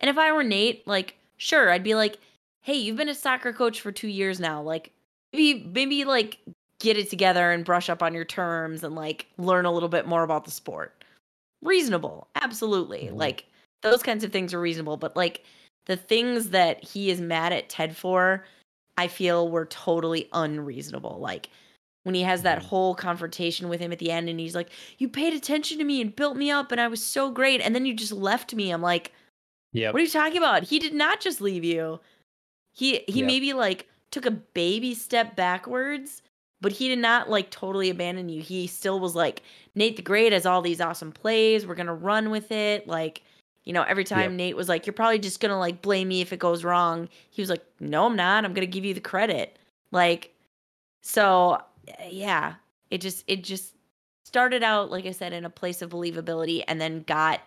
And 0.00 0.10
if 0.10 0.18
I 0.18 0.32
were 0.32 0.44
Nate, 0.44 0.86
like 0.86 1.16
sure, 1.38 1.70
I'd 1.70 1.84
be 1.84 1.94
like, 1.94 2.18
"Hey, 2.62 2.74
you've 2.76 2.96
been 2.96 3.08
a 3.10 3.14
soccer 3.14 3.52
coach 3.52 3.80
for 3.80 3.92
2 3.92 4.08
years 4.08 4.40
now. 4.40 4.62
Like 4.62 4.92
maybe 5.32 5.64
maybe 5.74 6.04
like 6.04 6.38
get 6.80 6.96
it 6.98 7.10
together 7.10 7.50
and 7.52 7.64
brush 7.64 7.88
up 7.90 8.02
on 8.02 8.14
your 8.14 8.24
terms 8.24 8.84
and 8.84 8.94
like 8.94 9.26
learn 9.38 9.64
a 9.66 9.72
little 9.72 9.88
bit 9.88 10.06
more 10.06 10.22
about 10.24 10.44
the 10.44 10.50
sport. 10.50 11.04
Reasonable. 11.62 12.28
Absolutely. 12.36 13.04
Mm-hmm. 13.04 13.16
Like 13.16 13.46
those 13.82 14.02
kinds 14.02 14.24
of 14.24 14.32
things 14.32 14.54
are 14.54 14.60
reasonable, 14.60 14.96
but 14.96 15.16
like 15.16 15.44
the 15.86 15.96
things 15.96 16.50
that 16.50 16.82
he 16.84 17.10
is 17.10 17.20
mad 17.20 17.52
at 17.52 17.68
Ted 17.68 17.96
for, 17.96 18.44
I 18.96 19.08
feel 19.08 19.48
were 19.48 19.66
totally 19.66 20.28
unreasonable. 20.32 21.18
Like 21.20 21.48
when 22.04 22.14
he 22.14 22.22
has 22.22 22.42
that 22.42 22.58
mm-hmm. 22.58 22.68
whole 22.68 22.94
confrontation 22.94 23.68
with 23.68 23.80
him 23.80 23.92
at 23.92 23.98
the 23.98 24.10
end 24.10 24.28
and 24.28 24.38
he's 24.38 24.54
like, 24.54 24.70
"You 24.98 25.08
paid 25.08 25.34
attention 25.34 25.78
to 25.78 25.84
me 25.84 26.00
and 26.00 26.14
built 26.14 26.36
me 26.36 26.50
up 26.50 26.72
and 26.72 26.80
I 26.80 26.88
was 26.88 27.02
so 27.02 27.30
great 27.30 27.60
and 27.60 27.74
then 27.74 27.86
you 27.86 27.94
just 27.94 28.12
left 28.12 28.54
me." 28.54 28.70
I'm 28.70 28.82
like, 28.82 29.12
yeah. 29.72 29.90
What 29.90 30.00
are 30.00 30.04
you 30.04 30.10
talking 30.10 30.38
about? 30.38 30.62
He 30.62 30.78
did 30.78 30.94
not 30.94 31.20
just 31.20 31.40
leave 31.40 31.64
you. 31.64 32.00
He 32.72 33.04
he 33.08 33.20
yep. 33.20 33.26
maybe 33.26 33.52
like 33.52 33.88
took 34.10 34.24
a 34.24 34.30
baby 34.30 34.94
step 34.94 35.36
backwards 35.36 36.22
but 36.60 36.72
he 36.72 36.88
did 36.88 36.98
not 36.98 37.28
like 37.28 37.50
totally 37.50 37.90
abandon 37.90 38.28
you. 38.28 38.40
He 38.40 38.66
still 38.66 38.98
was 38.98 39.14
like, 39.14 39.42
Nate 39.74 39.96
the 39.96 40.02
Great 40.02 40.32
has 40.32 40.46
all 40.46 40.62
these 40.62 40.80
awesome 40.80 41.12
plays. 41.12 41.66
We're 41.66 41.74
gonna 41.74 41.94
run 41.94 42.30
with 42.30 42.50
it. 42.50 42.88
Like, 42.88 43.22
you 43.66 43.72
know, 43.72 43.82
every 43.82 44.04
time 44.04 44.30
yep. 44.30 44.32
Nate 44.32 44.56
was 44.56 44.68
like, 44.68 44.86
You're 44.86 44.94
probably 44.94 45.18
just 45.18 45.40
gonna 45.40 45.58
like 45.58 45.82
blame 45.82 46.08
me 46.08 46.22
if 46.22 46.32
it 46.32 46.38
goes 46.38 46.64
wrong. 46.64 47.08
He 47.30 47.42
was 47.42 47.50
like, 47.50 47.64
No, 47.80 48.06
I'm 48.06 48.16
not. 48.16 48.44
I'm 48.44 48.54
gonna 48.54 48.66
give 48.66 48.84
you 48.84 48.94
the 48.94 49.00
credit. 49.00 49.58
Like, 49.90 50.34
so 51.02 51.60
yeah, 52.08 52.54
it 52.90 53.00
just 53.02 53.24
it 53.26 53.44
just 53.44 53.74
started 54.24 54.62
out, 54.62 54.90
like 54.90 55.04
I 55.04 55.10
said, 55.10 55.32
in 55.32 55.44
a 55.44 55.50
place 55.50 55.82
of 55.82 55.90
believability 55.90 56.64
and 56.66 56.80
then 56.80 57.02
got 57.02 57.40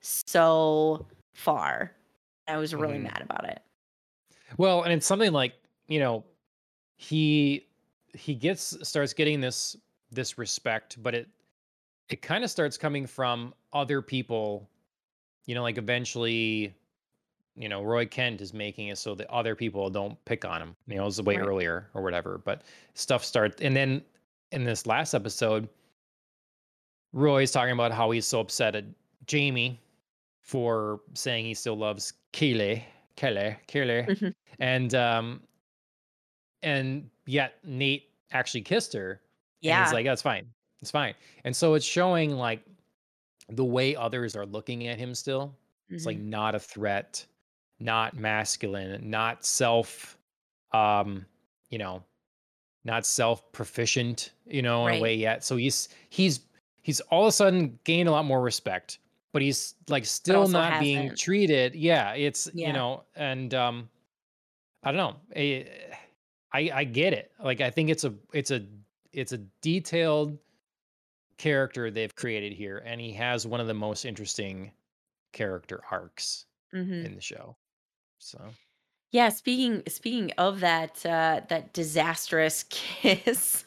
so 0.00 1.06
far. 1.34 1.92
I 2.48 2.56
was 2.56 2.74
really 2.74 2.98
mm. 2.98 3.02
mad 3.02 3.22
about 3.22 3.44
it. 3.44 3.60
Well, 4.56 4.82
and 4.82 4.92
it's 4.92 5.06
something 5.06 5.32
like, 5.32 5.54
you 5.88 5.98
know, 5.98 6.24
he 6.96 7.66
he 8.14 8.34
gets 8.34 8.76
starts 8.88 9.12
getting 9.12 9.40
this 9.40 9.76
this 10.12 10.38
respect, 10.38 11.02
but 11.02 11.14
it 11.14 11.28
it 12.08 12.22
kind 12.22 12.44
of 12.44 12.50
starts 12.50 12.78
coming 12.78 13.06
from 13.06 13.52
other 13.72 14.00
people. 14.00 14.68
You 15.46 15.54
know, 15.54 15.62
like 15.62 15.78
eventually, 15.78 16.74
you 17.54 17.68
know, 17.68 17.82
Roy 17.82 18.06
Kent 18.06 18.40
is 18.40 18.52
making 18.52 18.88
it 18.88 18.98
so 18.98 19.14
that 19.14 19.30
other 19.30 19.54
people 19.54 19.88
don't 19.90 20.22
pick 20.24 20.44
on 20.44 20.60
him. 20.60 20.76
You 20.86 20.96
know, 20.96 21.02
it 21.02 21.06
was 21.06 21.22
way 21.22 21.36
right. 21.36 21.46
earlier 21.46 21.88
or 21.94 22.02
whatever. 22.02 22.38
But 22.38 22.62
stuff 22.94 23.24
starts, 23.24 23.62
and 23.62 23.74
then 23.76 24.02
in 24.52 24.64
this 24.64 24.86
last 24.86 25.14
episode, 25.14 25.68
Roy's 27.12 27.50
talking 27.50 27.72
about 27.72 27.92
how 27.92 28.10
he's 28.10 28.26
so 28.26 28.40
upset 28.40 28.74
at 28.74 28.84
Jamie 29.26 29.80
for 30.42 31.00
saying 31.14 31.44
he 31.44 31.54
still 31.54 31.76
loves 31.76 32.12
Kaylee, 32.32 32.82
Kelly, 33.16 33.56
Kelly, 33.66 34.04
mm-hmm. 34.08 34.28
and 34.60 34.94
um, 34.94 35.40
and 36.62 37.08
yet 37.26 37.54
Nate 37.64 38.10
actually 38.32 38.60
kissed 38.60 38.92
her. 38.92 39.20
Yeah. 39.60 39.84
he's 39.84 39.92
like, 39.92 40.04
that's 40.04 40.22
fine. 40.22 40.46
It's 40.80 40.90
fine. 40.90 41.14
And 41.44 41.54
so 41.54 41.74
it's 41.74 41.84
showing 41.84 42.32
like 42.32 42.62
the 43.48 43.64
way 43.64 43.94
others 43.94 44.36
are 44.36 44.46
looking 44.46 44.86
at 44.88 44.98
him 44.98 45.14
still. 45.14 45.54
Mm-hmm. 45.86 45.94
It's 45.94 46.06
like 46.06 46.18
mm-hmm. 46.18 46.30
not 46.30 46.54
a 46.54 46.58
threat, 46.58 47.24
not 47.78 48.16
masculine, 48.16 49.08
not 49.08 49.44
self 49.44 50.16
um, 50.72 51.24
you 51.70 51.78
know, 51.78 52.02
not 52.84 53.06
self 53.06 53.50
proficient, 53.52 54.32
you 54.46 54.62
know, 54.62 54.86
in 54.86 54.92
right. 54.92 54.98
a 54.98 55.02
way 55.02 55.14
yet. 55.14 55.44
So 55.44 55.56
he's 55.56 55.88
he's 56.10 56.40
he's 56.82 57.00
all 57.00 57.22
of 57.22 57.28
a 57.28 57.32
sudden 57.32 57.78
gained 57.84 58.08
a 58.08 58.12
lot 58.12 58.24
more 58.24 58.40
respect, 58.40 58.98
but 59.32 59.42
he's 59.42 59.74
like 59.88 60.04
still 60.04 60.48
not 60.48 60.72
hasn't. 60.72 60.82
being 60.82 61.16
treated. 61.16 61.74
Yeah, 61.74 62.12
it's 62.12 62.48
yeah. 62.54 62.68
you 62.68 62.72
know, 62.72 63.02
and 63.14 63.52
um 63.54 63.88
I 64.82 64.92
don't 64.92 64.98
know. 64.98 65.16
Eh, 65.34 65.64
I 66.52 66.70
I 66.72 66.84
get 66.84 67.12
it. 67.12 67.32
Like 67.42 67.60
I 67.60 67.70
think 67.70 67.90
it's 67.90 68.04
a 68.04 68.14
it's 68.32 68.50
a 68.50 68.64
it's 69.12 69.32
a 69.32 69.38
detailed 69.62 70.38
character 71.38 71.90
they've 71.90 72.14
created 72.14 72.52
here, 72.52 72.82
and 72.84 73.00
he 73.00 73.12
has 73.12 73.46
one 73.46 73.60
of 73.60 73.66
the 73.66 73.74
most 73.74 74.04
interesting 74.04 74.72
character 75.32 75.82
arcs 75.90 76.46
mm-hmm. 76.74 77.06
in 77.06 77.14
the 77.14 77.20
show. 77.20 77.56
So 78.18 78.40
yeah, 79.12 79.28
speaking 79.28 79.82
speaking 79.88 80.32
of 80.38 80.60
that 80.60 81.04
uh 81.04 81.42
that 81.48 81.72
disastrous 81.72 82.64
kiss, 82.70 83.64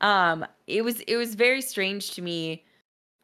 um, 0.00 0.44
it 0.66 0.82
was 0.82 1.00
it 1.00 1.16
was 1.16 1.34
very 1.34 1.62
strange 1.62 2.12
to 2.12 2.22
me. 2.22 2.64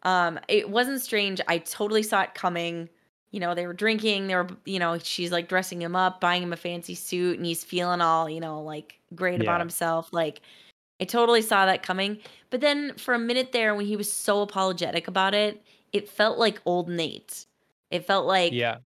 Um, 0.04 0.40
it 0.48 0.68
wasn't 0.68 1.00
strange. 1.00 1.40
I 1.46 1.58
totally 1.58 2.02
saw 2.02 2.22
it 2.22 2.34
coming 2.34 2.88
you 3.32 3.40
know, 3.40 3.54
they 3.54 3.66
were 3.66 3.72
drinking, 3.72 4.26
they 4.26 4.34
were, 4.36 4.46
you 4.66 4.78
know, 4.78 4.98
she's 4.98 5.32
like 5.32 5.48
dressing 5.48 5.80
him 5.80 5.96
up, 5.96 6.20
buying 6.20 6.42
him 6.42 6.52
a 6.52 6.56
fancy 6.56 6.94
suit, 6.94 7.38
and 7.38 7.46
he's 7.46 7.64
feeling 7.64 8.02
all, 8.02 8.28
you 8.28 8.40
know, 8.40 8.60
like 8.60 9.00
great 9.14 9.38
yeah. 9.38 9.44
about 9.44 9.58
himself. 9.58 10.10
Like, 10.12 10.42
I 11.00 11.04
totally 11.04 11.42
saw 11.42 11.66
that 11.66 11.82
coming. 11.82 12.18
But 12.50 12.60
then 12.60 12.94
for 12.96 13.14
a 13.14 13.18
minute 13.18 13.52
there, 13.52 13.74
when 13.74 13.86
he 13.86 13.96
was 13.96 14.12
so 14.12 14.42
apologetic 14.42 15.08
about 15.08 15.34
it, 15.34 15.62
it 15.92 16.08
felt 16.08 16.38
like 16.38 16.60
old 16.64 16.88
Nate. 16.88 17.46
It 17.90 18.06
felt 18.06 18.26
like, 18.26 18.52
yeah. 18.52 18.78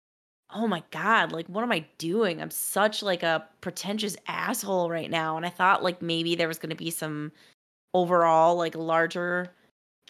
Oh 0.53 0.65
my 0.67 0.81
God, 0.91 1.33
like, 1.33 1.45
what 1.47 1.63
am 1.63 1.73
I 1.73 1.85
doing? 1.97 2.41
I'm 2.41 2.51
such 2.51 3.03
like 3.03 3.21
a 3.21 3.45
pretentious 3.61 4.15
asshole 4.27 4.89
right 4.89 5.11
now. 5.11 5.35
And 5.35 5.45
I 5.45 5.49
thought 5.49 5.83
like 5.83 6.01
maybe 6.01 6.35
there 6.35 6.47
was 6.47 6.57
going 6.57 6.69
to 6.69 6.75
be 6.75 6.89
some 6.89 7.31
overall, 7.93 8.55
like, 8.55 8.75
larger 8.75 9.51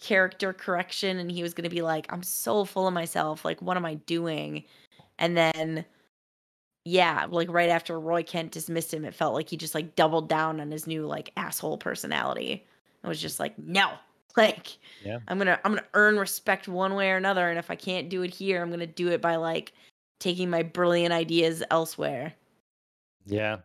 character 0.00 0.52
correction 0.52 1.18
and 1.18 1.30
he 1.30 1.42
was 1.42 1.52
going 1.52 1.68
to 1.68 1.74
be 1.74 1.82
like 1.82 2.06
i'm 2.12 2.22
so 2.22 2.64
full 2.64 2.86
of 2.86 2.94
myself 2.94 3.44
like 3.44 3.60
what 3.60 3.76
am 3.76 3.84
i 3.84 3.94
doing 3.94 4.64
and 5.18 5.36
then 5.36 5.84
yeah 6.84 7.26
like 7.30 7.50
right 7.50 7.68
after 7.68 7.98
roy 7.98 8.22
kent 8.22 8.52
dismissed 8.52 8.94
him 8.94 9.04
it 9.04 9.14
felt 9.14 9.34
like 9.34 9.48
he 9.48 9.56
just 9.56 9.74
like 9.74 9.94
doubled 9.96 10.28
down 10.28 10.60
on 10.60 10.70
his 10.70 10.86
new 10.86 11.06
like 11.06 11.32
asshole 11.36 11.78
personality. 11.78 12.64
It 13.04 13.06
was 13.06 13.20
just 13.20 13.40
like 13.40 13.58
no. 13.58 13.90
Like 14.36 14.78
yeah. 15.04 15.18
i'm 15.26 15.38
gonna 15.38 15.58
i'm 15.64 15.72
gonna 15.72 15.86
earn 15.94 16.16
respect 16.16 16.68
one 16.68 16.94
way 16.94 17.10
or 17.10 17.16
another 17.16 17.48
and 17.48 17.58
if 17.58 17.72
i 17.72 17.74
can't 17.74 18.08
do 18.08 18.22
it 18.22 18.32
here 18.32 18.62
i'm 18.62 18.70
gonna 18.70 18.86
do 18.86 19.08
it 19.08 19.20
by 19.20 19.34
like 19.34 19.72
taking 20.20 20.48
my 20.48 20.62
brilliant 20.62 21.12
ideas 21.12 21.62
elsewhere. 21.72 22.34
Yeah. 23.26 23.56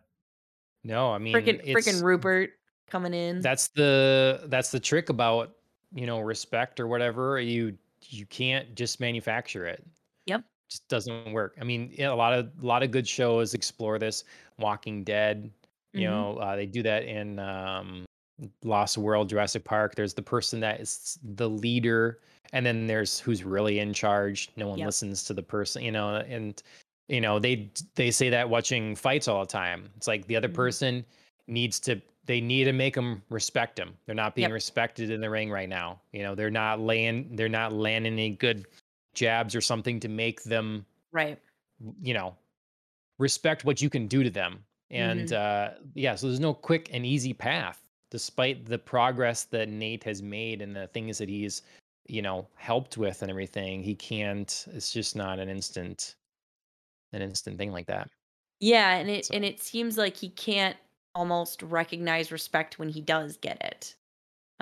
No 0.82 1.12
i 1.12 1.18
mean 1.18 1.32
freaking 1.32 1.64
freaking 1.72 2.02
rupert 2.02 2.54
coming 2.88 3.14
in. 3.14 3.40
that's 3.40 3.68
the 3.68 4.42
that's 4.46 4.72
the 4.72 4.80
trick 4.80 5.10
about 5.10 5.52
you 5.94 6.06
know 6.06 6.18
respect 6.18 6.80
or 6.80 6.88
whatever 6.88 7.38
you 7.38 7.76
you 8.08 8.26
can't 8.26 8.74
just 8.74 8.98
manufacture 8.98 9.66
it 9.66 9.84
just 10.68 10.86
doesn't 10.88 11.32
work 11.32 11.56
i 11.60 11.64
mean 11.64 11.94
a 11.98 12.08
lot 12.08 12.32
of 12.32 12.50
a 12.62 12.66
lot 12.66 12.82
of 12.82 12.90
good 12.90 13.06
shows 13.06 13.54
explore 13.54 13.98
this 13.98 14.24
walking 14.58 15.04
dead 15.04 15.50
you 15.92 16.00
mm-hmm. 16.00 16.10
know 16.10 16.36
uh, 16.38 16.56
they 16.56 16.66
do 16.66 16.82
that 16.82 17.04
in 17.04 17.38
um 17.38 18.04
lost 18.62 18.98
world 18.98 19.28
jurassic 19.28 19.64
park 19.64 19.94
there's 19.94 20.14
the 20.14 20.22
person 20.22 20.60
that 20.60 20.80
is 20.80 21.18
the 21.36 21.48
leader 21.48 22.20
and 22.52 22.64
then 22.64 22.86
there's 22.86 23.18
who's 23.18 23.44
really 23.44 23.78
in 23.78 23.92
charge 23.92 24.50
no 24.56 24.68
one 24.68 24.78
yep. 24.78 24.86
listens 24.86 25.24
to 25.24 25.32
the 25.32 25.42
person 25.42 25.82
you 25.82 25.92
know 25.92 26.16
and 26.16 26.62
you 27.08 27.20
know 27.20 27.38
they 27.38 27.70
they 27.94 28.10
say 28.10 28.30
that 28.30 28.48
watching 28.48 28.96
fights 28.96 29.28
all 29.28 29.40
the 29.40 29.46
time 29.46 29.88
it's 29.96 30.08
like 30.08 30.26
the 30.26 30.36
other 30.36 30.48
mm-hmm. 30.48 30.56
person 30.56 31.04
needs 31.46 31.78
to 31.78 32.00
they 32.26 32.40
need 32.40 32.64
to 32.64 32.72
make 32.72 32.94
them 32.94 33.22
respect 33.28 33.76
them. 33.76 33.94
They're 34.06 34.14
not 34.14 34.34
being 34.34 34.48
yep. 34.48 34.54
respected 34.54 35.10
in 35.10 35.20
the 35.20 35.28
ring 35.28 35.50
right 35.50 35.68
now. 35.68 36.00
You 36.12 36.22
know, 36.22 36.34
they're 36.34 36.50
not 36.50 36.80
laying, 36.80 37.36
they're 37.36 37.48
not 37.48 37.72
landing 37.72 38.14
any 38.14 38.30
good 38.30 38.66
jabs 39.14 39.54
or 39.54 39.60
something 39.60 40.00
to 40.00 40.08
make 40.08 40.42
them 40.44 40.84
right. 41.12 41.38
You 42.02 42.14
know, 42.14 42.36
respect 43.18 43.64
what 43.64 43.82
you 43.82 43.90
can 43.90 44.06
do 44.06 44.22
to 44.22 44.30
them. 44.30 44.64
And 44.90 45.28
mm-hmm. 45.28 45.74
uh, 45.74 45.78
yeah, 45.94 46.14
so 46.14 46.28
there's 46.28 46.40
no 46.40 46.54
quick 46.54 46.90
and 46.92 47.04
easy 47.04 47.32
path, 47.32 47.82
despite 48.10 48.66
the 48.66 48.78
progress 48.78 49.44
that 49.44 49.68
Nate 49.68 50.04
has 50.04 50.22
made 50.22 50.62
and 50.62 50.74
the 50.74 50.86
things 50.88 51.18
that 51.18 51.28
he's, 51.28 51.62
you 52.06 52.22
know, 52.22 52.46
helped 52.54 52.96
with 52.96 53.22
and 53.22 53.30
everything. 53.30 53.82
He 53.82 53.94
can't. 53.94 54.66
It's 54.72 54.92
just 54.92 55.16
not 55.16 55.38
an 55.38 55.48
instant, 55.48 56.14
an 57.12 57.22
instant 57.22 57.58
thing 57.58 57.72
like 57.72 57.86
that. 57.86 58.08
Yeah, 58.60 58.94
and 58.94 59.10
it 59.10 59.26
so. 59.26 59.34
and 59.34 59.44
it 59.44 59.60
seems 59.60 59.98
like 59.98 60.16
he 60.16 60.28
can't 60.28 60.76
almost 61.14 61.62
recognize 61.62 62.32
respect 62.32 62.78
when 62.78 62.88
he 62.88 63.00
does 63.00 63.36
get 63.36 63.62
it. 63.62 63.96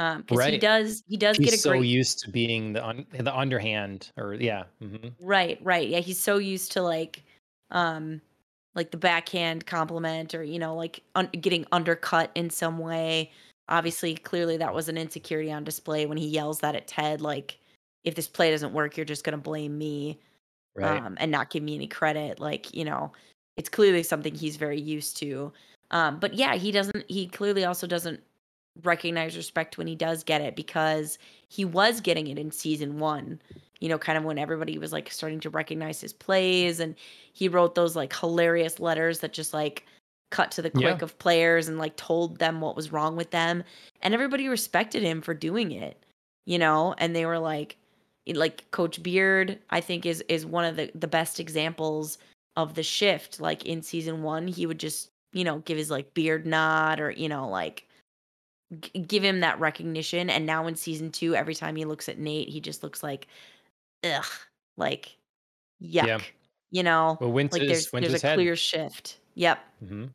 Um, 0.02 0.22
because 0.22 0.44
he 0.46 0.58
does, 0.58 1.02
he 1.06 1.16
does 1.16 1.36
He's 1.36 1.46
get 1.46 1.54
a 1.54 1.58
so 1.58 1.70
great. 1.70 1.84
used 1.86 2.18
to 2.20 2.30
being 2.30 2.72
the 2.72 2.84
un- 2.86 3.06
the 3.12 3.36
underhand, 3.36 4.10
or 4.16 4.34
yeah, 4.34 4.64
hmm 4.80 5.08
Right, 5.20 5.58
right. 5.62 5.88
Yeah, 5.88 6.00
he's 6.00 6.18
so 6.18 6.38
used 6.38 6.72
to 6.72 6.82
like, 6.82 7.22
um, 7.70 8.20
like 8.74 8.90
the 8.90 8.96
backhand 8.96 9.66
compliment, 9.66 10.34
or 10.34 10.42
you 10.42 10.58
know, 10.58 10.74
like 10.74 11.02
un- 11.14 11.30
getting 11.40 11.66
undercut 11.72 12.30
in 12.34 12.50
some 12.50 12.78
way. 12.78 13.30
obviously, 13.68 14.14
clearly 14.16 14.56
that 14.58 14.74
was 14.74 14.88
an 14.88 14.98
insecurity 14.98 15.50
on 15.52 15.64
display 15.64 16.04
when 16.06 16.18
he 16.18 16.26
yells 16.26 16.58
that 16.60 16.74
at 16.74 16.86
Ted, 16.88 17.20
like, 17.22 17.58
if 18.04 18.14
this 18.14 18.28
play 18.28 18.50
doesn't 18.50 18.72
work, 18.74 18.96
you're 18.96 19.06
just 19.06 19.24
gonna 19.24 19.38
blame 19.38 19.78
me 19.78 20.18
Right. 20.74 21.00
um, 21.02 21.16
and 21.20 21.30
not 21.30 21.50
give 21.50 21.62
me 21.62 21.74
any 21.74 21.86
credit. 21.86 22.40
Like, 22.40 22.74
you 22.74 22.84
know, 22.84 23.12
it's 23.56 23.68
clearly 23.68 24.02
something 24.02 24.34
he's 24.34 24.56
very 24.56 24.80
used 24.80 25.16
to. 25.18 25.52
Um, 25.90 26.18
but 26.18 26.34
yeah, 26.34 26.54
he 26.56 26.72
doesn't, 26.72 27.04
he 27.10 27.28
clearly 27.28 27.64
also 27.64 27.86
doesn't 27.86 28.20
recognize 28.82 29.36
respect 29.36 29.76
when 29.76 29.86
he 29.86 29.94
does 29.94 30.24
get 30.24 30.40
it 30.40 30.56
because 30.56 31.18
he 31.48 31.64
was 31.64 32.00
getting 32.00 32.26
it 32.28 32.38
in 32.38 32.50
season 32.50 32.98
one, 32.98 33.40
you 33.80 33.88
know, 33.88 33.98
kind 33.98 34.16
of 34.16 34.24
when 34.24 34.38
everybody 34.38 34.78
was 34.78 34.92
like 34.92 35.10
starting 35.10 35.40
to 35.40 35.50
recognize 35.50 36.00
his 36.00 36.12
plays. 36.12 36.80
And 36.80 36.94
he 37.32 37.48
wrote 37.48 37.74
those 37.74 37.94
like 37.96 38.14
hilarious 38.16 38.80
letters 38.80 39.20
that 39.20 39.32
just 39.32 39.52
like 39.52 39.84
cut 40.30 40.50
to 40.52 40.62
the 40.62 40.70
Yeah. 40.74 40.92
quick 40.92 41.02
of 41.02 41.18
players 41.18 41.68
and 41.68 41.78
like 41.78 41.96
told 41.96 42.38
them 42.38 42.60
what 42.60 42.76
was 42.76 42.92
wrong 42.92 43.16
with 43.16 43.30
them. 43.30 43.62
And 44.00 44.14
everybody 44.14 44.48
respected 44.48 45.02
him 45.02 45.20
for 45.20 45.34
doing 45.34 45.72
it, 45.72 46.02
you 46.46 46.58
know, 46.58 46.94
and 46.98 47.14
they 47.14 47.26
were 47.26 47.38
like, 47.38 47.76
like 48.26 48.70
Coach 48.70 49.02
Beard, 49.02 49.58
I 49.70 49.80
think 49.80 50.06
is 50.06 50.22
is 50.28 50.46
one 50.46 50.64
of 50.64 50.76
the 50.76 50.90
the 50.94 51.08
best 51.08 51.40
examples 51.40 52.18
of 52.56 52.74
the 52.74 52.82
shift. 52.82 53.40
Like 53.40 53.66
in 53.66 53.82
season 53.82 54.22
one, 54.22 54.46
he 54.46 54.64
would 54.66 54.78
just 54.78 55.10
you 55.32 55.44
know 55.44 55.58
give 55.60 55.76
his 55.76 55.90
like 55.90 56.14
beard 56.14 56.46
nod 56.46 57.00
or 57.00 57.10
you 57.10 57.28
know 57.28 57.48
like 57.48 57.86
g- 58.80 59.00
give 59.00 59.22
him 59.22 59.40
that 59.40 59.58
recognition. 59.60 60.30
And 60.30 60.46
now 60.46 60.66
in 60.66 60.76
season 60.76 61.10
two, 61.10 61.34
every 61.34 61.54
time 61.54 61.76
he 61.76 61.84
looks 61.84 62.08
at 62.08 62.18
Nate, 62.18 62.48
he 62.48 62.60
just 62.60 62.82
looks 62.82 63.02
like 63.02 63.26
ugh, 64.04 64.24
like 64.76 65.16
Yeah. 65.80 66.18
yuck. 66.18 66.24
You 66.70 66.82
know, 66.82 67.18
Well, 67.20 67.30
to 67.32 67.48
like 67.52 67.66
there's 67.66 67.86
to 67.86 68.00
there's 68.00 68.22
a 68.24 68.26
head. 68.26 68.36
clear 68.36 68.56
shift. 68.56 69.18
Yep. 69.34 69.58
hmm 69.80 70.06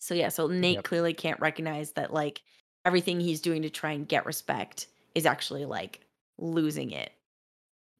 So 0.00 0.14
yeah, 0.14 0.28
so 0.28 0.46
Nate 0.48 0.76
Yep. 0.76 0.84
clearly 0.84 1.14
can't 1.14 1.40
recognize 1.40 1.92
that 1.92 2.12
like 2.12 2.42
everything 2.84 3.20
he's 3.20 3.40
doing 3.40 3.62
to 3.62 3.70
try 3.70 3.92
and 3.92 4.08
get 4.08 4.26
respect 4.26 4.88
is 5.14 5.26
actually 5.26 5.64
like 5.64 6.00
losing 6.38 6.90
it 6.90 7.12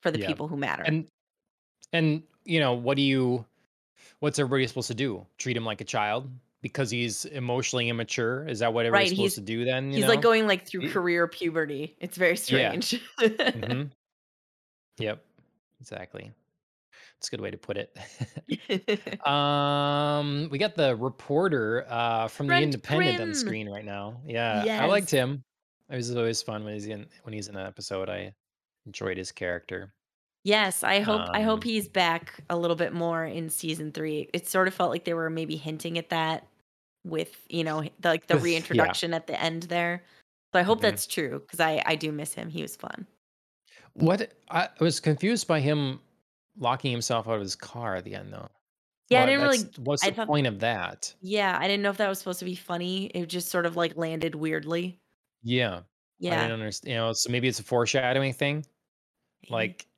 for 0.03 0.11
the 0.11 0.19
Yeah. 0.19 0.27
people 0.27 0.49
who 0.49 0.57
matter. 0.57 0.83
And 0.83 1.07
and 1.93 2.23
you 2.45 2.61
know 2.61 2.75
what 2.75 2.97
do 2.97 3.03
you? 3.03 3.45
What's 4.21 4.39
everybody 4.39 4.67
supposed 4.67 4.89
to 4.89 4.95
do? 4.95 5.27
Treat 5.39 5.57
him 5.57 5.65
like 5.65 5.81
a 5.81 5.85
child 5.85 6.31
because 6.63 6.91
he's 6.91 7.25
emotionally 7.27 7.89
immature? 7.89 8.47
Is 8.49 8.59
that 8.61 8.73
what 8.73 8.87
everybody's 8.87 9.11
Right, 9.11 9.17
supposed 9.17 9.35
to 9.37 9.41
do 9.41 9.65
then? 9.65 9.91
You 9.93 9.97
he's 9.97 10.09
like 10.09 10.23
going 10.23 10.47
like 10.47 10.67
through 10.67 10.89
career 10.91 11.29
puberty. 11.29 11.97
It's 12.01 12.17
very 12.17 12.37
Yeah. 12.49 12.81
strange. 12.81 13.01
hmm 13.55 13.85
Yep. 14.99 15.25
Exactly. 15.81 16.33
It's 17.19 17.29
a 17.29 17.31
good 17.31 17.41
way 17.41 17.51
to 17.51 17.59
put 17.59 17.77
it. 17.77 17.97
um, 19.27 20.49
we 20.51 20.59
got 20.59 20.75
the 20.75 20.97
reporter 20.97 21.85
uh 21.89 22.29
from 22.29 22.47
the 22.49 22.53
Brent 22.53 22.65
Independent 22.65 23.21
on 23.21 23.29
the 23.29 23.35
screen 23.35 23.69
right 23.69 23.85
now. 23.85 24.21
Yeah, 24.25 24.69
I 24.77 24.87
liked 24.87 25.11
him. 25.11 25.45
It 25.91 25.97
was 25.97 26.15
always 26.15 26.43
fun 26.43 26.65
when 26.65 26.75
he's 26.75 26.87
in 26.87 27.09
when 27.23 27.33
he's 27.33 27.49
in 27.49 27.57
an 27.57 27.67
episode. 27.67 28.09
I 28.09 28.35
enjoyed 28.87 29.17
his 29.19 29.33
character. 29.33 29.95
Yes, 30.49 30.83
I 30.83 31.01
hope 31.01 31.29
I 31.35 31.43
hope 31.43 31.63
Um, 31.63 31.65
he's 31.65 31.89
back 31.89 32.41
a 32.49 32.57
little 32.57 32.77
bit 32.77 32.93
more 32.95 33.25
in 33.25 33.51
season 33.51 33.93
3. 33.93 34.31
It 34.33 34.47
sort 34.47 34.67
of 34.69 34.75
felt 34.75 34.91
like 34.91 35.05
they 35.05 35.13
were 35.15 35.29
maybe 35.31 35.57
hinting 35.57 35.99
at 35.99 36.09
that 36.11 36.47
with, 37.05 37.45
you 37.51 37.65
know, 37.65 37.83
the, 38.01 38.09
like 38.09 38.29
the 38.29 38.39
with 38.39 38.61
yeah. 38.71 38.95
reintroduction 38.95 39.15
at 39.15 39.27
the 39.27 39.41
end 39.41 39.65
there. 39.65 40.05
So 40.55 40.61
I 40.61 40.63
hope 40.63 40.81
hmm 40.81 40.81
that's 40.81 41.07
true 41.07 41.41
cuz 41.49 41.61
I 41.61 41.83
I 41.87 41.97
do 41.97 42.13
miss 42.13 42.35
him. 42.35 42.49
He 42.51 42.63
was 42.63 42.77
fun. 42.77 43.07
What 43.95 44.33
I 44.49 44.71
was 44.81 44.99
confused 45.01 45.47
by 45.47 45.61
him 45.61 46.01
locking 46.57 46.91
himself 46.91 47.29
out 47.29 47.35
of 47.35 47.41
his 47.43 47.55
car 47.57 47.97
at 47.97 48.05
the 48.05 48.15
end 48.15 48.33
though. 48.33 48.49
Yeah, 49.11 49.23
I 49.23 49.27
didn't 49.27 49.41
really 49.43 49.75
what's 49.79 50.05
I 50.05 50.11
the 50.11 50.13
thought 50.13 50.29
point 50.29 50.47
of 50.47 50.61
that? 50.61 51.15
yeah, 51.21 51.59
I 51.61 51.67
didn't 51.69 51.83
know 51.83 51.91
if 51.91 51.97
that 51.99 52.09
was 52.09 52.19
supposed 52.21 52.39
to 52.41 52.45
be 52.45 52.55
funny. 52.57 53.07
It 53.09 53.27
just 53.29 53.49
sort 53.49 53.67
of 53.67 53.77
like 53.77 53.97
landed 53.97 54.35
weirdly. 54.37 55.01
Yeah, 55.43 55.83
Yeah. 56.19 56.33
I 56.33 56.37
didn't 56.37 56.53
understand. 56.53 56.91
You 56.93 56.97
know, 56.99 57.13
so 57.13 57.31
maybe 57.31 57.49
it's 57.49 57.61
a 57.61 57.65
foreshadowing 57.65 58.33
thing. 58.33 58.67
Like 59.51 59.89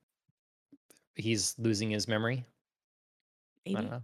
he's 1.14 1.54
losing 1.58 1.90
his 1.90 2.08
memory. 2.08 2.44
I 3.66 3.72
don't 3.72 3.90
know. 3.90 4.02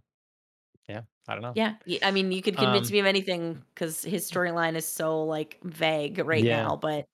Yeah, 0.89 1.03
I 1.27 1.35
don't 1.35 1.43
know. 1.43 1.53
Yeah, 1.55 1.75
I 2.03 2.11
mean, 2.13 2.31
you 2.31 2.43
could 2.43 2.57
convince 2.57 2.89
Um, 2.89 2.93
me 2.93 2.99
of 3.01 3.07
anything 3.07 3.63
because 3.75 4.03
his 4.03 4.31
storyline 4.31 4.77
is 4.77 4.87
so 4.87 5.25
like 5.25 5.59
vague 5.65 6.19
right 6.19 6.45
yeah. 6.45 6.63
now. 6.63 6.77
But 6.77 7.09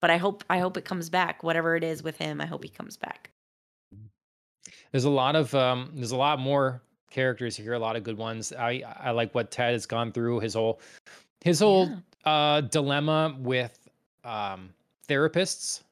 but 0.00 0.10
I 0.10 0.16
hope 0.16 0.44
I 0.50 0.58
hope 0.58 0.76
it 0.76 0.84
comes 0.84 1.10
back. 1.10 1.42
Whatever 1.42 1.76
it 1.76 1.84
is 1.84 2.02
with 2.02 2.16
him, 2.16 2.40
I 2.40 2.46
hope 2.46 2.64
he 2.64 2.70
comes 2.70 2.96
back. 2.96 3.30
There's 4.90 5.04
a 5.04 5.10
lot 5.10 5.36
of 5.36 5.54
um 5.54 5.90
there's 5.94 6.12
a 6.12 6.16
lot 6.16 6.38
more 6.38 6.82
characters 7.10 7.56
here, 7.56 7.74
a 7.74 7.78
lot 7.78 7.96
of 7.96 8.04
good 8.04 8.16
ones. 8.18 8.52
I 8.52 8.82
I 8.96 9.10
like 9.10 9.34
what 9.34 9.50
Ted 9.50 9.72
has 9.72 9.86
gone 9.86 10.12
through, 10.12 10.40
his 10.40 10.54
whole 10.54 10.80
his 11.44 11.60
whole 11.60 11.88
Yeah. 11.88 12.00
uh 12.24 12.60
dilemma 12.62 13.36
with 13.40 13.88
um 14.24 14.74
therapists, 15.08 15.82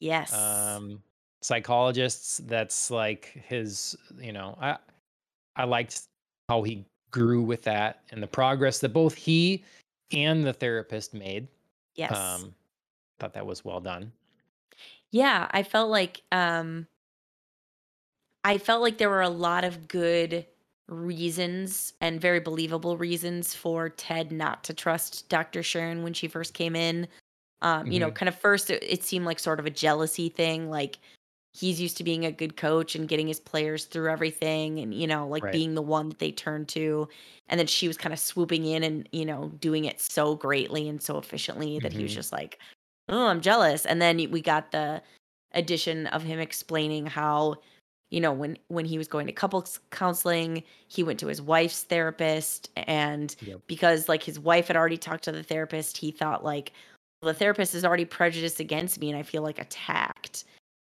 Yes. 0.00 0.32
um 0.32 1.02
psychologists. 1.42 2.38
That's 2.46 2.90
like 2.90 3.26
his, 3.46 3.96
you 4.18 4.32
know, 4.32 4.56
I 4.60 4.78
I 5.56 5.64
liked 5.64 6.02
how 6.48 6.62
he 6.62 6.84
grew 7.10 7.42
with 7.42 7.62
that 7.62 8.02
and 8.10 8.22
the 8.22 8.26
progress 8.26 8.78
that 8.80 8.90
both 8.90 9.14
he 9.14 9.64
and 10.12 10.44
the 10.44 10.52
therapist 10.52 11.14
made. 11.14 11.48
Yes. 11.94 12.12
Um 12.12 12.54
thought 13.20 13.34
that 13.34 13.46
was 13.46 13.64
well 13.64 13.80
done. 13.80 14.12
Yeah, 15.10 15.48
I 15.50 15.62
felt 15.62 15.90
like 15.90 16.22
um 16.32 16.86
I 18.44 18.58
felt 18.58 18.82
like 18.82 18.98
there 18.98 19.10
were 19.10 19.22
a 19.22 19.28
lot 19.28 19.64
of 19.64 19.88
good 19.88 20.46
reasons 20.88 21.92
and 22.00 22.20
very 22.20 22.40
believable 22.40 22.96
reasons 22.96 23.54
for 23.54 23.90
Ted 23.90 24.32
not 24.32 24.64
to 24.64 24.72
trust 24.72 25.28
Dr. 25.28 25.62
Sharon 25.62 26.02
when 26.02 26.14
she 26.14 26.28
first 26.28 26.54
came 26.54 26.74
in. 26.74 27.06
Um, 27.60 27.90
you 27.90 27.98
know, 27.98 28.06
hmm 28.06 28.14
kind 28.14 28.28
of 28.28 28.38
first 28.38 28.70
it, 28.70 28.82
it 28.82 29.02
seemed 29.04 29.26
like 29.26 29.38
sort 29.38 29.60
of 29.60 29.66
a 29.66 29.70
jealousy 29.70 30.28
thing, 30.28 30.70
like 30.70 30.98
he's 31.52 31.80
used 31.80 31.96
to 31.98 32.04
being 32.04 32.24
a 32.24 32.32
good 32.32 32.56
coach 32.56 32.94
and 32.94 33.08
getting 33.08 33.26
his 33.28 33.40
players 33.40 33.86
through 33.86 34.10
everything 34.10 34.78
and 34.80 34.94
you 34.94 35.06
know, 35.06 35.26
like 35.26 35.50
Right. 35.50 35.50
being 35.50 35.74
the 35.74 35.82
one 35.82 36.08
that 36.10 36.18
they 36.18 36.30
turn 36.32 36.66
to. 36.66 37.08
And 37.48 37.58
then 37.58 37.66
she 37.66 37.88
was 37.88 37.96
kind 37.96 38.12
of 38.12 38.18
swooping 38.20 38.64
in 38.66 38.82
and, 38.84 39.08
you 39.12 39.24
know, 39.24 39.48
doing 39.60 39.84
it 39.86 40.00
so 40.00 40.34
greatly 40.36 40.88
and 40.88 41.02
so 41.02 41.18
efficiently 41.18 41.78
that 41.80 41.92
he 41.92 42.02
was 42.02 42.12
hmm 42.12 42.14
just 42.14 42.32
like, 42.32 42.58
"Oh, 43.08 43.26
I'm 43.28 43.40
jealous." 43.40 43.86
And 43.86 44.00
then 44.02 44.16
we 44.30 44.40
got 44.42 44.70
the 44.72 45.02
addition 45.52 46.06
of 46.08 46.22
him 46.22 46.38
explaining 46.38 47.06
how 47.06 47.56
you 48.10 48.20
know 48.20 48.32
when 48.32 48.56
when 48.68 48.84
he 48.84 48.98
was 48.98 49.08
going 49.08 49.26
to 49.26 49.32
couples 49.32 49.80
counseling 49.90 50.62
he 50.88 51.02
went 51.02 51.18
to 51.20 51.26
his 51.26 51.40
wife's 51.42 51.82
therapist 51.84 52.70
and 52.76 53.34
Yep. 53.40 53.62
because 53.66 54.08
like 54.08 54.22
his 54.22 54.38
wife 54.38 54.68
had 54.68 54.76
already 54.76 54.96
talked 54.98 55.24
to 55.24 55.32
the 55.32 55.42
therapist 55.42 55.96
he 55.96 56.10
thought 56.10 56.44
like 56.44 56.72
well, 57.22 57.32
the 57.32 57.38
therapist 57.38 57.74
is 57.74 57.84
already 57.84 58.04
prejudiced 58.04 58.60
against 58.60 59.00
me 59.00 59.10
and 59.10 59.18
i 59.18 59.22
feel 59.22 59.42
like 59.42 59.58
attacked 59.58 60.44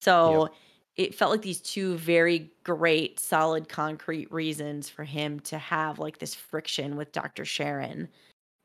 Yep. 0.00 0.04
so 0.04 0.50
it 0.96 1.14
felt 1.14 1.30
like 1.30 1.42
these 1.42 1.60
two 1.60 1.96
very 1.96 2.50
great 2.64 3.20
solid 3.20 3.68
concrete 3.68 4.30
reasons 4.32 4.88
for 4.88 5.04
him 5.04 5.40
to 5.40 5.58
have 5.58 5.98
like 5.98 6.18
this 6.18 6.34
friction 6.34 6.96
with 6.96 7.12
dr 7.12 7.44
sharon 7.44 8.08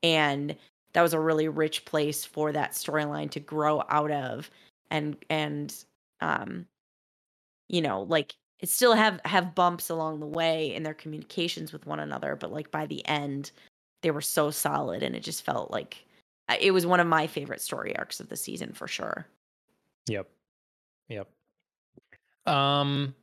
and 0.02 0.56
that 0.94 1.02
was 1.02 1.14
a 1.14 1.20
really 1.20 1.48
rich 1.48 1.86
place 1.86 2.26
for 2.26 2.52
that 2.52 2.72
storyline 2.72 3.30
to 3.32 3.40
grow 3.40 3.84
out 3.90 4.12
of 4.12 4.50
and 4.90 5.16
and 5.30 5.86
um 6.22 6.66
you 7.70 7.82
know 7.82 8.04
like 8.04 8.36
it 8.60 8.70
still 8.70 8.94
have 8.94 9.20
have 9.26 9.56
bumps 9.56 9.90
along 9.90 10.20
the 10.20 10.26
way 10.26 10.74
in 10.74 10.84
their 10.84 10.94
communications 10.94 11.74
with 11.74 11.86
one 11.86 12.00
another 12.00 12.36
but 12.36 12.52
like 12.52 12.72
by 12.72 12.86
the 12.86 13.06
end 13.08 13.52
they 14.02 14.12
were 14.12 14.22
so 14.22 14.52
solid 14.52 15.02
and 15.04 15.16
it 15.16 15.24
just 15.24 15.44
felt 15.44 15.72
like 15.72 16.06
it 16.60 16.72
was 16.72 16.86
one 16.86 17.00
of 17.00 17.08
my 17.08 17.26
favorite 17.26 17.62
story 17.62 17.96
arcs 17.98 18.20
of 18.20 18.30
the 18.30 18.36
season 18.36 18.74
for 18.74 18.88
sure 18.88 19.26
Yep. 20.10 20.28
Yep. 21.10 21.30
Um 22.46 23.16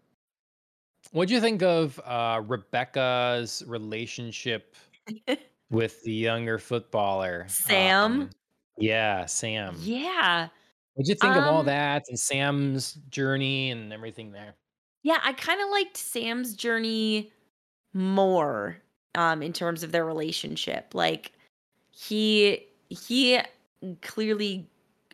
What 1.12 1.28
do 1.28 1.34
you 1.34 1.40
think 1.40 1.62
of 1.62 1.98
uh, 2.04 2.42
Rebecca's 2.46 3.64
relationship 3.66 4.76
with 5.70 6.02
the 6.04 6.12
younger 6.12 6.58
footballer? 6.58 7.46
sam 7.48 8.22
Um, 8.22 8.30
yeah, 8.78 9.26
Sam. 9.26 9.76
yeah 9.78 10.48
What 10.94 11.04
do 11.06 11.10
you 11.12 11.16
think 11.16 11.36
of 11.36 11.46
all 11.46 11.60
um 11.60 11.66
that 11.66 12.04
and 12.08 12.18
Sam's 12.18 12.94
journey 13.10 13.70
and 13.70 13.92
everything 13.92 14.32
there? 14.32 14.56
yeah 15.02 15.18
i 15.22 15.32
kind 15.32 15.60
of 15.60 15.68
liked 15.70 15.96
sam's 15.96 16.54
journey 16.54 17.32
more 17.92 18.76
um 19.14 19.42
in 19.42 19.52
terms 19.52 19.82
of 19.82 19.92
their 19.92 20.04
relationship 20.04 20.94
like 20.94 21.32
he 21.90 22.66
he 22.88 23.40
clearly 24.02 24.68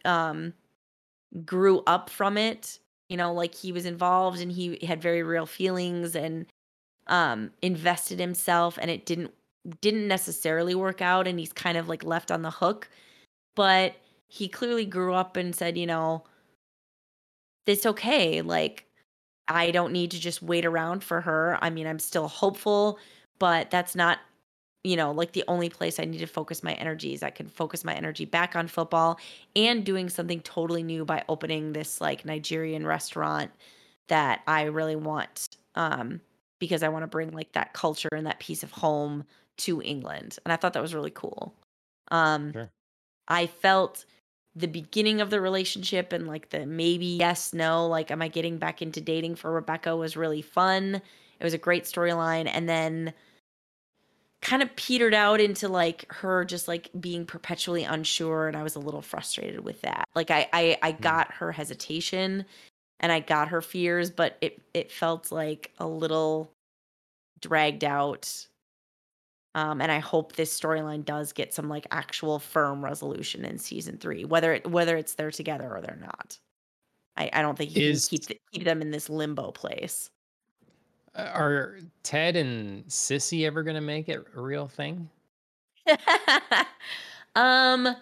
um 0.05 0.53
grew 1.45 1.82
up 1.87 2.09
from 2.09 2.37
it 2.39 2.78
you 3.09 3.16
know 3.16 3.32
like 3.32 3.55
he 3.55 3.72
was 3.72 3.87
involved 3.87 4.41
and 4.41 4.53
he 4.53 4.78
had 4.87 5.03
very 5.03 5.22
real 5.22 5.47
feelings 5.47 6.14
and 6.16 6.47
um 7.09 7.51
invested 7.62 8.18
himself 8.18 8.78
and 8.80 8.91
it 8.91 9.07
didn't 9.07 9.32
didn't 9.80 10.09
necessarily 10.09 10.74
work 10.74 11.03
out 11.03 11.26
and 11.26 11.39
he's 11.39 11.53
kind 11.53 11.76
of 11.76 11.89
like 11.89 12.05
left 12.05 12.30
on 12.30 12.43
the 12.43 12.51
hook 12.51 12.89
but 13.55 13.97
he 14.28 14.49
clearly 14.49 14.87
grew 14.87 15.14
up 15.14 15.37
and 15.37 15.55
said 15.55 15.76
you 15.76 15.87
know 15.87 16.22
it's 17.66 17.87
okay 17.87 18.41
like 18.43 18.87
I 19.49 19.70
don't 19.70 19.93
need 19.93 20.11
to 20.12 20.20
just 20.20 20.43
wait 20.43 20.64
around 20.64 21.05
for 21.05 21.20
her. 21.20 21.59
I 21.62 21.70
mean, 21.70 21.87
I'm 21.87 21.99
still 21.99 22.28
hopeful, 22.28 22.99
but 23.39 23.70
that's 23.70 23.95
not, 23.95 24.18
you 24.87 24.97
know, 24.97 25.11
like 25.11 25.32
the 25.32 25.45
only 25.49 25.68
place 25.68 25.99
I 25.99 26.05
need 26.05 26.18
to 26.18 26.26
focus 26.26 26.62
my 26.62 26.74
energies. 26.74 27.22
I 27.22 27.30
can 27.30 27.49
focus 27.49 27.84
my 27.84 27.95
energy 27.95 28.24
back 28.24 28.55
on 28.55 28.68
football 28.68 29.18
and 29.57 29.84
doing 29.84 30.09
something 30.09 30.41
totally 30.41 30.82
new 30.84 31.05
by 31.05 31.24
opening 31.28 31.72
this 31.72 32.01
like 32.01 32.24
Nigerian 32.24 32.87
restaurant 32.87 33.51
that 34.09 34.43
I 34.47 34.64
really 34.64 34.97
want 34.97 35.49
um 35.74 36.20
because 36.61 36.82
I 36.82 36.89
want 36.89 37.03
to 37.03 37.09
bring 37.09 37.32
like 37.32 37.53
that 37.53 37.72
culture 37.74 38.09
and 38.12 38.26
that 38.26 38.41
piece 38.41 38.62
of 38.62 38.70
home 38.72 39.24
to 39.59 39.82
England. 39.82 40.39
And 40.45 40.53
I 40.53 40.57
thought 40.57 40.72
that 40.74 40.82
was 40.82 40.95
really 40.95 41.11
cool. 41.11 41.55
Um 42.11 42.53
Sure. 42.53 42.70
I 43.28 43.47
felt 43.47 44.05
the 44.55 44.68
beginning 44.68 45.20
of 45.20 45.30
the 45.30 45.41
relationship 45.41 46.12
and 46.12 46.26
like 46.26 46.51
the 46.51 46.64
maybe 46.66 47.07
yes 47.07 47.53
no 47.53 47.87
like 47.87 48.11
am 48.11 48.22
I 48.22 48.28
getting 48.28 48.59
back 48.59 48.80
into 48.82 49.01
dating 49.01 49.37
for 49.37 49.53
Rebecca 49.53 49.97
was 49.97 50.16
really 50.16 50.43
fun. 50.43 50.97
It 51.41 51.45
was 51.45 51.55
a 51.55 51.59
great 51.59 51.84
storyline 51.84 52.49
and 52.53 52.68
then 52.68 53.12
kind 54.43 54.62
of 54.62 54.74
petered 54.76 55.14
out 55.14 55.41
into 55.41 55.68
like 55.68 56.11
her 56.12 56.45
just 56.45 56.68
like 56.68 56.91
being 57.01 57.26
perpetually 57.26 57.84
unsure 57.84 58.47
and 58.49 58.57
I 58.57 58.62
was 58.62 58.76
a 58.76 58.80
little 58.80 59.03
frustrated 59.03 59.61
with 59.64 59.80
that. 59.82 60.05
Like 60.14 60.30
I 60.30 60.49
I, 60.53 60.78
I 60.82 60.93
Mm. 61.01 61.16
got 61.16 61.32
her 61.34 61.53
hesitation 61.53 62.45
and 63.01 63.12
I 63.12 63.20
got 63.20 63.49
her 63.49 63.62
fears, 63.62 64.11
but 64.11 64.39
it 64.43 64.62
it 64.74 64.93
felt 64.93 65.32
like 65.32 65.72
a 65.78 65.87
little 65.89 66.53
dragged 67.41 67.84
out. 67.84 68.49
Um, 69.55 69.80
and 69.80 69.91
I 69.91 70.01
hope 70.01 70.34
this 70.34 70.59
storyline 70.59 71.05
does 71.05 71.32
get 71.32 71.55
some 71.55 71.68
like 71.68 71.87
actual 71.91 72.39
firm 72.39 72.84
resolution 72.84 73.45
in 73.45 73.59
season 73.59 73.97
three, 73.99 74.24
whether 74.24 74.53
it 74.55 74.66
whether 74.70 74.97
it's 74.97 75.14
they're 75.14 75.30
together 75.30 75.74
or 75.74 75.80
they're 75.80 75.97
not. 75.97 76.39
I, 77.16 77.30
I 77.32 77.43
don't 77.43 77.57
think 77.59 77.74
you 77.76 77.82
Is 77.82 77.82
can 77.82 78.03
keep 78.09 78.26
the, 78.28 78.41
keep 78.53 78.64
them 78.64 78.82
in 78.82 78.91
this 78.93 79.11
limbo 79.11 79.53
place. 79.53 80.11
Are 81.17 81.79
Ted 82.03 82.37
and 82.37 82.91
Sassy 82.93 83.47
ever 83.47 83.62
gonna 83.62 83.81
make 83.81 84.09
it 84.09 84.25
a 84.35 84.41
real 84.41 84.69
thing? 84.69 85.09
um, 85.89 85.97
I 87.87 87.95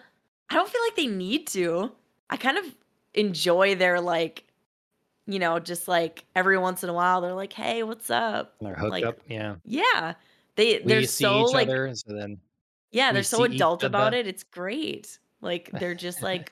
don't 0.51 0.69
feel 0.69 0.81
like 0.81 0.95
they 0.95 1.07
need 1.07 1.47
to. 1.47 1.91
I 2.29 2.37
kind 2.37 2.57
of 2.57 2.75
enjoy 3.13 3.75
their 3.75 4.01
like, 4.01 4.43
you 5.27 5.39
know, 5.39 5.59
just 5.59 5.87
like 5.87 6.25
every 6.35 6.57
once 6.57 6.83
in 6.83 6.89
a 6.89 6.93
while 6.93 7.21
they're 7.21 7.33
like, 7.33 7.53
"Hey, 7.53 7.83
what's 7.83 8.09
up?" 8.09 8.55
Their 8.59 8.75
Like, 8.87 9.03
hookup? 9.03 9.19
Yeah. 9.27 9.55
yeah, 9.65 10.13
they 10.55 10.79
they're 10.79 11.03
see 11.03 11.23
so 11.23 11.47
each 11.47 11.53
like, 11.53 11.67
other, 11.67 11.93
so 11.95 12.13
then 12.13 12.39
yeah, 12.91 13.11
they're 13.11 13.23
so 13.23 13.43
adult 13.43 13.83
about 13.83 14.13
it. 14.13 14.27
It's 14.27 14.43
great. 14.43 15.19
Like 15.41 15.71
they're 15.71 15.95
just 15.95 16.21
like, 16.23 16.51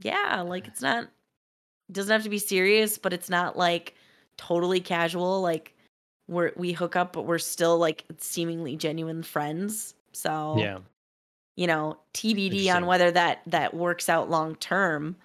yeah, 0.00 0.42
like 0.42 0.66
it's 0.68 0.82
not 0.82 1.04
it 1.04 1.92
doesn't 1.92 2.12
have 2.12 2.24
to 2.24 2.30
be 2.30 2.38
serious, 2.38 2.98
but 2.98 3.12
it's 3.12 3.30
not 3.30 3.56
like 3.56 3.94
totally 4.36 4.80
casual. 4.80 5.40
Like 5.40 5.74
we're 6.28 6.52
we 6.56 6.72
hook 6.72 6.96
up, 6.96 7.12
but 7.12 7.22
we're 7.22 7.38
still 7.38 7.78
like 7.78 8.04
seemingly 8.18 8.76
genuine 8.76 9.22
friends. 9.22 9.94
So 10.12 10.58
Yeah. 10.58 10.78
you 11.56 11.66
know, 11.66 11.98
TBD 12.14 12.74
on 12.74 12.86
whether 12.86 13.10
that 13.10 13.42
that 13.46 13.74
works 13.74 14.08
out 14.08 14.30
long 14.30 14.56
term. 14.56 15.16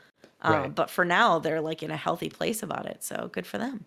Uh, 0.42 0.52
Right. 0.64 0.76
but 0.76 0.90
for 0.90 1.04
now, 1.04 1.40
they're 1.40 1.62
like 1.62 1.84
in 1.84 1.92
a 1.92 1.98
healthy 1.98 2.30
place 2.30 2.64
about 2.64 2.86
it. 2.86 3.04
So 3.04 3.30
good 3.34 3.46
for 3.48 3.58
them. 3.58 3.86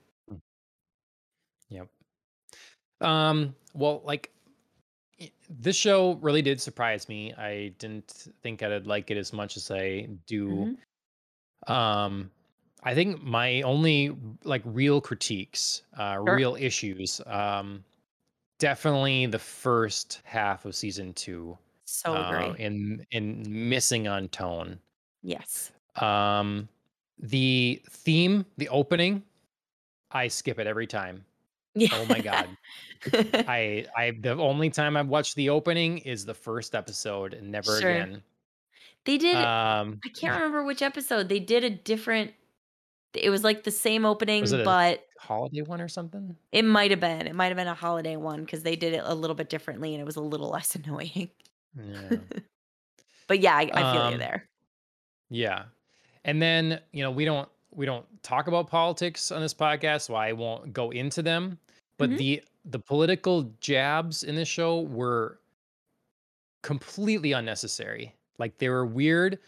Yep. 1.70 1.88
Um, 3.00 3.54
well, 3.74 4.02
like 4.04 4.30
this 5.48 5.76
show 5.76 6.14
really 6.14 6.42
did 6.42 6.60
surprise 6.60 7.08
me. 7.08 7.32
I 7.34 7.68
didn't 7.78 8.28
think 8.42 8.62
I'd 8.62 8.86
like 8.86 9.10
it 9.10 9.16
as 9.16 9.32
much 9.32 9.56
as 9.56 9.70
I 9.70 10.08
do. 10.26 10.76
hmm 11.66 11.72
Um, 11.72 12.30
I 12.82 12.94
think 12.94 13.22
my 13.22 13.62
only 13.62 14.16
like 14.44 14.62
real 14.64 15.00
critiques, 15.00 15.82
uh, 15.96 16.18
Sure. 16.26 16.34
real 16.34 16.56
issues, 16.56 17.20
um, 17.26 17.84
definitely 18.58 19.26
the 19.26 19.38
first 19.40 20.22
half 20.24 20.64
of 20.66 20.74
season 20.76 21.14
two, 21.14 21.58
So 21.84 22.16
uh, 22.16 22.20
agree. 22.20 22.58
in 22.58 23.06
in 23.12 23.44
missing 23.70 24.08
on 24.08 24.28
tone. 24.30 24.80
Yes. 25.22 25.72
Um, 25.96 26.68
the 27.18 27.82
theme, 27.90 28.46
the 28.56 28.68
opening, 28.68 29.24
I 30.12 30.28
skip 30.28 30.58
it 30.60 30.66
every 30.66 30.86
time. 30.88 31.26
Yeah. 31.74 31.88
Oh 31.90 32.06
my 32.06 32.20
god. 32.20 32.56
I 33.48 33.86
I 33.96 34.12
the 34.20 34.32
only 34.36 34.70
time 34.70 34.96
I've 34.96 35.08
watched 35.08 35.36
the 35.36 35.50
opening 35.50 35.98
is 36.00 36.24
the 36.26 36.34
first 36.34 36.74
episode 36.74 37.34
and 37.34 37.50
never 37.50 37.78
Sure. 37.78 37.80
again. 37.80 38.24
They 39.04 39.18
did 39.18 39.36
Um, 39.36 40.02
I 40.04 40.08
can't 40.10 40.34
remember 40.34 40.64
which 40.64 40.82
episode. 40.82 41.28
They 41.28 41.40
did 41.40 41.64
a 41.64 41.70
different 41.70 42.34
it 43.14 43.30
was 43.30 43.44
like 43.44 43.64
the 43.64 43.70
same 43.70 44.04
opening, 44.04 44.62
but 44.62 45.06
holiday 45.18 45.62
one 45.62 45.80
or 45.80 45.88
something? 45.88 46.36
it 46.52 46.64
might 46.64 46.90
have 46.90 47.00
been. 47.00 47.26
It 47.26 47.34
might 47.34 47.48
have 47.48 47.56
been 47.56 47.68
a 47.68 47.74
holiday 47.74 48.16
one 48.16 48.40
because 48.44 48.62
they 48.62 48.76
did 48.76 48.94
it 48.94 49.02
a 49.04 49.14
little 49.14 49.36
bit 49.36 49.48
differently 49.48 49.94
and 49.94 50.00
it 50.00 50.04
was 50.04 50.16
a 50.16 50.20
little 50.22 50.48
less 50.50 50.74
annoying. 50.74 51.30
Yeah. 51.74 52.18
But 53.28 53.40
yeah, 53.40 53.56
I, 53.56 53.70
I 53.74 53.84
feel 53.84 54.04
you 54.04 54.16
Um, 54.16 54.18
there. 54.18 54.48
yeah. 55.30 55.64
And 56.24 56.40
then, 56.42 56.80
you 56.92 57.02
know, 57.02 57.10
we 57.10 57.24
don't 57.24 57.48
we 57.72 57.86
don't 57.86 58.06
talk 58.22 58.48
about 58.48 58.68
politics 58.68 59.30
on 59.32 59.40
this 59.40 59.54
podcast, 59.54 60.02
so 60.02 60.14
I 60.14 60.32
won't 60.32 60.72
go 60.72 60.90
into 60.90 61.22
them. 61.22 61.58
But 61.98 62.10
hmm 62.10 62.16
the 62.16 62.42
the 62.64 62.78
political 62.78 63.44
jabs 63.60 64.22
in 64.24 64.36
this 64.36 64.48
show 64.48 64.82
were 64.82 65.40
completely 66.62 67.32
unnecessary. 67.32 68.14
Like 68.38 68.58
they 68.58 68.68
were 68.68 68.86
weird 68.86 69.38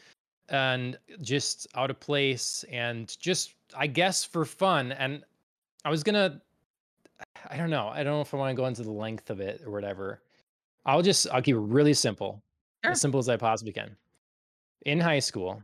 and 0.49 0.99
just 1.20 1.66
out 1.74 1.90
of 1.90 2.01
place 2.01 2.64
and 2.70 3.16
just 3.18 3.55
I 3.76 3.86
guess 3.86 4.24
for 4.24 4.45
fun. 4.45 4.92
And 4.92 5.24
I 5.84 5.90
was 5.90 6.03
gonna 6.03 6.40
I 7.51 7.57
don't 7.57 7.70
know. 7.70 7.88
I 7.88 8.03
don't 8.03 8.14
know 8.14 8.20
if 8.20 8.32
I 8.34 8.36
want 8.36 8.51
to 8.51 8.61
go 8.61 8.66
into 8.66 8.82
the 8.82 8.90
length 8.90 9.30
of 9.30 9.40
it 9.40 9.62
or 9.64 9.70
whatever. 9.70 10.22
I'll 10.86 11.03
just 11.03 11.26
I'll 11.32 11.42
keep 11.42 11.57
it 11.57 11.61
really 11.61 11.95
simple. 11.95 12.42
As 12.84 13.01
simple 13.01 13.18
as 13.18 13.30
I 13.30 13.36
possibly 13.36 13.72
can. 13.72 13.97
In 14.84 15.01
high 15.01 15.18
school, 15.18 15.62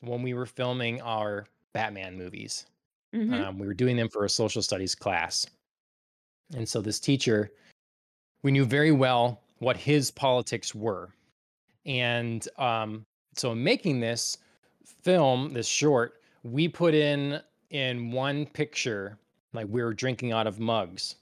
when 0.00 0.22
we 0.22 0.32
were 0.34 0.46
filming 0.46 1.00
our 1.02 1.46
Batman 1.72 2.16
movies, 2.16 2.66
hmm 3.12 3.34
um, 3.34 3.58
we 3.58 3.66
were 3.66 3.74
doing 3.74 3.96
them 3.96 4.08
for 4.08 4.24
a 4.24 4.28
social 4.28 4.62
studies 4.62 4.94
class. 4.94 5.46
And 6.54 6.68
so 6.68 6.80
this 6.80 7.00
teacher, 7.00 7.50
we 8.42 8.52
knew 8.52 8.64
very 8.64 8.92
well 8.92 9.40
what 9.58 9.76
his 9.76 10.10
politics 10.10 10.74
were. 10.74 11.10
And 11.84 12.46
um, 12.58 13.04
so 13.34 13.52
in 13.52 13.62
making 13.62 14.00
this 14.00 14.38
film, 15.02 15.52
this 15.52 15.66
short, 15.66 16.20
we 16.42 16.68
put 16.68 16.94
in 16.94 17.40
in 17.70 18.10
one 18.10 18.46
picture, 18.46 19.18
like 19.52 19.66
we 19.68 19.82
were 19.82 19.94
drinking 19.94 20.32
out 20.32 20.46
of 20.46 20.58
mugs. 20.58 21.16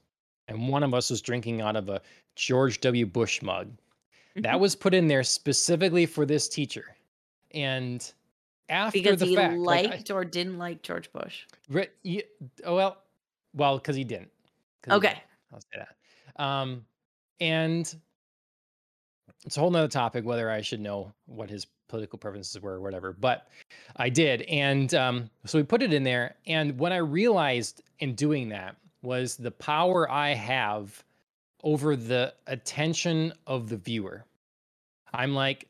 And 0.49 0.69
one 0.69 0.83
of 0.83 0.95
us 0.95 1.11
was 1.11 1.21
drinking 1.21 1.61
out 1.61 1.77
of 1.77 1.89
a 1.89 2.01
George 2.35 2.81
W. 2.81 3.07
Bush 3.07 3.41
mug. 3.41 3.71
That 4.37 4.59
was 4.59 4.75
put 4.75 4.95
in 4.95 5.07
there 5.07 5.23
specifically 5.23 6.07
for 6.07 6.27
this 6.27 6.49
teacher. 6.49 6.97
And 7.53 8.11
after 8.69 8.99
Because 8.99 9.21
the 9.21 9.27
he 9.27 9.37
fact, 9.37 9.57
like 9.59 9.87
I, 9.87 9.91
liked 9.91 10.11
or 10.11 10.25
didn't 10.25 10.59
like 10.59 10.83
George 10.83 11.13
Bush. 11.13 11.45
Ye- 12.03 12.25
oh, 12.65 12.77
well, 12.77 12.99
well, 13.55 13.79
because 13.79 13.97
he 13.97 14.05
didn't. 14.05 14.31
Because 14.81 14.97
he 14.97 15.01
didn't. 15.01 15.17
Okay. 15.17 15.23
I'll 15.53 15.61
say 15.61 15.85
that. 16.37 16.43
Um, 16.43 16.85
and 17.41 17.95
it's 19.45 19.57
a 19.57 19.61
whole 19.61 19.71
nother 19.71 19.89
topic 19.89 20.25
whether 20.25 20.51
I 20.51 20.61
should 20.61 20.81
know 20.81 21.13
what 21.27 21.51
his 21.51 21.67
political 21.89 22.19
preferences 22.19 22.61
were 22.61 22.75
or 22.75 22.81
whatever. 22.81 23.13
But 23.13 23.49
I 23.97 24.09
did, 24.09 24.43
and 24.43 24.95
um, 24.95 25.31
so 25.47 25.59
we 25.59 25.65
put 25.65 25.83
it 25.83 25.93
in 25.93 26.05
there. 26.05 26.37
And 26.47 26.79
what 26.79 26.93
I 26.93 26.99
realized 26.99 27.83
in 27.99 28.15
doing 28.15 28.49
that 28.51 28.77
was 29.03 29.37
the 29.37 29.51
power 29.51 30.11
I 30.11 30.35
have 30.35 31.05
over 31.65 31.97
the 31.97 32.35
attention 32.47 33.33
of 33.47 33.69
the 33.69 33.77
viewer. 33.77 34.25
I'm 35.13 35.35
like, 35.35 35.69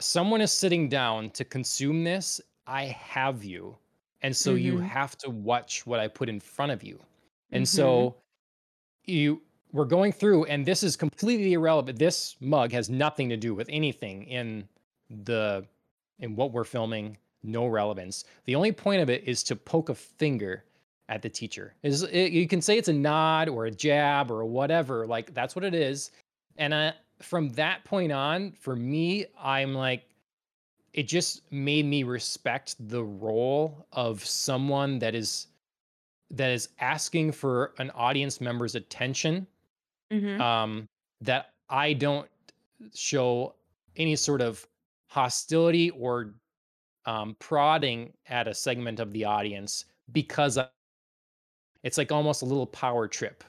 someone 0.00 0.40
is 0.40 0.52
sitting 0.52 0.88
down 0.88 1.30
to 1.30 1.44
consume 1.44 2.04
this. 2.04 2.40
I 2.66 2.84
have 2.86 3.44
you. 3.44 3.78
And 4.22 4.36
so 4.36 4.54
you 4.54 4.76
hmm 4.76 4.80
have 4.80 5.16
to 5.18 5.30
watch 5.30 5.86
what 5.86 6.00
I 6.00 6.08
put 6.08 6.28
in 6.28 6.40
front 6.40 6.72
of 6.72 6.82
you. 6.82 7.00
And 7.52 7.68
hmm 7.72 8.04
so 8.06 8.16
you 9.04 9.42
we're 9.74 9.84
going 9.84 10.12
through 10.12 10.44
and 10.44 10.64
this 10.64 10.84
is 10.84 10.96
completely 10.96 11.52
irrelevant. 11.52 11.98
This 11.98 12.36
mug 12.40 12.70
has 12.70 12.88
nothing 12.88 13.28
to 13.28 13.36
do 13.36 13.54
with 13.54 13.68
anything 13.68 14.22
in 14.22 14.68
the 15.10 15.66
in 16.20 16.36
what 16.36 16.52
we're 16.52 16.64
filming, 16.64 17.18
no 17.42 17.66
relevance. 17.66 18.24
The 18.44 18.54
only 18.54 18.70
point 18.70 19.02
of 19.02 19.10
it 19.10 19.24
is 19.26 19.42
to 19.42 19.56
poke 19.56 19.88
a 19.88 19.94
finger 19.94 20.64
at 21.08 21.22
the 21.22 21.28
teacher. 21.28 21.74
Is 21.82 22.04
it, 22.04 22.30
you 22.30 22.46
can 22.46 22.62
say 22.62 22.78
it's 22.78 22.88
a 22.88 22.92
nod 22.92 23.48
or 23.48 23.66
a 23.66 23.70
jab 23.70 24.30
or 24.30 24.44
whatever, 24.44 25.06
like 25.08 25.34
that's 25.34 25.56
what 25.56 25.64
it 25.64 25.74
is. 25.74 26.12
And 26.56 26.72
uh, 26.72 26.92
from 27.20 27.50
that 27.50 27.84
point 27.84 28.12
on, 28.12 28.52
for 28.52 28.76
me, 28.76 29.26
I'm 29.36 29.74
like 29.74 30.06
it 30.92 31.08
just 31.08 31.50
made 31.50 31.84
me 31.84 32.04
respect 32.04 32.76
the 32.78 33.02
role 33.02 33.88
of 33.92 34.24
someone 34.24 35.00
that 35.00 35.16
is 35.16 35.48
that 36.30 36.52
is 36.52 36.68
asking 36.78 37.32
for 37.32 37.74
an 37.78 37.90
audience 37.90 38.40
member's 38.40 38.76
attention 38.76 39.48
hmm 40.20 40.40
um 40.40 40.88
that 41.20 41.54
i 41.68 41.92
don't 41.92 42.28
show 42.94 43.54
any 43.96 44.16
sort 44.16 44.40
of 44.40 44.66
hostility 45.08 45.90
or 45.90 46.34
um 47.06 47.36
prodding 47.40 48.12
at 48.28 48.48
a 48.48 48.54
segment 48.54 49.00
of 49.00 49.12
the 49.12 49.24
audience 49.24 49.86
because 50.12 50.58
I- 50.58 50.68
it's 51.82 51.98
like 51.98 52.12
almost 52.12 52.42
a 52.42 52.46
little 52.46 52.66
power 52.66 53.06
trip 53.08 53.44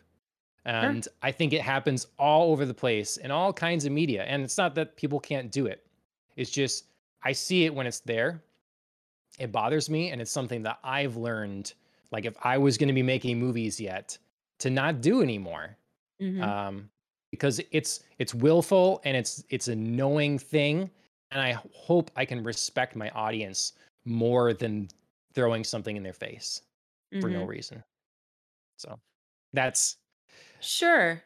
Sure. 0.80 0.99
And 0.99 1.07
I 1.24 1.32
think 1.32 1.53
it 1.53 1.61
happens 1.61 2.07
all 2.20 2.51
over 2.51 2.66
the 2.66 2.74
place 2.74 3.18
in 3.18 3.32
all 3.32 3.53
kinds 3.53 3.86
of 3.86 3.91
media. 3.93 4.24
And 4.26 4.43
it's 4.43 4.57
not 4.57 4.76
that 4.76 4.97
people 4.97 5.20
can't 5.20 5.51
do 5.51 5.68
it. 5.68 5.88
It's 6.38 6.51
just 6.51 6.86
I 7.24 7.34
see 7.34 7.66
it 7.66 7.74
when 7.76 7.88
it's 7.88 8.01
there. 8.01 8.43
It 9.39 9.51
bothers 9.51 9.89
me 9.89 10.11
and 10.11 10.22
it's 10.22 10.32
something 10.32 10.63
that 10.63 10.80
I've 10.84 11.18
learned 11.18 11.74
like 12.11 12.26
if 12.26 12.36
I 12.43 12.57
was 12.57 12.78
going 12.78 12.88
to 12.89 12.93
be 12.93 13.03
making 13.03 13.39
movies 13.39 13.80
yet 13.80 14.18
to 14.59 14.70
not 14.70 15.01
do 15.01 15.22
anymore. 15.22 15.78
Mhm. 16.20 16.55
Um 16.57 16.89
because 17.32 17.61
it's 17.72 18.03
it's 18.20 18.34
willful 18.36 19.01
and 19.03 19.18
it's 19.18 19.43
it's 19.49 19.68
a 19.68 19.76
knowing 19.76 20.39
thing 20.39 20.89
and 21.32 21.41
I 21.41 21.53
hope 21.74 22.11
I 22.16 22.26
can 22.26 22.43
respect 22.43 22.95
my 22.95 23.09
audience 23.11 23.74
more 24.05 24.53
than 24.53 24.89
throwing 25.34 25.63
something 25.63 25.97
in 25.97 26.03
their 26.03 26.13
face 26.13 26.61
for 27.22 27.30
no 27.30 27.43
Mhm. 27.43 27.45
reason. 27.45 27.84
So 28.78 28.99
that's 29.53 29.97
Sure. 30.59 31.24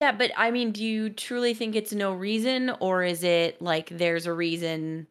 Yeah, 0.00 0.12
but 0.12 0.32
I 0.36 0.50
mean, 0.50 0.72
do 0.72 0.84
you 0.84 1.10
truly 1.10 1.52
think 1.54 1.76
it's 1.76 1.92
no 1.92 2.12
reason 2.14 2.70
or 2.80 3.02
is 3.02 3.22
it 3.22 3.60
like 3.60 3.88
there's 3.90 4.26
a 4.26 4.32
reason 4.32 5.08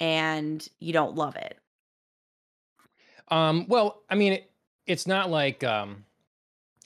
and 0.00 0.66
you 0.80 0.92
don't 0.92 1.16
love 1.16 1.36
it? 1.36 1.58
um 3.28 3.66
well, 3.68 4.02
I 4.08 4.14
mean 4.14 4.34
it, 4.34 4.50
it's 4.86 5.06
not 5.06 5.30
like 5.30 5.64
um 5.64 6.04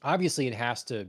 obviously 0.03 0.47
it 0.47 0.55
has 0.55 0.85
to 0.87 1.09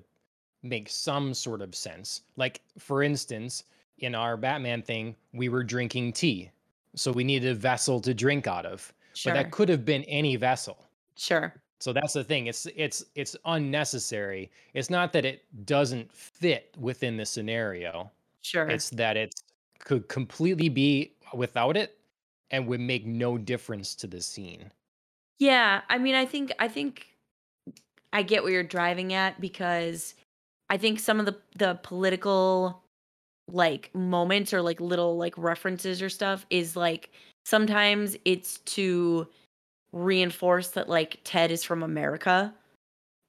make 0.63 0.89
some 0.89 1.33
sort 1.33 1.61
of 1.61 1.75
sense. 1.75 2.21
Like 2.37 2.61
for 2.79 3.03
instance, 3.03 3.65
in 3.99 4.15
our 4.15 4.37
Batman 4.37 4.81
thing, 4.81 5.15
we 5.33 5.49
were 5.49 5.63
drinking 5.63 6.13
tea. 6.13 6.49
So 6.95 7.11
we 7.11 7.23
needed 7.23 7.51
a 7.51 7.55
vessel 7.55 7.99
to 8.01 8.13
drink 8.13 8.47
out 8.47 8.65
of. 8.65 8.93
But 9.25 9.33
that 9.33 9.51
could 9.51 9.69
have 9.69 9.85
been 9.85 10.03
any 10.03 10.35
vessel. 10.35 10.77
Sure. 11.15 11.53
So 11.79 11.93
that's 11.93 12.13
the 12.13 12.23
thing. 12.23 12.47
It's 12.47 12.65
it's 12.75 13.03
it's 13.13 13.35
unnecessary. 13.45 14.49
It's 14.73 14.89
not 14.89 15.11
that 15.13 15.25
it 15.25 15.43
doesn't 15.65 16.11
fit 16.11 16.73
within 16.79 17.17
the 17.17 17.25
scenario. 17.25 18.09
Sure. 18.41 18.67
It's 18.67 18.89
that 18.91 19.17
it 19.17 19.35
could 19.79 20.07
completely 20.07 20.69
be 20.69 21.13
without 21.33 21.75
it 21.75 21.97
and 22.51 22.67
would 22.67 22.79
make 22.79 23.05
no 23.05 23.37
difference 23.37 23.95
to 23.95 24.07
the 24.07 24.21
scene. 24.21 24.71
Yeah, 25.39 25.81
I 25.89 25.97
mean, 25.97 26.15
I 26.15 26.25
think 26.25 26.53
I 26.57 26.67
think 26.67 27.07
I 28.13 28.21
get 28.21 28.43
where 28.43 28.53
you're 28.53 28.63
driving 28.63 29.13
at 29.13 29.41
because 29.41 30.15
I 30.73 30.77
think 30.77 30.99
some 30.99 31.19
of 31.19 31.27
the 31.27 31.37
the 31.55 31.79
political 31.83 32.81
like 33.47 33.93
moments 33.93 34.55
or 34.55 34.61
like 34.63 34.81
little 34.81 35.17
like 35.17 35.37
references 35.37 36.01
or 36.01 36.09
stuff 36.09 36.47
is 36.49 36.75
like 36.75 37.11
sometimes 37.45 38.17
it's 38.25 38.57
to 38.61 39.27
reinforce 39.93 40.69
that 40.71 40.89
like 40.89 41.19
Ted 41.23 41.51
is 41.51 41.63
from 41.63 41.83
America. 41.83 42.55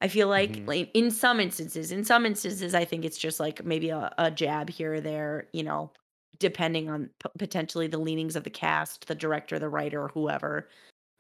I 0.01 0.09
feel 0.09 0.29
like 0.29 0.57
Mhm. 0.57 0.67
like 0.67 0.91
in 0.95 1.11
some 1.11 1.39
instances, 1.39 1.93
in 1.93 2.05
some 2.05 2.25
instances 2.27 2.75
I 2.75 2.87
think 2.87 3.05
it's 3.05 3.19
just 3.19 3.41
like 3.41 3.63
maybe 3.63 3.91
a, 3.91 4.11
a 4.19 4.31
jab 4.31 4.71
here 4.71 4.95
or 4.95 5.01
there, 5.03 5.49
you 5.53 5.65
know, 5.65 5.93
depending 6.39 6.89
on 6.89 7.11
p- 7.23 7.31
potentially 7.39 7.89
the 7.89 7.99
leanings 7.99 8.37
of 8.37 8.45
the 8.45 8.51
cast, 8.51 9.07
the 9.07 9.15
director, 9.15 9.59
the 9.59 9.69
writer, 9.69 10.09
whoever. 10.09 10.71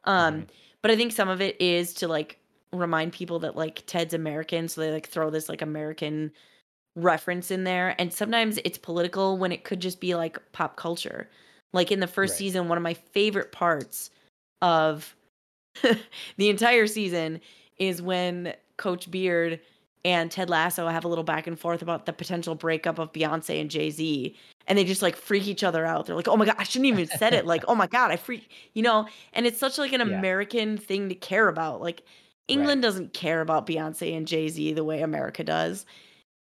Um, 0.05 0.47
Mhm. 0.47 0.51
but 0.83 0.91
I 0.91 0.97
think 0.97 1.12
some 1.12 1.29
of 1.29 1.43
it 1.43 1.61
is 1.61 1.95
to 1.95 2.09
like 2.09 2.39
remind 2.79 3.12
people 3.12 3.39
that 3.41 3.57
like 3.57 3.85
Ted's 3.87 4.14
American, 4.14 4.68
so 4.68 4.81
they 4.81 4.91
like 4.93 5.09
throw 5.09 5.31
this 5.31 5.49
like 5.49 5.62
American 5.62 6.33
reference 6.97 7.51
in 7.51 7.64
there. 7.64 7.95
And 8.01 8.12
sometimes 8.12 8.59
it's 8.64 8.79
political 8.79 9.37
when 9.39 9.53
it 9.53 9.64
could 9.64 9.81
just 9.81 10.01
be 10.01 10.14
like 10.14 10.39
pop 10.53 10.77
culture. 10.77 11.29
Like 11.72 11.91
in 11.91 12.01
the 12.01 12.07
first 12.07 12.35
Right. 12.35 12.39
season, 12.39 12.68
one 12.68 12.79
of 12.79 12.85
my 12.85 12.95
favorite 12.95 13.53
parts 13.53 14.11
of 14.62 15.14
the 16.37 16.49
entire 16.49 16.87
season 16.87 17.41
is 17.79 18.01
when 18.03 18.55
Coach 18.77 19.11
Beard 19.11 19.61
and 20.05 20.31
Ted 20.31 20.51
Lasso 20.51 20.87
have 20.89 21.05
a 21.05 21.09
little 21.09 21.25
back 21.25 21.47
and 21.47 21.59
forth 21.59 21.83
about 21.83 22.07
the 22.07 22.12
potential 22.12 22.55
breakup 22.55 22.99
of 22.99 23.12
Beyonce 23.12 23.61
and 23.61 23.70
Jay 23.70 23.91
Z. 23.91 24.37
And 24.66 24.79
they 24.79 24.85
just 24.85 25.03
like 25.03 25.16
freak 25.16 25.47
each 25.47 25.64
other 25.64 25.85
out. 25.85 26.07
They're 26.07 26.16
like, 26.16 26.29
oh 26.29 26.37
my 26.37 26.47
God, 26.47 26.57
I 26.59 26.62
shouldn't 26.64 26.87
even 26.87 27.01
have 27.07 27.11
said 27.18 27.35
it. 27.35 27.47
Like, 27.47 27.64
oh 27.68 27.75
my 27.75 27.87
God, 27.87 28.11
I 28.11 28.16
freak, 28.16 28.51
you 28.75 28.83
know? 28.83 29.09
And 29.33 29.47
it's 29.47 29.59
such 29.59 29.79
like 29.79 29.93
an 29.93 30.01
Yeah. 30.03 30.18
American 30.18 30.79
thing 30.79 31.09
to 31.09 31.14
care 31.14 31.49
about. 31.49 31.81
Like, 31.81 32.03
Right. 32.53 32.55
England 32.55 32.83
doesn't 32.83 33.15
care 33.15 33.41
about 33.41 33.67
Beyonce 33.67 34.17
and 34.17 34.27
Jay 34.27 34.49
Z 34.49 34.73
the 34.75 34.85
way 34.85 35.03
America 35.03 35.43
does. 35.45 35.87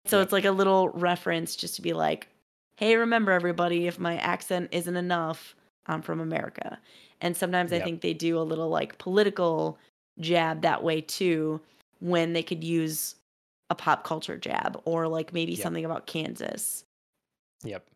So 0.06 0.22
it's 0.22 0.32
like 0.32 0.44
a 0.46 0.52
little 0.52 0.90
reference 0.90 1.56
just 1.56 1.76
to 1.76 1.82
be 1.82 1.92
like, 1.94 2.28
hey, 2.76 2.96
remember 2.96 3.32
everybody, 3.32 3.86
if 3.86 3.98
my 3.98 4.16
accent 4.18 4.70
isn't 4.72 4.96
enough, 4.96 5.54
I'm 5.86 6.02
from 6.02 6.20
America. 6.20 6.80
And 7.20 7.36
sometimes 7.36 7.72
I 7.72 7.80
think 7.80 8.00
they 8.02 8.14
do 8.14 8.38
a 8.38 8.42
little 8.42 8.70
like 8.70 8.98
political 8.98 9.78
jab 10.20 10.62
that 10.62 10.82
way 10.84 11.00
too, 11.02 11.60
when 12.00 12.32
they 12.34 12.42
could 12.42 12.64
use 12.64 13.16
a 13.70 13.74
pop 13.74 14.04
culture 14.04 14.38
jab 14.38 14.80
or 14.86 15.08
like 15.08 15.32
maybe 15.32 15.54
Yep. 15.54 15.62
something 15.62 15.84
about 15.84 16.06
Kansas. 16.06 16.84
Yep. 17.64 17.90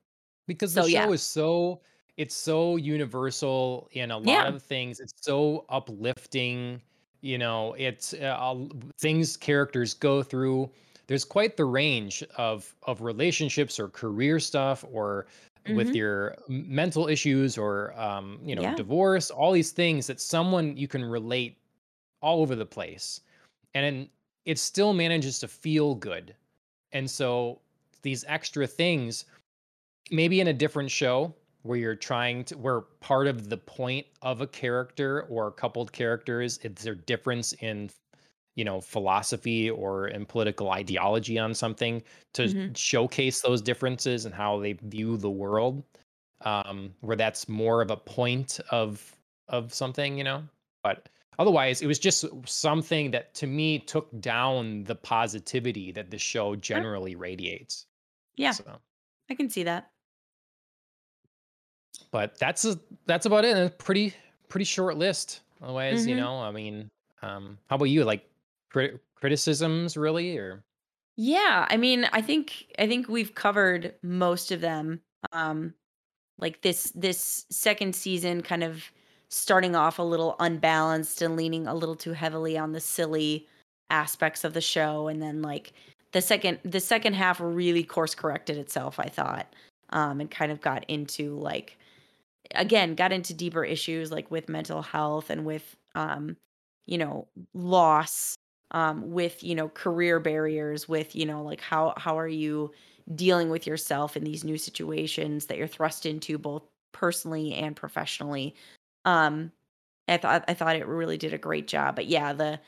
Because 0.47 0.75
the 0.75 0.83
So 0.83 0.87
yeah. 0.87 1.07
show 1.07 1.13
is 1.13 1.23
so 1.23 1.83
it's 2.17 2.35
so 2.35 2.77
universal 2.77 3.89
in 3.93 4.11
a 4.13 4.19
lot 4.19 4.25
Yeah. 4.29 4.49
of 4.49 4.63
things. 4.63 5.01
It's 5.01 5.15
so 5.23 5.65
uplifting. 5.69 6.81
You 7.25 7.39
know, 7.39 7.75
it's 7.79 8.13
uh, 8.15 8.55
things 9.01 9.37
characters 9.37 9.95
go 9.95 10.23
through. 10.23 10.71
There's 11.07 11.25
quite 11.25 11.57
the 11.57 11.65
range 11.65 12.23
of 12.37 12.75
of 12.83 13.01
relationships 13.01 13.81
or 13.81 13.89
career 13.89 14.39
stuff 14.39 14.85
or 14.93 15.27
with 15.67 15.95
hmm 15.95 15.95
your 15.95 16.37
mental 16.49 17.09
issues 17.09 17.57
or 17.57 17.99
um, 17.99 18.41
you 18.45 18.55
know, 18.55 18.69
Yeah. 18.69 18.75
divorce, 18.77 19.31
all 19.31 19.53
these 19.53 19.73
things 19.73 20.07
that 20.09 20.21
someone 20.21 20.77
you 20.77 20.87
can 20.87 21.05
relate 21.05 21.59
all 22.21 22.43
over 22.43 22.55
the 22.55 22.67
place. 22.67 23.21
And 23.75 24.09
it 24.45 24.59
still 24.59 24.93
manages 24.93 25.39
to 25.41 25.49
feel 25.49 25.95
good. 25.95 26.35
And 26.93 27.11
so 27.11 27.61
these 28.03 28.25
extra 28.29 28.67
things 28.67 29.25
maybe 30.11 30.41
in 30.41 30.49
a 30.49 30.53
different 30.53 30.91
show 30.91 31.35
where 31.65 31.79
you're 31.79 31.97
trying 31.97 32.45
to 32.45 32.59
where 32.59 32.83
part 33.01 33.27
of 33.27 33.51
the 33.51 33.59
point 33.59 34.07
of 34.23 34.41
a 34.41 34.47
character 34.47 35.23
or 35.25 35.51
coupled 35.53 35.93
characters 35.93 36.59
is 36.59 36.75
their 36.85 36.95
difference 36.95 37.53
in 37.55 37.91
you 38.57 38.65
know 38.65 38.81
philosophy 38.81 39.71
or 39.71 40.09
in 40.09 40.27
political 40.27 40.71
ideology 40.71 41.39
on 41.39 41.55
something 41.55 42.03
to 42.35 42.53
hmm 42.53 42.77
showcase 42.77 43.41
those 43.43 43.63
differences 43.63 44.25
and 44.25 44.35
how 44.35 44.59
they 44.61 44.75
view 44.75 45.17
the 45.17 45.31
world 45.31 45.85
um 46.43 46.95
where 47.01 47.17
that's 47.17 47.49
more 47.49 47.83
of 47.83 47.91
a 47.91 47.97
point 47.97 48.61
of 48.71 49.17
of 49.49 49.73
something 49.75 50.19
you 50.19 50.25
know? 50.25 50.45
But 50.83 51.09
otherwise 51.39 51.83
it 51.83 51.87
was 51.87 51.99
just 51.99 52.25
something 52.47 53.11
that 53.13 53.35
to 53.37 53.47
me 53.47 53.79
took 53.81 54.09
down 54.21 54.85
the 54.85 54.95
positivity 54.97 55.93
that 55.93 56.11
the 56.11 56.19
show 56.19 56.57
generally 56.57 57.17
radiates. 57.17 57.87
Yeah. 58.37 58.59
so. 58.59 58.81
I 59.31 59.37
can 59.37 59.51
see 59.51 59.65
that. 59.65 59.94
But 62.11 62.39
that's 62.39 62.65
a, 62.65 62.79
that's 63.07 63.27
about 63.27 63.45
it. 63.45 63.57
A 63.57 63.71
pretty 63.71 64.15
pretty 64.49 64.65
short 64.65 64.97
list. 64.97 65.43
Otherwise, 65.63 66.07
you 66.07 66.15
hmm 66.15 66.17
know, 66.17 66.41
I 66.41 66.51
mean, 66.51 66.89
um, 67.23 67.59
how 67.69 67.77
about 67.77 67.87
you? 67.87 68.05
Like 68.05 68.29
crit- 68.71 69.01
criticisms, 69.15 69.97
really, 69.97 70.37
or 70.39 70.65
Yeah. 71.17 71.67
I 71.71 71.77
mean, 71.77 72.05
I 72.13 72.21
think 72.21 72.67
I 72.79 72.87
think 72.87 73.09
we've 73.09 73.35
covered 73.35 73.95
most 74.03 74.51
of 74.51 74.61
them. 74.61 75.01
Um, 75.33 75.75
like 76.39 76.63
this 76.63 76.93
this 76.95 77.47
second 77.51 77.97
season 77.97 78.43
kind 78.43 78.65
of 78.65 78.93
starting 79.31 79.77
off 79.77 79.99
a 79.99 80.03
little 80.05 80.37
unbalanced 80.41 81.23
and 81.23 81.37
leaning 81.37 81.67
a 81.67 81.75
little 81.75 81.97
too 81.97 82.15
heavily 82.15 82.59
on 82.59 82.73
the 82.73 82.81
silly 82.81 83.49
aspects 83.91 84.45
of 84.45 84.55
the 84.55 84.61
show 84.63 85.09
and 85.09 85.23
then 85.23 85.43
like 85.43 85.73
the 86.13 86.23
second 86.23 86.59
the 86.65 86.81
second 86.81 87.15
half 87.15 87.41
really 87.41 87.85
course 87.85 88.15
corrected 88.15 88.59
itself 88.59 89.01
i 89.01 89.09
thought 89.09 89.55
um 89.91 90.21
and 90.21 90.31
kind 90.31 90.53
of 90.53 90.61
got 90.61 90.85
into 90.89 91.37
like 91.39 91.79
again 92.55 92.95
got 92.95 93.13
into 93.13 93.35
deeper 93.35 93.65
issues 93.65 94.11
like 94.13 94.31
with 94.31 94.49
mental 94.49 94.83
health 94.83 95.31
and 95.31 95.45
with 95.45 95.77
um 95.95 96.37
you 96.87 96.99
know 96.99 97.27
loss 97.55 98.37
um 98.73 99.11
with 99.11 99.43
you 99.43 99.55
know 99.55 99.69
career 99.71 100.21
barriers 100.21 100.89
with 100.89 101.15
you 101.17 101.27
know 101.27 101.43
like 101.43 101.61
how 101.61 101.95
how 101.97 102.19
are 102.19 102.29
you 102.29 102.71
dealing 103.15 103.51
with 103.51 103.67
yourself 103.67 104.17
in 104.17 104.25
these 104.25 104.45
new 104.45 104.59
situations 104.59 105.47
that 105.47 105.59
you're 105.59 105.67
thrust 105.67 106.07
into 106.07 106.39
both 106.39 106.63
personally 106.93 107.55
and 107.55 107.77
professionally? 107.77 108.55
Um 109.05 109.53
i 110.09 110.17
thought 110.19 110.45
i 110.49 110.55
thought 110.55 110.77
it 110.77 110.87
really 110.87 111.17
did 111.17 111.33
a 111.35 111.39
great 111.39 111.67
job 111.69 111.97
but 111.97 112.07
yeah 112.07 112.33
the 112.33 112.61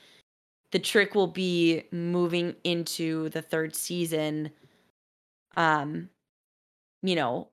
the 0.73 0.79
trick 0.79 1.15
will 1.15 1.27
be 1.29 1.85
moving 1.93 2.55
into 2.65 3.29
the 3.31 3.43
third 3.43 3.75
season 3.77 4.51
um 5.57 6.09
you 7.03 7.15
know, 7.15 7.49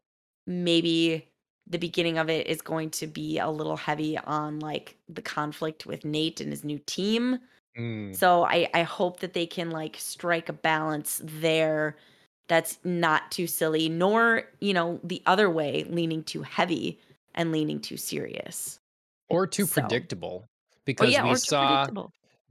maybe 0.48 1.30
the 1.68 1.78
beginning 1.78 2.18
of 2.18 2.30
it 2.30 2.48
is 2.48 2.62
going 2.62 2.90
to 2.92 3.08
be 3.08 3.40
a 3.40 3.50
little 3.50 3.78
heavy 3.78 4.18
on 4.18 4.60
like 4.60 4.98
the 5.10 5.22
conflict 5.22 5.86
with 5.86 6.06
Nate 6.06 6.42
and 6.42 6.52
his 6.52 6.64
new 6.64 6.80
team. 6.80 7.40
Mm, 7.78 8.16
So 8.16 8.44
I 8.46 8.70
I 8.74 8.84
hope 8.84 9.20
that 9.22 9.34
they 9.34 9.46
can 9.46 9.72
like 9.72 9.98
strike 9.98 10.50
a 10.50 10.54
balance 10.54 11.22
there 11.24 11.98
that's 12.48 12.78
not 12.84 13.32
too 13.32 13.48
silly 13.48 13.90
nor, 13.90 14.44
you 14.60 14.74
know, 14.74 15.00
the 15.04 15.22
other 15.26 15.50
way 15.50 15.86
leaning 15.86 16.24
too 16.24 16.44
heavy 16.44 17.00
and 17.36 17.52
leaning 17.52 17.80
too 17.82 17.98
serious. 17.98 18.80
or 19.30 19.48
too 19.48 19.66
So, 19.66 19.82
predictable? 19.82 20.46
oh 20.46 20.86
Because 20.86 21.10
yeah, 21.12 21.24
we 21.24 21.36
saw. 21.36 21.88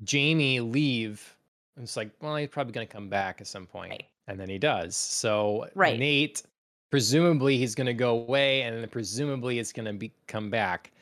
Jamie 0.05 0.61
leave 0.61 1.37
and 1.77 1.85
It's 1.85 1.97
like, 1.97 2.11
well, 2.21 2.37
he's 2.37 2.49
probably 2.49 2.73
going 2.73 2.87
to 2.87 2.93
come 2.93 3.09
back 3.09 3.41
at 3.41 3.47
some 3.47 3.67
point, 3.67 3.91
Right. 3.91 4.05
and 4.27 4.39
then 4.41 4.49
he 4.49 4.59
does. 4.59 4.97
So 4.97 5.69
Right. 5.75 5.99
Nate, 5.99 6.43
presumably, 6.93 7.59
he's 7.59 7.75
going 7.75 7.89
to 7.89 7.95
go 7.95 8.11
away, 8.11 8.63
and 8.63 8.79
then 8.79 8.89
presumably, 8.89 9.59
it's 9.59 9.73
going 9.73 9.87
to 9.87 9.93
be 9.95 10.13
come 10.29 10.49
back. 10.51 10.93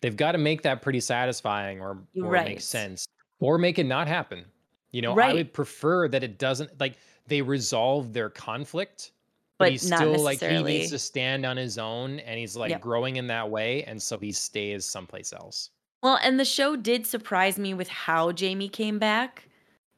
They've 0.00 0.16
got 0.16 0.32
to 0.32 0.38
make 0.38 0.62
that 0.62 0.80
pretty 0.82 1.00
satisfying, 1.00 1.80
or 1.80 1.98
or 2.22 2.30
make 2.30 2.60
sense, 2.60 3.08
or 3.40 3.58
make 3.58 3.80
it 3.80 3.84
not 3.86 4.06
happen. 4.06 4.44
You 4.92 5.02
know, 5.02 5.18
I 5.18 5.32
would 5.34 5.52
prefer 5.52 6.06
that 6.08 6.22
it 6.22 6.38
doesn't 6.38 6.78
like 6.78 6.98
they 7.26 7.42
resolve 7.42 8.12
their 8.12 8.30
conflict, 8.30 9.10
but 9.58 9.64
But 9.64 9.72
he's 9.72 9.82
still 9.82 10.22
like 10.22 10.40
he 10.40 10.62
needs 10.62 10.90
to 10.90 10.98
stand 11.00 11.44
on 11.44 11.56
his 11.56 11.78
own, 11.78 12.20
and 12.20 12.38
he's 12.38 12.54
like 12.56 12.70
Yep. 12.70 12.80
growing 12.80 13.16
in 13.16 13.26
that 13.26 13.50
way, 13.50 13.82
and 13.84 14.00
so 14.00 14.18
he 14.18 14.30
stays 14.30 14.84
someplace 14.84 15.32
else. 15.32 15.70
Well, 16.02 16.18
and 16.22 16.38
the 16.38 16.44
show 16.44 16.76
did 16.76 17.06
surprise 17.06 17.58
me 17.58 17.74
with 17.74 17.88
how 17.88 18.30
Jamie 18.32 18.68
came 18.68 18.98
back. 19.00 19.48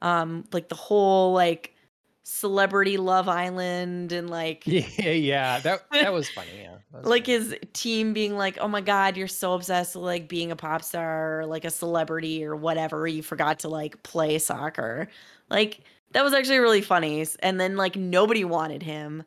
Um, 0.01 0.47
like 0.51 0.69
the 0.69 0.75
whole 0.75 1.33
like 1.33 1.75
celebrity 2.23 2.97
Love 2.97 3.27
Island 3.27 4.11
and 4.11 4.29
like 4.29 4.65
Yeah, 4.65 5.09
yeah, 5.11 5.59
that 5.59 5.81
that 5.99 6.13
was 6.13 6.29
funny. 6.29 6.61
Yeah, 6.61 6.79
was 6.91 7.03
like 7.03 7.25
funny. 7.25 7.27
his 7.27 7.55
team 7.73 8.13
being 8.13 8.35
like, 8.37 8.57
"Oh 8.59 8.67
my 8.67 8.81
god, 8.81 9.17
you're 9.17 9.27
so 9.27 9.53
obsessed 9.53 9.95
with 9.95 10.03
like 10.05 10.27
being 10.29 10.51
a 10.51 10.55
pop 10.55 10.83
star 10.83 11.39
or 11.41 11.45
like 11.45 11.65
a 11.65 11.69
celebrity 11.71 12.43
or 12.45 12.55
whatever. 12.55 13.07
You 13.07 13.23
forgot 13.23 13.59
to 13.59 13.69
like 13.69 14.03
play 14.03 14.37
soccer." 14.39 15.07
Like 15.49 15.81
that 16.11 16.23
was 16.23 16.33
actually 16.33 16.59
really 16.59 16.81
funny. 16.81 17.25
And 17.39 17.59
then 17.59 17.75
like 17.77 17.95
nobody 17.95 18.43
wanted 18.43 18.83
him. 18.83 19.23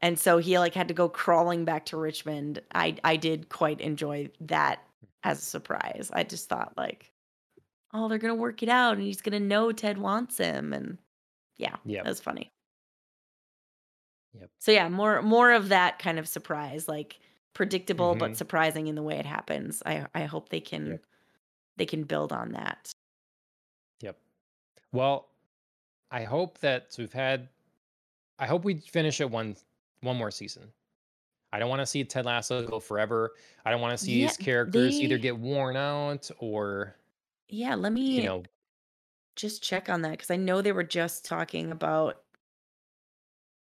And 0.00 0.18
so 0.18 0.38
he 0.38 0.58
like 0.58 0.74
had 0.74 0.88
to 0.88 0.94
go 0.94 1.08
crawling 1.08 1.64
back 1.64 1.86
to 1.86 1.96
Richmond. 1.96 2.60
I 2.74 2.96
I 3.04 3.16
did 3.16 3.48
quite 3.50 3.80
enjoy 3.80 4.30
that 4.42 4.80
as 5.24 5.38
a 5.40 5.42
surprise. 5.44 6.10
I 6.14 6.24
just 6.24 6.48
thought 6.48 6.74
like, 6.76 7.12
"Oh, 7.94 8.08
they're 8.08 8.18
to 8.34 8.40
work 8.40 8.62
it 8.62 8.68
out 8.70 8.94
and 8.96 9.02
he's 9.02 9.22
to 9.34 9.40
know 9.40 9.72
Ted 9.72 9.98
wants 9.98 10.38
him." 10.38 10.72
And 10.74 10.98
yeah, 11.56 11.76
Yep. 11.84 12.04
that 12.04 12.10
was 12.10 12.20
funny. 12.20 12.52
Yep. 14.32 14.50
So 14.60 14.72
yeah, 14.72 14.88
more 14.88 15.22
more 15.22 15.52
of 15.52 15.68
that 15.68 15.98
kind 15.98 16.18
of 16.18 16.28
surprise, 16.28 16.88
like 16.88 17.20
predictable 17.52 18.16
but 18.16 18.36
Mhm. 18.36 18.36
surprising 18.36 18.86
in 18.88 18.94
the 18.94 19.02
way 19.02 19.18
it 19.18 19.26
happens. 19.26 19.82
I 19.86 20.06
I 20.14 20.24
hope 20.24 20.48
they 20.48 20.60
can 20.60 20.98
Yep. 20.98 21.04
they 21.76 21.86
can 21.86 22.04
build 22.04 22.32
on 22.32 22.52
that. 22.52 22.92
Yep. 24.00 24.20
Well, 24.92 25.30
I 26.10 26.24
hope 26.24 26.58
that 26.60 26.94
we've 26.98 27.12
had. 27.12 27.50
I 28.38 28.46
hope 28.46 28.64
we 28.64 28.80
finish 28.80 29.20
it 29.20 29.30
one 29.30 29.56
one 30.02 30.16
more 30.18 30.32
season. 30.32 30.72
I 31.52 31.58
don't 31.60 31.70
want 31.70 31.80
to 31.82 31.86
see 31.86 32.04
Ted 32.04 32.26
Lasso 32.26 32.66
go 32.68 32.80
forever. 32.80 33.34
I 33.64 33.70
don't 33.72 33.80
want 33.82 33.92
to 33.92 33.98
see 33.98 34.14
Yeah, 34.14 34.18
these 34.18 34.36
characters 34.38 35.00
either 35.02 35.18
get 35.18 35.38
worn 35.38 35.76
out 35.76 36.30
or 36.38 36.96
yeah, 37.48 37.74
let 37.74 37.92
me 37.92 38.02
you 38.14 38.22
know. 38.22 38.48
Just 39.36 39.62
check 39.62 39.88
on 39.88 40.02
that 40.02 40.12
because 40.12 40.30
I 40.30 40.36
know 40.36 40.62
they 40.62 40.72
were 40.72 40.84
just 40.84 41.24
talking 41.24 41.72
about 41.72 42.22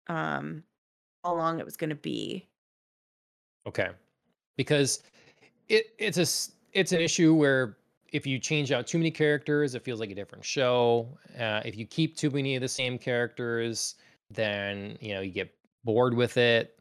um 0.06 0.64
how 1.24 1.34
long 1.34 1.58
it 1.58 1.64
was 1.64 1.76
going 1.76 1.90
to 1.90 1.96
be. 1.96 2.48
Okay, 3.66 3.90
because 4.56 5.02
it 5.68 5.94
it's 5.98 6.18
a 6.18 6.52
it's 6.72 6.92
an 6.92 7.00
issue 7.00 7.34
where 7.34 7.78
if 8.12 8.26
you 8.26 8.38
change 8.38 8.72
out 8.72 8.86
too 8.86 8.98
many 8.98 9.10
characters, 9.10 9.74
it 9.74 9.82
feels 9.82 10.00
like 10.00 10.10
a 10.10 10.14
different 10.14 10.44
show. 10.44 11.18
Uh, 11.38 11.60
if 11.64 11.76
you 11.76 11.86
keep 11.86 12.16
too 12.16 12.30
many 12.30 12.56
of 12.56 12.62
the 12.62 12.68
same 12.68 12.98
characters, 12.98 13.96
then 14.30 14.96
you 15.00 15.14
know 15.14 15.20
you 15.20 15.32
get 15.32 15.54
bored 15.84 16.14
with 16.14 16.36
it. 16.36 16.78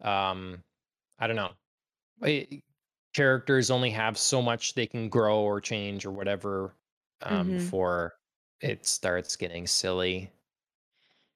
Um, 0.00 0.62
I 1.18 1.26
don't 1.26 1.36
know. 1.36 1.52
I- 2.22 2.62
characters 3.14 3.70
only 3.70 3.88
have 3.88 4.18
so 4.18 4.42
much 4.42 4.74
they 4.74 4.86
can 4.86 5.08
grow 5.08 5.40
or 5.40 5.58
change 5.58 6.04
or 6.04 6.10
whatever 6.10 6.74
um, 7.22 7.52
hmm 7.52 7.54
before 7.54 8.14
it 8.60 8.86
starts 8.86 9.36
getting 9.36 9.66
silly. 9.66 10.32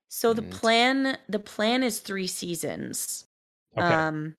So 0.09 0.35
the 0.35 0.43
And 0.43 0.43
plan 0.43 1.19
the 1.29 1.39
plan 1.39 1.83
is 1.83 2.01
3 2.01 2.27
seasons. 2.27 3.27
okay, 3.77 4.05
Um 4.05 4.37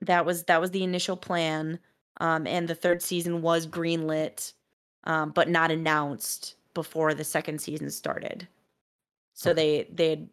that 0.00 0.26
was 0.26 0.44
that 0.44 0.60
was 0.60 0.70
the 0.70 0.84
initial 0.84 1.16
plan. 1.16 1.78
Um 2.20 2.46
and 2.46 2.68
the 2.68 2.74
third 2.74 3.02
season 3.02 3.42
was 3.42 3.66
greenlit 3.66 4.52
um 5.04 5.30
but 5.32 5.48
not 5.48 5.70
announced 5.70 6.56
before 6.74 7.14
the 7.14 7.24
second 7.24 7.60
season 7.60 7.90
started. 7.90 8.48
So 9.34 9.52
okay, 9.52 9.54
they 9.54 9.84
they 9.92 10.10
had 10.10 10.30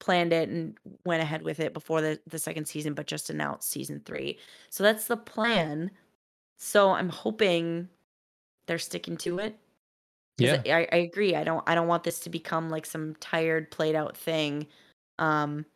planned 0.00 0.32
it 0.32 0.48
and 0.50 0.78
went 1.04 1.22
ahead 1.22 1.42
with 1.42 1.60
it 1.60 1.74
before 1.74 2.00
the 2.02 2.20
the 2.26 2.40
second 2.40 2.66
season 2.68 2.94
but 2.94 3.06
just 3.08 3.30
announced 3.30 3.70
season 3.70 4.02
3. 4.06 4.38
So 4.70 4.84
that's 4.84 5.08
the 5.08 5.16
plan. 5.18 5.92
So 6.58 6.92
I'm 6.92 7.10
hoping 7.10 7.90
they're 8.68 8.78
sticking 8.78 9.16
to 9.16 9.38
it 9.40 9.58
yeah, 10.38 10.62
I, 10.66 10.88
I 10.92 10.96
agree. 10.98 11.34
I 11.34 11.42
don't 11.42 11.64
I 11.66 11.74
don't 11.74 11.88
want 11.88 12.04
this 12.04 12.20
to 12.20 12.30
become 12.30 12.70
like 12.70 12.86
some 12.86 13.16
tired 13.16 13.70
played 13.70 13.94
out 13.94 14.16
thing. 14.16 14.66
Um 15.18 15.66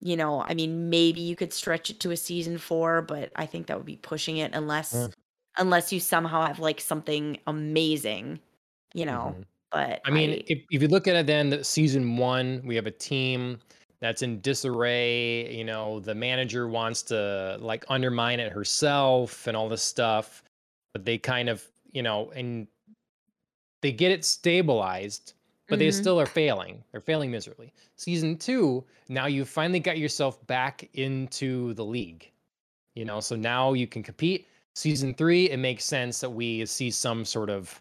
you 0.00 0.16
know, 0.16 0.42
I 0.42 0.52
mean, 0.54 0.90
maybe 0.90 1.20
you 1.20 1.34
could 1.34 1.52
stretch 1.52 1.88
it 1.88 2.00
to 2.00 2.10
a 2.10 2.16
season 2.16 2.58
4, 2.58 3.02
but 3.02 3.32
I 3.36 3.46
think 3.46 3.66
that 3.66 3.76
would 3.78 3.86
be 3.86 3.96
pushing 3.96 4.36
it 4.36 4.52
unless 4.54 4.94
uh, 4.94 5.08
unless 5.56 5.92
you 5.92 6.00
somehow 6.00 6.46
have 6.46 6.58
like 6.58 6.80
something 6.80 7.38
amazing, 7.46 8.40
you 8.94 9.06
know. 9.06 9.34
mhm. 9.38 9.44
But 9.70 10.00
I 10.04 10.10
mean, 10.10 10.30
I 10.30 10.44
if 10.46 10.62
if 10.70 10.82
you 10.82 10.88
look 10.88 11.08
at 11.08 11.16
it, 11.16 11.26
then 11.26 11.50
the 11.50 11.64
season 11.64 12.16
one, 12.16 12.62
we 12.64 12.76
have 12.76 12.86
a 12.86 12.90
team 12.92 13.58
that's 14.00 14.22
in 14.22 14.40
disarray. 14.40 15.54
You 15.54 15.64
know, 15.64 16.00
the 16.00 16.14
manager 16.14 16.68
wants 16.68 17.02
to 17.04 17.58
like 17.60 17.84
undermine 17.88 18.40
it 18.40 18.52
herself 18.52 19.46
and 19.46 19.56
all 19.56 19.68
this 19.68 19.82
stuff, 19.82 20.44
but 20.94 21.04
they 21.04 21.18
kind 21.18 21.50
of, 21.50 21.66
you 21.92 22.02
know, 22.02 22.30
and 22.30 22.66
they 23.82 23.92
get 23.92 24.12
it 24.12 24.24
stabilized, 24.24 25.34
but 25.68 25.78
they 25.78 25.88
Mhm. 25.88 26.00
still 26.00 26.18
are 26.20 26.26
failing. 26.26 26.82
They're 26.90 27.00
failing 27.02 27.30
miserably. 27.30 27.74
Season 27.96 28.38
two, 28.38 28.86
now 29.08 29.26
you 29.26 29.44
finally 29.44 29.80
got 29.80 29.98
yourself 29.98 30.44
back 30.46 30.88
into 30.94 31.74
the 31.74 31.84
league. 31.84 32.30
You 32.94 33.04
know, 33.04 33.20
so 33.20 33.34
now 33.36 33.72
you 33.72 33.86
can 33.86 34.02
compete. 34.02 34.46
Season 34.74 35.12
three, 35.14 35.50
it 35.50 35.58
makes 35.58 35.84
sense 35.84 36.20
that 36.20 36.30
we 36.30 36.64
see 36.64 36.90
some 36.90 37.24
sort 37.24 37.50
of 37.50 37.80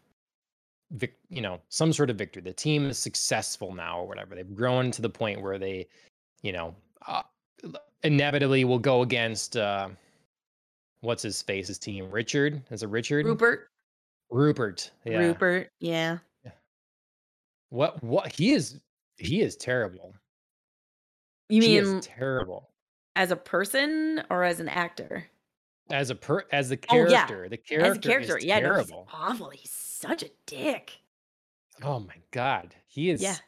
vic- 0.91 1.19
you 1.30 1.41
know, 1.41 1.61
some 1.69 1.94
sort 1.94 2.10
of 2.10 2.18
victory. 2.18 2.41
The 2.41 2.53
team 2.53 2.85
is 2.85 2.99
successful 2.99 3.73
now 3.73 3.99
or 3.99 4.07
whatever. 4.07 4.35
They've 4.35 4.56
grown 4.56 4.91
to 4.91 5.02
the 5.02 5.10
point 5.10 5.41
where 5.41 5.57
they, 5.60 5.88
you 6.41 6.52
know, 6.52 6.76
uh, 7.07 7.23
inevitably 8.03 8.65
will 8.65 8.80
go 8.80 9.02
against 9.02 9.56
uh 9.56 9.90
what's 11.04 11.22
his 11.24 11.42
face, 11.42 11.68
his 11.68 11.78
team, 11.78 12.10
Richard. 12.10 12.64
Is 12.72 12.82
it 12.84 12.90
Richard? 12.90 13.26
Rupert, 13.26 13.68
Rupert. 14.32 14.92
Yeah. 15.06 15.20
Rupert, 15.20 15.70
yeah. 15.80 16.18
Yeah. 16.44 16.52
What 17.70 18.02
what 18.04 18.32
he 18.32 18.54
is 18.54 18.80
he 19.18 19.42
is 19.42 19.56
terrible. 19.56 20.14
You 21.50 21.62
He 21.62 21.78
is 21.78 21.92
mean 21.92 22.02
terrible. 22.02 22.70
as 23.16 23.32
a 23.32 23.36
person 23.36 24.24
or 24.30 24.44
as 24.44 24.60
an 24.60 24.70
actor? 24.70 25.26
As 25.92 26.10
a 26.10 26.16
per 26.16 26.46
as 26.52 26.72
a 26.72 26.78
Oh 26.90 27.08
yeah, 27.08 27.28
character, 27.28 27.50
the 27.50 27.56
as 27.76 27.98
a 27.98 28.00
character 28.00 28.10
character. 28.10 28.40
Yeah, 28.42 28.60
no, 28.60 28.76
he's 28.78 28.88
terrible. 28.88 29.08
awful. 29.14 29.50
He's 29.50 29.70
such 29.72 30.24
a 30.24 30.30
dick. 30.46 31.00
Oh 31.82 32.00
my 32.00 32.16
god. 32.32 32.74
He 32.88 33.12
Yeah. 33.12 33.14
is 33.14 33.42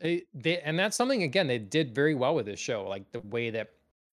eh, 0.00 0.20
they 0.32 0.58
and 0.60 0.78
that's 0.78 0.96
something 0.96 1.22
again 1.22 1.46
they 1.46 1.58
did 1.58 1.94
very 1.94 2.14
well 2.14 2.34
with 2.34 2.46
this 2.46 2.58
show. 2.58 2.88
Like 2.88 3.10
the 3.12 3.20
way 3.20 3.50
that 3.50 3.70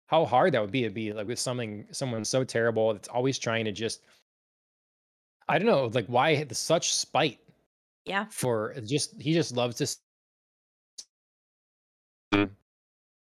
how 0.07 0.25
hard 0.25 0.53
that 0.53 0.61
would 0.61 0.71
be 0.71 0.83
to 0.83 0.91
be 0.91 1.13
like 1.13 1.27
with 1.27 1.39
something 1.39 1.87
someone 1.91 2.25
so 2.25 2.45
terrible 2.45 2.93
that's 2.93 3.09
always 3.09 3.39
trying 3.39 3.65
to 3.65 3.73
just 3.73 4.03
I 5.49 5.59
don't 5.59 5.67
know, 5.67 5.87
like 5.87 6.07
why 6.07 6.47
such 6.53 6.95
spite 6.95 7.39
Yeah. 8.07 8.27
for 8.31 8.75
just 8.85 9.21
he 9.21 9.33
just 9.35 9.55
loves 9.55 9.77
to 9.77 9.87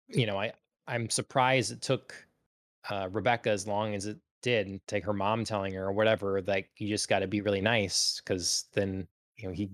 you 0.09 0.25
know, 0.25 0.37
I 0.37 0.51
I'm 0.87 1.09
surprised 1.09 1.71
it 1.71 1.81
took 1.81 2.15
uh, 2.89 3.09
Rebecca 3.11 3.49
as 3.51 3.67
long 3.67 3.93
as 3.93 4.05
it 4.05 4.17
did, 4.41 4.67
and 4.67 4.79
take 4.87 5.05
her 5.05 5.13
mom 5.13 5.43
telling 5.43 5.73
her 5.73 5.85
or 5.85 5.91
whatever, 5.91 6.41
like 6.41 6.69
you 6.77 6.87
just 6.87 7.07
got 7.07 7.19
to 7.19 7.27
be 7.27 7.41
really 7.41 7.61
nice 7.61 8.19
because 8.19 8.65
then 8.73 9.07
you 9.37 9.47
know 9.47 9.53
he 9.53 9.69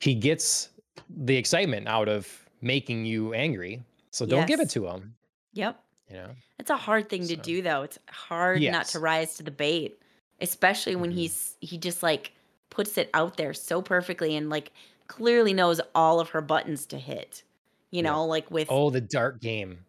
he 0.00 0.14
gets 0.14 0.70
the 1.08 1.36
excitement 1.36 1.86
out 1.88 2.08
of 2.08 2.26
making 2.62 3.04
you 3.04 3.34
angry. 3.34 3.82
So 4.10 4.24
don't 4.24 4.46
give 4.46 4.60
it 4.60 4.70
to 4.70 4.86
him. 4.86 5.14
Yep. 5.52 5.83
You 6.08 6.16
know. 6.16 6.36
It's 6.58 6.70
a 6.70 6.76
hard 6.76 7.08
thing 7.08 7.28
to 7.28 7.36
do 7.36 7.62
though. 7.62 7.82
It's 7.82 7.98
hard 8.10 8.66
not 8.68 8.88
to 8.88 8.98
rise 8.98 9.36
to 9.36 9.42
the 9.42 9.50
bait, 9.50 10.00
especially 10.40 10.96
when 10.96 11.10
hmm 11.10 11.10
he's 11.10 11.56
he 11.60 11.78
just 11.78 12.02
like 12.02 12.32
puts 12.70 12.96
it 12.98 13.10
out 13.14 13.36
there 13.36 13.54
so 13.54 13.82
perfectly 13.82 14.36
and 14.36 14.50
like 14.50 14.72
clearly 15.08 15.52
knows 15.52 15.80
all 15.94 16.20
of 16.20 16.30
her 16.30 16.40
buttons 16.40 16.86
to 16.86 16.98
hit. 16.98 17.42
You 17.90 18.02
know, 18.02 18.24
like 18.24 18.50
with 18.50 18.68
Oh, 18.68 18.90
the 18.90 19.00
dark 19.00 19.40
game. 19.40 19.86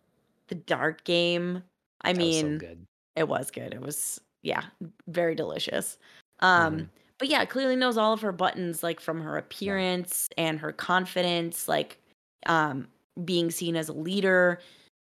the 0.47 0.55
dart 0.55 1.03
game. 1.03 1.63
I 2.01 2.13
That 2.15 2.25
was 2.25 2.37
so 2.37 2.51
mean, 2.51 2.59
good. 2.59 2.87
it 3.15 3.27
was 3.27 3.51
good. 3.51 3.73
It 3.73 3.81
was 3.81 4.19
yeah, 4.41 4.65
very 5.07 5.35
delicious. 5.35 5.97
Um 6.39 6.89
but 7.17 7.29
yeah, 7.29 7.45
clearly 7.45 7.75
knows 7.77 7.97
all 7.97 8.13
of 8.13 8.21
her 8.21 8.31
buttons 8.33 8.83
like 8.83 8.99
from 8.99 9.21
her 9.21 9.37
Yeah. 9.61 9.85
appearance 9.87 10.27
and 10.37 10.59
her 10.59 10.71
confidence, 10.71 11.67
like 11.67 11.99
um 12.45 12.87
being 13.23 13.49
seen 13.51 13.75
as 13.75 13.89
a 13.89 13.93
leader, 13.93 14.59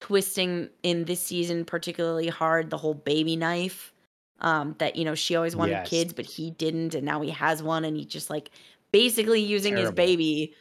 twisting 0.02 0.68
in 0.82 1.04
this 1.04 1.20
season 1.22 1.64
particularly 1.64 2.26
hard 2.28 2.70
the 2.70 2.76
whole 2.76 2.94
baby 2.94 3.36
knife. 3.36 3.92
Um, 4.40 4.74
that 4.78 4.96
you 4.96 5.04
know 5.04 5.14
she 5.14 5.36
always 5.36 5.54
wanted 5.54 5.74
Yes. 5.74 5.88
kids, 5.88 6.12
but 6.12 6.26
he 6.26 6.50
didn't, 6.50 6.96
and 6.96 7.06
now 7.06 7.20
he 7.20 7.30
has 7.30 7.62
one, 7.62 7.84
and 7.84 7.96
he 7.96 8.04
just 8.04 8.28
like 8.28 8.50
basically 8.90 9.40
using 9.40 9.76
his 9.76 9.92
baby 9.92 10.52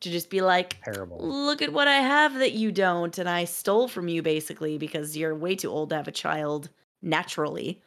to 0.00 0.10
just 0.10 0.28
be 0.28 0.42
like, 0.42 0.76
Terrible. 0.84 1.18
look 1.22 1.62
at 1.62 1.72
what 1.72 1.88
I 1.88 1.96
have 2.00 2.34
that 2.34 2.52
you 2.52 2.70
don't, 2.70 3.16
and 3.16 3.28
I 3.30 3.44
stole 3.46 3.88
from 3.88 4.08
you 4.08 4.20
basically 4.22 4.76
because 4.76 5.16
you're 5.16 5.34
way 5.34 5.54
too 5.56 5.70
old 5.70 5.88
to 5.90 5.96
have 5.96 6.08
a 6.08 6.12
child 6.12 6.68
naturally. 7.00 7.80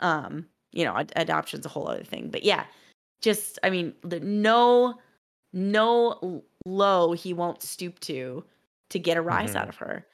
Um, 0.00 0.46
you 0.72 0.84
know, 0.84 0.96
ad- 0.96 1.12
adoption's 1.16 1.66
a 1.66 1.68
whole 1.68 1.88
other 1.88 2.04
thing, 2.04 2.30
but 2.30 2.42
yeah, 2.42 2.64
just 3.20 3.58
I 3.62 3.68
mean, 3.70 3.94
the 4.02 4.20
no, 4.20 4.98
no 5.52 6.42
low 6.64 7.12
he 7.12 7.34
won't 7.34 7.62
stoop 7.62 8.00
to 8.00 8.44
to 8.88 8.98
get 8.98 9.18
a 9.18 9.22
rise 9.22 9.52
Mhm. 9.52 9.56
out 9.56 9.68
of 9.68 9.76
her, 9.76 10.06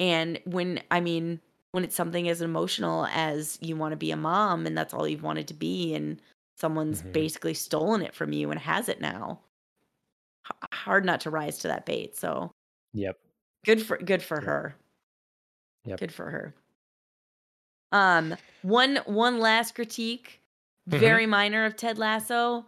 and 0.00 0.40
when 0.46 0.82
I 0.92 1.00
mean 1.00 1.40
when 1.72 1.84
it's 1.84 1.96
something 1.96 2.28
as 2.28 2.42
emotional 2.42 3.06
as 3.08 3.58
you 3.62 3.76
want 3.76 3.92
to 3.92 3.98
be 3.98 4.10
a 4.12 4.16
mom 4.18 4.66
and 4.66 4.76
that's 4.78 4.94
all 4.94 5.08
you've 5.08 5.22
wanted 5.24 5.48
to 5.48 5.54
be, 5.54 5.94
and 5.94 6.20
someone's 6.56 7.02
Mhm. 7.02 7.12
basically 7.12 7.54
stolen 7.54 8.02
it 8.02 8.14
from 8.14 8.32
you 8.34 8.50
and 8.52 8.60
has 8.60 8.88
it 8.90 9.00
now 9.02 9.40
h- 10.46 10.68
hard 10.72 11.04
not 11.04 11.20
to 11.22 11.30
rise 11.30 11.58
to 11.58 11.68
that 11.68 11.86
bait. 11.86 12.16
So 12.16 12.50
Yep. 12.92 13.20
good 13.64 13.82
for 13.82 13.96
good 13.96 14.22
for 14.22 14.40
Yep. 14.40 14.42
her. 14.42 14.76
Yep. 15.84 16.00
Good 16.00 16.12
for 16.12 16.30
her. 16.30 16.54
Um, 17.92 18.36
one 18.62 18.96
one 19.06 19.40
last 19.40 19.74
critique, 19.74 20.40
Mhm. 20.90 21.20
very 21.20 21.26
minor 21.26 21.64
of 21.64 21.76
Ted 21.76 21.98
Lasso. 21.98 22.66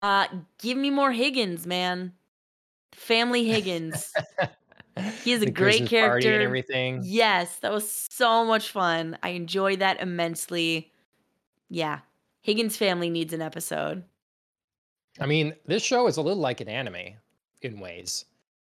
Uh, 0.00 0.28
give 0.58 0.78
me 0.78 0.90
more 0.90 1.12
Higgins, 1.12 1.66
man. 1.66 2.14
Family 2.94 3.44
Higgins. 3.48 4.18
He 5.24 5.32
is 5.32 5.42
a 5.42 5.50
great 5.50 5.88
Christmas 5.88 5.90
party 5.90 5.96
and 5.98 6.22
character. 6.22 6.40
everything. 6.42 7.00
yes, 7.04 7.58
that 7.60 7.72
was 7.72 7.90
so 7.90 8.44
much 8.44 8.70
fun. 8.70 9.16
I 9.22 9.30
enjoyed 9.30 9.78
that 9.78 10.00
immensely. 10.00 10.92
Yeah, 11.70 12.00
Higgins 12.42 12.76
family 12.76 13.08
needs 13.10 13.32
an 13.32 13.40
episode. 13.42 14.04
I 15.20 15.26
mean, 15.26 15.54
this 15.66 15.82
show 15.82 16.06
is 16.06 16.16
a 16.16 16.22
little 16.22 16.40
like 16.42 16.60
an 16.60 16.68
anime 16.68 17.14
in 17.62 17.80
ways, 17.80 18.24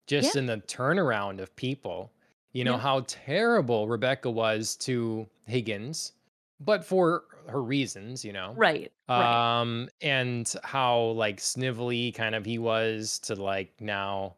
just 0.08 0.36
in 0.36 0.46
the 0.46 0.58
turnaround 0.58 1.40
of 1.40 1.56
people. 1.56 2.12
You 2.54 2.64
know, 2.64 2.74
Yeah. 2.76 2.80
how 2.80 3.04
terrible 3.08 3.88
Rebecca 3.88 4.32
was 4.32 4.76
to 4.78 5.28
Higgins, 5.46 6.14
but 6.60 6.84
for 6.84 7.26
her 7.48 7.62
reasons, 7.62 8.26
you 8.26 8.34
know. 8.34 8.54
Right. 8.56 8.92
Right. 9.08 9.60
Um, 9.62 9.90
and 10.02 10.52
how 10.64 11.00
like 11.10 11.38
snivelly 11.38 12.14
kind 12.16 12.34
of 12.36 12.46
he 12.46 12.58
was 12.58 13.20
to 13.20 13.36
like 13.36 13.74
now 13.80 14.36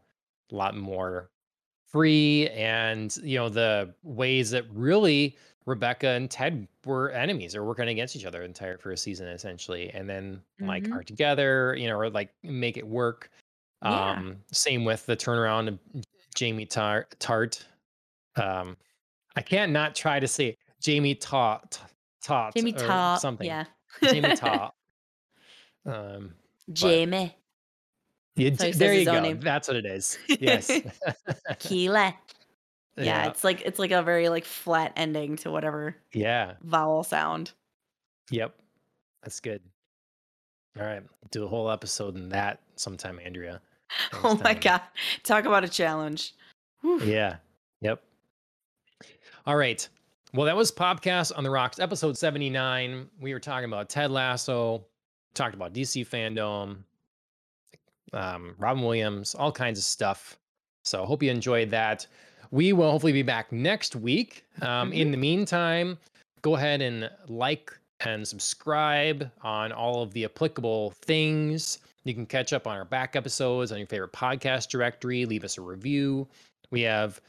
a 0.52 0.56
lot 0.56 0.76
more 0.76 1.30
free 1.92 2.48
and 2.50 3.16
you 3.24 3.38
know 3.38 3.50
the 3.50 3.94
ways 4.04 4.52
that 4.52 4.66
really 4.74 5.36
Rebecca 5.66 6.08
and 6.10 6.30
Ted 6.30 6.68
were 6.86 7.12
enemies 7.12 7.56
or 7.56 7.64
working 7.64 7.88
against 7.90 8.16
each 8.16 8.26
other 8.26 8.40
the 8.40 8.46
entire 8.46 8.78
first 8.78 9.04
season 9.04 9.28
essentially 9.28 9.90
and 9.92 10.10
then 10.10 10.42
like 10.62 10.84
Mhm. 10.84 10.96
are 10.96 11.04
together 11.04 11.76
you 11.78 11.88
know 11.88 11.98
or 11.98 12.10
like 12.10 12.30
make 12.44 12.78
it 12.78 12.88
work 12.88 13.30
Yeah. 13.84 14.12
um 14.12 14.38
same 14.52 14.84
with 14.86 15.06
the 15.06 15.16
turnaround 15.18 15.68
of 15.68 15.80
Jamie 16.36 16.66
Tar- 16.66 17.08
Tartt 17.20 17.64
um 18.36 18.78
I 19.36 19.42
can't 19.42 19.72
not 19.72 19.96
try 19.96 20.20
to 20.20 20.28
say 20.28 20.58
Jamie 20.82 21.16
Tartt 21.16 21.80
Tartt 22.24 22.54
Jamie 22.56 22.74
Top. 22.74 23.20
something 23.20 23.48
Yeah. 23.48 23.66
Jamie 24.04 24.30
Tartt 24.36 24.72
um 25.86 26.34
Jamie. 26.74 27.36
Yeah, 28.40 28.50
That's 28.52 28.62
how 28.62 28.66
he 28.68 28.72
j- 28.72 28.72
says 28.74 28.80
there 28.80 28.94
you 28.94 29.06
go 29.06 29.20
name. 29.22 29.40
that's 29.40 29.68
what 29.68 29.78
it 29.78 29.86
is 29.86 30.18
yes 30.40 30.72
Keela. 31.60 32.16
Yeah, 32.98 33.04
yeah 33.04 33.28
it's 33.28 33.44
like 33.44 33.62
it's 33.62 33.80
like 33.80 33.92
a 33.92 34.02
very 34.04 34.30
like 34.30 34.46
flat 34.46 34.94
ending 34.96 35.36
to 35.38 35.52
whatever 35.52 35.96
yeah 36.14 36.54
vowel 36.62 37.04
sound. 37.04 37.52
Yep. 38.32 38.56
That's 39.24 39.40
good. 39.40 39.62
All 40.80 40.86
right. 40.86 41.04
Do 41.32 41.44
a 41.46 41.48
whole 41.48 41.70
episode 41.72 42.16
in 42.16 42.30
that 42.30 42.62
sometime, 42.76 43.20
Andrea. 43.24 43.60
next 44.14 44.24
Oh 44.24 44.36
my 44.44 44.54
time. 44.54 44.60
god. 44.62 44.82
Talk 45.24 45.46
about 45.46 45.64
a 45.64 45.68
challenge. 45.70 46.34
Whew. 46.82 47.02
Yeah. 47.04 47.38
Yep. 47.82 48.02
All 49.46 49.56
right. 49.56 49.88
Well, 50.34 50.46
that 50.46 50.56
was 50.56 50.72
Podcast 50.72 51.32
on 51.36 51.44
the 51.44 51.50
Rocks, 51.50 51.80
episode 51.80 52.16
79. 52.18 53.08
We 53.20 53.34
were 53.34 53.40
talking 53.40 53.66
about 53.66 53.90
Ted 53.90 54.12
Lasso, 54.12 54.86
talked 55.34 55.56
about 55.56 55.74
DC 55.74 56.08
FanDome, 56.08 56.78
um, 58.14 58.56
Robin 58.58 58.84
Williams, 58.84 59.36
all 59.36 59.52
kinds 59.52 59.80
of 59.80 59.86
stuff. 59.86 60.38
So 60.84 61.06
hope 61.06 61.22
you 61.22 61.32
enjoyed 61.32 61.70
that. 61.72 62.08
We 62.52 62.74
will 62.74 62.92
hopefully 62.92 63.14
be 63.14 63.22
back 63.22 63.52
next 63.52 63.96
week. 63.96 64.46
Um, 64.62 64.92
In 64.92 65.12
the 65.12 65.18
meantime, 65.18 65.98
go 66.42 66.56
ahead 66.56 66.82
and 66.82 67.10
like 67.28 67.72
and 68.06 68.28
subscribe 68.28 69.30
on 69.42 69.72
all 69.72 70.02
of 70.02 70.14
the 70.14 70.26
applicable 70.26 70.92
things. 71.02 71.80
You 72.06 72.14
can 72.14 72.26
catch 72.26 72.54
up 72.54 72.66
on 72.66 72.78
our 72.78 72.86
back 72.86 73.16
episodes 73.16 73.72
on 73.72 73.78
your 73.78 73.88
favorite 73.88 74.14
podcast 74.14 74.70
directory. 74.70 75.26
Leave 75.26 75.44
us 75.44 75.58
a 75.58 75.62
review. 75.62 76.28
We 76.72 76.82
have 76.82 77.20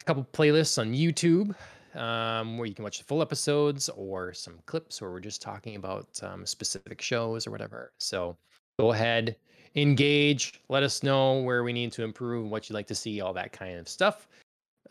a 0.00 0.04
couple 0.06 0.26
playlists 0.32 0.78
on 0.78 0.94
YouTube 0.94 1.54
um, 1.94 2.56
where 2.58 2.66
you 2.66 2.74
can 2.74 2.84
watch 2.84 2.98
the 2.98 3.04
full 3.04 3.22
episodes 3.22 3.88
or 3.90 4.32
some 4.32 4.58
clips 4.66 5.00
where 5.00 5.10
we're 5.10 5.20
just 5.20 5.42
talking 5.42 5.76
about 5.76 6.08
um, 6.22 6.46
specific 6.46 7.02
shows 7.02 7.46
or 7.46 7.50
whatever. 7.50 7.92
So 7.98 8.36
go 8.80 8.92
ahead, 8.92 9.36
engage, 9.74 10.60
let 10.68 10.82
us 10.82 11.02
know 11.02 11.40
where 11.40 11.62
we 11.62 11.72
need 11.72 11.92
to 11.92 12.04
improve, 12.04 12.50
what 12.50 12.68
you'd 12.68 12.74
like 12.74 12.86
to 12.88 12.94
see, 12.94 13.20
all 13.20 13.32
that 13.34 13.52
kind 13.52 13.78
of 13.78 13.88
stuff. 13.88 14.28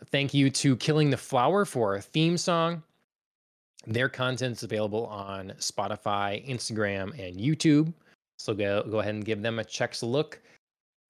Thank 0.06 0.32
you 0.32 0.50
to 0.50 0.76
Killing 0.76 1.10
the 1.10 1.16
Flower 1.16 1.64
for 1.64 1.94
our 1.94 2.00
theme 2.00 2.36
song. 2.36 2.82
Their 3.86 4.08
content 4.08 4.56
is 4.56 4.62
available 4.62 5.06
on 5.06 5.52
Spotify, 5.58 6.46
Instagram, 6.48 7.18
and 7.18 7.36
YouTube. 7.36 7.92
So 8.38 8.54
go, 8.54 8.82
go 8.84 9.00
ahead 9.00 9.14
and 9.14 9.24
give 9.24 9.42
them 9.42 9.58
a 9.58 9.64
check's 9.64 10.02
look. 10.02 10.40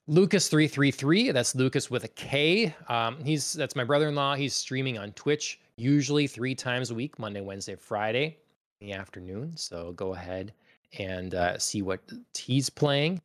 Lukas333, 0.09 1.35
that's 1.35 1.55
Lukas 1.55 1.90
with 1.90 2.05
a 2.05 2.09
K. 2.09 2.74
Um, 2.89 3.23
he's 3.23 3.53
that's 3.53 3.77
my 3.77 3.85
brother-in-law. 3.85 4.36
He's 4.36 4.55
streaming 4.55 4.97
on 4.97 5.12
Twitch 5.12 5.61
usually 5.77 6.27
three 6.27 6.55
times 6.55 6.90
a 6.90 6.95
week, 6.95 7.19
Monday, 7.19 7.40
Wednesday, 7.40 7.77
Friday 7.77 8.36
in 8.81 8.89
the 8.89 8.93
afternoon. 8.93 9.53
So 9.57 9.93
go 9.93 10.15
ahead 10.15 10.53
and 10.99 11.35
uh, 11.35 11.59
see 11.59 11.82
what 11.82 12.01
he's 12.36 12.69
playing. 12.69 13.20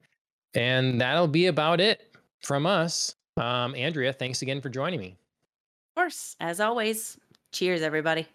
And 0.55 1.01
that'll 1.01 1.27
be 1.27 1.47
about 1.47 1.81
it 1.81 2.15
from 2.41 2.65
us. 2.65 3.15
Um, 3.37 3.75
Andrea, 3.75 4.13
thanks 4.13 4.41
again 4.41 4.61
for 4.61 4.69
joining 4.69 4.99
me. 4.99 5.17
Of 5.91 5.95
course, 5.95 6.35
as 6.39 6.59
always. 6.59 7.17
Cheers, 7.51 7.81
everybody. 7.81 8.27